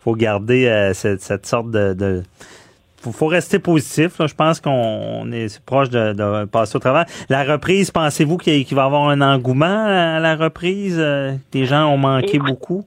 faut 0.00 0.14
garder 0.14 0.90
cette, 0.94 1.22
cette, 1.22 1.46
sorte 1.46 1.70
de, 1.70 1.94
de 1.94 2.22
faut, 3.00 3.12
faut 3.12 3.26
rester 3.26 3.58
positif. 3.58 4.18
Là. 4.18 4.26
Je 4.26 4.34
pense 4.34 4.60
qu'on 4.60 5.30
est 5.32 5.62
proche 5.64 5.90
de, 5.90 6.12
de, 6.12 6.44
passer 6.44 6.76
au 6.76 6.78
travail. 6.78 7.06
La 7.28 7.44
reprise, 7.44 7.90
pensez-vous 7.90 8.36
qu'il 8.36 8.74
va 8.74 8.82
y 8.82 8.84
avoir 8.84 9.08
un 9.08 9.20
engouement 9.20 9.84
à 9.86 10.20
la 10.20 10.36
reprise? 10.36 10.96
Des 11.52 11.66
gens 11.66 11.86
ont 11.86 11.98
manqué 11.98 12.38
beaucoup? 12.38 12.84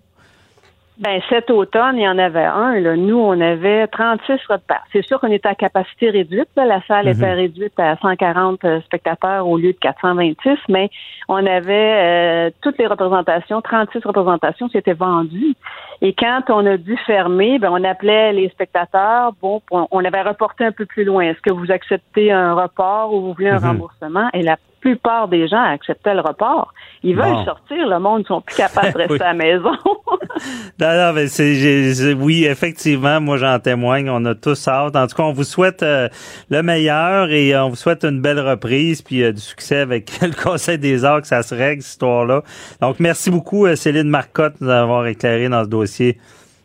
Ben, 1.00 1.22
cet 1.30 1.52
automne, 1.52 1.98
il 1.98 2.04
y 2.04 2.10
en 2.10 2.18
avait 2.18 2.43
un. 2.43 2.80
Là. 2.80 2.95
Nous, 2.95 3.18
on 3.18 3.39
avait 3.39 3.86
36 3.88 4.34
repas. 4.50 4.80
C'est 4.91 5.06
sûr 5.06 5.20
qu'on 5.20 5.32
était 5.32 5.48
à 5.48 5.54
capacité 5.54 6.10
réduite. 6.10 6.50
La 6.56 6.82
salle 6.88 7.06
mhm. 7.06 7.12
était 7.12 7.34
réduite 7.34 7.80
à 7.80 7.98
140 7.98 8.64
euh, 8.66 8.82
spectateurs 8.82 9.48
au 9.48 9.58
lieu 9.58 9.74
de 9.74 9.78
426, 9.78 10.58
mais 10.70 10.89
on 11.28 11.45
avait 11.45 12.48
euh, 12.50 12.50
toutes 12.62 12.80
les 12.80 12.88
représentations, 12.88 13.62
36 13.62 14.00
représentations 14.06 14.70
qui 14.70 14.78
étaient 14.78 14.93
vendues. 14.93 15.54
Et 16.02 16.14
quand 16.14 16.43
on 16.50 16.66
a 16.66 16.78
dû 16.78 16.98
fermer, 17.06 17.60
ben, 17.60 17.70
on 17.72 17.84
appelait 17.84 18.34
les 18.34 18.50
spectateurs. 18.50 19.34
Bon, 19.41 19.62
on 19.72 20.06
avait 20.06 20.22
reporté 20.22 20.66
un 20.66 20.72
peu 20.72 20.86
plus 20.86 21.04
loin. 21.04 21.24
Est-ce 21.24 21.41
que 21.41 21.52
vous 21.52 21.72
acceptez 21.72 22.32
un 22.32 22.54
report 22.54 23.14
ou 23.14 23.22
vous 23.22 23.34
voulez 23.34 23.50
un 23.50 23.60
mhm. 23.60 23.68
remboursement? 23.68 24.30
Et 24.34 24.43
la 24.43 24.58
plupart 24.80 25.28
des 25.28 25.48
gens 25.48 25.64
acceptaient 25.64 26.14
le 26.14 26.22
report. 26.22 26.74
Ils 27.04 27.16
veulent 27.16 27.43
sortir, 27.45 27.88
le 27.88 28.00
monde, 28.00 28.22
ils 28.22 28.28
sont 28.28 28.41
plus 28.41 28.56
capables 28.56 28.93
de 28.93 28.98
rester 29.08 29.22
à 29.22 29.28
la 29.28 29.34
maison. 29.34 29.72
non, 30.80 30.95
non, 30.95 31.14
mais 31.14 31.28
c'est, 31.28 32.14
oui, 32.14 32.45
effectivement, 32.45 33.20
moi 33.22 33.38
j'en 33.38 33.60
témoigne, 33.60 34.10
on 34.10 34.24
a 34.26 34.36
tous 34.36 34.68
hâte. 34.68 34.95
En 34.95 35.08
tout 35.08 35.16
cas, 35.16 35.24
on 35.24 35.34
vous 35.34 35.43
souhaite 35.43 35.84
euh, 35.84 36.10
le 36.50 36.62
meilleur 36.62 37.30
et 37.32 37.58
on 37.58 37.70
vous 37.70 37.76
souhaite 37.76 38.04
une 38.04 38.22
belle 38.22 38.39
reprise 38.39 39.02
puis 39.02 39.24
euh, 39.24 39.32
du 39.32 39.41
succès 39.41 39.78
avec 39.78 40.12
le 40.22 40.32
Conseil 40.32 40.78
des 40.78 41.06
arts, 41.06 41.22
que 41.22 41.28
ça 41.28 41.43
se 41.43 41.56
règle, 41.56 41.82
cette 41.82 41.93
histoire-là. 41.93 42.43
Donc, 42.82 43.00
merci 43.00 43.30
beaucoup, 43.30 43.66
euh, 43.66 43.76
Céline 43.76 44.10
Marcotte, 44.10 44.56
de 44.60 44.66
nous 44.66 44.72
avoir 44.72 45.08
éclairé 45.08 45.50
dans 45.50 45.64
ce 45.64 45.70
dossier. 45.70 45.87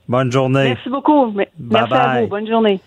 Bonne 0.08 0.32
journée. 0.32 0.70
Merci 0.74 0.88
beaucoup. 0.88 1.32
Merci 1.58 1.94
à 1.94 2.20
vous. 2.20 2.28
Bonne 2.28 2.48
journée. 2.48 2.80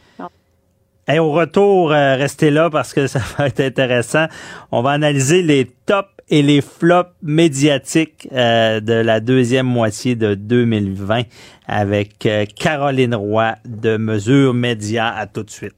Et 1.07 1.19
au 1.19 1.31
retour, 1.31 1.89
restez 1.89 2.49
là 2.49 2.69
parce 2.69 2.93
que 2.93 3.07
ça 3.07 3.19
va 3.37 3.47
être 3.47 3.61
intéressant. 3.61 4.25
On 4.71 4.81
va 4.81 4.91
analyser 4.91 5.41
les 5.41 5.65
top 5.85 6.07
et 6.29 6.41
les 6.41 6.61
flops 6.61 7.11
médiatiques 7.21 8.27
euh, 8.31 8.79
de 8.79 8.93
la 8.93 9.19
deuxième 9.19 9.67
moitié 9.67 10.15
de 10.15 10.33
2020 10.33 11.23
avec 11.67 12.25
euh, 12.25 12.45
Caroline 12.45 13.15
Roy 13.15 13.55
de 13.65 13.97
Mesure 13.97 14.53
Média. 14.53 15.07
À 15.07 15.27
tout 15.27 15.43
de 15.43 15.51
suite. 15.51 15.75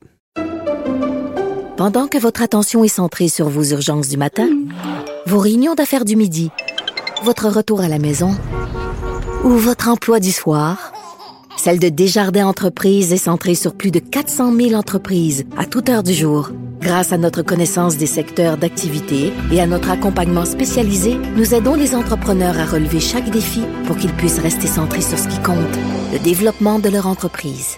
Pendant 1.76 2.08
que 2.08 2.18
votre 2.18 2.42
attention 2.42 2.84
est 2.84 2.88
centrée 2.88 3.28
sur 3.28 3.50
vos 3.50 3.64
urgences 3.64 4.10
du 4.10 4.18
matin, 4.18 4.48
vos 5.26 5.40
réunions 5.40 5.76
d'affaires 5.76 6.06
du 6.06 6.16
midi, 6.16 6.50
votre 7.24 7.50
retour 7.50 7.82
à 7.82 7.88
la 7.88 8.00
maison 8.00 8.32
ou 9.48 9.58
votre 9.58 9.88
emploi 9.88 10.20
du 10.20 10.34
soir, 10.34 10.92
celle 11.58 11.80
de 11.80 11.88
Desjardins 11.88 12.48
Entreprises 12.48 13.14
est 13.14 13.18
centrée 13.18 13.56
sur 13.56 13.76
plus 13.76 13.92
de 13.92 14.00
400 14.00 14.54
000 14.54 14.74
entreprises 14.74 15.46
à 15.58 15.66
toute 15.66 15.88
heure 15.88 16.04
du 16.04 16.14
jour. 16.14 16.50
Grâce 16.82 17.14
à 17.14 17.18
notre 17.18 17.44
connaissance 17.44 17.96
des 17.96 18.08
secteurs 18.08 18.58
d'activité 18.58 19.32
et 19.50 19.62
à 19.62 19.66
notre 19.66 19.90
accompagnement 19.90 20.44
spécialisé, 20.44 21.18
nous 21.38 21.56
aidons 21.56 21.76
les 21.76 21.96
entrepreneurs 21.96 22.60
à 22.60 22.66
relever 22.66 23.00
chaque 23.00 23.30
défi 23.30 23.62
pour 23.86 23.96
qu'ils 23.96 24.12
puissent 24.12 24.40
rester 24.40 24.68
centrés 24.68 25.02
sur 25.02 25.18
ce 25.18 25.30
qui 25.30 25.42
compte, 25.42 25.58
le 26.12 26.20
développement 26.20 26.80
de 26.80 26.90
leur 26.90 27.08
entreprise. 27.08 27.78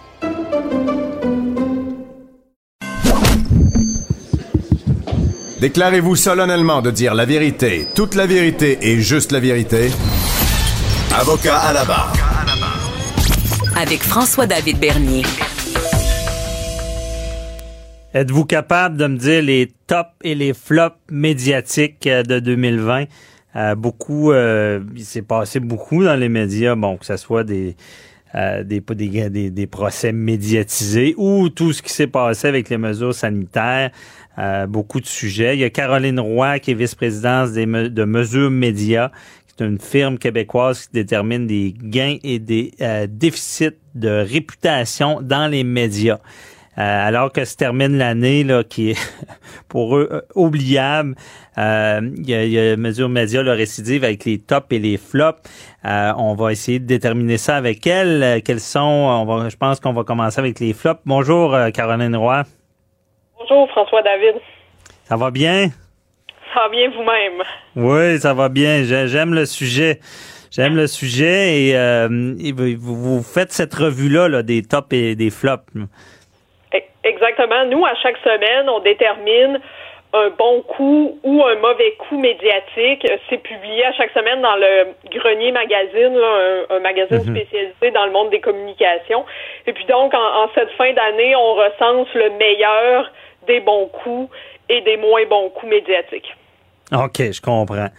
Déclarez-vous 5.62 6.16
solennellement 6.16 6.82
de 6.82 6.90
dire 6.90 7.14
la 7.14 7.26
vérité, 7.26 7.86
toute 7.94 8.16
la 8.16 8.26
vérité 8.26 8.80
et 8.82 9.00
juste 9.02 9.32
la 9.32 9.40
vérité. 9.40 9.92
Avocat 11.12 11.58
à 11.58 11.74
la 11.74 11.86
barre. 11.86 12.14
Avec 13.76 14.02
François-David 14.02 14.80
Bernier. 14.80 15.24
Êtes-vous 18.14 18.46
capable 18.46 18.96
de 18.98 19.08
me 19.08 19.18
dire 19.18 19.42
les 19.42 19.72
tops 19.88 20.10
et 20.24 20.36
les 20.36 20.54
flops 20.54 20.98
médiatiques 21.10 22.06
euh, 22.06 22.22
de 22.24 22.40
2020? 22.40 23.06
Euh, 23.56 23.76
beaucoup, 23.76 24.32
euh, 24.32 24.82
il 24.96 25.04
s'est 25.04 25.24
passé 25.24 25.60
beaucoup 25.60 26.04
dans 26.04 26.16
les 26.16 26.30
médias, 26.30 26.76
bon, 26.76 26.98
que 26.98 27.06
ce 27.06 27.18
soit 27.18 27.44
des, 27.44 27.76
euh, 28.36 28.64
des, 28.64 28.80
des, 28.80 29.30
des, 29.30 29.50
des, 29.50 29.68
procès 29.68 30.12
médiatisés 30.12 31.16
ou 31.18 31.50
tout 31.50 31.74
ce 31.74 31.82
qui 31.82 31.92
s'est 31.92 32.06
passé 32.06 32.48
avec 32.48 32.70
les 32.70 32.78
mesures 32.78 33.16
sanitaires. 33.16 33.90
Euh, 34.38 34.68
beaucoup 34.68 35.02
de 35.02 35.08
sujets. 35.08 35.56
Il 35.56 35.60
y 35.60 35.64
a 35.64 35.70
Caroline 35.72 36.20
Roy, 36.20 36.60
qui 36.60 36.72
est 36.72 36.76
vice-présidente 36.76 37.52
de 37.52 38.04
Mesures 38.06 38.52
Médias, 38.52 39.10
une 39.62 39.80
firme 39.80 40.18
québécoise 40.18 40.88
qui 40.88 40.94
détermine 40.94 41.48
des 41.48 41.74
gains 41.76 42.18
et 42.24 42.40
des 42.40 42.72
euh, 42.82 43.08
déficits 43.10 43.78
de 43.96 44.10
réputation 44.10 45.20
dans 45.22 45.48
les 45.48 45.64
médias. 45.64 46.20
Euh, 46.80 47.08
alors 47.08 47.34
que 47.34 47.44
se 47.44 47.58
termine 47.58 47.98
l'année 47.98 48.46
là, 48.46 48.64
qui 48.64 48.92
est 48.92 48.98
pour 49.68 49.98
eux 49.98 50.08
euh, 50.12 50.22
oubliable. 50.34 51.16
Euh, 51.58 52.00
il, 52.18 52.30
y 52.30 52.34
a, 52.34 52.46
il 52.46 52.52
y 52.52 52.60
a 52.60 52.78
Mesure 52.78 53.10
Média, 53.10 53.44
le 53.44 53.52
récidive 53.52 54.06
avec 54.06 54.24
les 54.24 54.40
tops 54.40 54.68
et 54.72 54.80
les 54.80 54.96
flops. 54.96 55.42
on 55.84 56.36
va 56.36 56.54
essayer 56.54 56.80
de 56.80 56.86
déterminer 56.86 57.38
ça 57.38 57.58
avec 57.58 57.86
elle. 57.86 58.42
Quels 58.44 58.62
sont, 58.62 58.80
on 58.80 59.26
va, 59.26 59.50
je 59.50 59.58
pense 59.58 59.82
qu'on 59.82 59.92
va 59.92 60.06
commencer 60.06 60.40
avec 60.40 60.62
les 60.62 60.72
flops. 60.72 61.02
Bonjour 61.06 61.58
Caroline 61.74 62.16
Roy. 62.16 62.44
Bonjour 63.38 63.70
François 63.72 64.02
David. 64.02 64.36
Ça 65.04 65.18
va 65.18 65.32
bien? 65.32 65.70
Ça 66.54 66.62
va 66.62 66.70
bien 66.70 66.90
vous-même? 66.90 67.44
Oui, 67.76 68.20
ça 68.20 68.34
va 68.34 68.50
bien. 68.50 68.84
J'aime 68.84 69.34
le 69.34 69.46
sujet. 69.46 70.00
J'aime 70.52 70.76
le 70.76 70.88
sujet 70.88 71.62
et, 71.62 71.76
euh, 71.76 72.08
vous, 72.80 73.22
faites 73.22 73.52
cette 73.52 73.74
revue-là 73.74 74.28
là, 74.28 74.42
des 74.42 74.64
tops 74.64 74.92
et 74.94 75.16
des 75.16 75.30
flops. 75.30 75.64
Exactement. 77.04 77.66
Nous, 77.66 77.86
à 77.86 77.96
chaque 77.96 78.18
semaine, 78.18 78.68
on 78.68 78.80
détermine 78.80 79.60
un 80.12 80.30
bon 80.32 80.62
coup 80.64 81.20
ou 81.24 81.44
un 81.44 81.56
mauvais 81.56 81.94
coup 82.00 82.18
médiatique. 82.18 83.08
C'est 83.30 83.38
publié 83.38 83.86
à 83.86 83.94
chaque 83.94 84.12
semaine 84.12 84.42
dans 84.42 84.56
le 84.56 84.88
Grenier 85.12 85.52
Magazine, 85.52 86.18
un, 86.70 86.80
magazine 86.80 87.18
mhm. 87.18 87.36
spécialisé 87.36 87.92
dans 87.94 88.06
le 88.06 88.12
monde 88.12 88.32
des 88.32 88.42
communications. 88.42 89.24
Et 89.68 89.74
puis 89.74 89.86
donc, 89.86 90.14
en, 90.14 90.44
en 90.44 90.50
cette 90.56 90.72
fin 90.72 90.92
d'année, 90.94 91.36
on 91.36 91.54
recense 91.54 92.08
le 92.16 92.32
meilleur 92.32 93.12
des 93.48 93.60
bons 93.60 93.88
coups 93.88 94.36
et 94.68 94.82
des 94.82 94.98
moins 94.98 95.26
bons 95.26 95.50
coups 95.50 95.72
médiatiques. 95.72 96.36
OK, 96.92 97.32
je 97.32 97.42
comprends. 97.42 97.90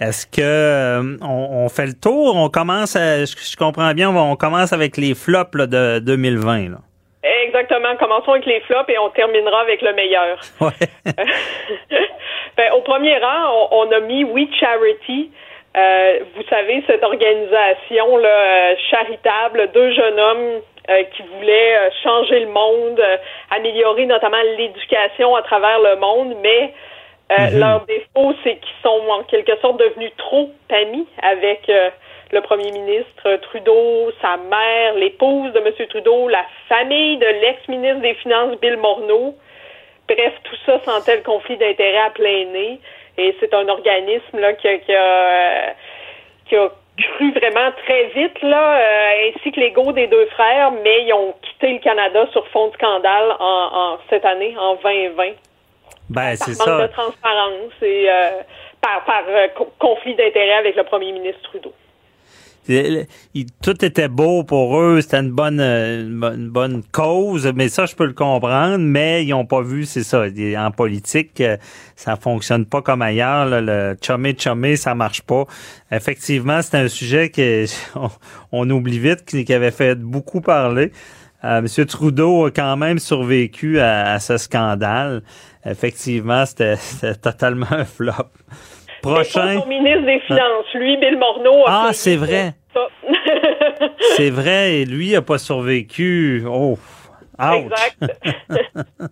Est-ce 0.00 0.26
que 0.26 0.42
euh, 0.42 1.16
on, 1.22 1.68
fait 1.68 1.86
le 1.86 1.94
tour? 1.94 2.36
On 2.36 2.48
commence, 2.48 2.96
à, 2.96 3.24
je, 3.24 3.56
comprends 3.56 3.92
bien, 3.94 4.10
on, 4.10 4.36
commence 4.36 4.72
avec 4.72 4.96
les 4.96 5.14
flops 5.14 5.56
de 5.56 6.00
2020. 6.00 6.70
Là. 6.70 6.78
Exactement. 7.22 7.96
Commençons 7.98 8.32
avec 8.32 8.46
les 8.46 8.60
flops 8.62 8.88
et 8.88 8.98
on 8.98 9.10
terminera 9.10 9.60
avec 9.60 9.80
le 9.82 9.94
meilleur. 9.94 10.40
ben, 12.56 12.72
au 12.72 12.80
premier 12.80 13.16
rang, 13.18 13.68
on, 13.70 13.90
a 13.92 14.00
mis 14.00 14.24
We 14.24 14.46
Charity. 14.58 15.30
Euh, 15.76 16.18
vous 16.36 16.42
savez, 16.50 16.82
cette 16.86 17.02
organisation 17.02 18.16
là, 18.16 18.28
euh, 18.28 18.74
charitable, 18.90 19.70
deux 19.72 19.92
jeunes 19.92 20.20
hommes 20.20 20.60
euh, 20.90 21.02
qui 21.16 21.22
voulaient 21.22 21.90
changer 22.02 22.40
le 22.40 22.48
monde, 22.48 23.00
améliorer 23.50 24.06
notamment 24.06 24.42
l'éducation 24.56 25.34
à 25.34 25.42
travers 25.42 25.80
le 25.80 25.96
monde, 25.96 26.36
mais 26.42 26.72
mm-hmm. 27.30 27.58
leur 27.58 27.84
défaut, 27.86 28.34
c'est 28.42 28.56
qu'ils 28.56 28.82
sont 28.82 29.02
en 29.10 29.22
quelque 29.24 29.56
sorte 29.60 29.78
devenus 29.78 30.12
trop 30.16 30.50
amis 30.70 31.06
avec 31.22 31.70
le 32.34 32.40
premier 32.40 32.72
ministre 32.72 33.36
Trudeau, 33.42 34.10
sa 34.20 34.36
mère, 34.36 34.94
l'épouse 34.94 35.52
de 35.52 35.60
M. 35.60 35.86
Trudeau, 35.88 36.28
la 36.28 36.44
famille 36.68 37.16
de 37.18 37.26
l'ex-ministre 37.26 38.00
des 38.00 38.14
Finances 38.14 38.58
Bill 38.60 38.76
Morneau. 38.76 39.36
Bref, 40.08 40.32
tout 40.42 40.56
ça 40.66 40.80
sentait 40.84 41.16
le 41.16 41.22
conflit 41.22 41.56
d'intérêts 41.56 42.06
à 42.06 42.10
plein 42.10 42.44
nez. 42.46 42.80
Et 43.16 43.34
c'est 43.38 43.54
un 43.54 43.68
organisme 43.68 44.38
là, 44.38 44.52
qui, 44.54 44.68
a, 44.68 44.78
qui, 46.46 46.56
a, 46.56 46.68
cru 46.96 47.32
vraiment 47.32 47.70
très 47.84 48.06
vite, 48.06 48.42
là, 48.42 48.78
euh, 48.78 49.28
ainsi 49.28 49.52
que 49.52 49.60
l'ego 49.60 49.92
des 49.92 50.08
deux 50.08 50.26
frères, 50.26 50.72
mais 50.72 51.04
ils 51.04 51.12
ont 51.12 51.34
quitté 51.42 51.72
le 51.74 51.78
Canada 51.78 52.26
sur 52.32 52.46
fond 52.48 52.68
de 52.68 52.74
scandale 52.74 53.36
en, 53.38 53.98
cette 54.10 54.24
année, 54.24 54.54
en 54.58 54.74
2020. 54.76 55.32
Ben, 56.14 56.36
c'est 56.36 56.54
ça. 56.54 56.82
de 56.82 56.92
transparence 56.92 57.72
et 57.82 58.08
euh, 58.08 58.42
par, 58.80 59.04
par 59.04 59.24
euh, 59.28 59.48
conflit 59.78 60.14
d'intérêts 60.14 60.58
avec 60.58 60.76
le 60.76 60.84
premier 60.84 61.12
ministre 61.12 61.42
Trudeau 61.42 61.72
tout 63.62 63.84
était 63.84 64.08
beau 64.08 64.42
pour 64.42 64.80
eux, 64.80 65.00
c'était 65.00 65.18
une 65.18 65.30
bonne, 65.30 65.60
une 65.60 66.48
bonne 66.48 66.82
cause, 66.92 67.50
mais 67.54 67.68
ça 67.68 67.84
je 67.84 67.94
peux 67.94 68.06
le 68.06 68.14
comprendre, 68.14 68.78
mais 68.78 69.24
ils 69.24 69.34
ont 69.34 69.44
pas 69.44 69.60
vu, 69.60 69.84
c'est 69.84 70.02
ça, 70.02 70.24
en 70.58 70.70
politique, 70.70 71.40
euh, 71.40 71.56
ça 71.94 72.16
fonctionne 72.16 72.64
pas 72.64 72.80
comme 72.80 73.02
ailleurs, 73.02 73.46
le 73.50 73.96
chumé 74.00 74.34
chumé, 74.38 74.76
ça 74.76 74.94
marche 74.94 75.22
pas. 75.22 75.44
Effectivement, 75.90 76.62
c'est 76.62 76.78
un 76.78 76.88
sujet 76.88 77.28
que 77.28 77.66
on, 78.52 78.68
oublie 78.70 78.98
vite, 78.98 79.24
qui, 79.24 79.52
avait 79.52 79.70
fait 79.70 79.96
beaucoup 79.96 80.40
parler. 80.40 80.90
Euh, 81.44 81.60
Monsieur 81.60 81.84
Trudeau 81.84 82.46
a 82.46 82.50
quand 82.50 82.76
même 82.78 82.98
survécu 82.98 83.78
à, 83.78 84.18
ce 84.18 84.38
scandale. 84.38 85.22
Effectivement, 85.66 86.44
c'était 86.46 86.76
totalement 87.22 87.66
un 87.70 87.84
flop 87.84 88.12
prochain. 89.02 89.60
Son 89.60 89.66
ministre 89.66 90.04
des 90.04 90.20
Finances, 90.20 90.74
lui, 90.74 90.96
Bill 90.96 91.18
Morneau. 91.18 91.66
A 91.66 91.86
ah, 91.88 91.90
c'est 91.92 92.16
vrai. 92.16 92.54
c'est 94.16 94.30
vrai, 94.30 94.74
et 94.74 94.84
lui 94.84 95.12
n'a 95.12 95.22
pas 95.22 95.38
survécu. 95.38 96.44
Oh, 96.46 96.78
ouch. 97.38 97.54
Exact. 97.56 98.20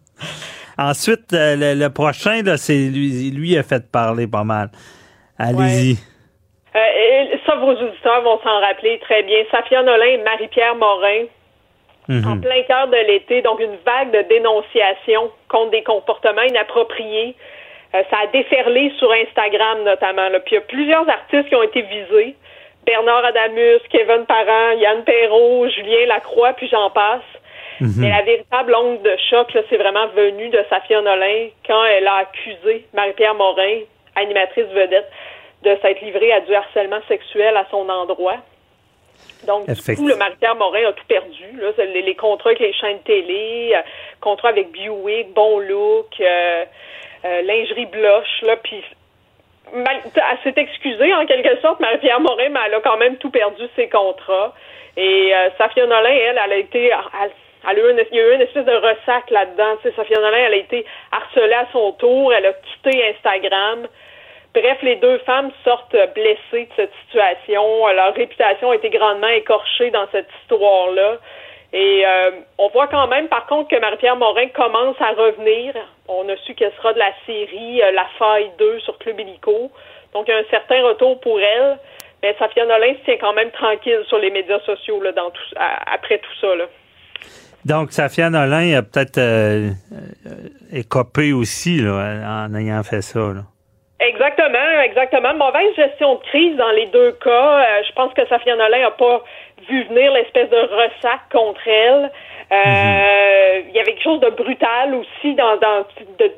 Ensuite, 0.78 1.32
euh, 1.32 1.74
le, 1.74 1.88
prochain, 1.90 2.42
là, 2.42 2.57
c'est 2.57 2.88
lui, 2.88 3.30
lui 3.30 3.57
a 3.57 3.62
fait 3.62 3.90
parler 3.90 4.26
pas 4.26 4.44
mal. 4.44 4.70
Allez-y. 5.38 5.96
Euh, 6.74 7.36
ça, 7.46 7.57
vos 7.57 7.72
auditeurs 7.72 8.22
vont 8.22 8.38
s'en 8.42 8.61
rappeler 8.61 8.98
très 9.00 9.22
bien. 9.22 9.38
Safia 9.50 9.82
Nolin 9.82 10.07
et 10.07 10.22
Marie-Pierre 10.22 10.74
Morin, 10.74 11.24
mhm. 12.20 12.32
en 12.32 12.40
plein 12.40 12.62
cœur 12.62 12.88
de 12.88 12.96
l'été, 13.08 13.42
donc 13.42 13.60
une 13.60 13.76
vague 13.84 14.10
de 14.12 14.22
dénonciation 14.28 15.30
contre 15.48 15.70
des 15.70 15.82
comportements 15.82 16.42
inappropriés 16.42 17.36
euh, 17.94 18.02
ça 18.10 18.20
a 18.24 18.26
déferlé 18.28 18.92
sur 18.98 19.12
Instagram 19.12 19.84
notamment. 19.84 20.28
Là. 20.28 20.40
Puis 20.40 20.52
il 20.52 20.54
y 20.54 20.58
a 20.58 20.62
plusieurs 20.62 21.08
artistes 21.08 21.48
qui 21.48 21.54
ont 21.54 21.62
été 21.62 21.82
visés. 21.82 22.36
Bernard 22.86 23.24
Adamus, 23.24 23.80
Kevin 23.90 24.24
Parent, 24.26 24.72
Yann 24.78 25.04
Perrault, 25.04 25.68
Julien 25.68 26.06
Lacroix, 26.06 26.52
puis 26.54 26.68
j'en 26.68 26.90
passe. 26.90 27.20
Mhm. 27.80 27.94
Mais 27.98 28.08
la 28.08 28.22
véritable 28.22 28.74
onde 28.74 29.02
de 29.02 29.16
choc, 29.30 29.48
c'est 29.68 29.76
vraiment 29.76 30.08
venu 30.08 30.48
de 30.48 30.64
Safia 30.68 31.00
Nolin 31.00 31.48
quand 31.66 31.84
elle 31.84 32.06
a 32.06 32.16
accusé 32.16 32.86
Marie-Pierre 32.94 33.34
Morin, 33.34 33.80
animatrice 34.16 34.66
vedette, 34.66 35.10
de 35.62 35.76
s'être 35.80 36.00
livrée 36.00 36.32
à 36.32 36.40
du 36.40 36.54
harcèlement 36.54 37.00
sexuel 37.08 37.56
à 37.56 37.66
son 37.70 37.88
endroit. 37.88 38.36
Donc, 39.47 39.68
du 39.68 39.97
coup, 39.97 40.07
le 40.07 40.16
Marie-Pierre 40.16 40.55
Morin 40.55 40.89
a 40.89 40.93
tout 40.93 41.05
perdu. 41.09 41.45
Là. 41.61 41.70
Les, 41.85 42.14
contrats 42.14 42.51
avec 42.51 42.61
les 42.61 42.73
chaînes 42.73 43.01
télé, 43.05 43.73
euh, 43.75 43.81
contrats 44.20 44.51
avec 44.51 44.70
Buick, 44.70 45.33
Bon 45.35 45.59
Look, 45.59 46.20
euh, 46.20 46.64
euh, 47.24 47.43
lingerie 47.43 47.86
blush, 47.86 48.43
là, 48.43 48.57
puis 48.57 48.82
elle 49.74 50.39
s'est 50.44 50.61
excusée 50.61 51.15
en 51.15 51.24
quelque 51.24 51.59
sorte, 51.61 51.81
Marie-Pierre 51.81 52.20
Morin, 52.20 52.51
mais 52.51 52.61
elle 52.66 52.74
a 52.74 52.81
quand 52.81 52.99
même 52.99 53.16
tout 53.16 53.31
perdu 53.31 53.62
ses 53.74 53.89
contrats. 53.89 54.55
Et 54.99 55.32
Safia 55.57 55.86
Nolin, 55.86 56.11
elle, 56.11 56.39
elle 56.44 56.53
a 56.53 56.57
été, 56.57 56.89
elle, 56.89 57.31
a 57.65 57.81
eu 57.81 57.90
une, 57.90 58.05
il 58.11 58.16
y 58.16 58.20
a 58.20 58.28
eu 58.28 58.35
une 58.35 58.43
espèce 58.43 58.66
de 58.66 58.73
ressac 58.73 59.31
là-dedans. 59.31 59.78
Safia 59.97 60.20
Nolin, 60.20 60.36
elle 60.47 60.53
a 60.53 60.57
été 60.57 60.85
harcelée 61.11 61.55
à 61.55 61.66
son 61.73 61.93
tour, 61.93 62.35
elle 62.35 62.44
a 62.44 62.53
quitté 62.53 63.03
Instagram. 63.16 63.86
Bref, 64.55 64.79
les 64.83 64.97
deux 64.97 65.19
femmes 65.19 65.51
sortent 65.65 65.97
blessées 66.15 66.66
de 66.66 66.73
cette 66.77 66.93
situation. 67.07 67.87
Leur 67.89 68.15
réputation 68.15 68.70
a 68.70 68.77
été 68.77 68.91
grandement 68.91 69.29
écorchée 69.29 69.91
dans 69.91 70.07
cette 70.12 70.29
histoire-là. 70.43 71.19
Et 71.73 72.05
euh, 72.07 72.31
on 72.59 72.69
voit 72.69 72.87
quand 72.89 73.07
même, 73.09 73.29
par 73.29 73.47
contre, 73.47 73.70
que 73.70 73.81
Marie-Pierre 73.81 74.16
Morin 74.16 74.49
commence 74.49 74.97
à 75.01 75.12
revenir. 75.12 75.74
On 76.07 76.29
a 76.29 76.37
su 76.45 76.55
qu'elle 76.55 76.73
sera 76.77 76.93
de 76.93 76.99
la 76.99 77.12
série 77.24 77.81
La 77.95 78.07
Faille 78.19 78.51
2 78.59 78.81
sur 78.81 78.99
Club 78.99 79.20
Illico. 79.20 79.70
Donc, 80.12 80.27
il 80.29 80.33
y 80.33 80.35
a 80.35 80.39
un 80.39 80.51
certain 80.51 80.83
retour 80.87 81.19
pour 81.20 81.41
elle. 81.41 81.79
Mais 82.23 82.37
Safia 82.39 82.66
Nolin 82.66 82.95
se 83.01 83.05
tient 83.05 83.16
quand 83.20 83.33
même 83.33 83.51
tranquille 83.51 84.03
sur 84.09 84.19
les 84.19 84.31
médias 84.31 84.61
sociaux 84.61 85.03
là, 85.03 85.12
dans 85.12 85.31
tout, 85.31 85.43
après 85.57 86.19
tout 86.19 86.35
ça. 86.41 86.55
Là. 86.55 86.65
Donc, 87.65 87.93
Safia 87.93 88.31
Nolin 88.31 88.79
a 88.79 88.83
peut-être 88.83 89.19
euh, 89.19 89.70
euh, 90.27 90.31
écopé 90.73 91.33
aussi 91.33 91.79
là, 91.79 92.47
en 92.47 92.55
ayant 92.55 92.83
fait 92.83 93.03
ça. 93.03 93.19
Là. 93.19 93.43
Exactement, 94.05 94.81
exactement. 94.83 95.35
Mauvaise 95.35 95.74
gestion 95.77 96.16
de 96.16 96.20
crise 96.23 96.57
dans 96.57 96.73
les 96.73 96.87
deux 96.87 97.12
cas. 97.12 97.61
Euh, 97.61 97.83
je 97.87 97.93
pense 97.93 98.12
que 98.15 98.27
Safia 98.27 98.57
Nolin 98.57 98.81
n'a 98.81 98.91
pas 98.91 99.23
vu 99.69 99.85
venir 99.85 100.12
l'espèce 100.12 100.51
de 100.51 100.57
ressac 100.57 101.20
contre 101.31 101.61
elle. 101.69 102.11
Euh, 102.51 103.61
Il 103.69 103.74
y 103.74 103.79
avait 103.79 103.93
quelque 103.93 104.03
chose 104.03 104.20
de 104.20 104.31
brutal 104.31 104.95
aussi 104.97 105.35
dans, 105.35 105.57
dans, 105.57 105.87
de, 106.19 106.33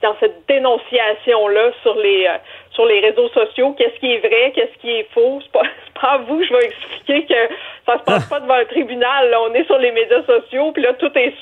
dans 0.00 0.16
cette 0.18 0.46
dénonciation-là 0.48 1.70
sur 1.82 1.94
les 1.96 2.26
euh, 2.26 2.38
sur 2.80 2.86
les 2.86 3.00
réseaux 3.00 3.28
sociaux. 3.28 3.74
Qu'est-ce 3.76 3.98
qui 4.00 4.12
est 4.12 4.18
vrai, 4.18 4.52
qu'est-ce 4.54 4.78
qui 4.80 4.90
est 4.90 5.06
faux? 5.12 5.40
C'est 5.42 5.52
pas, 5.52 5.62
pas 6.00 6.08
à 6.14 6.18
vous 6.18 6.38
que 6.38 6.46
je 6.46 6.52
vais 6.52 6.66
expliquer 6.66 7.26
que 7.26 7.54
ça 7.86 7.98
se 7.98 8.04
passe 8.04 8.28
pas 8.30 8.40
devant 8.40 8.54
un 8.54 8.64
tribunal. 8.64 9.30
Là. 9.30 9.40
On 9.42 9.54
est 9.54 9.64
sur 9.66 9.78
les 9.78 9.92
médias 9.92 10.22
sociaux, 10.24 10.72
puis 10.72 10.82
là, 10.82 10.94
tout 10.94 11.10
est 11.14 11.34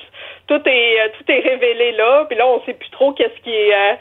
tout 0.47 0.60
est 0.65 1.01
euh, 1.01 1.09
tout 1.19 1.31
est 1.31 1.40
révélé 1.40 1.93
là, 1.93 2.24
puis 2.28 2.36
là, 2.36 2.47
on 2.47 2.65
sait 2.65 2.73
plus 2.73 2.90
trop 2.90 3.12
qu'est-ce 3.12 3.39
qui 3.43 3.51
est 3.51 3.74
euh, 3.74 3.94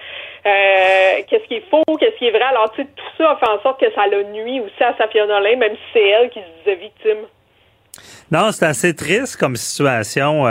euh, 0.46 1.22
qu'est-ce 1.30 1.46
qui 1.48 1.56
est 1.56 1.70
faux, 1.70 1.84
qu'est-ce 2.00 2.18
qui 2.18 2.28
est 2.28 2.32
vrai. 2.32 2.44
Alors, 2.44 2.72
tu 2.72 2.82
sais, 2.82 2.88
tout 2.88 3.04
ça 3.18 3.32
a 3.32 3.36
fait 3.36 3.50
en 3.50 3.62
sorte 3.62 3.80
que 3.82 3.92
ça 3.94 4.08
l'a 4.08 4.24
nuit 4.24 4.62
aussi 4.62 4.84
à 4.84 4.96
Safia 4.98 5.26
Nolin, 5.28 5.58
même 5.58 5.74
si 5.74 5.82
c'est 5.94 6.08
elle 6.08 6.30
qui 6.30 6.40
se 6.40 6.46
disait 6.60 6.76
victime. 6.76 7.28
Non, 8.32 8.52
c'est 8.52 8.66
assez 8.66 8.96
triste 8.96 9.38
comme 9.38 9.56
situation. 9.56 10.46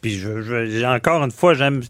puis 0.00 0.12
je, 0.12 0.84
encore 0.86 1.22
une 1.24 1.30
fois, 1.30 1.54
j'aime, 1.54 1.82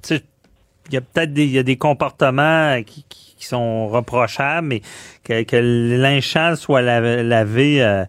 il 0.88 0.94
y 0.94 0.96
a 0.96 1.00
peut-être 1.00 1.32
des, 1.32 1.44
il 1.44 1.52
y 1.52 1.58
a 1.58 1.62
des 1.62 1.76
comportements 1.76 2.82
qui, 2.82 3.04
qui, 3.08 3.23
sont 3.44 3.88
reprochables, 3.88 4.66
mais 4.68 4.82
que, 5.22 5.42
que 5.42 5.56
l'inchant 5.56 6.56
soit 6.56 6.82
lavé, 6.82 7.82
euh, 7.82 8.04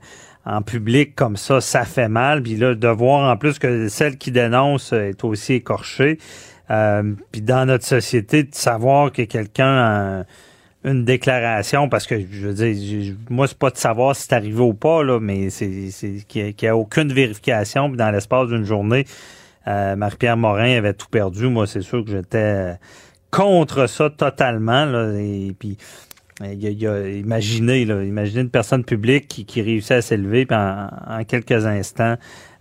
en 0.45 0.62
public 0.62 1.16
comme 1.16 1.38
ça, 1.38 1.60
ça 1.62 1.86
fait 1.86 2.07
mal. 2.07 2.44
Puis 2.44 2.56
là, 2.56 2.76
de 2.76 2.88
voir 2.88 3.32
en 3.32 3.38
plus 3.38 3.57
que 3.60 3.88
celle 3.88 4.18
qui 4.18 4.32
dénonce 4.32 4.94
est 4.94 5.24
aussi 5.24 5.53
écorchée. 5.53 6.20
Euh, 6.72 7.14
puis 7.32 7.41
dans 7.41 7.66
notre 7.66 7.86
société, 7.86 8.44
de 8.44 8.53
savoir 8.53 9.12
que 9.12 9.24
quelqu'un 9.24 9.66
a 9.66 10.24
une 10.84 11.03
déclaration, 11.03 11.90
parce 11.90 12.06
que 12.06 12.16
je 12.20 12.48
veux 12.48 12.53
dire, 12.53 13.16
moi, 13.30 13.48
c'est 13.48 13.57
pas 13.57 13.72
de 13.72 13.78
savoir 13.78 14.16
si 14.16 14.24
c'est 14.24 14.34
arrivé 14.34 14.62
ou 14.62 14.76
pas, 14.76 15.03
là, 15.03 15.20
mais 15.20 15.49
c'est 15.49 15.90
qu'il 16.28 16.53
n'y 16.62 16.68
a, 16.68 16.78
aucune 16.78 17.12
vérification. 17.12 17.90
Puis 17.90 17.98
dans 17.98 18.12
l'espace 18.12 18.48
d'une 18.49 18.66
journée, 18.66 19.06
euh, 19.68 19.95
Marie-Pierre 19.95 20.38
Morin 20.38 20.78
avait 20.78 20.94
tout 20.94 21.07
perdu. 21.10 21.48
Moi, 21.48 21.66
c'est 21.66 21.82
sûr 21.82 22.06
que 22.06 22.12
j'étais 22.12 22.78
contre 23.32 23.88
ça 23.88 24.10
totalement. 24.10 24.86
Là, 24.86 25.12
et 25.20 25.54
puis, 25.58 25.78
il 26.42 26.82
y 26.82 26.88
a, 26.88 27.08
imaginez, 27.08 27.86
là, 27.86 28.04
imaginez 28.04 28.42
une 28.42 28.52
personne 28.52 28.84
publique 28.84 29.28
qui, 29.28 29.46
qui 29.46 29.62
réussit 29.62 29.92
à 29.92 30.02
s'élever, 30.02 30.46
puis 30.46 30.58
en, 30.58 31.24
quelques 31.24 31.66
instants, 31.66 32.16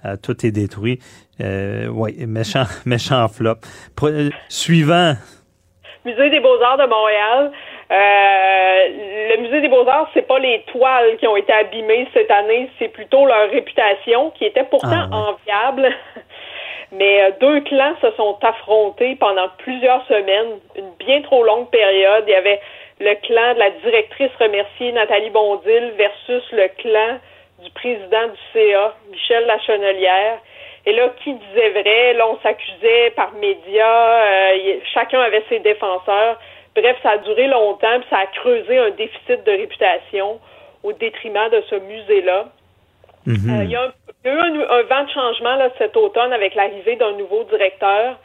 euh, 0.04 0.16
tout 0.22 0.46
est 0.46 0.52
détruit. 0.52 1.00
Euh, 1.40 1.88
oui, 1.88 2.14
méchant, 2.26 2.64
méchant 2.86 3.26
flop. 3.28 3.56
Euh, 4.04 4.30
suivant. 4.48 5.14
Musée 6.04 6.30
des 6.30 6.40
Beaux-Arts 6.40 6.78
de 6.78 6.86
Montréal. 6.86 7.50
le 7.90 9.42
Musée 9.42 9.60
des 9.60 9.68
Beaux-Arts, 9.68 10.08
c'est 10.14 10.26
pas 10.26 10.38
les 10.38 10.64
toiles 10.70 11.16
qui 11.18 11.26
ont 11.26 11.36
été 11.36 11.52
abîmées 11.52 12.06
cette 12.12 12.30
année, 12.30 12.70
c'est 12.78 12.88
plutôt 12.88 13.26
leur 13.26 13.50
réputation 13.50 14.30
qui 14.32 14.44
était 14.44 14.64
pourtant 14.64 15.08
ah, 15.10 15.16
enviable. 15.16 15.88
Mais 16.96 17.32
deux 17.40 17.60
clans 17.62 17.94
se 18.00 18.10
sont 18.12 18.38
affrontés 18.42 19.16
pendant 19.16 19.48
plusieurs 19.58 20.06
semaines, 20.06 20.60
une 20.76 20.90
bien 20.98 21.22
trop 21.22 21.42
longue 21.42 21.68
période. 21.70 22.24
Il 22.26 22.30
y 22.30 22.34
avait 22.34 22.60
le 23.00 23.14
clan 23.26 23.54
de 23.54 23.58
la 23.58 23.70
directrice 23.70 24.30
remerciée 24.38 24.92
Nathalie 24.92 25.30
Bondil 25.30 25.92
versus 25.96 26.42
le 26.52 26.68
clan 26.78 27.18
du 27.62 27.70
président 27.70 28.28
du 28.28 28.38
CA, 28.52 28.94
Michel 29.10 29.46
Lachenelière. 29.46 30.38
Et 30.86 30.92
là, 30.92 31.08
qui 31.22 31.32
disait 31.32 31.70
vrai? 31.70 32.12
Là, 32.14 32.28
on 32.28 32.38
s'accusait 32.40 33.10
par 33.16 33.32
médias, 33.32 34.52
euh, 34.52 34.78
chacun 34.92 35.20
avait 35.20 35.44
ses 35.48 35.60
défenseurs. 35.60 36.38
Bref, 36.76 36.96
ça 37.02 37.12
a 37.12 37.18
duré 37.18 37.46
longtemps, 37.46 38.00
puis 38.00 38.08
ça 38.10 38.18
a 38.18 38.26
creusé 38.26 38.78
un 38.78 38.90
déficit 38.90 39.44
de 39.44 39.50
réputation 39.50 40.40
au 40.82 40.92
détriment 40.92 41.48
de 41.50 41.62
ce 41.70 41.76
musée-là. 41.76 42.46
Mhm. 43.26 43.60
Euh, 43.60 43.64
il 43.64 43.70
y 43.70 43.76
a, 43.76 43.92
eu 44.30 44.38
un, 44.38 44.82
vent 44.82 45.04
de 45.04 45.10
changement 45.10 45.56
là, 45.56 45.70
cet 45.78 45.96
automne 45.96 46.32
avec 46.32 46.54
l'arrivée 46.54 46.96
d'un 46.96 47.12
nouveau 47.12 47.44
directeur, 47.44 48.18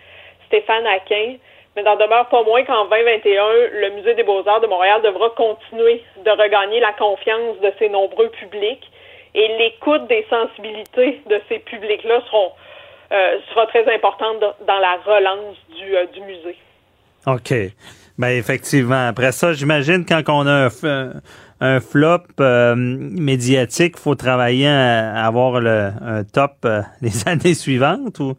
Stéphane 0.48 0.88
Aquin 0.88 1.36
mais 1.76 1.84
n'en 1.84 1.96
demeure 1.96 2.28
pas 2.30 2.44
moins 2.44 2.64
qu'en 2.64 2.86
2021, 2.86 3.80
le 3.80 3.90
Musée 3.96 4.16
des 4.16 4.24
beaux-arts 4.24 4.62
de 4.62 4.68
Montréal 4.68 5.02
devra 5.04 5.30
continuer 5.30 6.04
de 6.26 6.32
regagner 6.32 6.80
la 6.80 6.94
confiance 6.94 7.60
de 7.62 7.72
ses 7.78 7.90
nombreux 7.90 8.30
publics 8.30 8.92
et 9.36 9.48
l'écoute 9.60 10.08
des 10.08 10.26
sensibilités 10.30 11.22
de 11.30 11.40
ces 11.48 11.60
publics-là 11.60 12.22
euh, 13.12 13.38
sera 13.50 13.68
très 13.68 13.94
importante 13.94 14.40
dans 14.68 14.80
la 14.80 14.98
relance 15.06 15.56
du, 15.78 15.96
euh, 15.96 16.06
du 16.08 16.22
musée. 16.22 16.58
OK. 17.28 17.54
Ben 18.18 18.30
effectivement. 18.30 19.08
Après 19.08 19.32
ça, 19.32 19.54
j'imagine 19.54 20.06
quand 20.06 20.22
on 20.28 20.48
a 20.48 20.68
un, 20.68 21.12
un 21.62 21.80
flop 21.80 22.24
euh, 22.40 22.74
médiatique, 22.76 23.98
faut 23.98 24.16
travailler 24.16 24.68
à, 24.68 25.26
avoir 25.26 25.60
le, 25.60 25.92
un 26.02 26.24
top 26.24 26.66
les 27.02 27.28
années 27.28 27.54
suivantes 27.54 28.20
ou? 28.20 28.36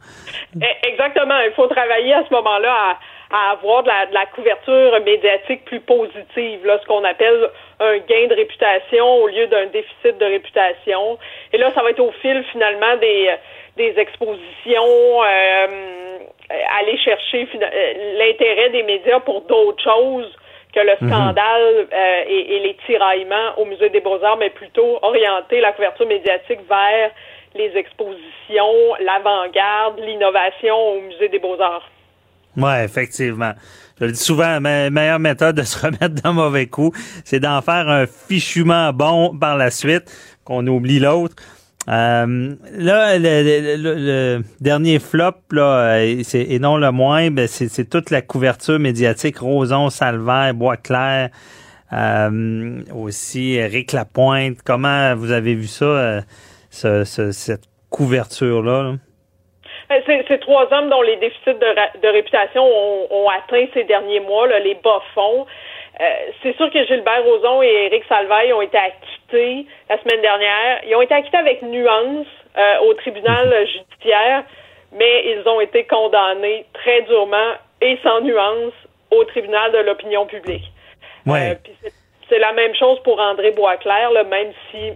E, 0.57 0.67
Exactement. 0.83 1.39
Il 1.47 1.53
faut 1.53 1.67
travailler 1.67 2.13
à 2.15 2.25
ce 2.29 2.35
moment-là 2.35 2.73
à, 2.73 2.99
à 3.31 3.53
avoir 3.53 3.83
de 3.83 3.89
la, 3.89 4.27
couverture 4.35 5.01
médiatique 5.05 5.65
plus 5.65 5.81
positive, 5.81 6.67
là, 6.67 6.79
ce 6.81 6.87
qu'on 6.87 7.05
appelle 7.05 7.49
un 7.79 7.99
gain 7.99 8.27
de 8.29 8.35
réputation 8.35 9.07
au 9.23 9.29
lieu 9.29 9.47
d'un 9.47 9.67
déficit 9.67 10.19
de 10.19 10.25
réputation. 10.25 11.19
Et 11.53 11.59
là, 11.59 11.71
ça 11.75 11.83
va 11.83 11.91
être 11.91 12.01
au 12.01 12.13
fil 12.21 12.45
finalement 12.53 12.97
des, 13.01 13.31
des 13.77 13.99
expositions, 13.99 15.23
euh, 15.23 16.19
aller 16.81 16.99
chercher 16.99 17.49
euh, 17.55 18.19
l'intérêt 18.19 18.71
des 18.71 18.83
médias 18.83 19.21
pour 19.21 19.43
d'autres 19.43 19.83
choses 19.83 20.37
que 20.73 20.81
le 20.81 20.97
mhm. 21.01 21.09
scandale 21.09 21.89
euh, 21.93 22.23
et, 22.29 22.57
et, 22.57 22.61
les 22.61 22.77
tiraillements 22.87 23.59
au 23.59 23.65
Musée 23.65 23.91
des 23.91 24.01
Beaux-Arts, 24.01 24.39
mais 24.39 24.51
plutôt 24.51 24.99
orienter 25.03 25.61
la 25.61 25.73
couverture 25.73 26.07
médiatique 26.07 26.61
vers 26.69 27.11
les 27.55 27.73
expositions, 27.77 28.95
l'avant-garde, 29.01 29.99
l'innovation 30.01 30.77
au 30.77 31.01
Musée 31.01 31.29
des 31.29 31.39
Beaux-Arts. 31.39 31.89
Oui, 32.57 32.73
effectivement. 32.85 33.53
Je 34.01 34.07
le 34.07 34.13
dis 34.13 34.19
souvent, 34.19 34.59
la 34.61 34.91
meilleure 34.91 35.19
méthode 35.19 35.57
de 35.57 35.63
se 35.63 35.79
remettre 35.79 36.23
d'un 36.23 36.33
mauvais 36.33 36.67
coup, 36.67 36.93
c'est 37.25 37.41
d'en 37.41 37.61
faire 37.61 37.89
un 37.89 38.07
fichument 38.07 38.93
bon 38.93 39.37
par 39.39 39.57
la 39.57 39.71
suite, 39.71 40.11
qu'on 40.45 40.67
oublie 40.67 40.99
l'autre. 40.99 41.37
Euh, 41.91 42.55
là, 42.73 43.19
le, 43.19 44.43
dernier 44.61 45.01
flop, 45.01 45.33
là, 45.51 45.97
euh, 45.97 46.23
et 46.35 46.59
non 46.61 46.77
le 46.77 46.93
moins, 46.93 47.31
ben, 47.31 47.49
c'est 47.49 47.91
toute 47.91 48.11
la 48.11 48.23
couverture 48.23 48.79
médiatique 48.79 49.39
Roson, 49.39 49.91
Salvaire, 49.91 50.55
Boisclair, 50.55 51.31
euh, 51.93 52.83
aussi 52.95 53.55
Eric 53.55 53.93
Lapointe. 53.93 54.59
Comment 54.65 55.17
vous 55.17 55.33
avez 55.33 55.55
vu 55.55 55.67
ça, 55.67 55.85
euh, 55.85 57.05
cette 57.05 57.65
couverture-là? 57.91 58.83
là? 58.83 58.93
C'est 60.07 60.41
trois 60.41 60.73
hommes 60.73 60.89
dont 60.89 61.03
les 61.03 61.17
déficits 61.17 61.59
de, 61.59 62.09
réputation 62.09 62.63
ont, 62.63 63.29
atteint 63.29 63.67
ces 63.75 63.83
derniers 63.83 64.21
mois, 64.21 64.47
les 64.61 64.77
bas 64.77 65.03
fonds. 65.15 65.47
Euh, 66.01 66.05
c'est 66.43 66.57
sûr 66.57 66.71
que 66.71 66.83
Gilbert 66.87 67.25
Rozon 67.25 67.63
et 67.63 67.87
Éric 67.87 68.05
Salvaille 68.09 68.53
ont 68.55 68.63
été 68.63 68.79
acquittés 68.79 69.67
la 69.89 70.01
semaine 70.01 70.23
dernière. 70.23 70.81
Ils 70.87 70.95
ont 70.97 71.03
été 71.03 71.15
acquittés 71.15 71.37
avec 71.37 71.63
nuance 71.63 72.27
euh, 72.57 72.79
au 72.81 72.95
tribunal 72.95 73.49
mhm. 73.49 73.67
judiciaire, 73.67 74.45
mais 74.93 75.27
ils 75.27 75.47
ont 75.47 75.61
été 75.61 75.85
condamnés 75.85 76.65
très 76.73 77.03
durement 77.03 77.53
et 77.83 77.99
sans 78.03 78.23
nuance 78.23 78.73
au 79.11 79.25
tribunal 79.25 79.73
de 79.73 79.79
l'opinion 79.79 80.25
publique. 80.27 80.65
Ouais. 81.27 81.59
c'est 82.31 82.39
la 82.39 82.53
même 82.53 82.75
chose 82.75 82.99
pour 83.03 83.21
André 83.21 83.51
Boisclair, 83.51 84.11
là, 84.13 84.25
même 84.25 84.53
si 84.71 84.93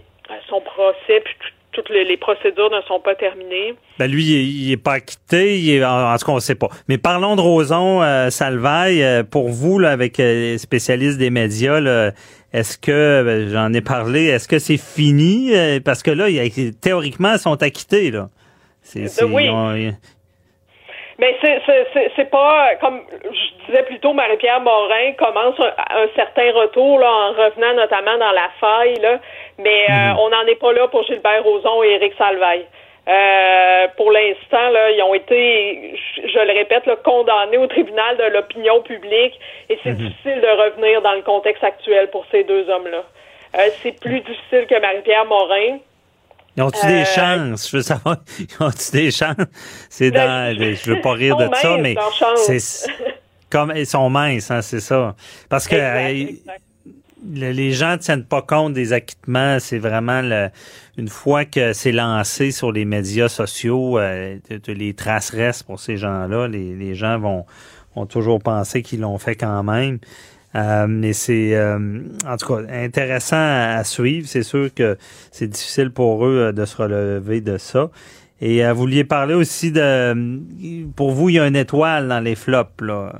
son 0.49 0.59
procès 0.61 1.19
puis 1.23 1.35
tout 1.39 1.54
toutes 1.75 1.89
les, 1.89 2.17
procédures 2.17 2.71
ne 2.71 2.81
sont 2.87 2.99
pas 2.99 3.15
terminées. 3.15 3.75
Ben 3.99 4.09
lui, 4.09 4.23
il, 4.23 4.71
est 4.71 4.77
pas 4.77 4.93
acquitté, 4.93 5.59
il 5.59 5.69
est, 5.69 5.83
en, 5.83 6.15
tout 6.17 6.25
cas, 6.25 6.31
on 6.31 6.39
sait 6.39 6.55
pas. 6.55 6.69
Mais 6.87 6.97
parlons 6.97 7.35
de 7.35 7.41
Roson 7.41 8.01
euh, 8.01 8.29
Salvaille. 8.29 9.03
Euh, 9.03 9.23
pour 9.23 9.49
vous, 9.49 9.77
là, 9.77 9.91
avec 9.91 10.19
euh, 10.19 10.53
les 10.53 10.57
spécialistes 10.57 11.17
des 11.17 11.29
médias, 11.29 11.79
est-ce 12.53 12.77
que, 12.77 13.23
ben, 13.23 13.49
j'en 13.49 13.73
ai 13.73 13.81
parlé, 13.81 14.25
est-ce 14.25 14.47
que 14.47 14.59
c'est 14.59 14.77
fini? 14.77 15.51
parce 15.83 16.01
que 16.01 16.11
là, 16.11 16.29
il, 16.29 16.75
théoriquement, 16.75 17.33
ils 17.33 17.39
sont 17.39 17.61
acquittés. 17.61 18.11
Là. 18.11 18.29
C'est, 18.81 19.23
oui. 19.23 19.49
Mais 21.17 21.37
c'est, 21.41 21.61
c'est, 22.15 22.29
pas, 22.29 22.75
comme 22.81 23.01
je 23.23 23.65
disais 23.65 23.83
plus 23.83 23.99
tôt, 23.99 24.11
Marie-Pierre 24.11 24.59
Morin 24.59 25.13
commence 25.17 25.55
un, 25.59 26.07
certain 26.13 26.51
retour 26.51 26.99
là, 26.99 27.09
en 27.09 27.29
revenant 27.31 27.73
notamment 27.73 28.17
dans 28.17 28.31
la 28.31 28.49
faille, 28.59 28.95
là, 28.95 29.19
mais 29.57 29.85
euh, 29.89 29.93
mhm. 29.93 30.19
on 30.19 30.29
n'en 30.29 30.45
est 30.45 30.59
pas 30.59 30.73
là 30.73 30.87
pour 30.89 31.03
Gilbert 31.03 31.43
Rozon 31.43 31.83
et 31.83 31.91
Éric 31.91 32.13
Salvaille. 32.17 32.65
Euh, 33.07 33.87
pour 33.95 34.11
l'instant, 34.11 34.69
là, 34.71 34.91
ils 34.91 35.01
ont 35.03 35.13
été, 35.13 35.95
je, 36.17 36.39
le 36.39 36.53
répète, 36.53 36.85
là, 36.85 36.97
condamnés 36.97 37.59
au 37.59 37.67
tribunal 37.67 38.17
de 38.17 38.23
l'opinion 38.33 38.81
publique 38.81 39.39
et 39.69 39.79
c'est 39.83 39.91
mhm. 39.91 39.97
difficile 39.97 40.41
de 40.41 40.63
revenir 40.63 41.01
dans 41.01 41.13
le 41.13 41.21
contexte 41.21 41.63
actuel 41.63 42.09
pour 42.09 42.25
ces 42.31 42.43
deux 42.43 42.69
hommes-là. 42.69 43.03
Euh, 43.57 43.69
c'est 43.81 43.97
plus 44.01 44.19
difficile 44.19 44.65
que 44.67 44.79
Marie-Pierre 44.81 45.25
Morin. 45.25 45.77
Ils 46.57 46.63
ont-tu 46.63 46.85
des 46.87 47.05
chances? 47.05 47.69
Je 47.69 47.77
veux 47.77 47.83
savoir, 47.83 48.17
ils 48.39 48.63
ont-tu 48.63 48.91
des 48.91 49.11
chances? 49.11 49.35
C'est 49.89 50.11
dans, 50.11 50.55
je 50.57 50.91
veux 50.91 51.01
pas 51.01 51.13
rire 51.13 51.37
de 51.37 51.49
ça, 51.61 51.77
mais 51.77 51.95
c'est, 52.37 52.87
comme, 53.49 53.73
ils 53.75 53.85
sont 53.85 54.09
minces, 54.09 54.51
hein, 54.51 54.61
c'est 54.61 54.79
ça. 54.79 55.15
Parce 55.49 55.67
que, 55.67 55.75
les 57.33 57.71
gens 57.71 57.97
tiennent 57.97 58.25
pas 58.25 58.41
compte 58.41 58.73
des 58.73 58.93
acquittements. 58.93 59.57
C'est 59.59 59.79
vraiment 59.79 60.21
le, 60.21 60.49
une 60.97 61.07
fois 61.07 61.45
que 61.45 61.73
c'est 61.73 61.91
lancé 61.91 62.51
sur 62.51 62.71
les 62.71 62.85
médias 62.85 63.29
sociaux, 63.29 63.97
euh, 63.97 64.37
les 64.67 64.93
traces 64.93 65.31
restent 65.31 65.63
pour 65.63 65.79
ces 65.79 65.97
gens-là. 65.97 66.47
Les, 66.47 66.75
les, 66.75 66.95
gens 66.95 67.17
vont, 67.17 67.45
vont 67.95 68.05
toujours 68.05 68.39
penser 68.39 68.81
qu'ils 68.81 69.01
l'ont 69.01 69.17
fait 69.17 69.35
quand 69.35 69.63
même. 69.63 69.99
Euh, 70.55 70.85
mais 70.87 71.11
c'est 71.13 71.53
euh, 71.53 71.77
en 72.27 72.37
tout 72.37 72.47
cas 72.47 72.61
intéressant 72.71 73.35
à, 73.35 73.83
suivre. 73.83 74.27
C'est 74.27 74.43
sûr 74.43 74.69
que 74.75 74.95
c'est 75.31 75.47
difficile 75.47 75.91
pour 75.91 76.25
eux 76.25 76.47
euh, 76.47 76.51
de 76.53 76.65
se 76.65 76.81
relever 76.81 77.41
de 77.41 77.57
ça. 77.57 77.89
Et 78.41 78.63
vous 78.63 78.75
vouliez 78.75 79.05
parler 79.05 79.33
aussi 79.33 79.71
de 79.71 80.13
pour 80.95 81.11
vous, 81.11 81.29
il 81.29 81.35
y 81.35 81.39
a 81.39 81.47
une 81.47 81.55
étoile 81.55 82.09
dans 82.09 82.19
les 82.19 82.35
flops 82.35 82.81
là. 82.81 83.11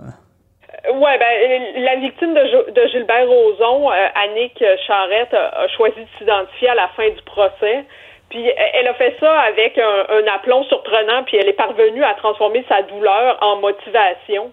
Oui, 0.94 1.12
ben, 1.20 1.84
la 1.84 1.95
victime 1.95 2.34
de, 2.34 2.72
de 2.72 2.88
Gilbert 2.88 3.28
Rozon, 3.28 3.91
euh, 3.91 4.07
Annick 4.14 4.64
Charrette, 4.86 5.34
a, 5.34 5.68
choisi 5.70 5.99
de 5.99 6.07
s'identifier 6.18 6.70
à 6.70 6.76
la 6.76 6.90
fin 6.90 7.10
du 7.10 7.22
procès. 7.26 7.86
Puis 8.30 8.45
elle 8.74 8.88
a 8.88 8.94
fait 8.95 9.16
ça 9.20 9.32
avec 9.41 9.78
un, 9.78 10.06
un, 10.10 10.36
aplomb 10.36 10.64
surprenant, 10.66 11.24
puis 11.24 11.38
elle 11.38 11.48
est 11.48 11.53
parvenue 11.53 12.03
à 12.03 12.14
transformer 12.16 12.66
sa 12.68 12.82
douleur 12.84 13.38
en 13.41 13.57
motivation 13.62 14.52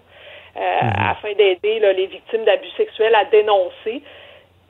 euh, 0.55 0.59
mhm. 0.59 0.93
afin 0.97 1.33
d'aider 1.33 1.79
les 1.79 2.05
victimes 2.07 2.43
d'abus 2.45 2.69
sexuels 2.77 3.15
à 3.15 3.25
dénoncer. 3.25 4.01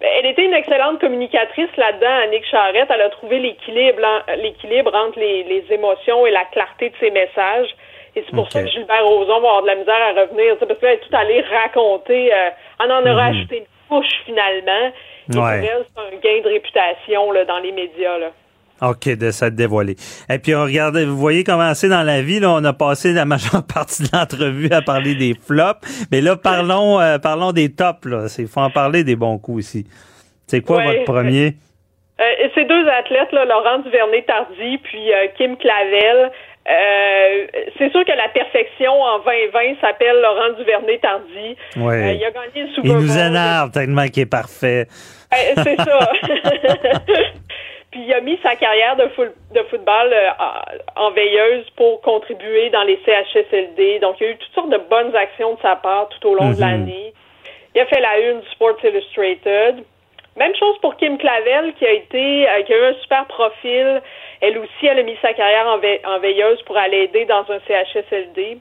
Elle 0.01 0.25
était 0.25 0.45
une 0.45 0.53
excellente 0.53 0.99
communicatrice 0.99 1.69
là-dedans, 1.77 2.23
Annick 2.23 2.45
Charrette. 2.45 2.89
Elle 2.89 3.01
a 3.01 3.09
trouvé 3.09 3.39
l'équilibre, 3.39 4.01
l'équilibre 4.37 4.93
entre 4.93 5.19
les, 5.19 5.43
les 5.43 5.65
émotions 5.71 6.25
et 6.25 6.31
la 6.31 6.45
clarté 6.45 6.89
de 6.89 6.95
ses 6.99 7.11
messages. 7.11 7.69
Et 8.15 8.23
c'est 8.25 8.35
pour 8.35 8.51
ça 8.51 8.61
que 8.61 8.69
Gilbert 8.69 9.05
Rozon 9.05 9.39
va 9.39 9.47
avoir 9.47 9.61
de 9.63 9.67
la 9.67 9.75
misère 9.75 9.95
à 9.95 10.21
revenir, 10.21 10.57
parce 10.57 10.79
qu'elle 10.79 10.93
est 10.93 10.97
tout 10.97 11.15
allée 11.15 11.41
raconter, 11.41 12.33
euh, 12.33 12.49
on 12.79 12.89
en 12.89 13.01
aura 13.01 13.31
mhm. 13.31 13.37
ajouté 13.37 13.57
une 13.59 13.65
couche 13.89 14.13
finalement. 14.25 14.91
Et 15.29 15.65
elle, 15.65 15.85
c'est 15.95 16.01
un 16.01 16.19
gain 16.19 16.41
de 16.43 16.49
réputation 16.49 17.31
là, 17.31 17.45
dans 17.45 17.59
les 17.59 17.71
médias. 17.71 18.17
Là. 18.17 18.31
OK, 18.81 19.07
de 19.09 19.31
s'être 19.31 19.55
dévoilé. 19.55 19.95
Et 20.29 20.39
puis, 20.39 20.55
on 20.55 20.63
regarde, 20.63 20.97
vous 20.97 21.17
voyez 21.17 21.43
comment 21.43 21.73
c'est 21.73 21.89
dans 21.89 22.03
la 22.03 22.21
vie, 22.21 22.39
là, 22.39 22.51
on 22.51 22.63
a 22.63 22.73
passé 22.73 23.13
la 23.13 23.25
majeure 23.25 23.63
partie 23.73 24.03
de 24.03 24.09
l'entrevue 24.13 24.71
à 24.71 24.81
parler 24.81 25.15
des 25.15 25.35
flops. 25.35 26.07
Mais 26.11 26.21
là, 26.21 26.35
parlons, 26.35 26.99
euh, 26.99 27.17
parlons 27.17 27.51
des 27.51 27.71
tops, 27.71 28.05
là. 28.05 28.25
Il 28.37 28.47
faut 28.47 28.61
en 28.61 28.69
parler 28.69 29.03
des 29.03 29.15
bons 29.15 29.37
coups 29.37 29.59
aussi. 29.59 29.87
C'est 30.47 30.61
quoi 30.61 30.83
votre 30.83 31.03
premier? 31.05 31.55
Euh, 32.19 32.47
ces 32.53 32.65
deux 32.65 32.87
athlètes, 32.87 33.31
là, 33.31 33.45
Laurent 33.45 33.79
Duvernay-Tardy 33.79 34.77
puis 34.83 35.11
euh, 35.11 35.27
Kim 35.35 35.57
Clavel, 35.57 36.31
euh, 36.65 37.45
c'est 37.77 37.91
sûr 37.91 38.05
que 38.05 38.11
la 38.15 38.29
perfection 38.29 38.93
en 38.93 39.19
2020 39.19 39.81
s'appelle 39.81 40.15
Laurent 40.21 40.53
Duvernay-Tardy. 40.57 41.57
Euh, 41.77 42.13
il 42.13 42.23
a 42.23 42.31
gagné 42.31 42.67
le 42.67 42.67
Super 42.69 42.91
Il 42.91 42.93
nous 42.93 43.17
énerve 43.17 43.71
tellement 43.71 44.05
qu'il 44.07 44.23
est 44.23 44.27
parfait. 44.27 44.87
Euh, 45.33 45.61
c'est 45.61 45.75
ça. 45.75 46.11
Puis 47.93 48.01
il 48.05 48.13
a 48.13 48.21
mis 48.21 48.39
sa 48.41 48.55
carrière 48.55 48.95
de, 48.95 49.03
de 49.05 49.63
football 49.69 50.13
en 50.95 51.11
veilleuse 51.11 51.69
pour 51.77 52.01
contribuer 52.01 52.71
dans 52.71 52.81
les 52.83 52.99
CHSLD. 53.05 53.99
Donc 53.99 54.15
il 54.19 54.23
y 54.23 54.29
a 54.29 54.31
eu 54.31 54.37
toutes 54.37 54.53
sortes 54.53 54.71
de 54.71 54.81
bonnes 54.89 55.15
actions 55.15 55.53
de 55.53 55.59
sa 55.61 55.75
part 55.75 56.09
tout 56.09 56.27
au 56.27 56.33
long 56.33 56.49
de 56.49 56.55
mhm. 56.55 56.59
l'année. 56.59 57.13
Il 57.75 57.81
a 57.81 57.85
fait 57.85 58.01
la 58.01 58.19
une 58.19 58.41
du 58.41 58.49
Sports 58.49 58.83
Illustrated. 58.83 59.83
Même 60.35 60.55
chose 60.55 60.75
pour 60.81 60.97
Kim 60.97 61.19
Clavel 61.19 61.73
qui 61.75 61.85
a 61.85 61.91
été 61.91 62.47
qui 62.65 62.73
a 62.73 62.77
eu 62.77 62.85
un 62.85 62.95
super 62.95 63.25
profil 63.27 64.01
elle 64.43 64.57
aussi, 64.57 64.85
elle 64.85 64.99
a 64.99 65.03
mis 65.03 65.15
sa 65.21 65.33
carrière 65.33 65.67
en, 65.67 66.19
veilleuse 66.19 66.61
pour 66.63 66.75
aller 66.75 67.03
aider 67.03 67.23
dans 67.23 67.45
un 67.49 67.59
CHSLD. 67.65 68.57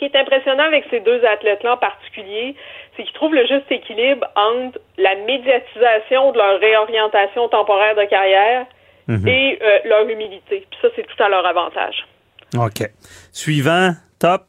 Ce 0.00 0.06
qui 0.06 0.16
est 0.16 0.18
impressionnant 0.18 0.64
avec 0.64 0.86
ces 0.88 1.00
deux 1.00 1.22
athlètes-là 1.26 1.74
en 1.74 1.76
particulier, 1.76 2.54
c'est 2.96 3.02
qu'ils 3.02 3.12
trouvent 3.12 3.34
le 3.34 3.46
juste 3.46 3.70
équilibre 3.70 4.26
entre 4.34 4.78
la 4.96 5.14
médiatisation 5.26 6.32
de 6.32 6.38
leur 6.38 6.58
réorientation 6.58 7.48
temporaire 7.48 7.94
de 7.96 8.04
carrière 8.04 8.64
mhm. 9.08 9.28
et 9.28 9.58
euh, 9.60 9.78
leur 9.84 10.08
humilité. 10.08 10.66
Puis 10.70 10.80
ça, 10.80 10.88
c'est 10.96 11.06
tout 11.06 11.22
à 11.22 11.28
leur 11.28 11.44
avantage. 11.44 12.06
OK. 12.56 12.88
Suivant, 13.30 13.90
top. 14.18 14.44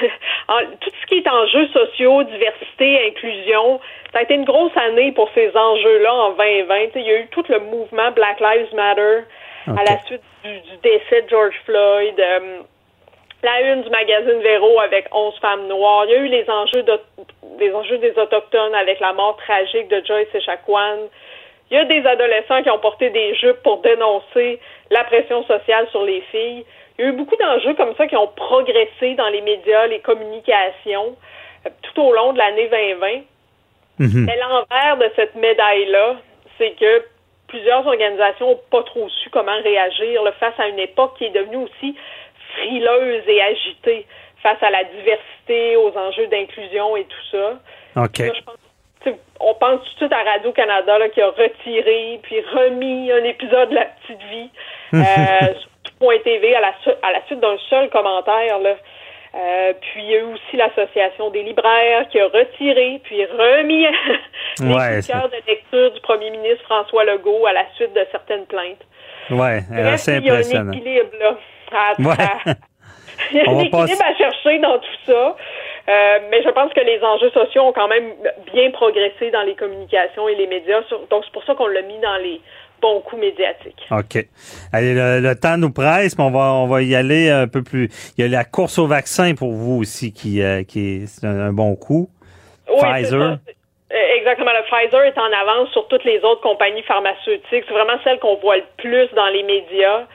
tout 0.00 0.90
ce 1.02 1.06
qui 1.06 1.16
est 1.16 1.28
enjeux 1.28 1.68
sociaux, 1.68 2.22
diversité, 2.22 3.08
inclusion, 3.08 3.78
ça 4.14 4.20
a 4.20 4.22
été 4.22 4.36
une 4.36 4.46
grosse 4.46 4.76
année 4.76 5.12
pour 5.12 5.28
ces 5.34 5.54
enjeux-là 5.54 6.14
en 6.14 6.30
2020. 6.30 6.76
il 6.94 7.02
y 7.02 7.10
a 7.10 7.20
eu 7.20 7.26
tout 7.26 7.44
le 7.50 7.60
mouvement 7.60 8.10
Black 8.12 8.40
Lives 8.40 8.74
Matter 8.74 9.24
à 9.66 9.84
la 9.84 10.00
suite 10.06 10.22
du, 10.44 10.76
décès 10.82 11.22
de 11.22 11.28
George 11.28 11.56
Floyd. 11.66 12.14
Euh, 12.18 12.62
la 13.46 13.72
une 13.72 13.82
du 13.82 13.90
magazine 13.90 14.40
Véro 14.42 14.80
avec 14.80 15.06
11 15.12 15.38
femmes 15.38 15.68
noires. 15.68 16.04
Il 16.06 16.10
y 16.10 16.14
a 16.14 16.18
eu 16.18 16.28
les 16.28 16.50
enjeux, 16.50 16.84
des 17.58 17.72
enjeux 17.72 17.98
des 17.98 18.12
Autochtones 18.18 18.74
avec 18.74 18.98
la 19.00 19.12
mort 19.12 19.36
tragique 19.36 19.88
de 19.88 20.02
Joyce 20.04 20.34
Echaquan. 20.34 20.98
Il 21.70 21.76
y 21.76 21.80
a 21.80 21.84
des 21.84 22.04
adolescents 22.06 22.62
qui 22.62 22.70
ont 22.70 22.78
porté 22.78 23.10
des 23.10 23.34
jupes 23.36 23.62
pour 23.62 23.78
dénoncer 23.82 24.60
la 24.90 25.04
pression 25.04 25.44
sociale 25.44 25.86
sur 25.90 26.02
les 26.02 26.20
filles. 26.32 26.64
Il 26.98 27.04
y 27.04 27.08
a 27.08 27.10
eu 27.10 27.12
beaucoup 27.12 27.36
d'enjeux 27.36 27.74
comme 27.74 27.94
ça 27.96 28.06
qui 28.06 28.16
ont 28.16 28.28
progressé 28.28 29.14
dans 29.14 29.28
les 29.28 29.42
médias, 29.42 29.86
les 29.86 30.00
communications, 30.00 31.16
euh, 31.66 31.70
tout 31.82 32.00
au 32.00 32.12
long 32.12 32.32
de 32.32 32.38
l'année 32.38 32.68
2020. 32.68 33.08
Mhm. 33.98 34.26
Mais 34.26 34.36
l'envers 34.38 34.96
de 34.98 35.10
cette 35.14 35.34
médaille-là, 35.36 36.16
c'est 36.58 36.72
que 36.72 37.04
plusieurs 37.48 37.86
organisations 37.86 38.50
n'ont 38.50 38.60
pas 38.70 38.82
trop 38.82 39.08
su 39.08 39.30
comment 39.30 39.60
réagir 39.62 40.22
face 40.40 40.58
à 40.58 40.68
une 40.68 40.80
époque 40.80 41.14
qui 41.16 41.26
est 41.26 41.30
devenue 41.30 41.64
aussi 41.64 41.94
frileuse 42.56 43.22
et 43.28 43.42
agitée 43.42 44.06
face 44.42 44.62
à 44.62 44.70
la 44.70 44.84
diversité, 44.84 45.76
aux 45.76 45.96
enjeux 45.96 46.26
d'inclusion 46.28 46.96
et 46.96 47.04
tout 47.04 47.26
ça. 47.32 47.58
on 49.40 49.54
pense 49.54 49.80
tout 49.80 49.92
de 49.92 49.96
suite 49.96 50.12
à 50.12 50.22
Radio-Canada 50.22 51.08
qui 51.10 51.20
a 51.20 51.28
retiré 51.28 52.20
puis 52.22 52.40
remis 52.40 53.10
un 53.12 53.24
épisode 53.24 53.70
de 53.70 53.74
La 53.74 53.86
Petite 53.86 54.22
Vie. 54.30 54.50
Euh, 54.94 56.08
TV 56.22 56.54
à 56.54 56.60
la, 56.60 56.74
à 57.02 57.12
la 57.12 57.24
suite 57.26 57.40
d'un 57.40 57.56
seul 57.70 57.88
commentaire. 57.90 58.58
Là. 58.58 58.74
Euh, 59.34 59.72
puis 59.80 60.02
il 60.02 60.10
y 60.10 60.14
a 60.14 60.18
eu 60.18 60.32
aussi 60.34 60.56
l'Association 60.56 61.30
des 61.30 61.42
libraires 61.42 62.08
qui 62.10 62.20
a 62.20 62.26
retiré 62.26 63.00
puis 63.04 63.24
remis 63.24 63.86
les 64.60 64.66
ouais, 64.66 65.00
de 65.00 65.46
lecture 65.46 65.92
du 65.92 66.00
premier 66.00 66.30
ministre 66.30 66.62
François 66.64 67.04
Legault 67.04 67.46
à 67.46 67.52
la 67.52 67.64
suite 67.74 67.92
de 67.94 68.06
certaines 68.10 68.46
plaintes. 68.46 68.84
Ouais, 69.30 69.60
c'est 69.96 70.16
impressionnant. 70.16 70.72
Il 70.72 70.78
y 70.84 70.98
a 70.98 71.00
un 71.00 71.00
équilibre 71.00 71.16
là. 71.20 71.36
À, 71.72 71.94
il 73.30 73.36
y 73.36 73.40
a 73.40 73.50
un 73.50 73.58
équilibre 73.58 74.04
à 74.04 74.14
chercher 74.14 74.58
dans 74.58 74.78
tout 74.78 74.98
ça. 75.06 75.36
Euh, 75.88 76.18
mais 76.30 76.42
je 76.42 76.48
pense 76.50 76.72
que 76.72 76.80
les 76.80 77.00
enjeux 77.02 77.30
sociaux 77.30 77.62
ont 77.62 77.72
quand 77.72 77.88
même 77.88 78.12
bien 78.52 78.70
progressé 78.72 79.30
dans 79.30 79.42
les 79.42 79.54
communications 79.54 80.28
et 80.28 80.34
les 80.34 80.48
médias. 80.48 80.80
donc 81.10 81.24
c'est 81.24 81.32
pour 81.32 81.44
ça 81.44 81.54
qu'on 81.54 81.68
l'a 81.68 81.82
mis 81.82 81.98
dans 82.00 82.16
les 82.16 82.40
bon 82.82 83.00
coup 83.00 83.16
médiatique. 83.16 83.86
OK. 83.90 84.26
Allez, 84.72 84.94
le, 84.94 85.34
temps 85.34 85.56
nous 85.56 85.72
presse, 85.72 86.18
mais 86.18 86.24
on 86.24 86.30
va, 86.30 86.52
on 86.52 86.66
va 86.66 86.82
y 86.82 86.94
aller 86.94 87.30
un 87.30 87.48
peu 87.48 87.62
plus. 87.62 87.88
Il 88.18 88.24
y 88.24 88.24
a 88.24 88.30
la 88.36 88.44
course 88.44 88.78
au 88.78 88.86
vaccin 88.86 89.34
pour 89.34 89.52
vous 89.52 89.80
aussi 89.80 90.12
qui, 90.12 90.42
euh, 90.42 90.64
qui 90.64 91.04
est 91.04 91.24
un, 91.24 91.52
bon 91.52 91.76
coup. 91.76 92.08
Pfizer. 92.66 93.38
Euh, 93.92 94.16
exactement. 94.18 94.50
Le 94.50 94.64
Pfizer 94.64 95.02
est 95.02 95.18
en 95.18 95.32
avance 95.32 95.70
sur 95.70 95.86
toutes 95.88 96.04
les 96.04 96.18
autres 96.18 96.40
compagnies 96.40 96.82
pharmaceutiques. 96.82 97.64
C'est 97.68 97.72
vraiment 97.72 97.98
celle 98.02 98.18
qu'on 98.18 98.36
voit 98.36 98.56
le 98.56 98.64
plus 98.76 99.08
dans 99.14 99.28
les 99.28 99.44
médias. 99.44 100.06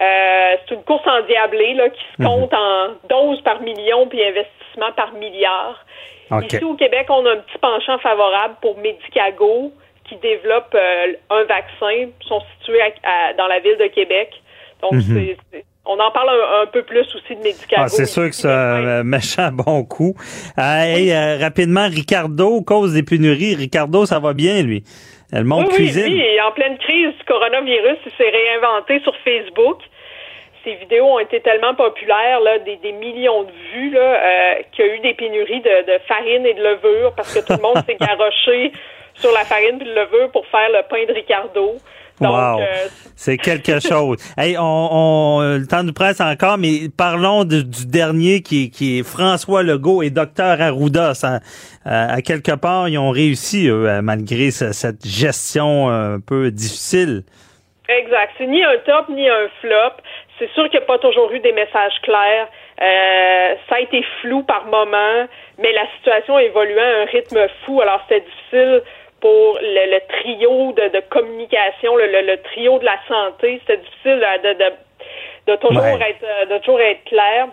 Euh, 0.00 0.56
c'est 0.68 0.74
une 0.74 0.82
course 0.82 1.06
endiablée 1.06 1.74
là, 1.74 1.88
qui 1.88 2.04
se 2.16 2.22
mhm. 2.22 2.28
compte 2.28 2.54
en 2.54 2.88
doses 3.08 3.40
par 3.42 3.62
million 3.62 4.06
puis 4.06 4.22
investissement 4.22 4.92
par 4.94 5.12
milliard. 5.12 5.84
Ici 6.42 6.64
au 6.64 6.74
Québec, 6.74 7.06
on 7.08 7.24
a 7.24 7.32
un 7.32 7.36
petit 7.36 7.58
penchant 7.58 7.98
favorable 7.98 8.56
pour 8.60 8.76
Medicago 8.78 9.72
qui 10.08 10.16
développent 10.16 10.74
euh, 10.74 11.14
un 11.30 11.44
vaccin 11.44 12.10
sont 12.28 12.42
situés 12.58 12.80
dans 13.38 13.46
la 13.46 13.60
ville 13.60 13.78
de 13.78 13.86
Québec. 13.86 14.30
Donc, 14.82 14.92
mhm. 14.92 15.34
on 15.86 15.98
en 15.98 16.10
parle 16.10 16.30
un, 16.62 16.66
peu 16.66 16.82
plus 16.82 17.06
aussi 17.14 17.34
de 17.34 17.42
médicaments. 17.42 17.84
Ah, 17.84 17.88
c'est 17.88 18.06
sûr 18.06 18.28
que 18.28 18.34
c'est 18.34 18.50
un 18.50 19.02
méchant 19.04 19.50
bon 19.52 19.84
coup. 19.84 20.14
Euh, 20.58 21.38
rapidement, 21.40 21.88
Ricardo, 21.88 22.60
cause 22.62 22.92
des 22.92 23.02
pénuries. 23.02 23.54
Ricardo, 23.54 24.04
ça 24.04 24.18
va 24.18 24.34
bien, 24.34 24.62
lui? 24.62 24.84
Elle 25.32 25.44
monte 25.44 25.68
oui, 25.68 25.74
cuisine. 25.74 26.12
Oui, 26.12 26.40
en 26.40 26.52
pleine 26.52 26.78
crise 26.78 27.16
du 27.16 27.24
coronavirus, 27.24 27.98
il 28.06 28.12
s'est 28.16 28.30
réinventé 28.30 29.00
sur 29.00 29.14
Facebook. 29.24 29.78
ces 30.64 30.74
vidéos 30.74 31.06
ont 31.06 31.18
été 31.18 31.40
tellement 31.40 31.74
populaires, 31.74 32.40
là, 32.40 32.58
des, 32.60 32.76
des 32.76 32.92
millions 32.92 33.42
de 33.42 33.52
vues, 33.72 33.90
là, 33.90 34.00
euh, 34.00 34.54
qu'il 34.72 34.86
y 34.86 34.88
a 34.88 34.94
eu 34.94 34.98
des 35.00 35.14
pénuries 35.14 35.60
de, 35.60 35.92
de 35.92 35.98
farine 36.06 36.46
et 36.46 36.54
de 36.54 36.62
levure 36.62 37.12
parce 37.16 37.34
que 37.34 37.44
tout 37.44 37.60
le 37.60 37.62
monde 37.62 37.84
s'est 37.86 37.96
garoché 38.00 38.72
sur 39.20 39.32
la 39.32 39.44
farine 39.44 39.78
et 39.80 39.84
le 39.84 39.94
levure 39.94 40.30
pour 40.32 40.46
faire 40.46 40.68
le 40.70 40.82
pain 40.88 41.04
de 41.08 41.12
Ricardo. 41.14 41.76
Wow. 42.18 42.60
euh, 42.60 42.86
C'est 43.14 43.36
quelque 43.36 43.78
chose. 43.86 44.16
Hey, 44.38 44.56
on, 44.58 44.62
on, 44.62 45.40
le 45.58 45.66
temps 45.66 45.82
nous 45.82 45.92
presse 45.92 46.20
encore, 46.22 46.56
mais 46.56 46.88
parlons 46.96 47.44
de- 47.44 47.60
du 47.60 47.84
dernier 47.86 48.40
qui, 48.40 48.70
qui 48.70 48.98
est 48.98 49.02
François 49.02 49.62
Legault 49.62 50.02
et 50.02 50.08
Docteur 50.08 50.58
Arruda. 50.60 51.12
Ça, 51.14 51.40
euh, 51.86 52.06
à 52.16 52.22
quelque 52.22 52.52
part, 52.56 52.88
ils 52.88 52.96
ont 52.98 53.10
réussi, 53.10 53.68
eux, 53.68 53.86
euh, 53.86 54.00
malgré 54.02 54.50
ce- 54.50 54.72
cette 54.72 55.06
gestion 55.06 55.90
un 55.90 56.18
peu 56.20 56.50
difficile. 56.50 57.22
Exact. 57.88 58.32
C'est 58.38 58.46
ni 58.46 58.64
un 58.64 58.78
top 58.86 59.08
ni 59.10 59.28
un 59.28 59.48
flop. 59.60 60.00
C'est 60.38 60.50
sûr 60.52 60.64
qu'il 60.70 60.78
n'y 60.80 60.84
a 60.84 60.86
pas 60.86 60.98
toujours 60.98 61.30
eu 61.32 61.40
des 61.40 61.52
messages 61.52 61.94
clairs. 62.02 62.48
Euh, 62.80 63.54
ça 63.68 63.76
a 63.76 63.80
été 63.80 64.02
flou 64.20 64.42
par 64.42 64.64
moment, 64.66 65.26
mais 65.58 65.72
la 65.72 65.86
situation 65.96 66.38
évoluait 66.38 66.80
à 66.80 67.02
un 67.02 67.04
rythme 67.06 67.38
fou. 67.64 67.80
Alors 67.80 68.00
c'était 68.08 68.24
difficile 68.26 68.82
pour 69.20 69.58
le, 69.60 69.90
le 69.94 70.00
trio 70.20 70.72
de, 70.72 70.92
de 70.92 71.02
communication, 71.10 71.96
le, 71.96 72.06
le- 72.06 72.26
le 72.26 72.42
trio 72.42 72.78
de 72.78 72.84
la 72.84 72.98
santé. 73.08 73.60
C'était 73.60 73.78
difficile 73.82 74.20
de, 74.20 74.48
de, 74.48 74.58
de, 74.58 75.52
de 75.52 75.56
toujours 75.60 75.82
Ouais. 75.82 76.10
être 76.10 76.24
euh, 76.24 76.54
de 76.54 76.58
toujours 76.62 76.80
être 76.80 77.04
clair. 77.04 77.48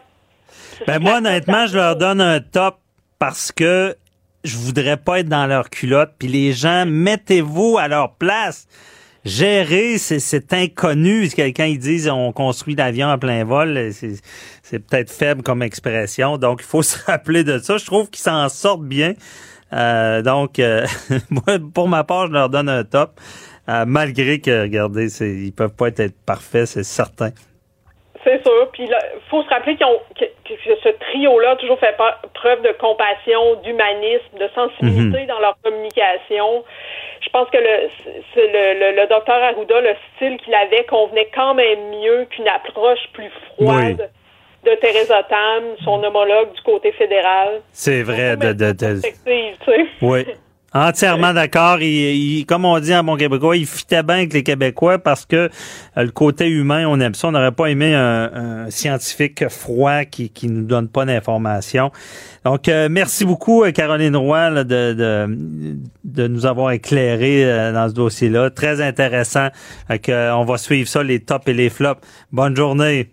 Ben 0.87 0.99
moi, 0.99 1.17
honnêtement, 1.17 1.65
je 1.67 1.75
leur 1.77 1.95
donne 1.95 2.21
un 2.21 2.39
top 2.39 2.75
parce 3.19 3.51
que 3.51 3.95
je 4.43 4.57
voudrais 4.57 4.97
pas 4.97 5.19
être 5.19 5.29
dans 5.29 5.45
leur 5.47 5.69
culotte. 5.69 6.11
Puis 6.19 6.27
les 6.27 6.51
gens, 6.51 6.85
mettez-vous 6.85 7.77
à 7.79 7.87
leur 7.87 8.13
place. 8.15 8.67
Gérer, 9.25 9.97
c'est, 9.99 10.51
inconnu. 10.53 11.27
Si 11.27 11.35
quelqu'un 11.35 11.65
ils 11.67 11.79
disent 11.79 12.09
on 12.09 12.33
construit 12.33 12.75
l'avion 12.75 13.07
à 13.07 13.17
plein 13.17 13.45
vol, 13.45 13.89
c'est, 13.93 14.15
c'est 14.61 14.79
peut-être 14.85 15.09
faible 15.09 15.43
comme 15.43 15.63
expression. 15.63 16.37
Donc, 16.37 16.59
il 16.61 16.65
faut 16.65 16.81
se 16.83 17.01
rappeler 17.05 17.45
de 17.45 17.57
ça. 17.57 17.77
Je 17.77 17.85
trouve 17.85 18.09
qu'ils 18.09 18.21
s'en 18.21 18.49
sortent 18.49 18.83
bien. 18.83 19.13
Euh, 19.73 20.21
donc, 20.21 20.59
euh, 20.59 20.85
moi, 21.29 21.57
pour 21.73 21.87
ma 21.87 22.03
part, 22.03 22.27
je 22.27 22.33
leur 22.33 22.49
donne 22.49 22.69
un 22.69 22.83
top. 22.83 23.11
Euh, 23.69 23.85
malgré 23.87 24.39
que, 24.39 24.63
regardez, 24.63 25.09
c'est, 25.09 25.29
ils 25.29 25.53
peuvent 25.53 25.75
pas 25.75 25.87
être, 25.87 26.13
parfaits, 26.25 26.65
c'est 26.67 26.83
certain. 26.83 27.29
C'est 28.23 28.41
sûr. 28.43 28.69
Puis 28.71 28.83
il 28.83 28.95
faut 29.29 29.43
se 29.43 29.49
rappeler 29.49 29.75
qu'ils 29.75 29.85
ont, 29.85 29.99
que, 30.17 30.25
que 30.25 30.53
ce 30.83 30.89
trio-là 30.89 31.51
a 31.51 31.55
toujours 31.57 31.79
fait 31.79 31.95
preuve 32.33 32.61
de 32.61 32.71
compassion, 32.79 33.55
d'humanisme, 33.63 34.37
de 34.39 34.47
sensibilité 34.55 35.21
Mhm. 35.21 35.27
dans 35.27 35.39
leur 35.39 35.57
communication. 35.63 36.63
Je 37.21 37.29
pense 37.29 37.49
que 37.49 37.57
le, 37.57 37.89
le, 38.35 38.79
le, 38.79 39.01
le 39.01 39.07
docteur 39.07 39.41
Arruda, 39.43 39.81
le 39.81 39.95
style 40.15 40.37
qu'il 40.37 40.53
avait 40.53 40.85
convenait 40.85 41.29
quand 41.33 41.53
même 41.53 41.89
mieux 41.89 42.25
qu'une 42.29 42.47
approche 42.47 42.99
plus 43.13 43.29
froide 43.55 44.09
de 44.65 44.71
Theresa 44.79 45.23
Tam, 45.29 45.63
son 45.83 46.01
homologue 46.03 46.53
du 46.55 46.61
côté 46.61 46.91
fédéral. 46.93 47.61
C'est 47.71 48.03
vrai. 48.03 48.37
De, 48.37 48.53
de, 48.53 48.71
de-. 48.71 49.01
Oui. 50.01 50.25
Entièrement 50.75 51.33
d'accord. 51.33 51.77
Il, 51.81 51.85
il- 52.39 52.45
comme 52.47 52.65
on 52.65 52.79
dit 52.79 52.95
en 52.95 53.03
bon 53.03 53.15
québécois, 53.15 53.55
il 53.55 53.67
fitait 53.67 54.01
bien 54.01 54.15
avec 54.15 54.33
les 54.33 54.41
Québécois 54.41 54.97
parce 54.97 55.23
que 55.23 55.35
euh, 55.35 55.49
le 55.97 56.09
côté 56.09 56.47
humain, 56.49 56.87
on 56.87 56.99
aime 56.99 57.13
ça. 57.13 57.27
On 57.27 57.31
n'aurait 57.31 57.51
pas 57.51 57.67
aimé 57.67 57.93
un, 57.93 58.31
un 58.65 58.69
scientifique 58.71 59.47
froid 59.49 60.03
qui 60.05 60.31
qui 60.31 60.47
nous 60.47 60.63
donne 60.65 60.87
pas 60.87 61.05
d'informations. 61.05 61.91
Donc, 62.43 62.67
euh, 62.69 62.87
merci 62.89 63.23
beaucoup, 63.23 63.63
euh, 63.63 63.71
Caroline 63.71 64.15
Roy, 64.15 64.49
là, 64.49 64.63
de, 64.63 64.93
de, 64.93 65.27
de 66.05 66.27
nous 66.27 66.47
avoir 66.47 66.71
éclairé 66.71 67.45
euh, 67.45 67.71
dans 67.71 67.87
ce 67.87 67.93
dossier-là. 67.93 68.49
Très 68.49 68.81
intéressant. 68.81 69.49
Euh, 70.09 70.31
on 70.31 70.43
va 70.43 70.57
suivre 70.57 70.89
ça, 70.89 71.03
les 71.03 71.19
tops 71.19 71.47
et 71.49 71.53
les 71.53 71.69
flops. 71.69 72.01
Bonne 72.31 72.55
journée. 72.55 73.09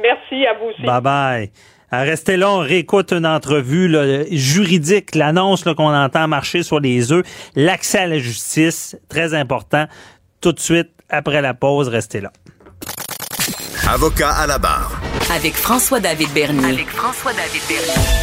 Merci 0.00 0.46
à 0.46 0.54
vous 0.58 0.70
aussi. 0.70 0.82
Bye 0.82 1.00
bye. 1.00 1.50
Euh, 1.92 2.02
Restez 2.04 2.36
là, 2.38 2.50
on 2.50 2.60
réécoute 2.60 3.12
une 3.12 3.26
entrevue 3.26 3.86
là, 3.86 4.24
juridique, 4.30 5.14
l'annonce 5.14 5.64
qu'on 5.64 5.94
entend 5.94 6.26
marcher 6.26 6.62
sur 6.62 6.80
les 6.80 7.12
œufs, 7.12 7.24
l'accès 7.54 7.98
à 7.98 8.06
la 8.06 8.18
justice, 8.18 8.96
très 9.08 9.34
important. 9.34 9.86
Tout 10.40 10.52
de 10.52 10.60
suite, 10.60 10.88
après 11.10 11.42
la 11.42 11.52
pause, 11.52 11.88
restez 11.88 12.20
là. 12.20 12.32
Avocat 13.88 14.30
à 14.30 14.46
la 14.46 14.58
barre. 14.58 15.00
Avec 15.34 15.54
François-David 15.54 16.30
Bernier. 16.32 16.72
Avec 16.72 16.88
François-David 16.88 17.62
Bernier. 17.68 18.22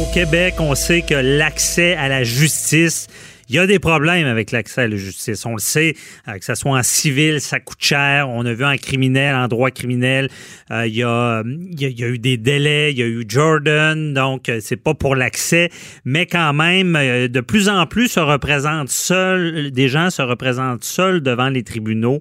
Au 0.00 0.06
Québec, 0.14 0.54
on 0.58 0.74
sait 0.74 1.02
que 1.02 1.14
l'accès 1.14 1.94
à 1.96 2.08
la 2.08 2.24
justice, 2.24 3.08
il 3.52 3.56
y 3.56 3.58
a 3.58 3.66
des 3.66 3.78
problèmes 3.78 4.26
avec 4.26 4.50
l'accès 4.50 4.82
à 4.82 4.88
la 4.88 4.96
justice. 4.96 5.44
On 5.44 5.52
le 5.52 5.58
sait, 5.58 5.94
euh, 6.26 6.38
que 6.38 6.44
ce 6.44 6.54
soit 6.54 6.72
en 6.72 6.82
civil, 6.82 7.38
ça 7.38 7.60
coûte 7.60 7.80
cher. 7.80 8.30
On 8.30 8.46
a 8.46 8.54
vu 8.54 8.64
en 8.64 8.76
criminel, 8.78 9.34
en 9.34 9.46
droit 9.46 9.70
criminel, 9.70 10.30
euh, 10.70 10.86
il, 10.86 10.96
y 10.96 11.02
a, 11.02 11.42
il, 11.44 12.00
y 12.00 12.02
a, 12.02 12.08
eu 12.08 12.18
des 12.18 12.38
délais, 12.38 12.92
il 12.92 12.98
y 12.98 13.02
a 13.02 13.06
eu 13.06 13.24
Jordan, 13.28 14.14
donc 14.14 14.48
euh, 14.48 14.58
c'est 14.62 14.76
pas 14.76 14.94
pour 14.94 15.16
l'accès, 15.16 15.68
mais 16.06 16.24
quand 16.24 16.54
même, 16.54 16.96
euh, 16.96 17.28
de 17.28 17.40
plus 17.40 17.68
en 17.68 17.86
plus 17.86 18.08
se 18.08 18.20
représentent 18.20 18.88
seuls, 18.88 19.70
des 19.70 19.88
gens 19.88 20.08
se 20.08 20.22
représentent 20.22 20.84
seuls 20.84 21.20
devant 21.20 21.50
les 21.50 21.62
tribunaux. 21.62 22.20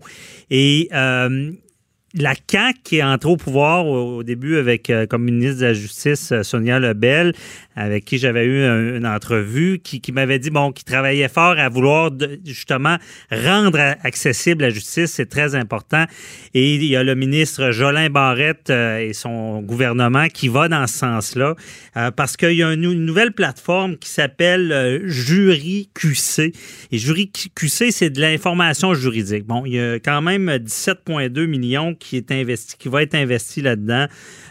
Et 0.50 0.90
euh, 0.94 1.52
la 2.14 2.34
CAQ 2.50 2.80
qui 2.84 2.98
est 2.98 3.04
entrée 3.04 3.30
au 3.30 3.38
pouvoir 3.38 3.86
au, 3.86 4.18
au 4.18 4.24
début 4.24 4.58
avec 4.58 4.90
euh, 4.90 5.06
comme 5.06 5.24
ministre 5.24 5.62
de 5.62 5.66
la 5.68 5.74
Justice 5.74 6.32
euh, 6.32 6.44
Sonia 6.44 6.78
Lebel, 6.80 7.34
avec 7.76 8.04
qui 8.06 8.18
j'avais 8.18 8.46
eu 8.46 8.64
un- 8.64 8.98
une 8.98 9.06
entrevue, 9.08 9.80
qui, 9.82 10.02
qui 10.02 10.12
m'avait 10.12 10.38
dit 10.40 10.50
bon, 10.50 10.72
qui 10.74 10.84
travaillait 10.84 11.30
fort 11.30 11.56
à 11.58 11.70
vouloir 11.70 12.12
de- 12.12 12.40
justement 12.46 12.98
rendre 13.32 13.80
accessible 14.04 14.64
la 14.64 14.70
justice, 14.72 15.12
c'est 15.12 15.30
très 15.30 15.56
important. 15.56 16.06
Et 16.54 16.76
il 16.76 16.84
y 16.84 16.96
a 16.98 17.04
le 17.04 17.16
ministre 17.16 17.72
Jolin 17.72 18.10
Barrette 18.10 18.70
euh, 18.70 19.00
et 19.00 19.14
son 19.14 19.62
gouvernement 19.62 20.28
qui 20.28 20.50
va 20.50 20.68
dans 20.68 20.88
ce 20.88 20.98
sens-là, 20.98 21.56
euh, 21.96 22.12
parce 22.12 22.36
qu'il 22.36 22.54
y 22.54 22.64
a 22.64 22.74
une, 22.74 22.84
une 22.84 23.06
nouvelle 23.06 23.32
plateforme 23.32 23.96
qui 23.98 24.10
s'appelle 24.10 24.72
euh, 24.74 25.00
Jury 25.08 25.90
QC. 25.94 26.52
Et 26.92 26.98
Jury 26.98 27.32
QC, 27.56 27.92
c'est 27.92 28.10
de 28.10 28.20
l'information 28.20 28.94
juridique. 28.94 29.46
Bon, 29.46 29.66
il 29.66 29.76
y 29.76 29.80
a 29.80 29.96
quand 29.96 30.22
même 30.22 30.50
17,2 30.50 31.46
millions 31.46 31.96
qui 32.02 32.90
va 32.90 33.04
être 33.04 33.16
investi 33.16 33.62
là-dedans. 33.62 34.08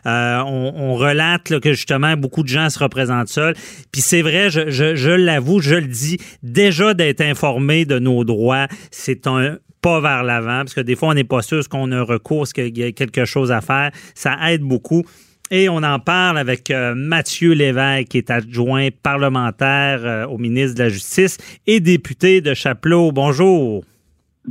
Euh, 0.07 0.43
on, 0.47 0.95
relate 0.95 1.61
que 1.61 1.73
justement 1.73 2.17
beaucoup 2.17 2.43
de 2.43 2.49
gens 2.49 2.71
se 2.71 2.79
représentent 2.79 3.29
seuls. 3.29 3.55
Puis 3.93 4.01
c'est 4.01 4.23
vrai, 4.23 4.51
je, 4.51 5.11
l'avoue, 5.11 5.61
je 5.61 5.77
le 5.77 5.87
dis, 5.87 6.19
déjà 6.43 6.95
d'être 6.95 7.21
informé 7.21 7.85
de 7.85 7.99
nos 7.99 8.25
droits, 8.25 8.67
c'est 8.91 9.27
un 9.27 9.59
pas 9.83 10.01
vers 10.01 10.23
l'avant, 10.25 10.59
parce 10.59 10.75
que 10.75 10.83
des 10.83 10.95
fois, 10.95 11.09
on 11.09 11.15
n'est 11.15 11.25
pas 11.25 11.41
sûr 11.41 11.67
qu'on 11.69 11.91
a 11.93 11.97
un 11.97 12.03
recours, 12.03 12.47
qu'il 12.49 12.77
y 12.77 12.83
a 12.83 12.93
quelque 12.93 13.25
chose 13.25 13.51
à 13.51 13.63
faire. 13.63 13.91
Ça 14.15 14.37
aide 14.51 14.61
beaucoup. 14.61 15.05
Et 15.51 15.69
on 15.69 15.79
en 15.79 15.99
parle 15.99 16.39
avec 16.39 16.71
euh, 16.71 16.95
Mathieu 16.95 17.53
Lévesque, 17.53 18.09
qui 18.09 18.19
est 18.19 18.31
adjoint 18.31 18.89
parlementaire 19.03 20.01
euh, 20.05 20.27
au 20.27 20.39
ministre 20.39 20.77
de 20.77 20.85
la 20.85 20.89
Justice 20.91 21.39
et 21.67 21.81
député 21.81 22.41
de 22.41 22.55
Chapelot. 22.55 23.11
Bonjour. 23.11 23.83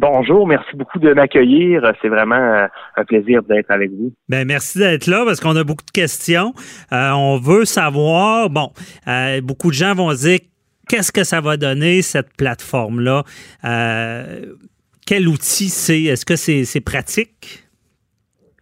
Bonjour, 0.01 0.47
merci 0.47 0.77
beaucoup 0.77 0.97
de 0.97 1.13
m'accueillir. 1.13 1.81
C'est 2.01 2.07
vraiment 2.07 2.35
euh, 2.35 2.67
un 2.95 3.03
plaisir 3.03 3.43
d'être 3.43 3.69
avec 3.69 3.91
vous. 3.91 4.13
Ben 4.29 4.47
merci 4.47 4.79
d'être 4.79 5.07
là 5.07 5.23
parce 5.25 5.41
qu'on 5.41 5.57
a 5.57 5.65
beaucoup 5.65 5.83
de 5.83 5.91
questions. 5.91 6.53
Euh, 6.93 7.11
on 7.11 7.37
veut 7.37 7.65
savoir, 7.65 8.49
bon, 8.49 8.71
euh, 9.09 9.41
beaucoup 9.41 9.67
de 9.67 9.73
gens 9.73 9.93
vont 9.95 10.13
dire 10.13 10.39
qu'est-ce 10.87 11.11
que 11.11 11.25
ça 11.25 11.41
va 11.41 11.57
donner 11.57 12.01
cette 12.01 12.29
plateforme-là? 12.37 13.23
Euh, 13.65 14.55
quel 15.05 15.27
outil 15.27 15.67
c'est? 15.67 16.03
Est-ce 16.03 16.25
que 16.25 16.37
c'est 16.37 16.81
pratique? 16.81 17.65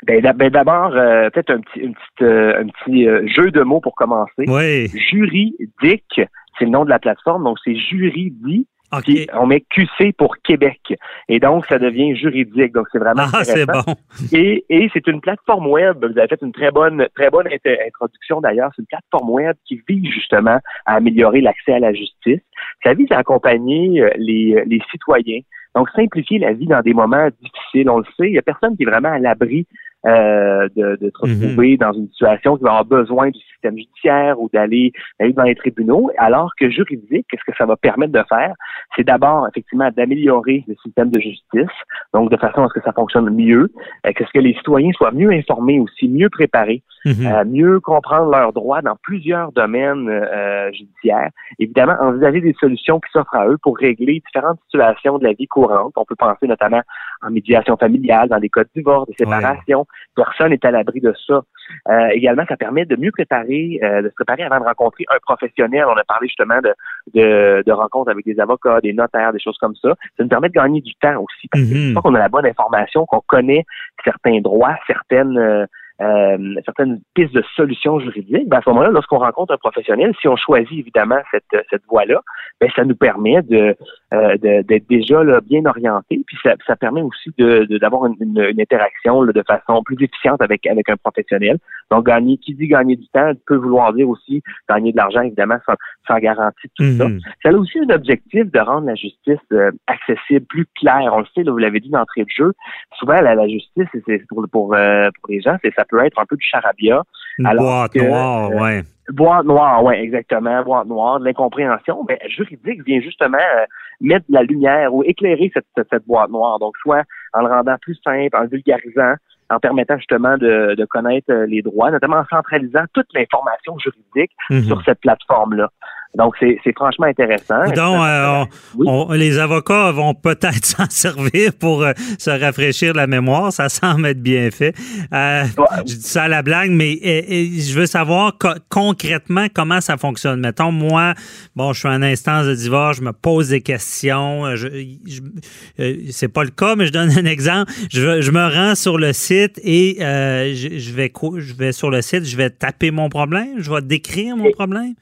Ben, 0.07 0.23
ben, 0.35 0.49
d'abord, 0.49 0.95
euh, 0.95 1.29
peut-être 1.29 1.51
un 1.51 1.59
petit, 1.59 1.81
une 1.81 1.93
petite, 1.93 2.21
euh, 2.23 2.63
un 2.63 2.67
petit 2.67 3.07
euh, 3.07 3.27
jeu 3.27 3.51
de 3.51 3.61
mots 3.61 3.81
pour 3.81 3.93
commencer. 3.93 4.45
Oui. 4.47 4.87
Juridique, 5.11 6.21
c'est 6.57 6.65
le 6.65 6.71
nom 6.71 6.83
de 6.83 6.89
la 6.89 6.97
plateforme, 6.97 7.43
donc 7.43 7.57
c'est 7.63 7.75
juridique. 7.75 8.67
OK. 8.95 9.03
Puis 9.03 9.27
on 9.33 9.45
met 9.47 9.61
QC 9.61 10.13
pour 10.17 10.37
Québec. 10.37 10.79
Et 11.27 11.39
donc, 11.39 11.65
ça 11.65 11.77
devient 11.77 12.15
juridique. 12.15 12.73
Donc, 12.73 12.87
c'est 12.91 12.99
vraiment 12.99 13.23
Ah, 13.33 13.43
c'est 13.43 13.61
intéressant. 13.63 13.83
bon. 13.87 13.95
Et, 14.31 14.63
et 14.69 14.89
c'est 14.93 15.05
une 15.07 15.19
plateforme 15.21 15.67
web. 15.67 15.97
Vous 16.05 16.17
avez 16.17 16.27
fait 16.27 16.41
une 16.41 16.53
très 16.53 16.71
bonne, 16.71 17.07
très 17.15 17.29
bonne 17.29 17.47
int- 17.47 17.87
introduction 17.87 18.39
d'ailleurs. 18.41 18.71
C'est 18.75 18.81
une 18.83 18.87
plateforme 18.87 19.29
web 19.31 19.55
qui 19.65 19.81
vise 19.87 20.09
justement 20.11 20.59
à 20.85 20.95
améliorer 20.95 21.41
l'accès 21.41 21.73
à 21.73 21.79
la 21.79 21.93
justice. 21.93 22.39
Ça 22.83 22.93
vise 22.93 23.11
à 23.11 23.17
accompagner 23.17 24.01
euh, 24.01 24.09
les, 24.17 24.63
les 24.65 24.81
citoyens. 24.91 25.39
Donc, 25.75 25.89
simplifier 25.95 26.39
la 26.39 26.53
vie 26.53 26.65
dans 26.65 26.81
des 26.81 26.93
moments 26.93 27.27
difficiles. 27.41 27.89
On 27.89 27.97
le 27.99 28.05
sait, 28.17 28.27
il 28.29 28.33
y 28.33 28.39
a 28.39 28.41
personne 28.41 28.75
qui 28.77 28.83
est 28.83 28.87
vraiment 28.89 29.11
à 29.11 29.19
l'abri 29.19 29.67
euh, 30.07 30.67
de, 30.75 30.97
de 31.01 31.11
se 31.11 31.17
retrouver 31.19 31.77
dans 31.77 31.93
une 31.93 32.07
situation 32.09 32.57
qui 32.57 32.63
va 32.63 32.71
avoir 32.71 32.85
besoin 32.85 33.29
du 33.29 33.39
système 33.39 33.77
judiciaire 33.77 34.39
ou 34.39 34.49
d'aller 34.53 34.91
dans 35.19 35.43
les 35.43 35.55
tribunaux, 35.55 36.09
alors 36.17 36.51
que 36.59 36.69
juridique, 36.69 37.25
qu'est-ce 37.29 37.43
que 37.45 37.57
ça 37.57 37.65
va 37.65 37.75
permettre 37.75 38.13
de 38.13 38.23
faire? 38.29 38.53
C'est 38.95 39.03
d'abord, 39.03 39.47
effectivement, 39.49 39.89
d'améliorer 39.95 40.63
le 40.67 40.75
système 40.83 41.09
de 41.09 41.19
justice, 41.19 41.75
donc 42.13 42.31
de 42.31 42.37
façon 42.37 42.63
à 42.63 42.69
ce 42.69 42.73
que 42.73 42.81
ça 42.83 42.93
fonctionne 42.93 43.29
mieux, 43.29 43.71
euh, 44.05 44.11
que 44.13 44.23
ce 44.25 44.31
que 44.31 44.39
les 44.39 44.53
citoyens 44.53 44.91
soient 44.93 45.11
mieux 45.11 45.31
informés 45.31 45.79
aussi, 45.79 46.07
mieux 46.07 46.29
préparés, 46.29 46.83
euh, 47.05 47.45
mieux 47.45 47.79
comprendre 47.79 48.29
leurs 48.31 48.51
droits 48.51 48.81
dans 48.81 48.97
plusieurs 49.01 49.51
domaines 49.53 50.09
euh, 50.09 50.71
judiciaires. 50.73 51.29
Évidemment, 51.57 51.95
envisager 52.01 52.41
des 52.41 52.53
solutions 52.59 52.99
qui 52.99 53.09
s'offrent 53.11 53.35
à 53.35 53.47
eux 53.47 53.57
pour 53.61 53.77
régler 53.77 54.21
différentes 54.25 54.59
situations 54.65 55.17
de 55.17 55.23
la 55.23 55.33
vie 55.33 55.47
courante. 55.47 55.93
On 55.95 56.03
peut 56.03 56.15
penser 56.15 56.47
notamment 56.47 56.81
en 57.21 57.31
médiation 57.31 57.77
familiale, 57.77 58.29
dans 58.29 58.39
des 58.39 58.49
cas 58.49 58.63
de 58.63 58.69
divorce, 58.75 59.07
de 59.07 59.15
séparation, 59.17 59.85
personne 60.15 60.49
n'est 60.49 60.65
à 60.65 60.71
l'abri 60.71 60.99
de 60.99 61.13
ça. 61.27 61.41
Euh, 61.89 62.07
également, 62.09 62.43
ça 62.47 62.57
permet 62.57 62.85
de 62.85 62.95
mieux 62.95 63.11
préparer, 63.11 63.79
euh, 63.83 64.01
de 64.01 64.09
se 64.09 64.13
préparer 64.15 64.43
avant 64.43 64.59
de 64.59 64.65
rencontrer 64.65 65.05
un 65.09 65.17
professionnel. 65.21 65.85
On 65.87 65.95
a 65.95 66.03
parlé 66.03 66.27
justement 66.27 66.59
de, 66.61 66.73
de, 67.13 67.63
de 67.65 67.71
rencontres 67.71 68.11
avec 68.11 68.25
des 68.25 68.39
avocats, 68.39 68.79
des 68.81 68.93
notaires, 68.93 69.33
des 69.33 69.39
choses 69.39 69.57
comme 69.59 69.75
ça. 69.75 69.93
Ça 70.17 70.23
nous 70.23 70.29
permet 70.29 70.49
de 70.49 70.53
gagner 70.53 70.81
du 70.81 70.93
temps 70.95 71.21
aussi. 71.21 71.47
Parce 71.51 71.63
que 71.63 71.93
fois 71.93 72.01
qu'on 72.01 72.15
a 72.15 72.19
la 72.19 72.29
bonne 72.29 72.45
information, 72.45 73.05
qu'on 73.05 73.21
connaît 73.27 73.65
certains 74.03 74.39
droits, 74.41 74.75
certaines 74.87 75.37
euh, 75.37 75.65
euh, 75.99 76.37
certaines 76.63 76.99
pistes 77.15 77.33
de 77.33 77.43
solutions 77.55 77.99
juridiques, 77.99 78.47
ben 78.47 78.57
à 78.57 78.61
ce 78.61 78.69
moment-là, 78.69 78.89
lorsqu'on 78.89 79.17
rencontre 79.17 79.53
un 79.53 79.57
professionnel, 79.57 80.13
si 80.21 80.27
on 80.27 80.35
choisit 80.35 80.77
évidemment 80.77 81.19
cette, 81.31 81.65
cette 81.71 81.81
voie-là, 81.89 82.21
ben 82.61 82.69
ça 82.75 82.83
nous 82.83 82.95
permet 82.95 83.41
de 83.41 83.75
euh, 84.13 84.37
de- 84.37 84.61
d'être 84.61 84.87
déjà 84.89 85.23
là, 85.23 85.41
bien 85.41 85.65
orienté, 85.65 86.21
puis 86.25 86.37
ça, 86.43 86.53
ça 86.65 86.75
permet 86.75 87.01
aussi 87.01 87.29
de 87.37 87.65
de- 87.69 87.77
d'avoir 87.77 88.05
une, 88.05 88.15
une, 88.21 88.39
une 88.51 88.61
interaction 88.61 89.21
là, 89.21 89.33
de 89.33 89.43
façon 89.45 89.81
plus 89.83 89.97
efficiente 90.01 90.41
avec 90.41 90.65
avec 90.67 90.87
un 90.89 90.95
professionnel. 90.97 91.57
Donc 91.91 92.05
gagner, 92.05 92.37
qui 92.37 92.53
dit 92.55 92.67
gagner 92.67 92.95
du 92.95 93.07
temps, 93.09 93.31
peut 93.45 93.55
vouloir 93.57 93.93
dire 93.93 94.07
aussi 94.07 94.41
gagner 94.69 94.91
de 94.91 94.97
l'argent 94.97 95.21
évidemment 95.21 95.57
sans, 95.65 95.75
sans 96.07 96.19
garantie 96.19 96.67
tout 96.75 96.83
ça. 96.97 97.07
Mhm. 97.09 97.19
Ça 97.43 97.49
a 97.49 97.53
aussi 97.53 97.79
un 97.79 97.89
objectif 97.93 98.45
de 98.51 98.59
rendre 98.59 98.87
la 98.87 98.95
justice 98.95 99.39
euh, 99.51 99.71
accessible, 99.87 100.45
plus 100.47 100.65
claire. 100.79 101.11
On 101.13 101.19
le 101.19 101.25
sait, 101.35 101.43
là, 101.43 101.51
vous 101.51 101.57
l'avez 101.57 101.79
dit 101.79 101.89
d'entrée 101.89 102.23
de 102.23 102.29
jeu. 102.29 102.53
Souvent, 102.99 103.19
la, 103.21 103.35
la 103.35 103.47
justice, 103.47 103.87
c'est- 104.05 104.25
pour 104.27 104.45
pour 104.51 104.73
euh, 104.73 105.09
pour 105.21 105.31
les 105.31 105.41
gens, 105.41 105.57
c'est 105.63 105.73
ça 105.75 105.83
peut 105.85 106.03
être 106.05 106.19
un 106.19 106.25
peu 106.25 106.35
du 106.37 106.45
charabia. 106.45 107.03
Une 107.39 107.45
alors 107.45 107.63
boîte 107.65 107.93
que, 107.93 107.99
noire, 107.99 108.51
euh, 108.51 108.59
ouais. 108.61 108.83
Boîte 109.09 109.45
noire, 109.45 109.83
oui, 109.83 109.95
exactement. 109.95 110.63
Boîte 110.63 110.87
noire, 110.87 111.19
de 111.19 111.25
l'incompréhension. 111.25 112.05
Mais 112.07 112.19
juridique 112.27 112.83
vient 112.85 112.99
justement 112.99 113.37
euh, 113.37 113.65
mettre 114.01 114.25
de 114.27 114.33
la 114.33 114.43
lumière 114.43 114.93
ou 114.93 115.03
éclairer 115.03 115.49
cette, 115.53 115.65
cette, 115.75 115.87
cette 115.89 116.05
boîte 116.05 116.29
noire. 116.29 116.59
Donc, 116.59 116.75
soit 116.77 117.03
en 117.33 117.41
le 117.41 117.47
rendant 117.47 117.77
plus 117.81 117.95
simple, 118.03 118.35
en 118.35 118.41
le 118.41 118.49
vulgarisant, 118.49 119.13
en 119.49 119.59
permettant 119.59 119.97
justement 119.97 120.37
de, 120.37 120.75
de 120.75 120.85
connaître 120.85 121.31
euh, 121.31 121.45
les 121.45 121.61
droits, 121.61 121.89
notamment 121.89 122.17
en 122.17 122.25
centralisant 122.25 122.83
toute 122.93 123.07
l'information 123.13 123.77
juridique 123.79 124.31
Mhm. 124.49 124.63
sur 124.63 124.81
cette 124.83 124.99
plateforme-là. 124.99 125.69
Donc, 126.15 126.33
c'est 126.39 126.57
franchement 126.75 127.05
intéressant. 127.05 127.63
Donc, 127.75 128.03
euh, 128.03 128.45
on- 128.85 129.09
on- 129.09 129.11
les 129.13 129.37
avocats 129.37 129.91
vont 129.91 130.13
peut-être 130.15 130.65
s'en 130.65 130.89
servir 130.89 131.53
pour 131.53 131.83
euh, 131.83 131.91
se 132.17 132.29
rafraîchir 132.31 132.93
la 132.93 133.05
mémoire. 133.05 133.51
Ça 133.53 133.69
semble 133.69 134.07
être 134.07 134.21
bien 134.23 134.49
fait. 134.49 134.73
Euh, 135.13 135.43
Je 135.85 135.93
dis 135.95 136.01
ça 136.01 136.23
à 136.23 136.27
la 136.27 136.41
blague, 136.41 136.71
mais 136.71 136.97
je 137.01 137.73
veux 137.77 137.85
savoir 137.85 138.35
co- 138.39 138.49
concrètement 138.69 139.45
comment 139.53 139.79
ça 139.81 139.97
fonctionne. 139.97 140.39
Mettons, 140.39 140.71
moi, 140.71 141.13
bon, 141.55 141.73
je 141.73 141.79
suis 141.79 141.89
en 141.89 142.01
instance 142.01 142.47
de 142.47 142.55
divorce, 142.55 142.97
je 142.97 143.03
me 143.03 143.13
pose 143.13 143.49
des 143.49 143.61
questions. 143.61 144.55
Je, 144.55 144.67
je- 145.05 146.11
c'est 146.11 146.29
pas 146.29 146.43
le 146.43 146.49
cas, 146.51 146.75
mais 146.75 146.87
je 146.87 146.91
donne 146.93 147.11
un 147.11 147.25
exemple. 147.25 147.71
Je, 147.91 148.21
je 148.21 148.31
me 148.31 148.43
rends 148.47 148.75
sur 148.75 148.97
le 148.97 149.13
site 149.13 149.59
et 149.63 149.97
je, 149.99 150.79
je 150.79 150.93
vais, 150.93 151.09
co- 151.09 151.39
je 151.39 151.53
vais 151.53 151.71
sur 151.73 151.89
le 151.91 152.01
site, 152.01 152.25
je 152.25 152.37
vais 152.37 152.49
taper 152.49 152.89
mon 152.91 153.09
problème, 153.09 153.55
je 153.59 153.71
vais 153.71 153.81
décrire 153.81 154.35
mon 154.35 154.51
problème. 154.51 154.93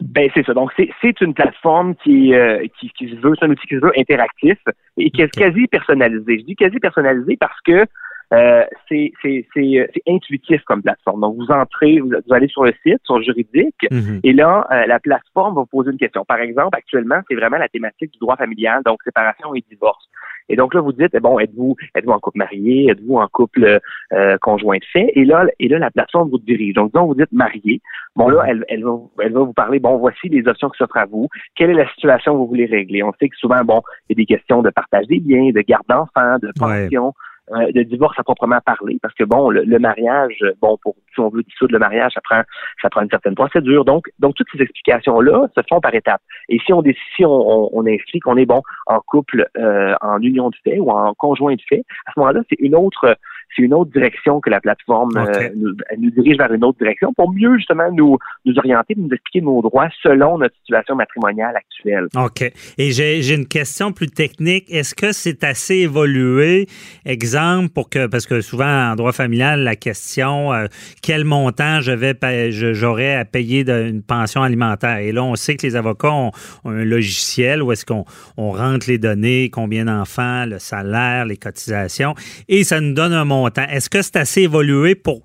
Ben 0.00 0.30
c'est 0.34 0.44
ça. 0.46 0.54
Donc 0.54 0.72
c'est 0.76 0.90
c'est 1.00 1.20
une 1.20 1.34
plateforme 1.34 1.94
qui 1.96 2.34
euh, 2.34 2.64
qui, 2.78 2.90
qui 2.90 3.10
se 3.10 3.16
veut, 3.16 3.34
c'est 3.38 3.44
un 3.44 3.50
outil 3.50 3.66
qui 3.66 3.74
se 3.76 3.80
veut 3.80 3.92
interactif 3.98 4.58
et 4.96 5.10
qui 5.10 5.20
est 5.22 5.28
quasi 5.30 5.66
personnalisé. 5.66 6.38
Je 6.38 6.44
dis 6.44 6.56
quasi 6.56 6.78
personnalisé 6.78 7.36
parce 7.38 7.60
que 7.62 7.84
euh, 8.32 8.64
c'est 8.88 9.12
c'est 9.20 9.46
c'est 9.52 9.78
euh, 9.78 9.86
intuitif 10.08 10.62
comme 10.64 10.82
plateforme. 10.82 11.20
Donc 11.20 11.36
vous 11.36 11.50
entrez, 11.50 11.98
vous, 11.98 12.08
vous 12.10 12.34
allez 12.34 12.48
sur 12.48 12.64
le 12.64 12.72
site, 12.84 13.00
sur 13.04 13.20
juridique, 13.22 13.74
Mhm. 13.90 14.20
et 14.22 14.32
là 14.32 14.66
euh, 14.70 14.86
la 14.86 15.00
plateforme 15.00 15.54
va 15.56 15.62
vous 15.62 15.66
poser 15.66 15.90
une 15.90 15.98
question. 15.98 16.24
Par 16.24 16.38
exemple, 16.38 16.78
actuellement 16.78 17.20
c'est 17.28 17.34
vraiment 17.34 17.58
la 17.58 17.68
thématique 17.68 18.12
du 18.12 18.18
droit 18.20 18.36
familial, 18.36 18.82
donc 18.86 19.02
séparation 19.02 19.54
et 19.54 19.64
divorce. 19.68 20.08
Et 20.48 20.56
donc 20.56 20.74
là, 20.74 20.80
vous 20.80 20.92
dites, 20.92 21.10
eh 21.14 21.20
bon, 21.20 21.38
êtes-vous 21.38 21.76
êtes-vous 21.94 22.12
en 22.12 22.18
couple 22.18 22.38
marié, 22.38 22.90
êtes-vous 22.90 23.16
en 23.16 23.26
couple 23.28 23.80
euh, 24.12 24.38
conjoint 24.40 24.78
de 24.78 24.84
fait, 24.92 25.12
et 25.14 25.24
là, 25.24 25.46
et 25.58 25.68
là, 25.68 25.78
la 25.78 25.90
plateforme 25.90 26.30
vous 26.30 26.38
dirige. 26.38 26.74
Donc, 26.74 26.92
disons, 26.92 27.06
vous 27.06 27.14
dites 27.14 27.32
marié. 27.32 27.80
Bon, 28.16 28.28
là, 28.28 28.44
elle, 28.48 28.64
elle, 28.68 28.84
va, 28.84 28.98
elle 29.20 29.32
va 29.32 29.40
vous 29.40 29.52
parler, 29.52 29.78
bon, 29.78 29.96
voici 29.98 30.28
les 30.28 30.46
options 30.48 30.68
qui 30.70 30.78
s'offrent 30.78 30.96
à 30.96 31.06
vous. 31.06 31.28
Quelle 31.54 31.70
est 31.70 31.74
la 31.74 31.88
situation 31.90 32.32
que 32.32 32.38
vous 32.38 32.46
voulez 32.48 32.66
régler? 32.66 33.02
On 33.02 33.12
sait 33.20 33.28
que 33.28 33.36
souvent, 33.36 33.62
bon, 33.64 33.82
il 34.08 34.18
y 34.18 34.20
a 34.20 34.22
des 34.22 34.26
questions 34.26 34.62
de 34.62 34.70
partage 34.70 35.06
des 35.06 35.20
biens, 35.20 35.50
de 35.50 35.60
garde 35.60 35.86
d'enfants, 35.88 36.38
de 36.42 36.50
pension. 36.58 37.12
Euh, 37.52 37.72
de 37.72 37.82
divorce 37.82 38.18
à 38.18 38.22
proprement 38.22 38.60
parler, 38.64 38.98
parce 39.02 39.14
que 39.14 39.24
bon, 39.24 39.50
le, 39.50 39.62
le 39.64 39.78
mariage, 39.78 40.38
bon, 40.60 40.78
pour 40.82 40.94
si 41.12 41.20
on 41.20 41.28
veut 41.28 41.42
dissoudre 41.42 41.72
le 41.72 41.78
mariage, 41.78 42.12
ça 42.14 42.20
prend 42.22 42.42
ça 42.80 42.90
prend 42.90 43.02
une 43.02 43.10
certaine 43.10 43.34
procédure. 43.34 43.84
Donc, 43.84 44.08
donc 44.18 44.34
toutes 44.34 44.48
ces 44.52 44.62
explications-là 44.62 45.48
se 45.56 45.60
font 45.68 45.80
par 45.80 45.94
étapes. 45.94 46.22
Et 46.48 46.58
si 46.64 46.72
on 46.72 46.82
si 47.16 47.24
on, 47.24 47.30
on, 47.30 47.70
on 47.72 47.86
inscrit 47.86 48.20
qu'on 48.20 48.36
est 48.36 48.46
bon 48.46 48.62
en 48.86 49.00
couple, 49.00 49.48
euh, 49.58 49.94
en 50.00 50.20
union 50.20 50.50
de 50.50 50.56
fait 50.64 50.78
ou 50.78 50.90
en 50.90 51.14
conjoint 51.14 51.54
de 51.54 51.62
fait, 51.68 51.82
à 52.06 52.12
ce 52.12 52.20
moment-là, 52.20 52.40
c'est 52.48 52.60
une 52.60 52.74
autre 52.74 53.16
c'est 53.54 53.62
une 53.62 53.74
autre 53.74 53.90
direction 53.90 54.40
que 54.40 54.50
la 54.50 54.60
plateforme 54.60 55.16
euh, 55.16 55.48
nous, 55.56 55.74
elle 55.88 56.00
nous 56.00 56.10
dirige 56.10 56.36
vers 56.38 56.52
une 56.52 56.64
autre 56.64 56.78
direction 56.78 57.12
pour 57.12 57.32
mieux 57.32 57.56
justement 57.56 57.90
nous 57.92 58.16
nous 58.44 58.56
orienter, 58.58 58.94
nous 58.96 59.08
expliquer 59.12 59.40
nos 59.40 59.60
droits 59.62 59.88
selon 60.02 60.38
notre 60.38 60.54
situation 60.56 60.94
matrimoniale 60.94 61.56
actuelle. 61.56 62.06
OK. 62.16 62.42
Et 62.78 62.90
j'ai 62.92 63.34
une 63.34 63.46
question 63.46 63.92
plus 63.92 64.08
technique. 64.08 64.70
Est-ce 64.70 64.94
que 64.94 65.12
c'est 65.12 65.42
assez 65.44 65.76
évolué, 65.76 66.66
exemple, 67.04 67.70
pour 67.70 67.90
que, 67.90 68.06
parce 68.06 68.26
que 68.26 68.40
souvent 68.40 68.90
en 68.92 68.94
droit 68.94 69.12
familial, 69.12 69.64
la 69.64 69.76
question, 69.76 70.52
euh, 70.52 70.66
quel 71.02 71.24
montant 71.24 71.80
je 71.80 71.92
vais 71.92 72.14
j'aurais 72.50 73.14
à 73.14 73.24
payer 73.24 73.64
d'une 73.64 74.02
pension 74.02 74.42
alimentaire? 74.42 74.98
Et 74.98 75.12
là, 75.12 75.24
on 75.24 75.34
sait 75.34 75.56
que 75.56 75.66
les 75.66 75.76
avocats 75.76 76.12
ont, 76.12 76.30
ont 76.64 76.70
un 76.70 76.84
logiciel 76.84 77.62
où 77.62 77.72
est-ce 77.72 77.84
qu'on 77.84 78.04
on 78.36 78.52
rentre 78.52 78.88
les 78.88 78.98
données, 78.98 79.50
combien 79.50 79.86
d'enfants, 79.86 80.46
le 80.46 80.58
salaire, 80.58 81.24
les 81.24 81.36
cotisations, 81.36 82.14
et 82.48 82.64
ça 82.64 82.80
nous 82.80 82.94
donne 82.94 83.12
un 83.12 83.24
montant. 83.24 83.39
Est-ce 83.48 83.88
que 83.90 84.02
c'est 84.02 84.16
assez 84.16 84.42
évolué 84.42 84.94
pour 84.94 85.22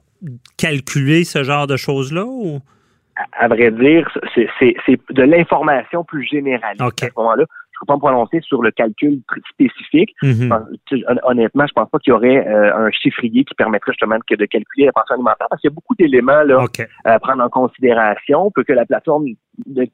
calculer 0.58 1.24
ce 1.24 1.44
genre 1.44 1.68
de 1.68 1.78
choses-là 1.78 2.26
ou? 2.26 2.60
À, 3.16 3.46
à 3.46 3.48
vrai 3.48 3.72
dire, 3.72 4.10
c'est 4.36 4.48
de 5.12 5.24
l'information 5.24 6.04
plus 6.04 6.24
générale. 6.26 6.76
À 7.06 7.08
ce 7.08 7.14
moment-là, 7.18 7.46
je 7.48 7.78
ne 7.78 7.80
peux 7.82 7.86
pas 7.88 7.96
me 7.96 8.00
prononcer 8.00 8.40
sur 8.42 8.62
le 8.62 8.72
calcul 8.72 9.20
spécifique. 9.50 10.14
Mhm. 10.24 10.52
Hon- 10.52 11.16
Honnêtement, 11.24 11.66
je 11.68 11.74
pense 11.74 11.90
pas 11.90 12.00
qu'il 12.00 12.12
y 12.12 12.14
aurait 12.14 12.46
euh, 12.48 12.76
un 12.76 12.92
chiffrier 12.92 13.44
qui 13.44 13.54
permettrait 13.56 13.92
justement 13.94 14.18
de, 14.18 14.36
de 14.36 14.46
calculer 14.46 14.86
la 14.88 14.92
pension 14.94 15.16
alimentaire 15.16 15.48
parce 15.50 15.62
qu'il 15.62 15.70
y 15.70 15.74
a 15.74 15.76
beaucoup 15.76 15.96
d'éléments 15.96 16.44
là 16.44 16.62
à 17.06 17.20
prendre 17.20 17.44
en 17.44 17.50
considération. 17.50 18.50
Peut 18.52 18.64
que 18.64 18.74
la 18.74 18.86
plateforme 18.86 19.26
ne- 19.26 19.34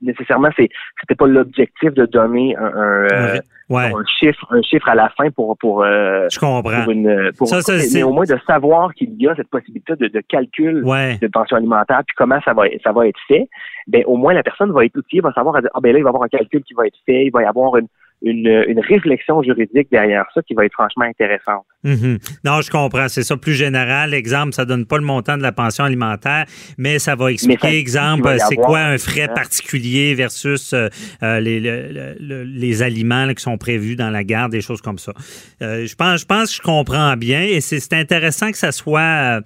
nécessairement, 0.02 0.50
c'est 0.58 0.70
c'était 1.00 1.16
pas 1.16 1.28
l'objectif 1.28 1.94
de 1.94 2.06
donner 2.06 2.56
un, 2.58 2.66
un, 2.66 3.08
euh, 3.12 3.40
un 3.70 4.04
chiffre, 4.20 4.46
un 4.50 4.62
chiffre 4.62 4.88
à 4.90 4.96
la 4.96 5.10
fin 5.10 5.30
pour 5.32 5.58
pour. 5.58 5.84
euh, 5.84 6.28
Je 6.32 6.40
comprends. 6.40 6.84
Pour 6.84 6.92
une, 6.92 7.32
pour- 7.38 7.48
Ça, 7.48 7.62
ça, 7.62 7.74
mais 7.94 8.04
au 8.04 8.12
moins 8.12 8.26
de 8.26 8.38
savoir 8.48 8.94
qu'il 8.94 9.14
y 9.22 9.28
a 9.28 9.36
cette 9.36 9.50
possibilité 9.50 9.96
de, 9.96 10.08
de 10.08 10.22
calcul 10.28 10.84
Ouais. 10.84 11.18
de 11.22 11.28
pension 11.28 11.58
alimentaire, 11.58 12.02
puis 12.06 12.16
comment 12.18 12.40
ça 12.44 12.54
va 12.54 12.64
ça 12.84 12.92
va 12.92 13.08
être 13.08 13.20
fait. 13.28 13.48
Ben 13.88 14.04
au 14.06 14.18
moins 14.18 14.34
la 14.34 14.44
personne 14.44 14.72
va 14.72 14.86
être 14.86 14.98
outillée, 14.98 15.22
va 15.22 15.32
savoir 15.34 15.56
ah 15.74 15.80
ben 15.82 15.92
là 15.94 16.00
il 16.00 16.04
va 16.04 16.10
y 16.10 16.12
avoir 16.12 16.24
un 16.24 16.28
calcul 16.30 16.64
qui 16.64 16.74
va 16.74 16.88
être 16.88 16.98
fait, 17.06 17.26
il 17.26 17.32
va 17.32 17.42
y 17.44 17.46
avoir 17.46 17.78
une 17.78 17.88
une, 18.22 18.66
une 18.68 18.80
réflexion 18.80 19.42
juridique 19.42 19.88
derrière 19.92 20.26
ça 20.34 20.42
qui 20.44 20.54
va 20.54 20.66
être 20.66 20.74
franchement 20.74 21.06
intéressante. 21.06 21.66
Mhm. 21.84 22.20
Non, 22.46 22.62
je 22.62 22.70
comprends. 22.70 23.08
C'est 23.08 23.24
ça 23.24 23.36
plus 23.38 23.54
général. 23.56 24.14
Exemple, 24.14 24.54
ça 24.54 24.66
donne 24.66 24.86
pas 24.86 24.98
le 24.98 25.04
montant 25.04 25.38
de 25.38 25.42
la 25.42 25.52
pension 25.52 25.84
alimentaire, 25.84 26.46
mais 26.78 27.00
ça 27.00 27.16
va 27.16 27.32
expliquer, 27.32 27.68
ça- 27.70 27.74
exemple, 27.74 28.36
c'est 28.48 28.56
quoi 28.58 28.80
un 28.80 28.98
frais 29.00 29.24
hein? 29.24 29.34
particulier 29.34 30.14
versus 30.14 30.74
euh, 30.74 30.90
euh, 31.24 31.40
les, 31.40 31.60
le- 31.60 31.88
le- 31.92 32.16
le- 32.20 32.44
les 32.44 32.84
aliments 32.84 33.26
là, 33.26 33.34
qui 33.34 33.42
sont 33.42 33.58
prévus 33.58 33.96
dans 33.96 34.10
la 34.12 34.24
garde, 34.24 34.52
des 34.52 34.62
choses 34.62 34.82
comme 34.82 35.00
ça. 35.00 35.14
Euh, 35.62 35.86
je 35.88 35.96
pense, 35.96 36.22
je 36.22 36.26
pense 36.26 36.50
que 36.52 36.58
je 36.58 36.62
comprends 36.62 37.16
bien 37.18 37.42
et 37.42 37.60
c'est 37.62 37.80
c'est 37.80 37.94
intéressant 37.94 38.52
que 38.52 38.58
ça 38.58 38.72
soit 38.72 39.02
euh, 39.02 39.42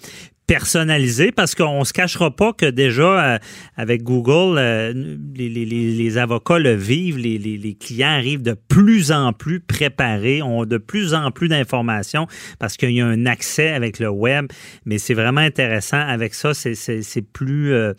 personnalisé 0.47 1.31
parce 1.31 1.55
qu'on 1.55 1.83
se 1.83 1.91
cachera 1.93 2.29
pas 2.35 2.53
que 2.53 2.65
déjà 2.67 3.35
euh, 3.35 3.37
avec 3.77 4.03
Google 4.03 4.57
euh, 4.57 4.93
les, 5.35 5.49
les- 5.49 5.65
les- 5.65 6.17
avocats 6.17 6.59
le 6.59 6.73
vivent 6.73 7.17
les, 7.17 7.37
les- 7.37 7.57
les 7.57 7.73
clients 7.73 8.09
arrivent 8.09 8.41
de 8.43 8.53
plus 8.69 9.11
en 9.11 9.33
plus 9.33 9.59
préparés 9.59 10.41
ont 10.41 10.65
de 10.65 10.77
plus 10.77 11.13
en 11.13 11.31
plus 11.31 11.47
d'informations 11.49 12.27
parce 12.59 12.77
qu'il 12.77 12.91
y 12.91 13.01
a 13.01 13.05
un 13.07 13.25
accès 13.25 13.69
avec 13.71 13.99
le 13.99 14.09
web. 14.09 14.45
Mais 14.85 14.97
c'est 14.97 15.13
vraiment 15.13 15.41
intéressant. 15.41 15.99
Avec 15.99 16.33
ça 16.33 16.53
c'est- 16.53 16.75
c'est 16.75 17.01
c'est 17.01 17.21
plus 17.21 17.73
euh, 17.73 17.93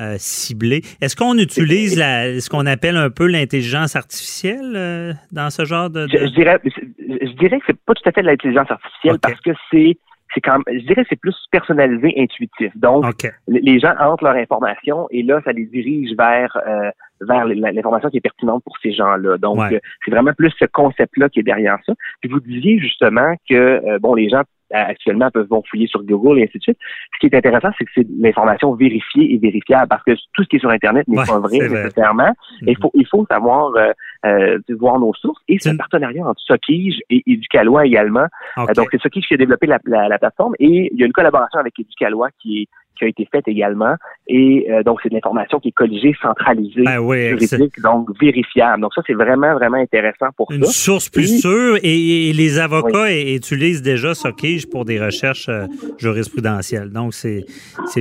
euh, 0.00 0.16
ciblé. 0.18 0.82
Est-ce 1.00 1.14
qu'on 1.16 1.38
utilise 1.38 1.96
la, 1.96 2.40
ce 2.40 2.50
qu'on 2.50 2.66
appelle 2.66 2.96
un 2.96 3.10
peu 3.10 3.26
l'intelligence 3.26 3.94
artificielle 3.96 4.72
euh, 4.74 5.12
dans 5.30 5.50
ce 5.50 5.64
genre 5.64 5.88
de, 5.88 6.06
de- 6.06 6.10
Je, 6.12 6.26
je 6.26 6.32
dirais 6.34 6.58
je, 6.64 7.26
je 7.26 7.32
dirais 7.38 7.58
que 7.58 7.64
c'est 7.68 7.78
pas 7.86 7.94
tout 7.94 8.08
à 8.08 8.12
fait 8.12 8.22
de 8.22 8.26
l'intelligence 8.26 8.70
artificielle 8.70 9.18
parce 9.20 9.40
que 9.40 9.50
c'est 9.70 9.96
c'est 10.34 10.40
quand 10.40 10.52
même- 10.66 10.78
je 10.80 10.86
dirais 10.86 11.02
que 11.02 11.08
c'est 11.10 11.20
plus 11.20 11.36
personnalisé, 11.50 12.14
intuitif. 12.18 12.72
Donc, 12.76 13.04
les 13.48 13.78
gens 13.78 13.92
entrent 14.00 14.24
leur 14.24 14.34
information 14.36 15.06
et 15.10 15.22
là, 15.22 15.40
ça 15.44 15.52
les 15.52 15.66
dirige 15.66 16.16
vers 16.16 16.56
euh, 16.66 16.90
vers 17.20 17.44
l'information 17.46 18.08
qui 18.10 18.16
est 18.16 18.20
pertinente 18.20 18.64
pour 18.64 18.76
ces 18.82 18.92
gens-là. 18.92 19.38
Donc, 19.38 19.58
Ouais. 19.58 19.74
euh, 19.74 19.78
c'est 20.04 20.10
vraiment 20.10 20.32
plus 20.32 20.52
ce 20.58 20.64
concept-là 20.64 21.28
qui 21.28 21.38
est 21.40 21.44
derrière 21.44 21.78
ça. 21.86 21.92
Puis 22.20 22.28
vous 22.30 22.40
disiez 22.40 22.78
justement 22.80 23.34
que 23.48 23.54
euh, 23.54 23.98
bon, 24.00 24.14
les 24.14 24.28
gens 24.28 24.42
actuellement 24.74 25.30
peuvent 25.30 25.46
vont 25.50 25.62
fouiller 25.68 25.86
sur 25.86 26.02
Google 26.02 26.38
et 26.38 26.44
ainsi 26.44 26.56
de 26.56 26.62
suite. 26.62 26.78
Ce 27.14 27.18
qui 27.20 27.26
est 27.26 27.36
intéressant, 27.36 27.68
c'est 27.78 27.84
que 27.84 27.90
c'est 27.94 28.06
l'information 28.18 28.72
vérifiée 28.74 29.34
et 29.34 29.36
vérifiable 29.38 29.86
parce 29.88 30.02
que 30.02 30.12
tout 30.32 30.42
ce 30.44 30.48
qui 30.48 30.56
est 30.56 30.60
sur 30.60 30.70
Internet 30.70 31.06
n'est 31.08 31.18
Ouais, 31.18 31.26
pas 31.26 31.38
vrai 31.40 31.58
vrai. 31.58 31.84
nécessairement. 31.84 32.30
Et 32.66 32.70
il 32.72 32.78
faut 32.78 32.90
il 32.94 33.06
faut 33.06 33.26
savoir 33.30 33.70
euh, 33.76 33.92
euh, 34.24 34.58
voir 34.78 34.98
nos 34.98 35.12
sources. 35.14 35.40
Et 35.48 35.58
c'est 35.58 35.70
un 35.70 35.76
partenariat 35.76 36.24
entre 36.26 36.40
Sokige 36.40 37.00
et 37.10 37.22
Éducalois 37.26 37.86
également. 37.86 38.26
donc, 38.74 38.88
c'est 38.90 39.00
Sokige 39.00 39.26
qui 39.26 39.34
a 39.34 39.36
développé 39.36 39.66
la, 39.66 39.78
la, 39.84 40.18
plateforme 40.18 40.54
et 40.58 40.90
il 40.92 40.98
y 40.98 41.02
a 41.02 41.06
une 41.06 41.12
collaboration 41.12 41.58
avec 41.58 41.78
Éducalois 41.78 42.28
qui 42.40 42.62
est 42.62 42.68
qui 42.96 43.04
a 43.04 43.08
été 43.08 43.28
faite 43.30 43.46
également. 43.46 43.94
Et 44.28 44.66
euh, 44.70 44.82
donc, 44.82 45.00
c'est 45.02 45.08
de 45.08 45.14
l'information 45.14 45.58
qui 45.58 45.68
est 45.68 45.72
colligée, 45.72 46.14
centralisée, 46.22 46.84
ben 46.84 47.00
juridique, 47.38 47.80
donc 47.82 48.08
vérifiable. 48.20 48.82
Donc, 48.82 48.92
ça, 48.94 49.02
c'est 49.06 49.14
vraiment, 49.14 49.54
vraiment 49.54 49.78
intéressant 49.78 50.26
pour 50.36 50.50
Une 50.52 50.64
source 50.64 51.08
plus 51.08 51.40
sûre. 51.40 51.76
Et, 51.82 52.32
les 52.32 52.58
avocats 52.58 53.12
utilisent 53.12 53.82
déjà 53.82 54.14
Sokige 54.14 54.68
pour 54.68 54.84
des 54.84 55.00
recherches 55.00 55.48
euh, 55.48 55.66
jurisprudentielles. 55.98 56.90
Donc, 56.90 57.14
c'est 57.14 57.44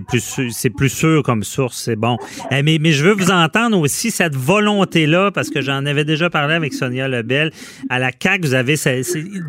plus, 0.08 0.42
c'est 0.52 0.70
plus 0.70 0.90
sûr 0.90 1.24
comme 1.24 1.44
source. 1.44 1.78
C'est 1.78 1.96
bon. 1.96 2.18
Eh, 2.52 2.64
mais, 2.64 2.78
mais 2.80 2.92
je 2.92 3.06
veux 3.06 3.14
vous 3.14 3.32
entendre 3.32 3.80
aussi 3.80 4.12
cette 4.12 4.36
volonté-là, 4.36 5.32
parce 5.32 5.50
que 5.50 5.62
j'en 5.62 5.86
avais 5.86 6.06
déjà 6.06 6.30
parlé 6.30 6.54
avec 6.54 6.74
Sonia 6.74 7.08
Lebel. 7.08 7.52
À 7.90 8.00
la 8.00 8.12
CAQ, 8.12 8.42
vous 8.48 8.54
avez... 8.54 8.76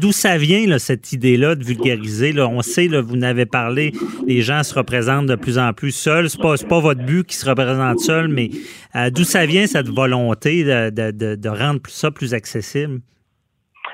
D'où 0.01 0.13
ça 0.13 0.37
vient, 0.37 0.67
là, 0.67 0.79
cette 0.79 1.13
idée-là 1.13 1.55
de 1.55 1.65
vulgariser? 1.65 2.33
Là? 2.33 2.49
On 2.49 2.63
sait, 2.63 2.89
là, 2.89 3.01
vous 3.01 3.17
n'avez 3.17 3.47
parlé, 3.47 3.93
les 4.27 4.41
gens 4.43 4.63
se 4.63 4.75
représentent 4.75 5.27
de 5.33 5.41
plus 5.41 5.59
en 5.59 5.73
plus 5.73 5.93
seuls. 5.93 6.29
C'est 6.29 6.41
pas, 6.41 6.55
pas 6.69 6.81
votre 6.81 7.05
but 7.05 7.27
qui 7.27 7.37
se 7.37 7.49
représente 7.49 8.01
seul, 8.01 8.29
mais 8.29 8.51
euh, 8.95 9.11
d'où 9.11 9.25
ça 9.25 9.47
vient 9.47 9.67
cette 9.67 9.89
volonté 9.89 10.65
de, 10.65 10.91
de, 10.91 11.35
de, 11.37 11.49
rendre 11.49 11.81
ça 11.89 12.11
plus 12.11 12.35
accessible? 12.35 13.01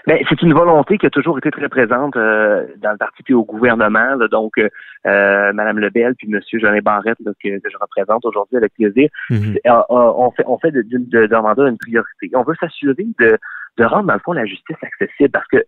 Ben, 0.06 0.18
c'est 0.28 0.40
une 0.42 0.54
volonté 0.54 0.96
qui 0.96 1.06
a 1.06 1.10
toujours 1.10 1.36
été 1.36 1.50
très 1.50 1.68
présente 1.68 2.16
euh, 2.16 2.66
dans 2.78 2.92
le 2.92 2.96
parti 2.96 3.22
puis 3.22 3.34
au 3.34 3.44
gouvernement. 3.44 4.16
donc, 4.30 4.52
euh, 4.58 4.68
Mme 5.04 5.78
Lebel 5.78 6.14
puis 6.16 6.28
M. 6.32 6.40
Jean 6.54 6.78
Barrette 6.82 7.18
que, 7.18 7.48
je 7.48 7.76
représente 7.78 8.24
aujourd'hui 8.24 8.56
avec 8.56 8.72
plaisir, 8.74 9.08
mm-hmm. 9.30 9.84
on 9.90 10.30
fait 10.30 10.44
on 10.46 10.58
fait 10.58 10.70
de, 10.70 10.82
de, 10.82 11.26
de, 11.26 11.36
mandat 11.36 11.68
une 11.68 11.76
priorité. 11.76 12.30
On 12.34 12.42
veut 12.42 12.54
s'assurer 12.58 13.06
de, 13.18 13.38
de 13.76 13.84
rendre 13.84 14.06
dans 14.06 14.14
le 14.14 14.20
fond 14.20 14.32
la 14.32 14.46
justice 14.46 14.76
accessible 14.82 15.30
parce 15.30 15.46
que 15.48 15.58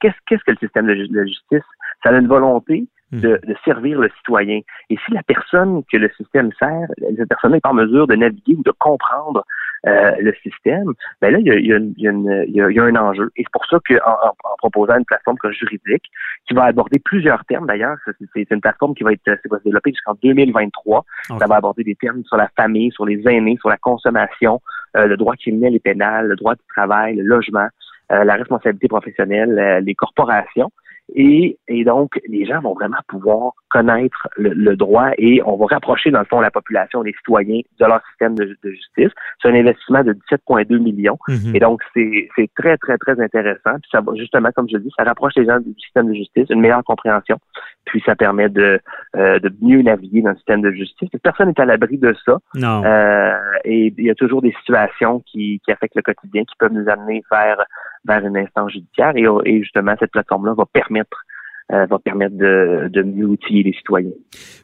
qu'est-ce 0.00 0.16
qu'est-ce 0.26 0.44
que 0.44 0.50
le 0.50 0.58
système 0.58 0.86
de, 0.86 0.94
de 0.94 1.24
justice? 1.24 1.64
Ça 2.02 2.10
a 2.10 2.18
une 2.18 2.28
volonté 2.28 2.86
de, 3.12 3.40
de, 3.46 3.56
servir 3.64 4.00
le 4.00 4.10
citoyen. 4.18 4.60
Et 4.90 4.96
si 5.04 5.12
la 5.12 5.22
personne 5.22 5.82
que 5.90 5.96
le 5.96 6.10
système 6.16 6.50
sert, 6.58 6.88
cette 6.98 7.28
personne 7.28 7.52
n'est 7.52 7.60
pas 7.60 7.70
en 7.70 7.74
mesure 7.74 8.06
de 8.06 8.14
naviguer 8.14 8.56
ou 8.56 8.62
de 8.62 8.72
comprendre 8.78 9.44
euh, 9.86 10.12
le 10.20 10.32
système, 10.42 10.92
ben 11.20 11.32
là, 11.32 11.38
il 11.38 11.46
y 11.46 11.50
a, 11.50 11.54
il 11.54 11.66
y 11.66 11.72
a, 11.72 11.78
il 11.78 12.54
y 12.54 12.60
a, 12.60 12.70
il 12.70 12.76
y 12.76 12.80
a 12.80 12.84
un 12.84 12.96
enjeu. 12.96 13.30
Et 13.36 13.42
c'est 13.42 13.52
pour 13.52 13.66
ça 13.66 13.78
qu'en 13.86 13.96
en, 13.96 14.28
en, 14.28 14.56
proposant 14.58 14.96
une 14.96 15.04
plateforme 15.04 15.36
comme 15.38 15.52
juridique, 15.52 16.04
qui 16.46 16.54
va 16.54 16.64
aborder 16.64 17.00
plusieurs 17.00 17.44
termes 17.44 17.66
d'ailleurs, 17.66 17.96
c'est 18.34 18.50
une 18.50 18.60
plateforme 18.60 18.94
qui 18.94 19.02
va 19.04 19.12
être 19.12 19.22
va 19.26 19.58
se 19.58 19.64
développer 19.64 19.90
jusqu'en 19.90 20.14
2023. 20.22 21.04
Ça 21.38 21.46
va 21.46 21.56
aborder 21.56 21.84
des 21.84 21.96
termes 21.96 22.22
sur 22.24 22.36
la 22.36 22.48
famille, 22.56 22.92
sur 22.92 23.06
les 23.06 23.20
aînés, 23.28 23.56
sur 23.60 23.68
la 23.68 23.76
consommation, 23.76 24.60
euh, 24.96 25.06
le 25.06 25.16
droit 25.16 25.34
criminel 25.36 25.74
et 25.74 25.80
pénal, 25.80 26.28
le 26.28 26.36
droit 26.36 26.54
du 26.54 26.62
travail, 26.68 27.16
le 27.16 27.24
logement, 27.24 27.68
euh, 28.12 28.24
la 28.24 28.34
responsabilité 28.34 28.88
professionnelle, 28.88 29.58
euh, 29.58 29.80
les 29.80 29.94
corporations. 29.94 30.70
Et, 31.14 31.58
et, 31.68 31.84
donc, 31.84 32.18
les 32.26 32.46
gens 32.46 32.60
vont 32.60 32.74
vraiment 32.74 32.98
pouvoir 33.08 33.52
connaître 33.70 34.28
le, 34.36 34.74
droit 34.76 35.10
et 35.18 35.42
on 35.44 35.56
va 35.56 35.66
rapprocher, 35.66 36.10
dans 36.10 36.20
le 36.20 36.24
fond, 36.24 36.40
la 36.40 36.50
population, 36.50 37.02
les 37.02 37.12
citoyens 37.12 37.60
de 37.80 37.84
leur 37.84 38.00
système 38.10 38.34
de, 38.34 38.56
justice. 38.64 39.10
C'est 39.40 39.48
un 39.48 39.54
investissement 39.54 40.04
de 40.04 40.14
17,2 40.30 40.78
millions. 40.78 41.18
Mm-hmm. 41.28 41.56
Et 41.56 41.60
donc, 41.60 41.82
c'est 41.94 42.50
très, 42.56 42.76
très, 42.78 42.96
très 42.98 43.20
intéressant. 43.20 43.78
Puis 43.80 43.90
ça 43.90 44.00
va, 44.00 44.14
justement, 44.16 44.50
comme 44.54 44.68
je 44.70 44.76
le 44.76 44.84
dis, 44.84 44.90
ça 44.96 45.04
rapproche 45.04 45.34
les 45.36 45.44
gens 45.44 45.58
du 45.60 45.74
système 45.80 46.08
de 46.08 46.14
justice, 46.14 46.46
une 46.50 46.60
meilleure 46.60 46.84
compréhension. 46.84 47.38
Puis 47.84 48.02
ça 48.06 48.14
permet 48.14 48.48
de, 48.48 48.80
euh, 49.16 49.38
de 49.38 49.52
mieux 49.60 49.82
naviguer 49.82 50.22
dans 50.22 50.30
le 50.30 50.36
système 50.36 50.62
de 50.62 50.70
justice. 50.70 51.10
Personne 51.22 51.48
n'est 51.48 51.60
à 51.60 51.64
l'abri 51.64 51.98
de 51.98 52.14
ça. 52.24 52.38
Non. 52.54 52.84
Euh, 52.84 53.36
et 53.64 53.92
il 53.96 54.04
y 54.04 54.10
a 54.10 54.14
toujours 54.14 54.40
des 54.40 54.52
situations 54.60 55.20
qui, 55.26 55.60
qui 55.64 55.72
affectent 55.72 55.96
le 55.96 56.02
quotidien, 56.02 56.42
qui 56.44 56.54
peuvent 56.58 56.72
nous 56.72 56.88
amener 56.88 57.22
vers 57.30 57.58
vers 58.04 58.24
une 58.24 58.36
instance 58.36 58.72
judiciaire. 58.72 59.16
Et, 59.16 59.26
et 59.44 59.62
justement 59.62 59.94
cette 59.98 60.12
plateforme-là 60.12 60.54
va 60.54 60.66
permettre 60.66 61.24
euh, 61.72 61.86
va 61.86 61.98
permettre 61.98 62.36
de, 62.36 63.02
mieux 63.02 63.26
outiller 63.26 63.62
les 63.62 63.72
citoyens. 63.72 64.10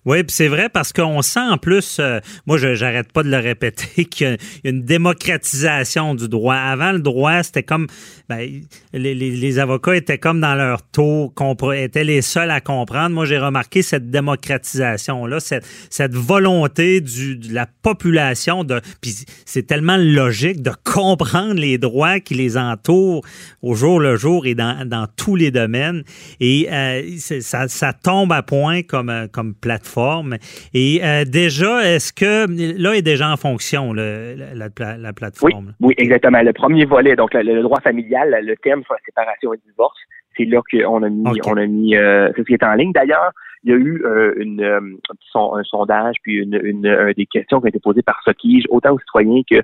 Oui, 0.04 0.22
puis 0.22 0.34
c'est 0.34 0.48
vrai 0.48 0.68
parce 0.68 0.92
qu'on 0.92 1.22
sent 1.22 1.40
en 1.40 1.56
plus, 1.56 1.98
euh, 2.00 2.20
moi 2.46 2.58
j'arrête 2.58 3.12
pas 3.12 3.22
de 3.22 3.30
le 3.30 3.38
répéter, 3.38 4.04
qu'il 4.10 4.26
y 4.26 4.30
a 4.30 4.36
une 4.64 4.82
démocratisation 4.82 6.14
du 6.14 6.28
droit. 6.28 6.54
Avant, 6.54 6.92
le 6.92 7.00
droit, 7.00 7.42
c'était 7.42 7.62
comme 7.62 7.86
ben, 8.28 8.46
les, 8.92 9.58
avocats 9.58 9.96
étaient 9.96 10.18
comme 10.18 10.40
dans 10.40 10.54
leur 10.54 10.82
taux, 10.82 11.32
étaient 11.74 12.04
les 12.04 12.20
seuls 12.20 12.50
à 12.50 12.60
comprendre. 12.60 13.14
Moi, 13.14 13.24
j'ai 13.24 13.38
remarqué 13.38 13.82
cette 13.82 14.10
démocratisation-là, 14.10 15.40
cette, 15.40 15.66
cette 15.90 16.14
volonté 16.14 17.00
de 17.00 17.54
la 17.54 17.66
population 17.82 18.64
de. 18.64 18.80
Puis 19.00 19.24
c'est 19.46 19.66
tellement 19.66 19.96
logique 19.96 20.62
de 20.62 20.72
comprendre 20.84 21.54
les 21.54 21.78
droits 21.78 22.20
qui 22.20 22.34
les 22.34 22.56
entourent 22.58 23.24
au 23.62 23.74
jour 23.74 23.98
le 23.98 24.16
jour 24.16 24.46
et 24.46 24.54
dans, 24.54 24.86
dans 24.86 25.06
tous 25.16 25.36
les 25.36 25.50
domaines. 25.50 26.02
Et 26.40 26.68
euh, 26.70 26.97
ça, 27.18 27.68
ça, 27.68 27.92
tombe 27.92 28.32
à 28.32 28.42
point 28.42 28.82
comme, 28.82 29.10
euh, 29.10 29.26
comme 29.26 29.54
plateforme. 29.54 30.36
Et 30.74 31.00
euh, 31.02 31.24
déjà, 31.24 31.82
est-ce 31.84 32.12
que 32.12 32.46
là 32.80 32.94
est 32.94 33.02
déjà 33.02 33.30
en 33.30 33.36
fonction 33.36 33.92
le, 33.92 34.34
la, 34.54 34.68
la, 34.96 35.12
plateforme? 35.12 35.74
Oui, 35.80 35.88
oui, 35.88 35.94
exactement. 35.98 36.42
Le 36.42 36.52
premier 36.52 36.84
volet, 36.84 37.16
donc 37.16 37.34
le, 37.34 37.62
droit 37.62 37.80
familial, 37.80 38.36
le 38.42 38.56
thème 38.56 38.82
sur 38.84 38.94
la 38.94 39.00
séparation 39.04 39.52
et 39.54 39.56
le 39.56 39.70
divorce, 39.70 39.98
c'est 40.36 40.44
là 40.44 40.60
qu'on 40.70 41.02
a 41.02 41.08
mis, 41.08 41.40
on 41.46 41.56
a 41.56 41.66
mis, 41.66 41.96
euh, 41.96 42.30
c'est 42.36 42.42
ce 42.42 42.46
qui 42.46 42.54
est 42.54 42.64
en 42.64 42.74
ligne. 42.74 42.92
D'ailleurs, 42.92 43.32
il 43.64 43.70
y 43.70 43.74
a 43.74 43.76
eu 43.76 44.04
une, 44.36 44.62
un, 44.62 45.62
sondage 45.64 46.14
puis 46.22 46.36
une, 46.36 46.60
une, 46.62 47.12
des 47.16 47.26
questions 47.26 47.58
qui 47.58 47.64
ont 47.64 47.68
été 47.68 47.80
posées 47.80 48.02
par 48.02 48.22
Sokige, 48.24 48.64
autant 48.70 48.92
aux 48.92 49.00
citoyens 49.00 49.42
que 49.50 49.56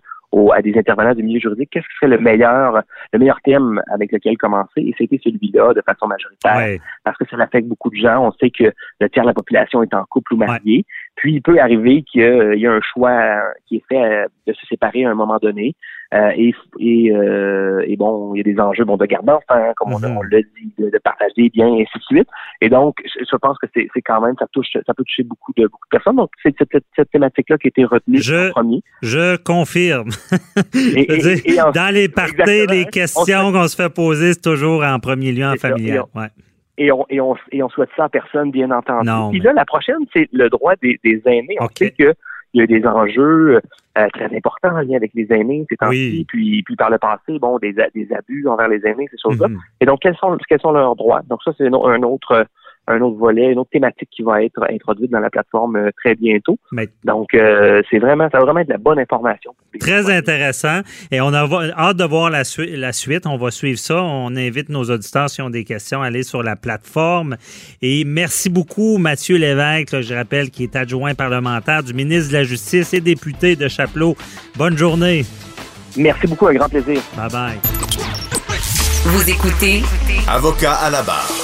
à 0.54 0.62
des 0.62 0.76
intervenants 0.76 1.14
du 1.14 1.22
milieu 1.22 1.40
juridique, 1.40 1.70
qu'est-ce 1.70 1.86
qui 1.86 1.94
serait 2.00 2.16
le 2.16 2.18
meilleur, 2.18 2.82
le 3.12 3.18
meilleur 3.18 3.40
thème 3.42 3.80
avec 3.92 4.12
lequel 4.12 4.36
commencer? 4.36 4.80
Et 4.80 4.94
c'était 4.98 5.20
celui-là 5.22 5.74
de 5.74 5.82
façon 5.82 6.06
majoritaire. 6.06 6.80
Parce 7.04 7.16
que 7.16 7.24
ça 7.28 7.36
affecte 7.40 7.68
beaucoup 7.68 7.90
de 7.90 7.96
gens. 7.96 8.26
On 8.26 8.32
sait 8.32 8.50
que 8.50 8.72
le 9.00 9.08
tiers 9.10 9.24
de 9.24 9.28
la 9.28 9.34
population 9.34 9.82
est 9.82 9.94
en 9.94 10.04
couple 10.04 10.34
ou 10.34 10.36
marié. 10.36 10.84
Puis 11.16 11.34
il 11.34 11.42
peut 11.42 11.58
arriver 11.58 12.02
qu'il 12.02 12.22
y, 12.22 12.66
a 12.66 12.72
un 12.72 12.80
choix 12.80 13.40
qui 13.66 13.76
est 13.76 13.84
fait 13.88 14.02
euh, 14.02 14.26
de 14.46 14.52
se 14.52 14.66
séparer 14.66 15.04
à 15.04 15.10
un 15.10 15.14
moment 15.14 15.38
donné. 15.38 15.74
Euh, 16.12 16.30
et, 16.36 16.54
et, 16.78 17.12
euh, 17.12 17.82
et, 17.86 17.96
bon, 17.96 18.34
il 18.34 18.38
y 18.38 18.40
a 18.40 18.44
des 18.44 18.60
enjeux 18.60 18.84
bon, 18.84 18.96
de 18.96 19.06
garde 19.06 19.26
d'enfants, 19.26 19.72
comme 19.76 19.94
on, 19.94 19.98
mm-hmm. 19.98 20.30
l'a 20.30 20.42
dit, 20.42 20.72
de, 20.78 20.98
partager 21.02 21.50
bien, 21.50 21.66
et 21.74 21.82
ainsi 21.82 21.98
de 21.98 22.04
suite. 22.04 22.28
Et 22.60 22.68
donc, 22.68 22.96
je, 23.04 23.36
pense 23.36 23.58
que 23.58 23.66
c'est 23.74 24.02
quand 24.02 24.20
même, 24.20 24.34
ça 24.38 24.46
touche, 24.52 24.68
ça 24.72 24.94
peut 24.94 25.02
toucher 25.04 25.24
beaucoup 25.24 25.52
de, 25.56 25.64
beaucoup 25.64 25.86
de 25.86 25.96
personnes. 25.96 26.16
Donc, 26.16 26.30
c'est 26.42 26.54
cette, 26.56 26.84
cette 26.94 27.10
thématique-là 27.10 27.58
qui 27.58 27.66
a 27.66 27.70
été 27.70 27.84
retenue 27.84 28.20
je, 28.20 28.48
en 28.48 28.52
premier. 28.52 28.82
Je 29.02 29.36
confirme. 29.36 30.10
et, 30.74 31.56
dans 31.74 31.92
les 31.92 32.08
parties, 32.08 32.66
les 32.68 32.84
questions 32.86 33.52
qu'on 33.52 33.66
se 33.66 33.76
fait 33.76 33.92
poser, 33.92 34.34
c'est 34.34 34.42
toujours 34.42 34.84
en 34.84 35.00
premier 35.00 35.32
lieu 35.32 35.46
en 35.46 35.56
familial. 35.56 36.04
Ouais. 36.14 36.28
Et 36.76 36.90
on, 36.90 37.06
et, 37.08 37.20
on, 37.20 37.36
et 37.52 37.62
on 37.62 37.68
souhaite 37.68 37.90
ça 37.96 38.04
à 38.04 38.08
personne, 38.08 38.50
bien 38.50 38.70
entendu. 38.70 39.08
Non, 39.08 39.30
Puis 39.30 39.40
là, 39.40 39.52
la 39.52 39.64
prochaine, 39.64 40.04
c'est 40.12 40.28
le 40.32 40.48
droit 40.48 40.74
des, 40.82 40.98
des 41.04 41.22
aînés. 41.26 41.56
On 41.60 41.68
sait 41.74 41.92
que 41.92 42.14
il 42.52 42.60
y 42.60 42.62
a 42.62 42.66
des 42.66 42.86
enjeux 42.86 43.60
euh, 43.98 44.08
très 44.12 44.26
importants 44.36 44.76
en 44.76 44.80
lien 44.80 44.96
avec 44.96 45.12
les 45.14 45.26
aînés 45.32 45.66
ces 45.68 45.76
temps-ci, 45.76 46.24
puis, 46.28 46.62
puis 46.62 46.76
par 46.76 46.88
le 46.88 46.98
passé, 46.98 47.38
bon, 47.40 47.58
des, 47.58 47.72
des 47.72 48.12
abus 48.12 48.46
envers 48.46 48.68
les 48.68 48.86
aînés, 48.86 49.08
ces 49.10 49.18
choses-là. 49.20 49.48
Mm-hmm. 49.48 49.58
Et 49.80 49.86
donc, 49.86 50.00
quels 50.00 50.16
sont, 50.16 50.38
quels 50.48 50.60
sont 50.60 50.70
leurs 50.70 50.94
droits? 50.94 51.22
Donc 51.28 51.42
ça, 51.44 51.50
c'est 51.58 51.66
un 51.66 52.02
autre 52.04 52.46
un 52.86 53.00
autre 53.00 53.16
volet, 53.16 53.52
une 53.52 53.58
autre 53.58 53.70
thématique 53.70 54.08
qui 54.10 54.22
va 54.22 54.42
être 54.42 54.62
introduite 54.70 55.10
dans 55.10 55.20
la 55.20 55.30
plateforme 55.30 55.76
euh, 55.76 55.90
très 55.96 56.14
bientôt. 56.14 56.58
Donc, 57.04 57.34
euh, 57.34 57.82
c'est 57.90 57.98
vraiment, 57.98 58.28
ça 58.30 58.38
va 58.38 58.44
vraiment 58.44 58.60
être 58.60 58.68
de 58.68 58.72
la 58.72 58.78
bonne 58.78 58.98
information. 58.98 59.54
Très 59.80 60.10
intéressant. 60.10 60.80
Et 61.10 61.20
on 61.20 61.32
a 61.32 61.48
hâte 61.76 61.96
de 61.96 62.04
voir 62.04 62.30
la, 62.30 62.42
la, 62.58 62.92
suite. 62.92 63.26
On 63.26 63.36
va 63.36 63.50
suivre 63.50 63.78
ça. 63.78 64.02
On 64.02 64.36
invite 64.36 64.68
nos 64.68 64.84
auditeurs, 64.84 65.30
s'ils 65.30 65.44
ont 65.44 65.50
des 65.50 65.64
questions, 65.64 66.02
à 66.02 66.06
aller 66.06 66.22
sur 66.22 66.42
la 66.42 66.56
plateforme. 66.56 67.36
Et 67.80 68.04
merci 68.04 68.50
beaucoup, 68.50 68.98
Mathieu 68.98 69.36
Lévesque, 69.36 70.00
je 70.00 70.14
rappelle, 70.14 70.50
qui 70.50 70.64
est 70.64 70.76
adjoint 70.76 71.14
parlementaire 71.14 71.82
du 71.82 71.94
ministre 71.94 72.32
de 72.32 72.38
la 72.38 72.44
Justice 72.44 72.92
et 72.94 73.00
député 73.00 73.56
de 73.56 73.68
Chapelot. 73.68 74.16
Bonne 74.56 74.76
journée. 74.76 75.24
Merci 75.96 76.26
beaucoup, 76.26 76.46
un 76.48 76.54
grand 76.54 76.68
plaisir. 76.68 77.00
Bye 77.16 77.30
bye. 77.30 77.58
Vous 79.04 79.30
écoutez 79.30 79.82
Avocat 80.26 80.72
à 80.72 80.90
la 80.90 81.02
barre. 81.02 81.43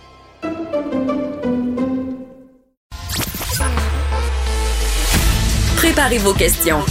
Préparez 5.81 6.19
vos 6.19 6.35
questions. 6.35 6.81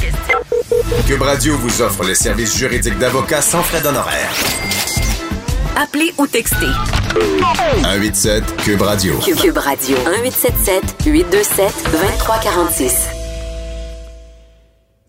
Cube 1.07 1.23
Radio 1.23 1.57
vous 1.59 1.81
offre 1.81 2.03
les 2.03 2.17
services 2.17 2.59
juridiques 2.59 2.99
d'avocats 2.99 3.41
sans 3.41 3.63
frais 3.63 3.81
d'honoraires. 3.81 4.35
Appelez 5.77 6.13
ou 6.19 6.27
textez. 6.27 6.67
187 7.85 8.57
Cube 8.57 8.83
Radio. 8.83 9.15
Cube 9.21 9.59
Radio. 9.59 9.97
1877 9.97 11.07
827 11.07 11.67
2346. 11.93 13.09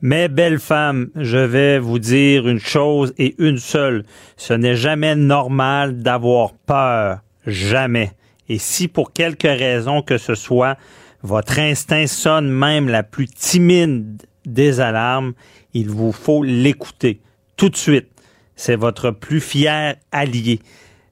Mais 0.03 0.27
belle 0.27 0.59
femme, 0.59 1.09
je 1.15 1.39
vais 1.39 1.79
vous 1.79 1.97
dire 1.97 2.47
une 2.47 2.59
chose 2.59 3.15
et 3.17 3.33
une 3.39 3.57
seule. 3.57 4.03
Ce 4.37 4.53
n'est 4.53 4.75
jamais 4.75 5.15
normal 5.15 6.03
d'avoir 6.03 6.53
peur. 6.67 7.21
Jamais. 7.47 8.11
Et 8.47 8.59
si 8.59 8.87
pour 8.87 9.11
quelque 9.11 9.47
raison 9.47 10.03
que 10.03 10.19
ce 10.19 10.35
soit, 10.35 10.77
votre 11.23 11.59
instinct 11.59 12.07
sonne 12.07 12.49
même 12.49 12.87
la 12.87 13.03
plus 13.03 13.27
timide 13.27 14.23
des 14.45 14.79
alarmes, 14.79 15.33
il 15.73 15.89
vous 15.89 16.11
faut 16.11 16.43
l'écouter 16.43 17.21
tout 17.57 17.69
de 17.69 17.77
suite. 17.77 18.07
C'est 18.55 18.75
votre 18.75 19.11
plus 19.11 19.41
fier 19.41 19.95
allié. 20.11 20.59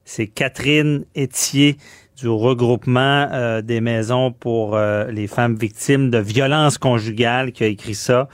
C'est 0.04 0.26
Catherine 0.26 1.04
Etier 1.16 1.76
du 2.16 2.28
regroupement 2.28 3.28
euh, 3.32 3.62
des 3.62 3.80
maisons 3.80 4.32
pour 4.32 4.76
euh, 4.76 5.10
les 5.10 5.26
femmes 5.26 5.54
victimes 5.54 6.10
de 6.10 6.18
violences 6.18 6.76
conjugales 6.76 7.52
qui 7.52 7.64
a 7.64 7.66
écrit 7.66 7.94
ça. 7.94 8.28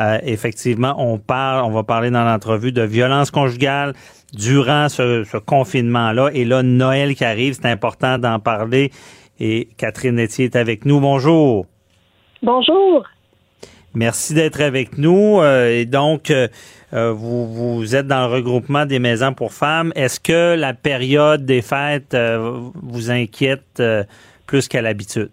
Euh, 0.00 0.18
effectivement, 0.22 0.94
on 0.98 1.18
parle, 1.18 1.64
on 1.64 1.70
va 1.70 1.82
parler 1.82 2.10
dans 2.10 2.24
l'entrevue 2.24 2.72
de 2.72 2.82
violences 2.82 3.30
conjugales 3.30 3.94
durant 4.32 4.88
ce, 4.88 5.24
ce 5.24 5.36
confinement-là. 5.36 6.30
Et 6.32 6.44
là, 6.44 6.62
Noël 6.62 7.14
qui 7.14 7.24
arrive, 7.24 7.54
c'est 7.54 7.66
important 7.68 8.18
d'en 8.18 8.38
parler. 8.38 8.90
Et 9.40 9.68
Catherine 9.76 10.18
Etier 10.18 10.46
est 10.46 10.56
avec 10.56 10.84
nous. 10.84 11.00
Bonjour. 11.00 11.66
Bonjour. 12.42 13.04
Merci 13.94 14.34
d'être 14.34 14.60
avec 14.60 14.98
nous. 14.98 15.40
Euh, 15.40 15.80
et 15.80 15.84
donc, 15.84 16.30
euh, 16.30 16.48
euh, 16.92 17.12
vous, 17.12 17.46
vous 17.52 17.96
êtes 17.96 18.06
dans 18.06 18.28
le 18.28 18.34
regroupement 18.34 18.86
des 18.86 18.98
maisons 18.98 19.32
pour 19.32 19.52
femmes. 19.52 19.92
Est-ce 19.96 20.20
que 20.20 20.54
la 20.54 20.74
période 20.74 21.44
des 21.44 21.62
fêtes 21.62 22.16
vous 22.74 23.10
inquiète 23.10 23.82
plus 24.46 24.68
qu'à 24.68 24.82
l'habitude? 24.82 25.30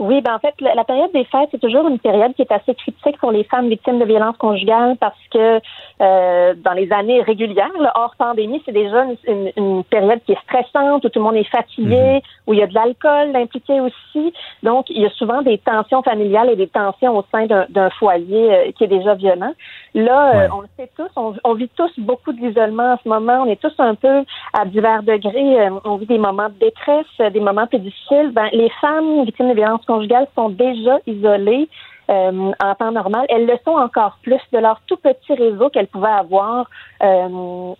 Oui, 0.00 0.22
ben 0.22 0.34
en 0.34 0.38
fait, 0.38 0.54
la, 0.62 0.82
période 0.82 1.12
des 1.12 1.24
fêtes, 1.24 1.50
c'est 1.50 1.60
toujours 1.60 1.86
une 1.86 1.98
période 1.98 2.32
qui 2.34 2.40
est 2.40 2.50
assez 2.50 2.74
critique 2.74 3.18
pour 3.18 3.32
les 3.32 3.44
femmes 3.44 3.68
victimes 3.68 3.98
de 3.98 4.06
violences 4.06 4.38
conjugales 4.38 4.96
parce 4.98 5.18
que 5.30 5.60
euh, 6.00 6.54
dans 6.56 6.72
les 6.72 6.90
années 6.90 7.20
régulières, 7.20 7.68
hors 7.94 8.14
pandémie, 8.16 8.62
c'est 8.64 8.72
déjà 8.72 9.04
une, 9.28 9.52
une, 9.58 9.84
période 9.84 10.20
qui 10.24 10.32
est 10.32 10.42
stressante, 10.44 11.04
où 11.04 11.08
tout 11.10 11.18
le 11.18 11.24
monde 11.26 11.36
est 11.36 11.44
fatigué, 11.44 12.14
mhm. 12.14 12.20
où 12.46 12.54
il 12.54 12.60
y 12.60 12.62
a 12.62 12.66
de 12.66 12.72
l'alcool 12.72 13.36
impliqué 13.36 13.78
aussi. 13.78 14.32
Donc, 14.62 14.88
il 14.88 15.02
y 15.02 15.04
a 15.04 15.10
souvent 15.10 15.42
des 15.42 15.58
tensions 15.58 16.02
familiales 16.02 16.48
et 16.48 16.56
des 16.56 16.68
tensions 16.68 17.18
au 17.18 17.24
sein 17.30 17.44
d'un 17.44 17.90
foyer 17.90 18.54
euh, 18.54 18.72
qui 18.72 18.84
est 18.84 18.88
déjà 18.88 19.14
violent. 19.14 19.52
Là, 19.94 20.44
euh, 20.44 20.48
on 20.52 20.60
le 20.60 20.68
sait 20.78 20.90
tous, 20.96 21.10
on, 21.16 21.34
on, 21.42 21.54
vit 21.54 21.68
tous 21.76 21.90
beaucoup 21.98 22.32
d'isolement 22.32 22.92
en 22.92 22.98
ce 23.02 23.08
moment. 23.08 23.42
On 23.42 23.46
est 23.46 23.60
tous 23.60 23.74
un 23.78 23.94
peu 23.94 24.24
à 24.52 24.64
divers 24.64 25.02
degrés. 25.02 25.66
Euh, 25.66 25.70
on 25.84 25.96
vit 25.96 26.06
des 26.06 26.18
moments 26.18 26.48
de 26.48 26.54
détresse, 26.60 27.32
des 27.32 27.40
moments 27.40 27.66
plus 27.66 27.80
difficiles. 27.80 28.30
Ben, 28.32 28.48
les 28.52 28.70
femmes 28.80 29.24
victimes 29.24 29.48
de 29.48 29.54
violences 29.54 29.84
conjugales 29.86 30.28
sont 30.36 30.50
déjà 30.50 30.98
isolées. 31.06 31.68
Euh, 32.10 32.52
en 32.62 32.74
temps 32.74 32.90
normal, 32.90 33.24
elles 33.28 33.46
le 33.46 33.56
sont 33.64 33.76
encore 33.76 34.18
plus 34.22 34.40
de 34.52 34.58
leur 34.58 34.80
tout 34.86 34.96
petit 34.96 35.34
réseau 35.34 35.68
qu'elles 35.70 35.86
pouvaient 35.86 36.08
avoir 36.08 36.68
euh, 37.02 37.28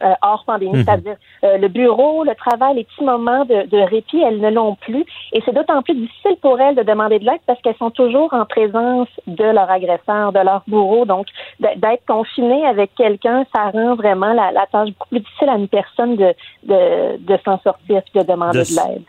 euh, 0.03 0.15
hors 0.23 0.45
pandémie, 0.45 0.79
mhm. 0.79 0.85
c'est-à-dire 0.85 1.17
le 1.43 1.69
bureau, 1.69 2.23
le 2.23 2.35
travail, 2.35 2.77
les 2.77 2.85
petits 2.85 3.05
moments 3.05 3.45
de, 3.45 3.67
de 3.67 3.79
répit, 3.79 4.21
elles 4.21 4.41
ne 4.41 4.51
l'ont 4.51 4.77
plus. 4.77 5.05
Et 5.33 5.43
c'est 5.45 5.55
d'autant 5.55 5.83
plus 5.83 5.95
difficile 5.95 6.37
pour 6.41 6.61
elles 6.61 6.77
de 6.77 6.83
demander 6.83 7.19
de 7.19 7.25
l'aide 7.25 7.41
parce 7.47 7.61
qu'elles 7.63 7.77
sont 7.77 7.91
toujours 7.91 8.33
en 8.33 8.45
présence 8.45 9.09
de 9.27 9.45
leur 9.45 9.71
agresseur, 9.71 10.33
de 10.33 10.41
leur 10.41 10.63
bourreau. 10.69 11.05
Donc, 11.05 11.27
d'être 11.59 12.05
confinées 12.07 12.67
avec 12.67 12.95
quelqu'un, 12.95 13.45
ça 13.55 13.71
rend 13.71 13.95
vraiment 13.97 14.33
la, 14.33 14.53
la, 14.53 14.67
tâche 14.67 14.91
beaucoup 14.91 15.09
plus 15.09 15.21
difficile 15.21 15.49
à 15.49 15.57
une 15.57 15.69
personne 15.69 16.17
de, 16.17 16.35
de, 16.65 17.17
de 17.19 17.39
s'en 17.45 17.59
sortir 17.61 18.03
et 18.15 18.19
de 18.19 18.25
demander 18.25 18.59
de, 18.59 18.65
de 18.65 18.93
l'aide 18.93 19.03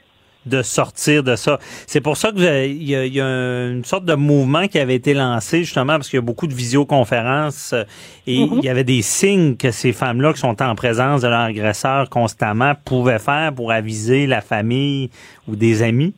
de 0.45 0.61
sortir 0.61 1.23
de 1.23 1.35
ça. 1.35 1.59
C'est 1.87 2.01
pour 2.01 2.17
ça 2.17 2.31
qu'il 2.31 2.43
y, 2.43 2.91
y, 2.91 3.21
a 3.21 3.67
une 3.67 3.85
sorte 3.85 4.05
de 4.05 4.15
mouvement 4.15 4.67
qui 4.67 4.79
avait 4.79 4.95
été 4.95 5.13
lancé 5.13 5.59
justement 5.59 5.93
parce 5.93 6.09
qu'il 6.09 6.17
y 6.17 6.23
a 6.23 6.25
beaucoup 6.25 6.47
de 6.47 6.53
visioconférences 6.53 7.73
euh, 7.73 7.83
et 8.25 8.39
mm-hmm. 8.39 8.57
il 8.57 8.65
y 8.65 8.69
avait 8.69 8.83
des 8.83 9.01
signes 9.01 9.55
que 9.55 9.71
ces 9.71 9.93
femmes-là 9.93 10.33
qui 10.33 10.39
sont 10.39 10.61
en 10.61 10.75
présence 10.75 11.21
de 11.21 11.27
leur 11.27 11.41
agresseur 11.41 12.09
constamment 12.09 12.73
pouvaient 12.85 13.19
faire 13.19 13.53
pour 13.53 13.71
aviser 13.71 14.25
la 14.27 14.41
famille 14.41 15.09
ou 15.47 15.55
des 15.55 15.83
amis. 15.83 16.13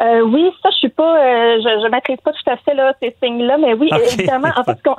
Euh, 0.00 0.20
oui, 0.20 0.50
ça, 0.62 0.68
je 0.72 0.76
suis 0.76 0.88
pas, 0.90 1.16
euh, 1.16 1.56
je, 1.58 1.84
je 1.84 1.90
maîtrise 1.90 2.18
pas 2.22 2.32
tout 2.32 2.50
à 2.50 2.56
fait 2.58 2.74
là 2.74 2.92
ces 3.00 3.16
signes-là, 3.22 3.56
mais 3.56 3.72
oui, 3.72 3.88
évidemment. 4.12 4.50
En 4.56 4.64
fait, 4.64 4.78
qu'on 4.82 4.96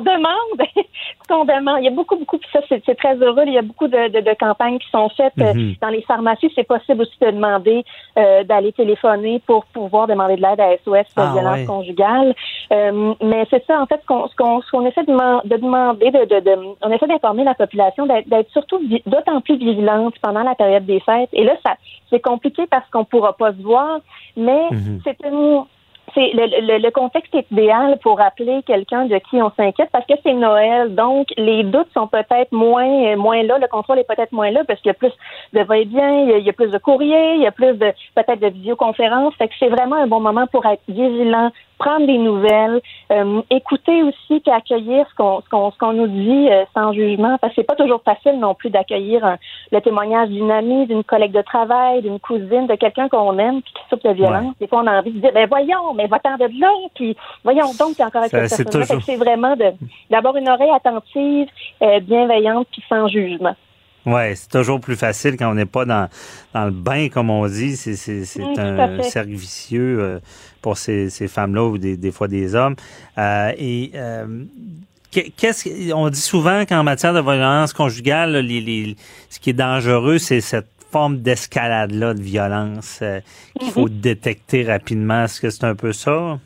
demande, 0.00 0.58
ce 0.76 1.28
qu'on 1.28 1.44
demande, 1.44 1.78
il 1.80 1.84
y 1.84 1.88
a 1.88 1.92
beaucoup, 1.92 2.16
beaucoup, 2.16 2.38
puis 2.38 2.48
ça, 2.52 2.60
c'est 2.68 2.94
très 2.96 3.16
heureux. 3.16 3.44
Il 3.46 3.52
y 3.52 3.58
a 3.58 3.62
beaucoup 3.62 3.88
de, 3.88 4.08
de, 4.08 4.20
de 4.20 4.34
campagnes 4.38 4.78
qui 4.78 4.88
sont 4.90 5.08
faites 5.10 5.32
euh, 5.40 5.54
mhm. 5.54 5.74
dans 5.80 5.88
les 5.88 6.02
pharmacies. 6.02 6.50
C'est 6.54 6.66
possible 6.66 7.02
aussi 7.02 7.16
de 7.20 7.30
demander 7.30 7.84
euh, 8.18 8.44
d'aller 8.44 8.72
téléphoner 8.72 9.40
pour 9.46 9.64
pouvoir 9.66 10.06
demander 10.06 10.36
de 10.36 10.42
l'aide 10.42 10.60
à 10.60 10.76
SOS 10.84 11.06
ah, 11.16 11.32
violence 11.32 11.66
conjugale. 11.66 12.34
Euh, 12.72 13.14
mais 13.22 13.46
c'est 13.50 13.64
ça, 13.66 13.80
en 13.80 13.86
fait, 13.86 14.00
ce 14.02 14.06
qu'on 14.06 14.28
ce 14.28 14.70
qu'on 14.70 14.86
essaie 14.86 15.04
de, 15.04 15.48
de 15.48 15.56
demander, 15.56 16.10
de, 16.10 16.24
de, 16.24 16.40
de, 16.40 16.58
on 16.82 16.90
essaie 16.90 17.06
d'informer 17.06 17.44
la 17.44 17.54
population 17.54 18.06
d'être 18.06 18.50
surtout 18.50 18.80
d'autant 19.06 19.40
plus 19.40 19.56
vigilante 19.56 20.14
pendant 20.22 20.42
la 20.42 20.54
période 20.54 20.86
des 20.86 21.00
fêtes. 21.00 21.30
Et 21.32 21.44
là, 21.44 21.54
ça 21.64 21.74
c'est 22.10 22.20
compliqué 22.20 22.66
parce 22.66 22.88
qu'on 22.90 23.04
pourra 23.04 23.34
pas 23.34 23.52
se 23.52 23.62
voir, 23.62 24.00
mais 24.36 24.68
mhm. 24.70 25.00
c'est 25.04 25.16
une 25.26 25.64
c'est 26.14 26.32
le, 26.34 26.78
le, 26.78 26.90
contexte 26.90 27.34
est 27.34 27.50
idéal 27.50 27.98
pour 28.02 28.20
appeler 28.20 28.62
quelqu'un 28.66 29.06
de 29.06 29.16
qui 29.18 29.42
on 29.42 29.50
s'inquiète 29.56 29.88
parce 29.92 30.06
que 30.06 30.14
c'est 30.22 30.32
Noël. 30.32 30.94
Donc, 30.94 31.28
les 31.36 31.64
doutes 31.64 31.92
sont 31.94 32.06
peut-être 32.06 32.52
moins 32.52 33.16
moins 33.16 33.42
là. 33.42 33.58
Le 33.58 33.68
contrôle 33.68 33.98
est 33.98 34.08
peut-être 34.08 34.32
moins 34.32 34.50
là 34.50 34.62
parce 34.66 34.80
qu'il 34.80 34.88
y 34.88 34.90
a 34.90 34.94
plus 34.94 35.12
de 35.52 35.60
va-et-bien, 35.60 36.36
il, 36.38 36.44
y 36.44 36.50
a 36.50 36.52
plus 36.52 36.70
de 36.70 36.78
courriers, 36.78 37.34
il 37.34 37.42
y 37.42 37.46
a 37.46 37.52
plus 37.52 37.74
de 37.74 37.92
peut-être 38.14 38.40
de 38.40 38.48
visioconférences. 38.48 39.34
Fait 39.36 39.48
que 39.48 39.54
c'est 39.58 39.68
vraiment 39.68 39.96
un 39.96 40.06
bon 40.06 40.20
moment 40.20 40.46
pour 40.46 40.64
être 40.66 40.82
vigilant, 40.88 41.50
prendre 41.78 42.06
des 42.06 42.18
nouvelles, 42.18 42.80
euh, 43.12 43.42
écouter 43.50 44.02
aussi 44.02 44.42
et 44.44 44.50
accueillir 44.50 45.06
ce 45.10 45.14
qu'on 45.14 45.40
ce 45.40 45.48
qu'on 45.48 45.70
ce 45.70 45.78
qu'on 45.78 45.92
nous 45.92 46.06
dit 46.08 46.48
euh, 46.50 46.64
sans 46.74 46.92
jugement. 46.92 47.38
Parce 47.38 47.54
que 47.54 47.60
c'est 47.60 47.66
pas 47.66 47.76
toujours 47.76 48.02
facile 48.02 48.38
non 48.38 48.54
plus 48.54 48.70
d'accueillir 48.70 49.36
le 49.70 49.80
témoignage 49.80 50.28
d'une 50.28 50.50
amie, 50.50 50.86
d'une 50.86 51.04
collègue 51.04 51.32
de 51.32 51.42
travail, 51.42 52.02
d'une 52.02 52.20
cousine, 52.20 52.66
de 52.66 52.74
quelqu'un 52.74 53.08
qu'on 53.08 53.38
aime 53.38 53.62
puis 53.62 53.72
qui 53.72 53.82
souffre 53.88 54.08
de 54.08 54.14
violence. 54.14 54.54
Des 54.60 54.66
fois, 54.66 54.82
on 54.82 54.86
a 54.86 54.98
envie 54.98 55.12
de 55.12 55.20
dire 55.20 55.32
ben 55.32 55.48
voyons, 55.48 55.94
mais 55.94 56.06
va-t'en 56.06 56.36
de 56.36 56.48
là, 56.60 56.70
puis 56.94 57.16
voyons 57.44 57.72
donc, 57.78 57.96
t'es 57.96 58.04
encore 58.04 58.22
avec 58.22 58.48
cette 58.48 58.70
personne 58.70 59.00
C'est 59.00 59.16
vraiment 59.16 59.54
d'avoir 60.10 60.36
une 60.36 60.48
oreille 60.48 60.70
attentive, 60.70 61.48
euh, 61.82 62.00
bienveillante 62.00 62.66
puis 62.72 62.82
sans 62.88 63.08
jugement. 63.08 63.54
Oui, 64.08 64.34
c'est 64.36 64.50
toujours 64.50 64.80
plus 64.80 64.96
facile 64.96 65.36
quand 65.36 65.50
on 65.50 65.54
n'est 65.54 65.66
pas 65.66 65.84
dans, 65.84 66.08
dans 66.54 66.64
le 66.64 66.70
bain, 66.70 67.08
comme 67.10 67.28
on 67.28 67.46
dit. 67.46 67.76
C'est 67.76 68.40
un 68.58 69.02
cercle 69.02 69.32
vicieux 69.32 70.00
euh, 70.00 70.18
pour 70.62 70.78
ces, 70.78 71.10
ces 71.10 71.28
femmes-là 71.28 71.64
ou 71.64 71.76
des, 71.76 71.98
des, 71.98 72.10
fois 72.10 72.26
des 72.26 72.54
hommes. 72.54 72.74
Euh, 73.18 73.52
et 73.58 73.90
euh, 73.94 74.44
qu'est-ce 75.10 75.92
on 75.92 76.08
dit 76.08 76.20
souvent 76.20 76.64
qu'en 76.64 76.84
matière 76.84 77.12
de 77.12 77.20
violence 77.20 77.74
conjugale, 77.74 78.36
les, 78.36 78.62
les, 78.62 78.96
ce 79.28 79.38
qui 79.40 79.50
est 79.50 79.54
dangereux, 79.54 80.16
c'est 80.16 80.40
cette 80.40 80.70
forme 80.90 81.18
d'escalade-là 81.18 82.14
de 82.14 82.22
violence 82.22 83.02
qu'il 83.60 83.70
faut 83.70 83.88
mm-hmm. 83.88 84.00
détecter 84.00 84.64
rapidement. 84.64 85.24
Est-ce 85.24 85.38
que 85.38 85.50
c'est 85.50 85.64
un 85.64 85.74
peu 85.74 85.92
ça? 85.92 86.38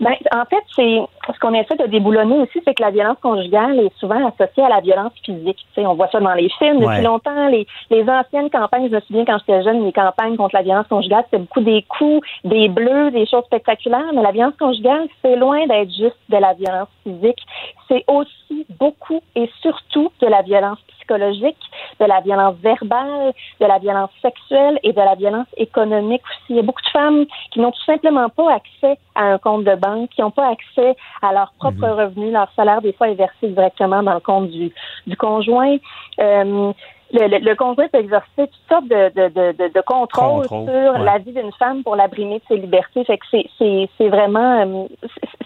Ben, 0.00 0.12
en 0.32 0.44
fait, 0.46 0.64
c'est 0.76 0.98
ce 1.32 1.38
qu'on 1.38 1.54
essaie 1.54 1.76
de 1.76 1.86
déboulonner 1.86 2.38
aussi, 2.38 2.60
c'est 2.64 2.74
que 2.74 2.82
la 2.82 2.90
violence 2.90 3.18
conjugale 3.22 3.78
est 3.78 3.96
souvent 3.98 4.26
associée 4.26 4.64
à 4.64 4.68
la 4.68 4.80
violence 4.80 5.12
physique. 5.24 5.58
Tu 5.58 5.80
sais, 5.80 5.86
on 5.86 5.94
voit 5.94 6.08
ça 6.08 6.20
dans 6.20 6.34
les 6.34 6.48
films 6.58 6.80
depuis 6.80 7.02
longtemps. 7.02 7.48
Les, 7.48 7.66
les 7.90 8.08
anciennes 8.08 8.50
campagnes, 8.50 8.88
je 8.88 8.94
me 8.94 9.00
souviens 9.00 9.24
quand 9.24 9.38
j'étais 9.38 9.62
jeune, 9.62 9.84
les 9.84 9.92
campagnes 9.92 10.36
contre 10.36 10.56
la 10.56 10.62
violence 10.62 10.86
conjugale, 10.88 11.24
c'était 11.24 11.38
beaucoup 11.38 11.60
des 11.60 11.82
coups, 11.82 12.26
des 12.44 12.68
bleus, 12.68 13.10
des 13.10 13.26
choses 13.26 13.44
spectaculaires. 13.44 14.12
Mais 14.14 14.22
la 14.22 14.32
violence 14.32 14.56
conjugale, 14.58 15.06
c'est 15.22 15.36
loin 15.36 15.66
d'être 15.66 15.90
juste 15.90 16.18
de 16.28 16.36
la 16.36 16.54
violence 16.54 16.88
physique. 17.04 17.40
C'est 17.88 18.04
aussi 18.08 18.66
beaucoup 18.78 19.20
et 19.36 19.50
surtout 19.60 20.10
de 20.20 20.26
la 20.26 20.42
violence 20.42 20.78
psychologique, 21.02 21.58
de 22.00 22.04
la 22.06 22.20
violence 22.20 22.54
verbale, 22.62 23.32
de 23.60 23.66
la 23.66 23.78
violence 23.78 24.10
sexuelle 24.22 24.78
et 24.82 24.92
de 24.92 25.00
la 25.00 25.14
violence 25.14 25.46
économique 25.56 26.22
aussi. 26.22 26.50
Il 26.50 26.56
y 26.56 26.58
a 26.58 26.62
beaucoup 26.62 26.82
de 26.82 26.88
femmes 26.88 27.26
qui 27.50 27.60
n'ont 27.60 27.72
tout 27.72 27.84
simplement 27.84 28.28
pas 28.28 28.54
accès 28.54 28.98
à 29.14 29.24
un 29.24 29.38
compte 29.38 29.64
de 29.64 29.74
banque, 29.74 30.10
qui 30.10 30.20
n'ont 30.20 30.30
pas 30.30 30.50
accès 30.50 30.96
à 31.20 31.32
leur 31.32 31.52
propre 31.58 31.86
mhm. 31.86 31.98
revenu. 32.00 32.30
Leur 32.30 32.50
salaire, 32.54 32.80
des 32.82 32.92
fois, 32.92 33.08
est 33.08 33.14
versé 33.14 33.48
directement 33.48 34.02
dans 34.02 34.14
le 34.14 34.20
compte 34.20 34.50
du, 34.50 34.72
du 35.06 35.16
conjoint. 35.16 35.76
Euh, 36.20 36.72
le, 37.12 37.38
le, 37.38 37.54
conjoint 37.54 37.88
peut 37.88 37.98
exercer 37.98 38.26
toutes 38.36 38.68
sortes 38.68 38.88
de, 38.88 39.10
de, 39.14 39.52
de, 39.52 39.72
de 39.72 39.80
contrôle, 39.82 40.46
sur 40.46 40.98
la 40.98 41.18
vie 41.18 41.32
d'une 41.32 41.52
femme 41.52 41.82
pour 41.82 41.96
la 41.96 42.08
brimer 42.08 42.38
de 42.38 42.44
ses 42.48 42.56
libertés. 42.56 43.04
Fait 43.04 43.18
que 43.18 43.26
c'est, 43.30 43.46
c'est, 43.58 43.88
c'est 43.98 44.08
vraiment 44.08 44.60
euh, 44.60 44.86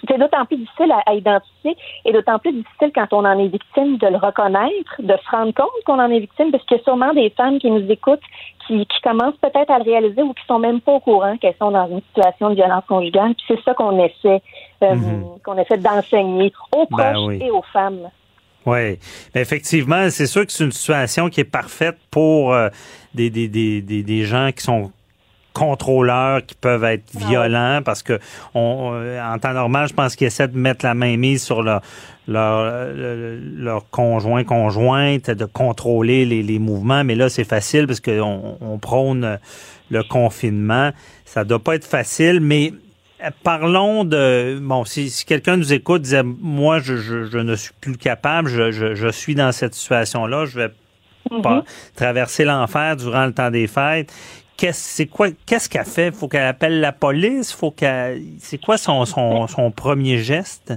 c'est 0.09 0.19
d'autant 0.19 0.45
plus 0.45 0.59
difficile 0.59 0.93
à, 1.07 1.15
identifier 1.15 1.77
et 2.05 2.13
d'autant 2.13 2.39
plus 2.39 2.53
difficile 2.53 2.93
quand 2.95 3.13
on 3.13 3.25
en 3.25 3.39
est 3.39 3.49
victime 3.49 3.97
de 3.99 4.07
le 4.07 4.17
reconnaître, 4.17 4.95
de 5.01 5.17
se 5.17 5.31
rendre 5.31 5.53
compte 5.53 5.85
qu'on 5.85 5.99
en 5.99 6.11
est 6.11 6.21
victime, 6.21 6.51
parce 6.51 6.65
qu'il 6.65 6.77
y 6.77 6.81
a 6.81 6.85
sûrement 6.85 7.13
des 7.13 7.31
femmes 7.31 7.59
qui 7.59 7.71
nous 7.71 7.91
écoutent 7.91 8.21
qui, 8.67 8.87
qui 8.87 9.01
commencent 9.01 9.37
peut-être 9.39 9.71
à 9.71 9.79
le 9.79 9.85
réaliser 9.85 10.23
ou 10.23 10.33
qui 10.33 10.45
sont 10.47 10.59
même 10.59 10.81
pas 10.81 10.93
au 10.93 11.01
courant 11.01 11.37
qu'elles 11.37 11.57
sont 11.59 11.71
dans 11.71 11.89
une 11.89 12.01
situation 12.03 12.51
de 12.51 12.55
violence 12.55 12.85
conjugale. 12.89 13.35
Puis 13.35 13.45
c'est 13.49 13.63
ça 13.63 13.75
qu'on 13.75 13.99
essaie 13.99 14.43
euh, 14.83 14.95
mm-hmm. 14.95 15.43
qu'on 15.45 15.59
essaie 15.59 15.79
d'enseigner 15.79 16.53
aux 16.75 16.87
ben 16.91 17.13
proches 17.13 17.35
et 17.41 17.51
aux 17.51 17.63
femmes. 17.63 18.09
Oui, 18.67 18.99
effectivement, 19.37 20.11
c'est 20.11 20.27
sûr 20.27 20.45
que 20.45 20.53
c'est 20.53 20.65
une 20.65 20.73
situation 20.73 21.31
qui 21.31 21.41
est 21.41 21.45
parfaite 21.45 21.97
pour 22.11 22.53
euh, 22.53 22.69
des, 23.15 23.31
des, 23.31 23.47
des, 23.47 23.81
des, 23.81 24.25
gens 24.25 24.51
qui 24.51 24.65
sont 24.65 24.91
contrôleurs 25.53 26.45
qui 26.45 26.57
peuvent 26.57 26.83
être 26.83 27.17
violents 27.17 27.81
parce 27.85 28.03
que 28.03 28.19
on, 28.55 28.91
euh, 28.93 29.23
en 29.23 29.39
temps 29.39 29.53
normal, 29.53 29.89
je 29.89 29.95
pense 29.95 30.17
qu'ils 30.17 30.27
essaient 30.27 30.49
de 30.49 30.59
mettre 30.59 30.85
la 30.85 30.95
main 30.95 31.17
mise 31.17 31.45
sur 31.45 31.63
leur 31.63 31.81
leur, 32.29 32.93
leur 32.93 33.89
conjoint 33.91 34.43
conjointe, 34.43 35.31
de 35.31 35.45
contrôler 35.45 36.25
les, 36.25 36.43
les 36.43 36.59
mouvements, 36.59 37.05
mais 37.05 37.15
là 37.15 37.29
c'est 37.29 37.45
facile 37.45 37.87
parce 37.87 38.01
qu'on 38.01 38.59
on 38.61 38.79
prône 38.79 39.39
le 39.91 40.03
confinement. 40.03 40.91
Ça 41.25 41.45
doit 41.45 41.61
pas 41.61 41.77
être 41.77 41.85
facile, 41.85 42.41
mais 42.41 42.73
Parlons 43.43 44.05
de 44.05 44.59
bon 44.61 44.85
si, 44.85 45.11
quelqu'un 45.27 45.57
nous 45.57 45.73
écoute 45.73 46.03
disait 46.03 46.23
moi 46.23 46.81
je, 46.81 46.97
je, 46.97 47.39
ne 47.39 47.55
suis 47.55 47.73
plus 47.81 47.97
capable 47.97 48.49
je, 48.49 48.95
je, 48.95 49.09
suis 49.09 49.35
dans 49.35 49.53
cette 49.53 49.75
situation 49.75 50.27
là 50.27 50.45
je 50.45 50.59
vais 50.59 50.69
pas 51.43 51.61
mm-hmm. 51.61 51.95
traverser 51.97 52.45
l'enfer 52.45 52.97
durant 52.97 53.25
le 53.27 53.33
temps 53.33 53.51
des 53.51 53.67
fêtes. 53.67 54.13
Qu'est-ce 54.57 54.97
c'est 54.97 55.07
quoi 55.07 55.29
qu'est-ce 55.47 55.69
qu'elle 55.69 55.85
fait? 55.85 56.15
Faut 56.15 56.29
qu'elle 56.29 56.47
appelle 56.47 56.81
la 56.81 56.93
police? 56.93 57.53
Faut 57.53 57.71
qu'elle 57.71 58.23
c'est 58.39 58.63
quoi 58.63 58.77
son, 58.77 59.05
son, 59.05 59.47
son 59.47 59.71
premier 59.71 60.19
geste? 60.19 60.75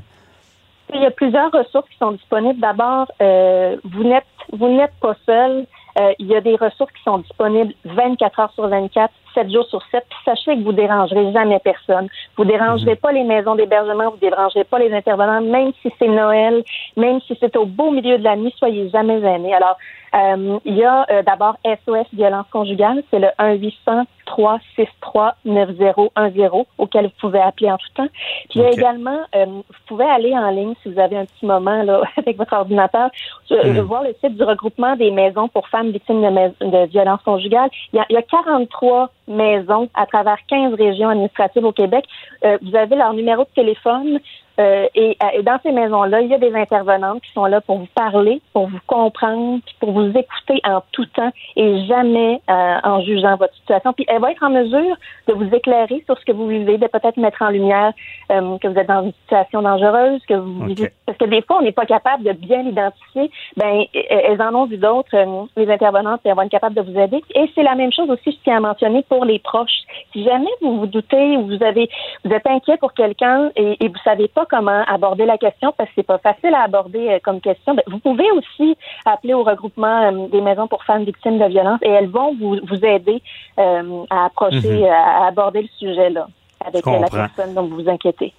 Il 0.94 1.02
y 1.02 1.06
a 1.06 1.12
plusieurs 1.12 1.52
ressources 1.52 1.88
qui 1.90 1.98
sont 1.98 2.14
disponibles. 2.14 2.60
D'abord 2.60 3.12
euh, 3.22 3.78
vous 3.84 4.04
n'êtes 4.04 4.26
vous 4.52 4.70
n'êtes 4.70 4.94
pas 5.02 5.16
seul. 5.26 5.66
Euh, 6.00 6.14
il 6.20 6.28
y 6.28 6.36
a 6.36 6.42
des 6.42 6.56
ressources 6.56 6.92
qui 6.94 7.04
sont 7.04 7.20
disponibles 7.20 7.74
24 7.86 8.40
heures 8.40 8.54
sur 8.54 8.68
24 8.68 9.14
7 9.34 9.52
jours 9.52 9.66
sur 9.66 9.82
7. 9.92 10.04
Puis 10.10 10.20
sachez 10.26 10.56
que 10.56 10.64
vous 10.64 10.74
dérangerez 10.74 11.32
jamais 11.32 11.60
personne. 11.60 12.08
Vous 12.38 12.46
dérangerez 12.46 12.92
mhm. 12.92 12.98
pas 12.98 13.12
les 13.12 13.24
maisons 13.24 13.56
d'hébergement, 13.56 14.12
vous 14.12 14.18
dérangerez 14.18 14.64
pas 14.64 14.80
les 14.80 14.94
intervenants, 14.94 15.42
même 15.42 15.72
si 15.82 15.92
c'est 16.00 16.08
Noël, 16.08 16.64
même 16.98 17.20
si 17.22 17.38
c'est 17.40 17.56
au 17.56 17.66
beau 17.66 17.92
milieu 17.92 18.18
de 18.18 18.24
la 18.24 18.36
nuit, 18.36 18.54
soyez 18.58 18.90
jamais 18.90 19.22
gênés. 19.22 19.54
Alors, 19.54 19.78
euh, 20.16 20.60
il 20.66 20.76
y 20.76 20.84
a 20.84 21.06
euh, 21.12 21.22
d'abord 21.22 21.58
SOS 21.64 22.08
violence 22.14 22.48
conjugale, 22.52 23.04
c'est 23.12 23.20
le 23.20 23.28
1 23.38 23.54
800 23.54 24.06
363 24.26 25.36
9010 25.46 26.66
auquel 26.78 27.06
vous 27.06 27.12
pouvez 27.20 27.40
appeler 27.40 27.72
en 27.72 27.78
tout 27.78 27.88
temps. 27.96 28.08
Puis 28.50 28.60
il 28.60 28.62
y 28.62 28.66
a 28.66 28.72
également, 28.72 29.20
euh, 29.36 29.46
vous 29.46 29.64
pouvez 29.88 30.06
aller 30.06 30.36
en 30.36 30.50
ligne 30.50 30.74
si 30.82 30.92
vous 30.92 31.00
avez 31.00 31.18
un 31.18 31.26
petit 31.26 31.46
moment 31.46 31.84
là 31.84 32.02
avec 32.18 32.38
votre 32.38 32.54
ordinateur, 32.54 33.10
mhm. 33.50 33.80
voir 33.82 34.04
le 34.04 34.16
site 34.24 34.36
du 34.36 34.44
regroupement 34.44 34.96
des 34.96 35.12
maisons 35.12 35.48
pour 35.48 35.68
femmes 35.68 35.92
victimes 35.92 36.22
de, 36.22 36.66
de 36.66 36.86
violences 36.88 37.22
conjugales. 37.24 37.70
Il 37.94 37.98
y, 37.98 38.00
a, 38.00 38.06
il 38.10 38.14
y 38.14 38.18
a 38.18 38.22
43 38.22 39.10
maisons 39.30 39.90
à 39.94 40.06
travers 40.06 40.38
15 40.48 40.74
régions 40.74 41.10
administratives 41.10 41.64
au 41.64 41.72
Québec. 41.72 42.06
Euh, 42.44 42.58
vous 42.62 42.76
avez 42.76 42.96
leur 42.96 43.14
numéro 43.14 43.44
de 43.44 43.50
téléphone. 43.56 44.20
Euh, 44.60 44.88
et, 44.94 45.18
et, 45.36 45.44
dans 45.44 45.58
ces 45.64 45.72
maisons-là, 45.72 46.22
il 46.22 46.28
y 46.28 46.34
a 46.34 46.38
des 46.38 46.54
intervenantes 46.54 47.22
qui 47.22 47.32
sont 47.32 47.46
là 47.46 47.62
pour 47.62 47.78
vous 47.78 47.88
parler, 47.96 48.42
pour 48.52 48.68
vous 48.68 48.80
comprendre, 48.88 49.62
pour 49.80 49.92
vous 49.92 50.10
écouter 50.10 50.60
en 50.66 50.82
tout 50.92 51.06
temps 51.06 51.32
et 51.56 51.86
jamais 51.86 52.42
euh, 52.50 52.76
en 52.84 53.02
jugeant 53.02 53.38
votre 53.38 53.54
situation. 53.56 53.94
Puis 53.94 54.06
elle 54.10 54.20
va 54.20 54.32
être 54.32 54.44
en 54.44 54.50
mesure 54.50 54.98
de 55.28 55.34
vous 55.34 55.50
éclairer 55.54 56.04
sur 56.06 56.18
ce 56.20 56.26
que 56.26 56.34
vous 56.34 56.48
vivez, 56.48 56.78
de 56.78 56.88
peut-être 56.88 57.18
mettre 57.18 57.42
en 57.42 57.50
lumière 57.50 57.94
euh, 58.32 58.58
que 58.58 58.68
vous 58.68 58.78
êtes 58.78 58.88
dans 58.88 59.04
une 59.04 59.14
situation 59.14 59.62
dangereuse, 59.62 60.22
que 60.28 60.34
vous 60.34 60.66
vivez. 60.66 60.92
Parce 61.06 61.18
que 61.18 61.26
des 61.26 61.42
fois, 61.42 61.60
on 61.60 61.62
n'est 61.62 61.72
pas 61.72 61.86
capable 61.86 62.24
de 62.24 62.34
bien 62.34 62.64
l'identifier. 62.64 63.32
Ben, 63.56 63.86
elles 63.94 64.42
en 64.42 64.54
ont 64.56 64.66
vu 64.66 64.78
d'autres, 64.78 65.16
les 65.56 65.72
intervenantes, 65.72 66.20
elles 66.26 66.36
vont 66.36 66.42
être 66.42 66.52
capables 66.52 66.76
de 66.76 66.82
vous 66.82 67.00
aider. 67.00 67.24
Et 67.34 67.50
c'est 67.56 67.64
la 67.64 67.76
même 67.76 67.94
chose 67.94 68.10
aussi, 68.10 68.32
je 68.32 68.38
tiens 68.44 68.58
à 68.58 68.60
mentionner, 68.60 69.04
pour 69.08 69.24
les 69.24 69.40
proches. 69.40 69.84
Si 70.12 70.24
jamais 70.24 70.50
vous 70.62 70.80
vous 70.80 70.88
doutez 70.88 71.38
ou 71.38 71.48
vous 71.48 71.64
avez, 71.64 71.90
vous 72.26 72.32
êtes 72.32 72.46
inquiet 72.46 72.78
pour 72.78 72.94
quelqu'un 72.94 73.52
et, 73.56 73.78
et 73.80 73.88
vous 73.88 74.00
savez 74.04 74.28
pas 74.28 74.46
comment 74.50 74.84
aborder 74.88 75.26
la 75.26 75.38
question 75.38 75.74
parce 75.78 75.90
que 75.90 75.96
c'est 75.98 76.08
pas 76.08 76.18
facile 76.18 76.54
à 76.54 76.64
aborder 76.64 77.08
euh, 77.08 77.20
comme 77.24 77.40
question. 77.40 77.76
Ben, 77.76 77.84
vous 77.88 78.00
pouvez 78.00 78.30
aussi 78.32 78.76
appeler 79.06 79.34
au 79.34 79.44
regroupement 79.44 80.12
euh, 80.12 80.28
des 80.28 80.42
maisons 80.42 80.68
pour 80.68 80.84
femmes 80.84 81.04
victimes 81.04 81.40
de 81.40 81.46
violences 81.46 81.80
et 81.82 81.90
elles 81.90 82.10
vont 82.10 82.36
vous, 82.36 82.58
vous 82.68 82.86
aider 82.86 83.22
euh, 83.58 84.04
à 84.10 84.26
approcher, 84.26 84.82
mhm. 84.82 84.86
à 84.86 85.28
aborder 85.28 85.62
le 85.62 85.70
sujet 85.78 86.10
là 86.10 86.28
avec 86.66 86.86
la 86.86 87.08
personne 87.10 87.54
dont 87.54 87.68
vous 87.68 87.84
vous 87.84 87.90
inquiétez. 87.90 88.34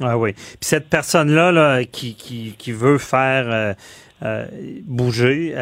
Ah 0.00 0.16
oui. 0.16 0.32
Puis 0.32 0.56
cette 0.60 0.88
personne-là 0.88 1.52
là, 1.52 1.84
qui, 1.84 2.14
qui, 2.14 2.54
qui 2.56 2.72
veut 2.72 2.96
faire 2.96 3.74
bouger, 4.86 5.52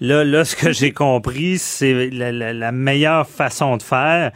là, 0.00 0.24
là, 0.24 0.44
ce 0.44 0.54
que 0.54 0.70
j'ai 0.70 0.92
compris, 0.92 1.56
c'est 1.56 2.10
la, 2.10 2.30
la, 2.52 2.72
meilleure 2.72 3.26
façon 3.26 3.78
de 3.78 3.82
faire, 3.82 4.32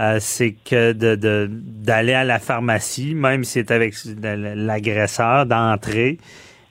euh, 0.00 0.18
c'est 0.20 0.52
que 0.52 0.92
de 0.92 1.48
d'aller 1.50 2.14
à 2.14 2.24
la 2.24 2.38
pharmacie, 2.38 3.14
même 3.14 3.44
si 3.44 3.52
c'est 3.54 3.70
avec 3.70 3.94
l'agresseur, 4.14 5.46
d'entrer, 5.46 6.18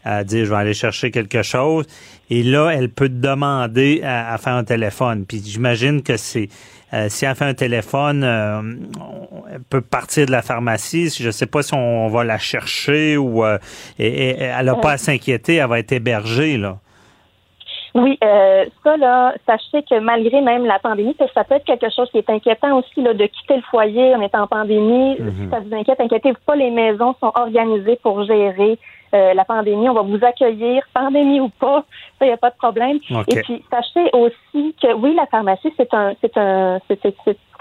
à 0.05 0.23
dire 0.23 0.45
je 0.45 0.49
vais 0.49 0.55
aller 0.55 0.73
chercher 0.73 1.11
quelque 1.11 1.43
chose. 1.43 1.85
Et 2.29 2.43
là, 2.43 2.69
elle 2.69 2.89
peut 2.89 3.09
demander 3.09 4.01
à, 4.03 4.37
faire 4.37 4.53
un 4.53 4.63
téléphone. 4.63 5.25
Puis 5.25 5.41
j'imagine 5.43 6.03
que 6.03 6.15
c'est 6.15 6.49
euh, 6.93 7.07
si 7.09 7.25
elle 7.25 7.35
fait 7.35 7.45
un 7.45 7.53
téléphone, 7.53 8.23
euh, 8.23 8.61
elle 9.51 9.61
peut 9.69 9.81
partir 9.81 10.25
de 10.25 10.31
la 10.31 10.41
pharmacie. 10.41 11.13
Je 11.19 11.27
ne 11.27 11.31
sais 11.31 11.47
pas 11.47 11.63
si 11.63 11.73
on, 11.73 12.07
va 12.07 12.23
la 12.23 12.37
chercher 12.37 13.17
ou 13.17 13.43
et, 13.99 14.39
elle 14.39 14.65
n'a 14.65 14.75
pas 14.75 14.93
à 14.93 14.97
s'inquiéter, 14.97 15.55
elle 15.55 15.67
va 15.67 15.79
être 15.79 15.91
hébergée 15.91 16.57
là. 16.57 16.79
Oui, 17.97 18.17
euh, 18.23 18.65
ça, 18.83 18.95
là, 18.97 19.33
sachez 19.47 19.81
que 19.81 19.99
malgré 19.99 20.39
même 20.41 20.65
la 20.65 20.77
pandémie, 20.77 21.15
ça, 21.33 21.43
peut 21.43 21.55
être 21.55 21.65
quelque 21.65 21.89
chose 21.89 22.07
qui 22.11 22.19
est 22.19 22.29
inquiétant 22.29 22.77
aussi, 22.77 23.01
là, 23.01 23.13
de 23.13 23.25
quitter 23.25 23.55
le 23.55 23.63
foyer 23.63 24.13
en 24.15 24.21
étant 24.21 24.43
en 24.43 24.47
pandémie. 24.47 25.17
Mhm. 25.19 25.31
Si 25.31 25.49
ça 25.49 25.59
vous 25.59 25.73
inquiète, 25.73 25.99
inquiétez-vous 25.99 26.37
pas, 26.45 26.55
les 26.55 26.69
maisons 26.69 27.15
sont 27.19 27.31
organisées 27.33 27.97
pour 28.03 28.23
gérer 28.23 28.77
euh, 29.15 29.33
la 29.33 29.45
pandémie. 29.45 29.89
On 29.89 29.93
va 29.93 30.03
vous 30.03 30.23
accueillir, 30.23 30.83
pandémie 30.93 31.39
ou 31.39 31.49
pas, 31.49 31.85
ça, 32.19 32.25
il 32.25 32.27
n'y 32.27 32.33
a 32.33 32.37
pas 32.37 32.51
de 32.51 32.57
problème. 32.57 32.99
Et 33.27 33.41
puis, 33.41 33.63
sachez 33.71 34.09
aussi 34.13 34.75
que 34.81 34.93
oui, 34.93 35.15
la 35.15 35.25
pharmacie, 35.25 35.73
c'est 35.75 35.91
un, 35.93 36.13
c'est 36.21 36.37
un, 36.37 36.79
c'est, 36.87 37.01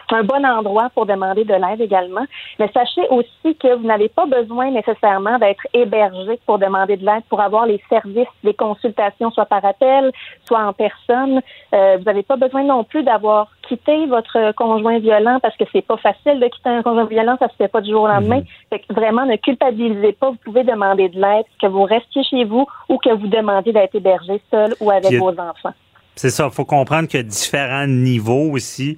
c'est 0.09 0.17
un 0.17 0.25
bon 0.25 0.45
endroit 0.45 0.91
pour 0.95 1.07
demander 1.07 1.45
de 1.45 1.55
l'aide 1.55 1.81
également. 1.81 2.25
Mais 2.59 2.71
sachez 2.73 3.03
aussi 3.11 3.57
que 3.57 3.75
vous 3.75 3.87
n'avez 3.87 4.09
pas 4.09 4.27
besoin 4.27 4.71
nécessairement 4.71 5.39
d'être 5.39 5.67
hébergé 5.73 6.39
pour 6.47 6.59
demander 6.59 6.97
de 6.97 7.05
l'aide, 7.05 7.25
pour 7.29 7.41
avoir 7.41 7.67
les 7.67 7.83
services, 7.89 8.29
les 8.43 8.55
consultations, 8.55 9.31
soit 9.31 9.47
par 9.47 9.65
appel, 9.65 10.13
soit 10.45 10.61
en 10.61 10.73
personne. 10.73 11.41
Euh, 11.75 11.97
vous 11.99 12.05
n'avez 12.05 12.23
pas 12.23 12.37
besoin 12.37 12.63
non 12.63 12.85
plus 12.85 13.03
d'avoir 13.03 13.49
quitté 13.69 14.07
votre 14.07 14.53
conjoint 14.53 14.99
violent 14.99 15.39
parce 15.41 15.57
que 15.57 15.65
c'est 15.73 15.83
pas 15.83 15.97
facile 15.97 16.41
de 16.41 16.47
quitter 16.47 16.71
un 16.71 16.83
conjoint 16.83 17.07
violent, 17.07 17.37
ça 17.39 17.49
se 17.49 17.57
fait 17.57 17.69
pas 17.69 17.81
du 17.81 17.91
jour 17.91 18.03
au 18.03 18.09
lendemain. 18.09 18.41
Mm-hmm. 18.41 18.69
Fait 18.71 18.79
que 18.81 18.93
vraiment, 18.93 19.27
ne 19.27 19.37
culpabilisez 19.37 20.13
pas. 20.13 20.31
Vous 20.31 20.39
pouvez 20.45 20.65
demander 20.65 21.09
de 21.09 21.21
l'aide, 21.21 21.47
que 21.61 21.67
vous 21.67 21.85
restiez 21.85 22.23
chez 22.25 22.45
vous 22.45 22.67
ou 22.89 22.99
que 22.99 23.11
vous 23.11 23.27
demandiez 23.27 23.73
d'être 23.73 23.95
hébergé 23.95 24.41
seul 24.51 24.75
ou 24.81 24.91
avec 24.91 25.13
vos 25.19 25.31
enfants. 25.31 25.75
C'est 26.15 26.31
ça, 26.31 26.47
il 26.47 26.55
faut 26.55 26.65
comprendre 26.65 27.09
qu'il 27.09 27.21
y 27.21 27.23
a 27.23 27.27
différents 27.27 27.87
niveaux 27.87 28.51
aussi. 28.53 28.97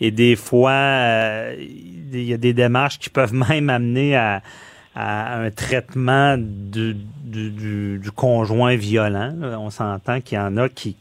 Et 0.00 0.10
des 0.10 0.36
fois, 0.36 0.72
euh, 0.72 1.54
il 1.58 2.24
y 2.24 2.32
a 2.32 2.38
des 2.38 2.52
démarches 2.52 2.98
qui 2.98 3.10
peuvent 3.10 3.34
même 3.48 3.70
amener 3.70 4.16
à, 4.16 4.42
un 4.96 5.50
traitement 5.52 6.36
du, 6.36 6.96
conjoint 8.16 8.74
violent. 8.74 9.34
On 9.40 9.70
s'entend 9.70 10.20
qu'il 10.20 10.36
y 10.36 10.40
en 10.40 10.56
a 10.56 10.68
qui, 10.68 10.96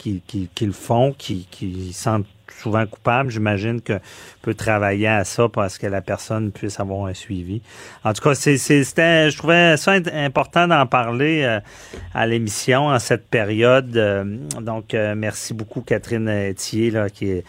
le 0.61 0.71
font, 0.71 1.13
qui, 1.17 1.47
qui 1.49 1.91
sentent 1.91 2.27
souvent 2.59 2.85
coupable, 2.85 3.29
j'imagine 3.29 3.81
que 3.81 3.99
peut 4.41 4.53
travailler 4.53 5.07
à 5.07 5.23
ça 5.23 5.47
parce 5.49 5.77
que 5.77 5.87
la 5.87 6.01
personne 6.01 6.51
puisse 6.51 6.79
avoir 6.79 7.05
un 7.05 7.13
suivi. 7.13 7.61
En 8.03 8.13
tout 8.13 8.21
cas, 8.21 8.35
c'est, 8.35 8.57
c'était, 8.57 9.29
je 9.29 9.37
trouvais 9.37 9.77
ça 9.77 9.93
important 10.13 10.67
d'en 10.67 10.85
parler 10.85 11.43
euh, 11.43 11.59
à 12.13 12.27
l'émission 12.27 12.87
en 12.87 12.99
cette 12.99 13.29
période. 13.29 13.95
Euh, 13.95 14.23
donc, 14.61 14.93
euh, 14.93 15.15
merci 15.15 15.53
beaucoup 15.53 15.81
Catherine 15.81 16.53
Thier, 16.55 16.91
là, 16.91 17.09
qui 17.09 17.29
est 17.29 17.43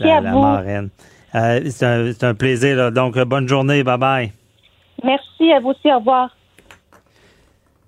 la, 0.00 0.20
marraine. 0.20 0.88
c'est, 1.32 1.82
un, 1.82 2.12
c'est 2.12 2.24
un 2.24 2.34
plaisir. 2.34 2.76
Là. 2.76 2.90
Donc, 2.90 3.18
bonne 3.18 3.48
journée. 3.48 3.82
Bye 3.82 3.98
bye. 3.98 4.32
Merci 5.02 5.52
à 5.52 5.60
vous 5.60 5.70
aussi. 5.70 5.92
Au 5.92 5.98
revoir. 5.98 6.30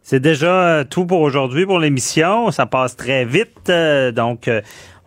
C'est 0.03 0.20
déjà 0.20 0.85
tout 0.89 1.05
pour 1.05 1.20
aujourd'hui 1.20 1.66
pour 1.66 1.81
l'émission. 1.81 2.51
Ça 2.53 2.66
passe 2.66 2.97
très 2.97 3.24
vite. 3.24 3.73
Donc, 4.15 4.48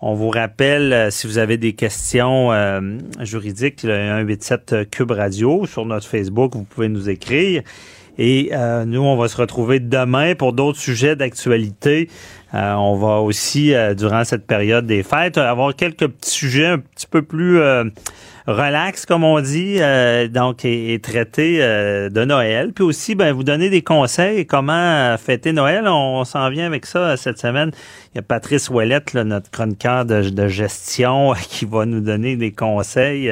on 0.01 0.13
vous 0.13 0.29
rappelle, 0.29 0.93
euh, 0.93 1.11
si 1.11 1.27
vous 1.27 1.37
avez 1.37 1.57
des 1.57 1.73
questions 1.73 2.51
euh, 2.51 2.79
juridiques, 3.19 3.83
le 3.83 4.25
187 4.25 4.89
Cube 4.89 5.11
Radio 5.11 5.65
sur 5.65 5.85
notre 5.85 6.07
Facebook, 6.07 6.55
vous 6.55 6.63
pouvez 6.63 6.87
nous 6.87 7.09
écrire. 7.09 7.63
Et 8.17 8.49
euh, 8.53 8.85
nous, 8.85 9.01
on 9.01 9.15
va 9.17 9.27
se 9.27 9.37
retrouver 9.37 9.79
demain 9.79 10.35
pour 10.35 10.53
d'autres 10.53 10.79
sujets 10.79 11.15
d'actualité. 11.15 12.09
Euh, 12.53 12.73
on 12.73 12.95
va 12.95 13.19
aussi, 13.19 13.73
durant 13.95 14.23
cette 14.23 14.45
période 14.45 14.85
des 14.85 15.03
fêtes, 15.03 15.37
avoir 15.37 15.75
quelques 15.75 16.07
petits 16.07 16.31
sujets 16.31 16.65
un 16.65 16.79
petit 16.79 17.07
peu 17.07 17.21
plus 17.21 17.59
relax, 18.49 19.05
comme 19.05 19.23
on 19.23 19.39
dit, 19.39 19.77
euh, 19.79 20.27
donc 20.27 20.65
et, 20.65 20.99
traiter 21.01 21.59
euh, 21.61 22.09
de 22.09 22.25
Noël. 22.25 22.71
Puis 22.73 22.83
aussi, 22.83 23.15
ben, 23.15 23.31
vous 23.31 23.43
donner 23.43 23.69
des 23.69 23.81
conseils 23.81 24.45
comment 24.45 24.73
euh, 24.73 25.17
fêter 25.17 25.53
Noël. 25.53 25.87
On, 25.87 26.23
s'en 26.25 26.49
vient 26.49 26.65
avec 26.65 26.85
ça 26.85 27.15
cette 27.15 27.39
semaine. 27.39 27.71
Il 28.13 28.17
y 28.17 28.19
a 28.19 28.21
Patrice 28.21 28.69
Ouellette, 28.69 29.13
notre 29.13 29.51
chroniqueur 29.51 30.05
de, 30.05 30.47
gestion, 30.47 31.33
qui 31.49 31.65
va 31.65 31.85
nous 31.85 32.01
donner 32.01 32.35
des 32.35 32.51
conseils. 32.51 33.31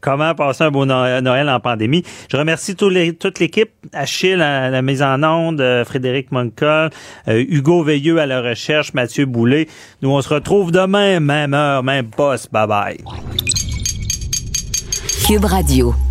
comment 0.00 0.34
passer 0.34 0.64
un 0.64 0.70
beau 0.70 0.84
Noël 0.84 1.48
en 1.48 1.60
pandémie. 1.60 2.04
Je 2.30 2.36
remercie 2.36 2.76
les, 2.90 3.14
toute 3.14 3.38
l'équipe. 3.38 3.70
Achille 3.92 4.40
à 4.42 4.68
la 4.68 4.82
mise 4.82 5.02
en 5.02 5.22
onde, 5.22 5.62
Frédéric 5.86 6.32
Moncol, 6.32 6.90
Hugo 7.26 7.82
Veilleux 7.82 8.18
à 8.18 8.26
la 8.26 8.42
recherche, 8.42 8.94
Mathieu 8.94 9.24
Boulet. 9.24 9.68
Nous, 10.02 10.10
on 10.10 10.20
se 10.20 10.28
retrouve 10.28 10.70
demain, 10.70 11.18
même 11.20 11.54
heure, 11.54 11.82
même 11.82 12.10
poste. 12.10 12.52
Bye 12.52 12.66
bye. 12.66 13.69
Cube 15.30 15.44
Radio. 15.46 16.09